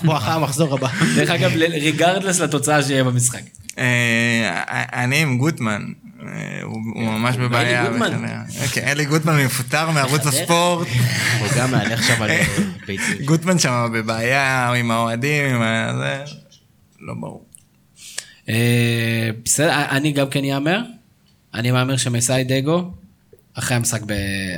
בואכה 0.03 0.33
המחזור 0.33 0.73
הבא. 0.73 0.87
דרך 1.15 1.29
אגב, 1.29 1.51
ריגרדלס 1.55 2.39
לתוצאה 2.39 2.83
שיהיה 2.83 3.03
במשחק. 3.03 3.41
אה, 3.77 4.63
אני 5.03 5.21
עם 5.21 5.37
גוטמן. 5.37 5.81
אה, 6.21 6.59
הוא 6.63 6.81
ממש 7.03 7.35
בבעיה. 7.37 7.81
אלי 7.81 7.89
גוטמן. 7.89 8.07
וכנראה. 8.07 8.67
כן, 8.67 8.87
אלי 8.87 9.05
גוטמן 9.05 9.45
מפוטר 9.45 9.91
מערוץ 9.91 10.25
הספורט. 10.25 10.87
הוא 11.39 11.47
גם 11.57 11.71
מהלך 11.71 12.03
שם 12.03 12.21
על 12.21 12.29
אה, 12.29 12.45
ביצים. 12.87 13.25
גוטמן 13.25 13.59
שם 13.59 13.89
בבעיה 13.93 14.73
עם 14.73 14.91
האוהדים, 14.91 15.55
עם 15.55 15.61
ה... 15.61 15.93
זה... 15.97 16.23
לא 16.99 17.13
ברור. 17.13 17.48
אה, 18.49 19.29
בסדר, 19.45 19.85
אני 19.89 20.11
גם 20.11 20.29
כן 20.29 20.45
יאמר. 20.45 20.81
אני 21.53 21.71
מהמר 21.71 21.97
שמסאי 21.97 22.43
דגו, 22.43 22.91
אחרי 23.53 23.77
המשחק, 23.77 24.01
ב... 24.05 24.13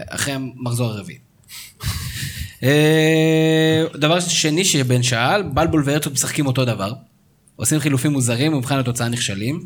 אחרי 0.10 0.34
המחזור 0.34 0.92
הרביעי. 0.92 1.18
אה, 2.64 3.84
דבר 3.94 4.20
שני 4.20 4.66
שבן 4.66 5.04
שאל, 5.04 5.42
בלבול 5.42 5.84
והרצוג 5.86 6.14
משחקים 6.14 6.48
אותו 6.48 6.66
דבר. 6.66 6.94
עושים 7.56 7.80
חילופים 7.80 8.12
מוזרים, 8.12 8.54
ובמבחן 8.54 8.80
התוצאה 8.80 9.10
נכשלים. 9.10 9.66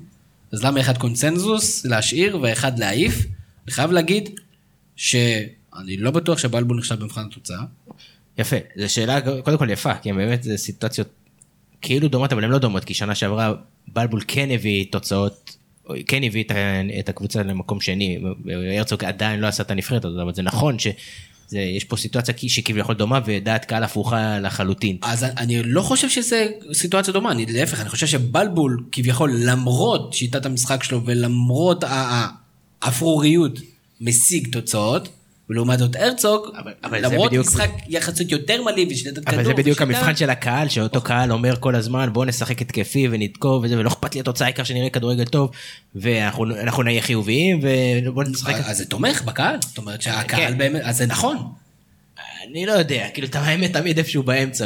אז 0.52 0.64
למה 0.64 0.80
אחד 0.80 0.98
קונצנזוס 0.98 1.86
להשאיר 1.86 2.40
ואחד 2.42 2.80
להעיף? 2.80 3.26
אני 3.66 3.72
חייב 3.72 3.92
להגיד 3.92 4.40
שאני 4.96 5.98
לא 5.98 6.12
בטוח 6.12 6.38
שבלבול 6.38 6.78
נכשל 6.78 6.96
במבחן 6.96 7.26
התוצאה. 7.32 7.64
יפה, 8.38 8.56
זו 8.78 8.94
שאלה 8.94 9.42
קודם 9.42 9.58
כל 9.58 9.70
יפה, 9.70 9.96
כי 9.96 10.14
באמת 10.14 10.44
זה 10.44 10.58
סיטואציות 10.58 11.08
כאילו 11.82 12.08
דומות, 12.08 12.34
אבל 12.34 12.44
הן 12.44 12.50
לא 12.50 12.58
דומות, 12.58 12.84
כי 12.84 12.94
שנה 12.94 13.16
שעברה 13.16 13.54
בלבול 13.88 14.22
כן 14.28 14.52
הביא 14.52 14.86
תוצאות, 14.92 15.58
או 15.86 15.94
כן 16.08 16.24
הביא 16.24 16.44
את, 16.44 16.52
את 17.00 17.10
הקבוצה 17.10 17.44
למקום 17.44 17.82
שני, 17.82 18.20
הרצוג 18.78 19.04
עדיין 19.04 19.40
לא 19.40 19.48
עשה 19.48 19.64
את 19.64 19.72
הנבחרת 19.72 20.06
הזאת, 20.06 20.20
אבל 20.22 20.34
זה 20.34 20.42
נכון 20.42 20.80
שיש 20.80 21.84
פה 21.84 21.98
סיטואציה 21.98 22.34
שכביכול 22.48 22.96
דומה 22.96 23.20
ודעת 23.26 23.66
קהל 23.66 23.84
הפוכה 23.84 24.40
לחלוטין. 24.40 24.98
אז 25.02 25.24
אני 25.24 25.64
לא 25.64 25.82
חושב 25.82 26.10
שזה 26.10 26.48
סיטואציה 26.74 27.14
דומה, 27.14 27.32
אני 27.32 27.46
להפך, 27.46 27.82
אני 27.82 27.90
חושב 27.90 28.08
שבלבול 28.08 28.84
כביכול 28.92 29.32
למרות 29.36 30.14
שיטת 30.14 30.46
המשחק 30.46 30.84
שלו 30.84 31.06
ולמרות 31.06 31.84
האפרוריות 32.82 33.60
משיג 34.02 34.48
תוצאות, 34.52 35.10
ולעומת 35.50 35.80
זאת 35.80 35.96
הרצוג, 35.96 36.46
אבל- 36.58 36.72
אבל 36.84 37.06
למרות 37.06 37.28
בדיוק- 37.30 37.48
משחק 37.48 37.70
יחסית 37.90 38.32
יותר 38.32 38.64
מלאים 38.64 38.88
ושליטת 38.92 39.20
כדור. 39.26 39.36
אבל 39.36 39.44
זה 39.46 39.54
בדיוק 39.54 39.78
ושיטה- 39.82 39.84
המבחן 39.98 40.16
של 40.16 40.30
הקהל, 40.30 40.70
שאותו 40.70 41.02
קהל 41.02 41.32
אומר 41.32 41.56
כל 41.60 41.76
הזמן 41.76 42.10
בוא 42.14 42.26
נשחק 42.26 42.62
התקפי 42.62 43.08
ונתקוף 43.12 43.64
וזה, 43.64 43.78
ולא 43.80 43.88
אכפת 43.90 44.14
לי 44.16 44.20
התוצאה 44.22 44.48
העיקר 44.48 44.64
שנראה 44.64 44.90
כדורגל 44.90 45.26
טוב, 45.26 45.52
ואנחנו 45.96 46.46
אנחנו 46.62 46.84
נהיה 46.84 47.02
חיוביים 47.02 47.60
ובוא 48.08 48.24
נשחק. 48.24 48.54
אז 48.66 48.78
זה 48.78 48.86
תומך 48.86 49.22
בקהל, 49.22 49.56
זאת 49.62 49.78
אומרת 49.78 50.02
שהקהל 50.02 50.52
כן. 50.52 50.58
באמת, 50.58 50.82
אז 50.84 50.98
זה 50.98 51.06
נכון. 51.06 51.38
אני 52.50 52.66
לא 52.66 52.72
יודע, 52.72 53.08
כאילו 53.14 53.28
את 53.28 53.36
האמת 53.36 53.74
תמיד 53.74 53.98
איפשהו 53.98 54.24
באמצע. 54.24 54.66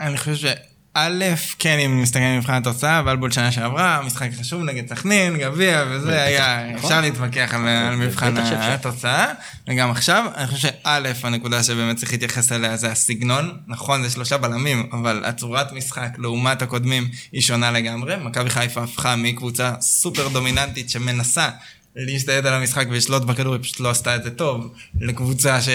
אני 0.00 0.16
חושב 0.18 0.48
שא', 0.96 1.34
כן, 1.58 1.78
אם 1.78 2.02
מסתכלים 2.02 2.34
במבחן 2.34 2.52
התוצאה, 2.52 3.02
בלבול 3.02 3.30
שנה 3.30 3.52
שעברה, 3.52 4.02
משחק 4.02 4.28
חשוב 4.40 4.62
נגד 4.62 4.88
סכנין, 4.88 5.38
גביע 5.38 5.84
וזה 5.90 6.22
היה, 6.22 6.76
אפשר 6.76 7.00
להתווכח 7.00 7.54
על 7.54 7.96
מבחן. 7.96 8.34
התוצאה, 8.36 9.32
וגם 9.68 9.90
עכשיו, 9.90 10.24
אני 10.36 10.46
חושב 10.46 10.68
שא', 10.68 11.26
הנקודה 11.26 11.62
שבאמת 11.62 11.96
צריך 11.96 12.12
להתייחס 12.12 12.52
אליה 12.52 12.76
זה 12.76 12.92
הסגנון, 12.92 13.58
נכון, 13.66 14.02
זה 14.02 14.10
שלושה 14.10 14.36
בלמים, 14.38 14.88
אבל 14.92 15.22
הצורת 15.24 15.72
משחק 15.72 16.10
לעומת 16.18 16.62
הקודמים 16.62 17.08
היא 17.32 17.40
שונה 17.40 17.70
לגמרי, 17.70 18.16
מכבי 18.16 18.50
חיפה 18.50 18.82
הפכה 18.82 19.16
מקבוצה 19.16 19.72
סופר 19.80 20.28
דומיננטית 20.28 20.90
שמנסה 20.90 21.48
להשתלט 21.96 22.44
על 22.44 22.54
המשחק 22.54 22.86
ולשלוט 22.90 23.22
בכדור, 23.22 23.54
היא 23.54 23.62
פשוט 23.62 23.80
לא 23.80 23.90
עשתה 23.90 24.16
את 24.16 24.24
זה 24.24 24.30
טוב, 24.30 24.74
לקבוצה 25.00 25.62
ש... 25.62 25.68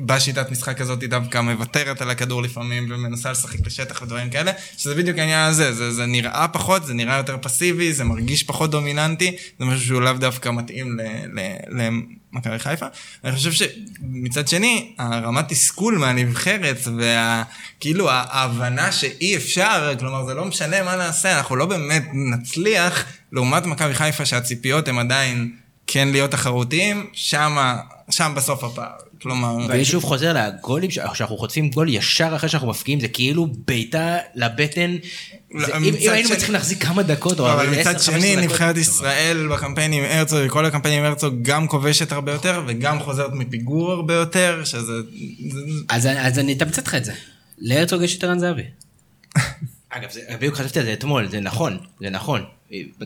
בשיטת 0.00 0.50
משחק 0.50 0.80
הזאת 0.80 1.00
היא 1.02 1.10
דווקא 1.10 1.40
מוותרת 1.40 2.02
על 2.02 2.10
הכדור 2.10 2.42
לפעמים 2.42 2.86
ומנסה 2.90 3.30
לשחק 3.30 3.66
לשטח 3.66 4.02
ודברים 4.02 4.30
כאלה, 4.30 4.52
שזה 4.76 4.94
בדיוק 4.94 5.18
העניין 5.18 5.48
הזה, 5.48 5.72
זה, 5.72 5.92
זה 5.92 6.06
נראה 6.06 6.48
פחות, 6.48 6.86
זה 6.86 6.94
נראה 6.94 7.16
יותר 7.16 7.36
פסיבי, 7.42 7.92
זה 7.92 8.04
מרגיש 8.04 8.42
פחות 8.42 8.70
דומיננטי, 8.70 9.36
זה 9.58 9.64
משהו 9.64 9.86
שהוא 9.86 10.02
לאו 10.02 10.12
דווקא 10.12 10.48
מתאים 10.48 10.96
למכבי 12.32 12.58
חיפה. 12.58 12.86
אני 13.24 13.32
חושב 13.32 13.52
שמצד 13.52 14.48
שני, 14.48 14.94
הרמת 14.98 15.48
תסכול 15.48 15.98
מהנבחרת 15.98 16.78
וכאילו 16.98 18.10
ההבנה 18.10 18.92
שאי 18.92 19.36
אפשר, 19.36 19.92
כלומר 19.98 20.26
זה 20.26 20.34
לא 20.34 20.44
משנה 20.44 20.82
מה 20.82 20.96
נעשה, 20.96 21.38
אנחנו 21.38 21.56
לא 21.56 21.66
באמת 21.66 22.04
נצליח, 22.12 23.04
לעומת 23.32 23.66
מכבי 23.66 23.94
חיפה 23.94 24.26
שהציפיות 24.26 24.88
הן 24.88 24.98
עדיין 24.98 25.52
כן 25.86 26.08
להיות 26.08 26.30
תחרותיים, 26.30 27.06
שמה, 27.12 27.76
שם 28.10 28.32
בסוף 28.36 28.64
הפער. 28.64 29.05
כלומר, 29.22 29.56
ואני 29.68 29.84
שוב 29.84 30.04
חוזר 30.04 30.32
לגולים, 30.32 30.90
ש- 30.90 30.98
שאנחנו 31.14 31.36
חוטפים 31.36 31.70
גול 31.70 31.88
ישר 31.88 32.32
אחרי 32.36 32.48
שאנחנו 32.48 32.68
מפקיעים, 32.68 33.00
זה 33.00 33.08
כאילו 33.08 33.46
בעיטה 33.66 34.16
לבטן. 34.34 34.96
לא, 35.54 35.66
זה- 35.66 35.76
אם 35.76 35.82
היינו 36.12 36.30
מצליחים 36.30 36.52
להחזיק 36.54 36.82
כמה 36.84 37.02
דקות, 37.02 37.40
או 37.40 37.52
אבל 37.52 37.66
10-15 37.74 37.78
מצד 37.80 38.00
שני, 38.00 38.36
נבחרת. 38.36 38.76
ישראל 38.76 39.48
בקמפיין 39.52 39.92
עם 39.92 40.04
הרצוג, 40.04 40.38
וכל 40.46 40.66
הקמפיין 40.66 40.98
עם 40.98 41.04
הרצוג 41.04 41.34
גם 41.42 41.66
כובשת 41.68 42.12
הרבה 42.12 42.32
יותר, 42.32 42.62
וגם 42.66 43.00
חוזרת 43.00 43.30
מפיגור 43.32 43.92
הרבה 43.92 44.14
יותר, 44.14 44.60
שזה... 44.64 44.92
זה- 45.50 45.58
אז 45.88 46.08
אז 46.16 46.38
אני 46.38 46.52
אתמצת 46.52 46.86
לך 46.86 46.94
את 46.94 47.04
זה. 47.04 47.12
להרצוג 47.58 48.02
יש 48.02 48.18
את 48.18 48.24
ערן 48.24 48.38
זהבי. 48.38 48.62
אגב, 49.96 50.10
זה- 50.10 50.20
בדיוק 50.36 50.54
חשבתי 50.54 50.78
על 50.78 50.84
זה 50.84 50.92
אתמול, 50.92 51.28
זה 51.28 51.40
נכון, 51.40 51.78
זה 52.00 52.10
נכון. 52.10 52.44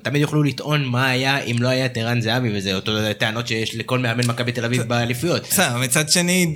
תמיד 0.02 0.22
יוכלו 0.22 0.42
לטעון 0.42 0.84
מה 0.84 1.08
היה 1.08 1.38
אם 1.38 1.56
לא 1.60 1.68
היה 1.68 1.86
את 1.86 1.96
ערן 1.96 2.20
זהבי, 2.20 2.50
וזה 2.58 2.74
אותו 2.74 2.92
טענות 3.18 3.46
שיש 3.46 3.74
לכל 3.74 3.98
מאמן 3.98 4.26
מכבי 4.26 4.52
תל 4.52 4.64
אביב 4.64 4.82
באליפויות. 4.82 5.42
בסדר, 5.42 5.76
מצד 5.78 6.08
שני, 6.08 6.54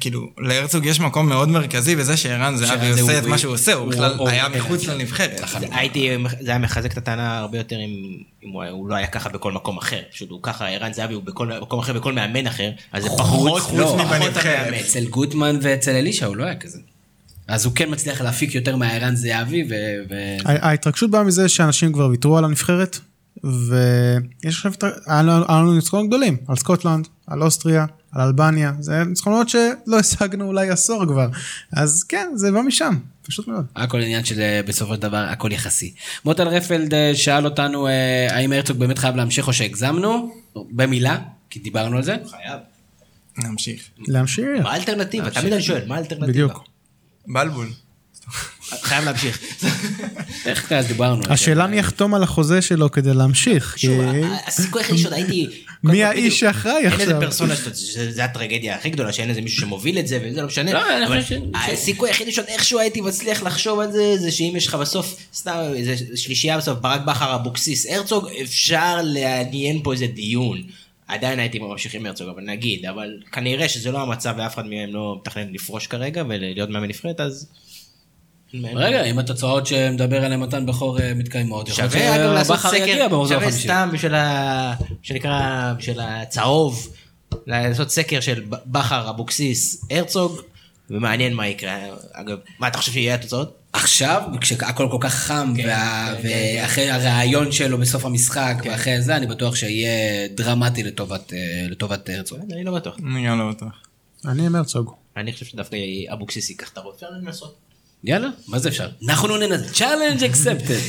כאילו, 0.00 0.20
להרצוג 0.38 0.86
יש 0.86 1.00
מקום 1.00 1.28
מאוד 1.28 1.48
מרכזי 1.48 1.96
בזה 1.96 2.16
שערן 2.16 2.56
זהבי 2.56 2.90
עושה 2.90 3.18
את 3.18 3.22
הוא- 3.22 3.30
מה 3.30 3.38
שהוא 3.38 3.54
עושה, 3.54 3.72
הוא 3.74 3.82
הוא- 3.84 3.92
בכלל 3.92 4.14
הוא- 4.18 4.28
היה 4.28 4.46
הוא- 4.46 4.56
מחוץ 4.56 4.86
לנבחרת. 4.86 5.40
זה- 5.60 5.66
הייתי, 5.72 6.10
זה 6.40 6.50
היה 6.50 6.58
מחזק 6.58 6.92
את 6.92 6.98
הטענה 6.98 7.38
הרבה 7.38 7.58
יותר 7.58 7.76
אם, 7.76 7.90
אם 8.44 8.48
הוא, 8.50 8.88
לא 8.88 8.94
היה 8.94 9.06
ככה 9.06 9.28
בכל 9.28 9.52
מקום 9.52 9.78
אחר. 9.78 10.00
פשוט 10.12 10.30
הוא 10.30 10.40
ככה, 10.42 10.68
ערן 10.68 10.92
זהבי 10.92 11.14
הוא 11.14 11.22
בכל 11.22 11.46
מקום 11.62 11.78
אחר, 11.78 11.92
בכל 11.92 12.12
מאמן 12.12 12.46
אחר, 12.46 12.70
אז 12.92 13.02
זה 13.02 13.08
פחות, 13.18 13.60
חוץ 13.60 13.78
לא, 13.78 13.96
מבנבחרת. 14.06 14.74
אצל 14.80 15.04
גוטמן 15.04 15.58
ואצל 15.62 15.90
אלישע 15.94 16.26
הוא 16.26 16.36
לא 16.36 16.44
היה 16.44 16.54
כזה. 16.54 16.78
אז 17.48 17.64
הוא 17.64 17.74
כן 17.74 17.90
מצליח 17.90 18.20
להפיק 18.20 18.54
יותר 18.54 18.76
מהערן 18.76 19.16
זהבי 19.16 19.64
ו... 19.70 19.74
ו- 20.10 20.38
ההתרגשות 20.46 21.10
באה 21.10 21.22
מזה 21.24 21.48
שאנשים 21.48 21.92
כבר 21.92 22.08
ויתרו 22.08 22.38
על 22.38 22.44
הנבחרת, 22.44 22.98
ויש 23.44 24.54
עכשיו, 24.56 24.72
היה 25.06 25.22
לנו- 25.22 25.74
ניצחונות 25.74 26.06
גדולים, 26.06 26.36
על 26.48 26.56
סקוטלנד, 26.56 27.08
על 27.26 27.42
אוסטריה, 27.42 27.86
על 28.12 28.20
אלבניה, 28.22 28.72
זה 28.80 29.04
ניצחונות 29.04 29.48
שלא 29.48 29.98
השגנו 30.00 30.44
אולי 30.46 30.70
עשור 30.70 31.06
כבר, 31.06 31.28
אז 31.72 32.04
כן, 32.08 32.28
זה 32.34 32.52
בא 32.52 32.62
משם, 32.62 32.94
פשוט 33.26 33.48
מאוד. 33.48 33.66
הכל 33.76 34.00
עניין 34.00 34.24
של 34.24 34.40
אה, 34.40 34.60
בסופו 34.66 34.94
של 34.94 35.00
דבר 35.00 35.26
הכל 35.30 35.52
יחסי. 35.52 35.94
מוטל 36.24 36.48
רפלד 36.48 36.94
אה, 36.94 37.10
שאל 37.14 37.44
אותנו 37.44 37.86
אה, 37.86 38.26
האם 38.30 38.52
הרצוג 38.52 38.78
באמת 38.78 38.98
חייב 38.98 39.16
להמשיך 39.16 39.46
או 39.48 39.52
שהגזמנו, 39.52 40.34
במילה, 40.70 41.18
כי 41.50 41.60
דיברנו 41.60 41.96
על 41.96 42.02
זה. 42.02 42.16
חייב. 42.30 42.58
נמשיך. 43.38 43.82
להמשיך, 44.08 44.46
מה 44.62 44.72
האלטרנטיבה? 44.72 45.30
תמיד 45.30 45.52
אני 45.52 45.62
שואל, 45.62 45.82
מה 45.86 45.94
האלטרנטיבה? 45.96 46.32
בדיוק. 46.32 46.73
בלבול. 47.26 47.70
חייב 48.82 49.04
להמשיך. 49.04 49.38
איך 50.46 50.68
כלל 50.68 50.82
דיברנו? 50.82 51.22
השאלה 51.28 51.66
מי 51.66 51.76
יחתום 51.78 52.14
על 52.14 52.22
החוזה 52.22 52.62
שלו 52.62 52.90
כדי 52.92 53.14
להמשיך, 53.14 53.76
הסיכוי 54.46 54.82
היחידי 54.82 54.98
שעוד 54.98 55.12
הייתי... 55.12 55.48
מי 55.84 56.04
האיש 56.04 56.40
שאחראי 56.40 56.76
אין 56.76 56.92
איזה 56.92 57.02
עכשיו? 57.02 57.20
פרסונה, 57.20 57.56
שאתה- 57.56 57.70
זה 58.10 58.24
הטרגדיה 58.24 58.76
הכי 58.76 58.90
גדולה, 58.90 59.12
שאין 59.12 59.30
איזה 59.30 59.40
מישהו 59.40 59.60
שמוביל 59.60 59.98
את 59.98 60.06
זה, 60.06 60.18
וזה 60.24 60.40
לא 60.40 60.46
משנה. 60.46 60.72
לא, 60.72 60.80
הסיכוי 61.72 62.08
היחידי 62.08 62.32
שעוד 62.32 62.46
איכשהו 62.48 62.78
הייתי 62.78 63.00
מצליח 63.00 63.42
לחשוב 63.42 63.80
על 63.80 63.92
זה, 63.92 64.16
זה 64.18 64.30
שאם 64.30 64.52
יש 64.56 64.66
לך 64.66 64.74
בסוף, 64.74 65.16
סתם 65.34 65.58
איזה 65.74 65.94
שלישייה 66.16 66.58
בסוף, 66.58 66.78
ברק 66.78 67.00
בכר, 67.00 67.34
אבוקסיס, 67.34 67.86
הרצוג, 67.90 68.28
אפשר 68.42 68.98
לעניין 69.02 69.80
פה 69.82 69.92
איזה 69.92 70.06
דיון. 70.06 70.62
עדיין 71.08 71.38
הייתי 71.38 71.58
ממשיך 71.58 71.94
עם 71.94 72.06
הרצוג, 72.06 72.28
אבל 72.28 72.42
נגיד, 72.42 72.86
אבל 72.86 73.08
כנראה 73.32 73.68
שזה 73.68 73.92
לא 73.92 74.02
המצב 74.02 74.34
ואף 74.38 74.54
אחד 74.54 74.66
מהם 74.66 74.94
לא 74.94 75.16
מתכנן 75.20 75.52
לפרוש 75.52 75.86
כרגע 75.86 76.22
ולהיות 76.28 76.70
מאמן 76.70 76.88
נבחרת, 76.88 77.20
אז... 77.20 77.48
רגע, 78.74 79.04
אם 79.04 79.18
התוצאות 79.18 79.66
שמדבר 79.66 80.24
עליהן 80.24 80.40
מתן 80.40 80.66
בכור 80.66 81.00
אה, 81.00 81.14
מתקיימות, 81.14 81.66
שווה 81.66 82.16
אגב 82.16 82.32
לעשות 82.32 82.58
סקר, 82.58 83.08
שווה. 83.28 83.50
סתם 83.50 83.90
בשביל 83.92 84.14
ה... 84.14 84.74
שנקרא, 85.02 85.72
בשביל 85.78 86.00
הצהוב, 86.00 86.94
לעשות 87.46 87.90
סקר 87.90 88.20
של 88.20 88.44
בכר, 88.66 89.10
אבוקסיס, 89.10 89.86
הרצוג, 89.90 90.40
ומעניין 90.94 91.34
מה 91.34 91.46
יקרה. 91.48 91.78
אגב, 92.12 92.38
מה 92.58 92.68
אתה 92.68 92.78
חושב 92.78 92.92
שיהיה 92.92 93.14
התוצאות? 93.14 93.58
עכשיו, 93.72 94.22
כשהכל 94.40 94.88
כל 94.90 94.98
כך 95.00 95.14
חם, 95.14 95.52
וה- 95.64 96.14
כן, 96.22 96.28
כן, 96.28 96.58
ואחרי 96.62 96.90
הריאיון 96.90 97.52
שלו 97.52 97.78
בסוף 97.78 98.04
המשחק, 98.04 98.54
ואחרי 98.64 99.02
זה, 99.02 99.16
אני 99.16 99.26
בטוח 99.26 99.54
שיהיה 99.56 99.88
דרמטי 100.28 100.82
לטובת 100.82 101.32
אה, 101.32 101.38
לטובת 101.70 102.08
הרצוג. 102.08 102.38
אני 102.52 102.64
לא 102.64 102.72
בטוח. 102.74 102.96
אני 102.98 103.26
גם 103.26 103.38
לא 103.38 103.50
בטוח. 103.50 103.82
אני 104.26 104.46
עם 104.46 104.54
הרצוג. 104.56 104.94
אני 105.16 105.32
חושב 105.32 105.44
שדווקא 105.46 105.76
אבוקסיס 106.12 106.50
ייקח 106.50 106.72
את 106.72 106.78
הרוב. 106.78 106.94
אפשר 106.94 107.06
לנסות. 107.10 107.58
יאללה, 108.06 108.28
מה 108.48 108.58
זה 108.58 108.68
אפשר? 108.68 108.88
אנחנו 109.08 109.36
ננסה, 109.36 109.72
challenge 109.72 110.24
accepted. 110.24 110.80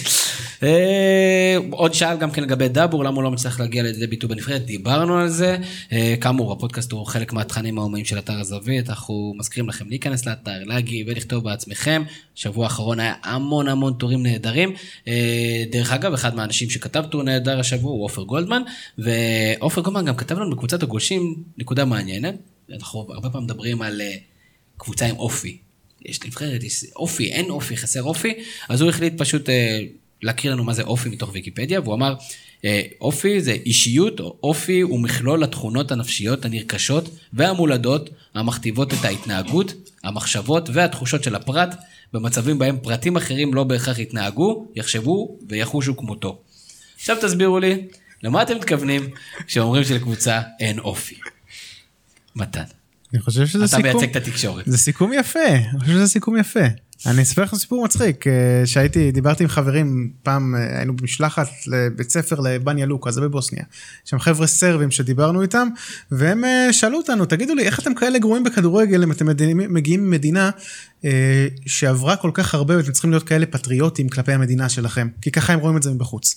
עוד 1.71 1.93
שאל 1.93 2.17
גם 2.17 2.31
כן 2.31 2.43
לגבי 2.43 2.67
דאבור, 2.67 3.03
למה 3.03 3.15
הוא 3.15 3.23
לא 3.23 3.31
מצליח 3.31 3.59
להגיע 3.59 3.83
לידי 3.83 4.07
ביטוי 4.07 4.29
בנבחרת, 4.29 4.65
דיברנו 4.65 5.17
על 5.17 5.29
זה. 5.29 5.57
אה, 5.91 6.15
כאמור, 6.21 6.51
הפודקאסט 6.51 6.91
הוא 6.91 7.05
חלק 7.05 7.33
מהתכנים 7.33 7.77
האומיים 7.77 8.05
של 8.05 8.19
אתר 8.19 8.39
הזווית, 8.39 8.89
אנחנו 8.89 9.33
מזכירים 9.37 9.69
לכם 9.69 9.89
להיכנס 9.89 10.25
לאתר, 10.25 10.63
להגיב 10.65 11.07
ולכתוב 11.09 11.43
בעצמכם. 11.43 12.03
שבוע 12.35 12.63
האחרון 12.63 12.99
היה 12.99 13.13
המון 13.23 13.67
המון 13.67 13.93
טורים 13.93 14.23
נהדרים. 14.23 14.73
אה, 15.07 15.63
דרך 15.71 15.91
אגב, 15.91 16.13
אחד 16.13 16.35
מהאנשים 16.35 16.69
שכתב 16.69 17.03
טור 17.11 17.23
נהדר 17.23 17.59
השבוע 17.59 17.91
הוא 17.91 18.05
עופר 18.05 18.23
גולדמן, 18.23 18.61
ועופר 18.97 19.81
גולדמן 19.81 20.05
גם 20.05 20.15
כתב 20.15 20.39
לנו 20.39 20.55
בקבוצת 20.55 20.83
הגולשים 20.83 21.43
נקודה 21.57 21.85
מעניינת. 21.85 22.35
אנחנו 22.73 23.05
הרבה 23.09 23.29
פעמים 23.29 23.45
מדברים 23.47 23.81
על 23.81 24.01
אה, 24.01 24.15
קבוצה 24.77 25.05
עם 25.05 25.15
אופי. 25.15 25.64
יש 26.05 26.23
נבחרת, 26.23 26.63
יש 26.63 26.85
אופי, 26.95 27.31
אין 27.31 27.49
אופי, 27.49 27.77
חסר 27.77 28.03
אופי, 28.03 28.33
אז 28.69 28.81
הוא 28.81 28.89
החליט 28.89 29.13
פשוט 29.17 29.49
אה, 29.49 29.79
להקריא 30.21 30.53
לנו 30.53 30.63
מה 30.63 30.73
זה 30.73 30.83
אופי 30.83 31.09
מתוך 31.09 31.29
ויקיפדיה, 31.33 31.79
והוא 31.79 31.93
אמר, 31.93 32.15
אה, 32.65 32.81
אופי 33.01 33.41
זה 33.41 33.51
אישיות, 33.51 34.19
או 34.19 34.37
אופי 34.43 34.81
הוא 34.81 34.99
מכלול 34.99 35.43
התכונות 35.43 35.91
הנפשיות 35.91 36.45
הנרכשות 36.45 37.09
והמולדות 37.33 38.09
המכתיבות 38.33 38.93
את 38.93 39.05
ההתנהגות, 39.05 39.73
המחשבות 40.03 40.69
והתחושות 40.73 41.23
של 41.23 41.35
הפרט, 41.35 41.75
במצבים 42.13 42.59
בהם 42.59 42.77
פרטים 42.83 43.15
אחרים 43.15 43.53
לא 43.53 43.63
בהכרח 43.63 43.99
יתנהגו, 43.99 44.67
יחשבו 44.75 45.37
ויחושו 45.49 45.97
כמותו. 45.97 46.41
עכשיו 46.95 47.17
תסבירו 47.21 47.59
לי, 47.59 47.87
למה 48.23 48.41
אתם 48.41 48.55
מתכוונים 48.55 49.09
כשאומרים 49.47 49.83
שלקבוצה 49.83 50.41
אין 50.59 50.79
אופי? 50.79 51.15
מתן, 52.35 52.63
אני 53.15 53.21
חושב 53.21 53.45
שזה 53.45 53.65
אתה 53.65 53.75
סיכום, 53.75 53.83
מייצג 53.83 54.09
את 54.09 54.15
התקשורת. 54.15 54.63
זה 54.67 54.77
סיכום 54.77 55.13
יפה, 55.13 55.39
אני 55.49 55.79
חושב 55.79 55.91
שזה 55.91 56.07
סיכום 56.07 56.37
יפה. 56.37 56.65
אני 57.05 57.21
אספר 57.21 57.43
לכם 57.43 57.57
סיפור 57.57 57.83
מצחיק, 57.83 58.27
אה, 58.27 58.33
שהייתי, 58.65 59.11
דיברתי 59.11 59.43
עם 59.43 59.49
חברים, 59.49 60.11
פעם 60.23 60.55
אה, 60.55 60.77
היינו 60.77 60.95
במשלחת 60.95 61.47
לבית 61.67 62.09
ספר 62.09 62.39
לבניה 62.39 62.85
לוקה, 62.85 63.11
זה 63.11 63.21
בבוסניה. 63.21 63.63
שם 64.05 64.19
חבר'ה 64.19 64.47
סרבים 64.47 64.91
שדיברנו 64.91 65.41
איתם, 65.41 65.67
והם 66.11 66.45
אה, 66.45 66.73
שאלו 66.73 66.97
אותנו, 66.97 67.25
תגידו 67.25 67.55
לי, 67.55 67.63
איך 67.63 67.79
אתם 67.79 67.95
כאלה 67.95 68.19
גרועים 68.19 68.43
בכדורגל 68.43 69.03
אם 69.03 69.11
אתם 69.11 69.27
מגיעים 69.69 70.07
ממדינה 70.07 70.49
שעברה 71.65 72.15
כל 72.15 72.31
כך 72.33 72.53
הרבה 72.53 72.77
ואתם 72.77 72.91
צריכים 72.91 73.11
להיות 73.11 73.23
כאלה 73.23 73.45
פטריוטים 73.45 74.09
כלפי 74.09 74.31
המדינה 74.31 74.69
שלכם, 74.69 75.07
כי 75.21 75.31
ככה 75.31 75.53
הם 75.53 75.59
רואים 75.59 75.77
את 75.77 75.83
זה 75.83 75.91
מבחוץ. 75.91 76.35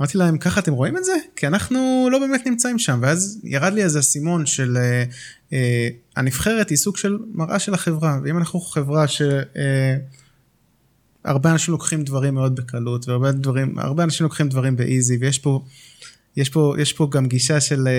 אמרתי 0.00 0.18
להם, 0.18 0.38
ככה 0.38 0.60
אתם 0.60 0.72
רואים 0.72 0.96
את 0.96 1.04
זה? 1.04 1.12
כי 1.36 1.46
אנחנו 1.46 2.08
לא 2.12 2.18
באמת 2.18 2.46
נמצאים 2.46 2.78
שם. 2.78 2.98
ואז 3.02 3.40
ירד 3.44 3.72
לי 3.72 3.82
איזה 3.82 3.98
אסימון 3.98 4.46
של 4.46 4.76
אה, 4.76 5.04
אה, 5.52 5.88
הנבחרת 6.16 6.70
היא 6.70 6.78
סוג 6.78 6.96
של 6.96 7.18
מראה 7.32 7.58
של 7.58 7.74
החברה. 7.74 8.18
ואם 8.24 8.38
אנחנו 8.38 8.60
חברה 8.60 9.08
ש... 9.08 9.22
אה, 9.56 9.96
אנשים 11.52 11.72
לוקחים 11.72 12.04
דברים 12.04 12.34
מאוד 12.34 12.56
בקלות, 12.56 13.08
והרבה 13.08 13.32
דברים, 13.32 13.78
הרבה 13.78 14.04
אנשים 14.04 14.24
לוקחים 14.24 14.48
דברים 14.48 14.76
באיזי, 14.76 15.16
ויש 15.20 15.38
פה, 15.38 15.64
יש 16.36 16.48
פה, 16.48 16.74
יש 16.78 16.92
פה 16.92 17.08
גם 17.10 17.26
גישה 17.26 17.60
של 17.60 17.88
אה, 17.88 17.92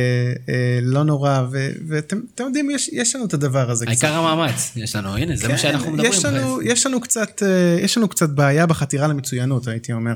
אה, 0.54 0.80
לא 0.82 1.04
נורא, 1.04 1.42
ו- 1.52 1.72
ואתם 1.88 2.20
אתם 2.36 2.44
יודעים, 2.44 2.70
יש, 2.70 2.90
יש 2.94 3.16
לנו 3.16 3.26
את 3.26 3.34
הדבר 3.34 3.72
הזה 3.72 3.86
העיקר 3.88 4.14
המאמץ, 4.14 4.72
יש 4.76 4.96
לנו, 4.96 5.18
הנה, 5.18 5.36
זה 5.36 5.48
מה 5.48 5.54
כן, 5.54 5.62
שאנחנו 5.62 5.92
מדברים. 5.92 6.12
יש 6.12 6.26
לנו, 6.26 6.62
יש 6.62 6.86
לנו 6.86 7.02
קצת, 7.02 7.44
אה, 7.44 7.78
יש 7.82 7.98
לנו 7.98 8.08
קצת 8.08 8.30
בעיה 8.30 8.66
בחתירה 8.66 9.08
למצוינות, 9.08 9.68
הייתי 9.68 9.94
אומר. 9.94 10.14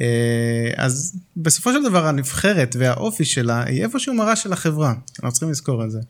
אה, 0.00 0.70
אז 0.76 1.16
בסופו 1.36 1.72
של 1.72 1.82
דבר 1.82 2.06
הנבחרת 2.06 2.76
והאופי 2.78 3.24
שלה 3.24 3.64
היא 3.64 3.82
איפשהו 3.82 4.14
מראה 4.14 4.36
של 4.36 4.52
החברה, 4.52 4.94
אנחנו 5.18 5.32
צריכים 5.32 5.50
לזכור 5.50 5.84
את 5.84 5.90
זה. 5.90 6.00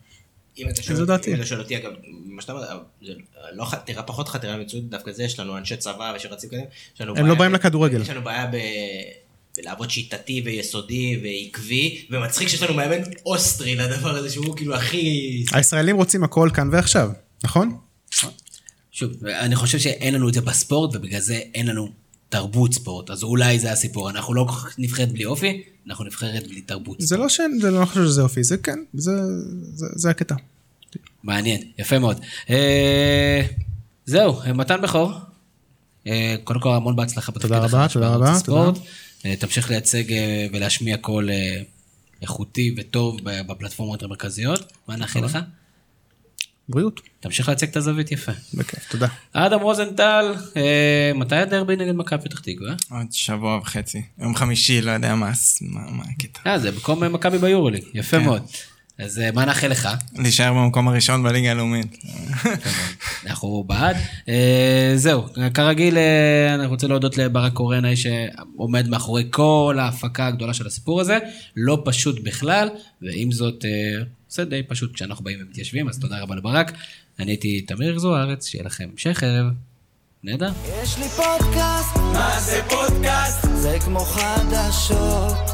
אם 0.58 0.68
אתה 0.68 0.82
שואל 0.82 1.04
דעתי. 1.04 1.30
אם 1.30 1.36
אתה 1.36 1.46
שואל 1.46 1.60
אותי, 1.60 1.76
אגב, 1.76 1.90
מה 2.26 2.42
שאתה 2.42 2.52
אומר, 2.52 2.64
זה 3.02 3.12
לא 3.52 3.64
חתירה, 3.64 4.02
פחות 4.02 4.28
חתירה 4.28 4.56
למציאות, 4.56 4.90
דווקא 4.90 5.12
זה 5.12 5.22
יש 5.22 5.40
לנו 5.40 5.58
אנשי 5.58 5.76
צבא 5.76 6.12
ושרצים. 6.16 6.50
יש 6.94 7.00
לנו 7.00 7.10
הם 7.10 7.14
בעיה 7.14 7.28
לא 7.28 7.34
באים 7.34 7.52
לכדורגל. 7.52 8.00
יש 8.00 8.10
לנו 8.10 8.22
בעיה 8.22 8.46
ב... 8.46 8.56
בלעבוד 9.56 9.90
שיטתי 9.90 10.42
ויסודי 10.44 11.20
ועקבי, 11.22 12.06
ומצחיק 12.10 12.48
שיש 12.48 12.62
לנו 12.62 12.74
מאמן 12.74 13.02
אוסטרי 13.26 13.74
לדבר 13.76 14.16
הזה 14.16 14.30
שהוא 14.30 14.56
כאילו 14.56 14.74
הכי... 14.74 15.44
הישראלים 15.52 15.96
רוצים 15.96 16.24
הכל 16.24 16.50
כאן 16.54 16.68
ועכשיו, 16.72 17.10
נכון? 17.44 17.76
שוב, 18.92 19.26
אני 19.26 19.56
חושב 19.56 19.78
שאין 19.78 20.14
לנו 20.14 20.28
את 20.28 20.34
זה 20.34 20.40
בספורט, 20.40 20.96
ובגלל 20.96 21.20
זה 21.20 21.40
אין 21.54 21.66
לנו 21.66 21.88
תרבות 22.28 22.74
ספורט, 22.74 23.10
אז 23.10 23.22
אולי 23.22 23.58
זה 23.58 23.72
הסיפור. 23.72 24.10
אנחנו 24.10 24.34
לא 24.34 24.46
נבחרת 24.78 25.12
בלי 25.12 25.24
אופי, 25.24 25.62
אנחנו 25.86 26.04
נבחרת 26.04 26.46
בלי 26.48 26.60
תרבות. 26.60 26.96
זה 27.00 27.16
לא 27.16 27.28
שאין, 27.28 27.58
זה 27.60 27.70
לא 27.70 27.84
חושב 27.84 28.04
שזה 28.04 28.22
אופי, 28.22 28.44
זה 28.44 28.56
כן, 28.56 28.78
זה, 28.94 29.12
זה, 29.74 29.86
זה 29.94 30.10
הקטע. 30.10 30.34
מעניין, 31.22 31.62
יפה 31.78 31.98
מאוד. 31.98 32.20
אה, 32.50 33.42
זהו, 34.06 34.40
אה, 34.40 34.52
מתן 34.52 34.80
בכור. 34.82 35.12
אה, 36.06 36.36
קודם 36.44 36.60
כל 36.60 36.74
המון 36.74 36.96
בהצלחה 36.96 37.32
בתפקיד 37.32 37.48
תודה 37.48 37.64
רבה, 37.64 37.78
החדש 37.78 37.92
תודה 37.92 38.14
רבה, 38.14 38.32
הספורט. 38.32 38.76
אה, 38.76 38.82
תמשיך 39.38 39.70
לייצג 39.70 40.12
אה, 40.12 40.46
ולהשמיע 40.52 40.96
קול 40.96 41.30
אה, 41.30 41.62
איכותי 42.22 42.74
וטוב 42.76 43.20
ב- 43.24 43.46
בפלטפורמות 43.46 44.02
המרכזיות. 44.02 44.72
מה 44.88 44.96
נאחל 44.96 45.24
לך? 45.24 45.38
בריאות, 46.68 47.00
תמשיך 47.20 47.48
לייצג 47.48 47.68
את 47.68 47.76
הזווית 47.76 48.12
יפה. 48.12 48.32
בכיף, 48.54 48.90
תודה. 48.90 49.06
אדם 49.32 49.60
רוזנטל, 49.60 50.34
אה, 50.56 51.12
מתי 51.14 51.36
הדרבי 51.36 51.76
נגד 51.76 51.92
מכבי 51.94 52.22
פתח 52.24 52.38
תקווה? 52.38 52.74
עוד 52.90 53.06
שבוע 53.12 53.58
וחצי. 53.58 54.02
יום 54.18 54.34
חמישי, 54.34 54.80
לא 54.80 54.90
יודע 54.90 55.14
מה 55.14 55.32
הקטע. 56.14 56.40
אה, 56.46 56.58
זה 56.58 56.70
במקום 56.70 57.02
אה, 57.02 57.08
מכבי 57.08 57.38
ביורוליג, 57.38 57.84
יפה 57.94 58.18
כן. 58.18 58.24
מאוד. 58.24 58.42
אז 58.98 59.18
אה, 59.18 59.30
מה 59.32 59.44
נאחל 59.44 59.68
לך? 59.68 59.88
להישאר 60.18 60.52
במקום 60.52 60.88
הראשון 60.88 61.22
בליגה 61.22 61.50
הלאומית. 61.50 61.98
אנחנו 63.26 63.64
בעד. 63.66 63.96
אה, 64.28 64.92
זהו, 64.96 65.24
כרגיל 65.54 65.98
אה, 65.98 66.54
אני 66.54 66.66
רוצה 66.66 66.86
להודות 66.86 67.18
לברק 67.18 67.52
קורן, 67.52 67.84
האיש 67.84 68.06
שעומד 68.06 68.88
מאחורי 68.88 69.24
כל 69.30 69.76
ההפקה 69.80 70.26
הגדולה 70.26 70.54
של 70.54 70.66
הסיפור 70.66 71.00
הזה. 71.00 71.18
לא 71.56 71.82
פשוט 71.84 72.20
בכלל, 72.22 72.68
ועם 73.02 73.32
זאת, 73.32 73.64
זה 74.28 74.44
די 74.44 74.62
פשוט 74.62 74.94
כשאנחנו 74.94 75.24
באים 75.24 75.38
ומתיישבים, 75.42 75.88
אז 75.88 75.98
תודה 75.98 76.20
רבה 76.20 76.34
לברק. 76.34 76.72
אני 77.18 77.30
הייתי 77.30 77.60
תמיר 77.60 77.98
זוארץ, 77.98 78.46
שיהיה 78.46 78.64
לכם 78.64 78.88
המשך 78.92 79.22
ערב. 79.22 79.46
נהדר. 80.24 80.52
יש 80.82 80.98
לי 80.98 81.08
פודקאסט, 81.08 81.96
מה 81.96 82.40
זה 82.40 82.60
פודקאסט? 82.68 83.46
זה 83.54 83.76
כמו 83.84 84.00
חדשות. 84.00 85.53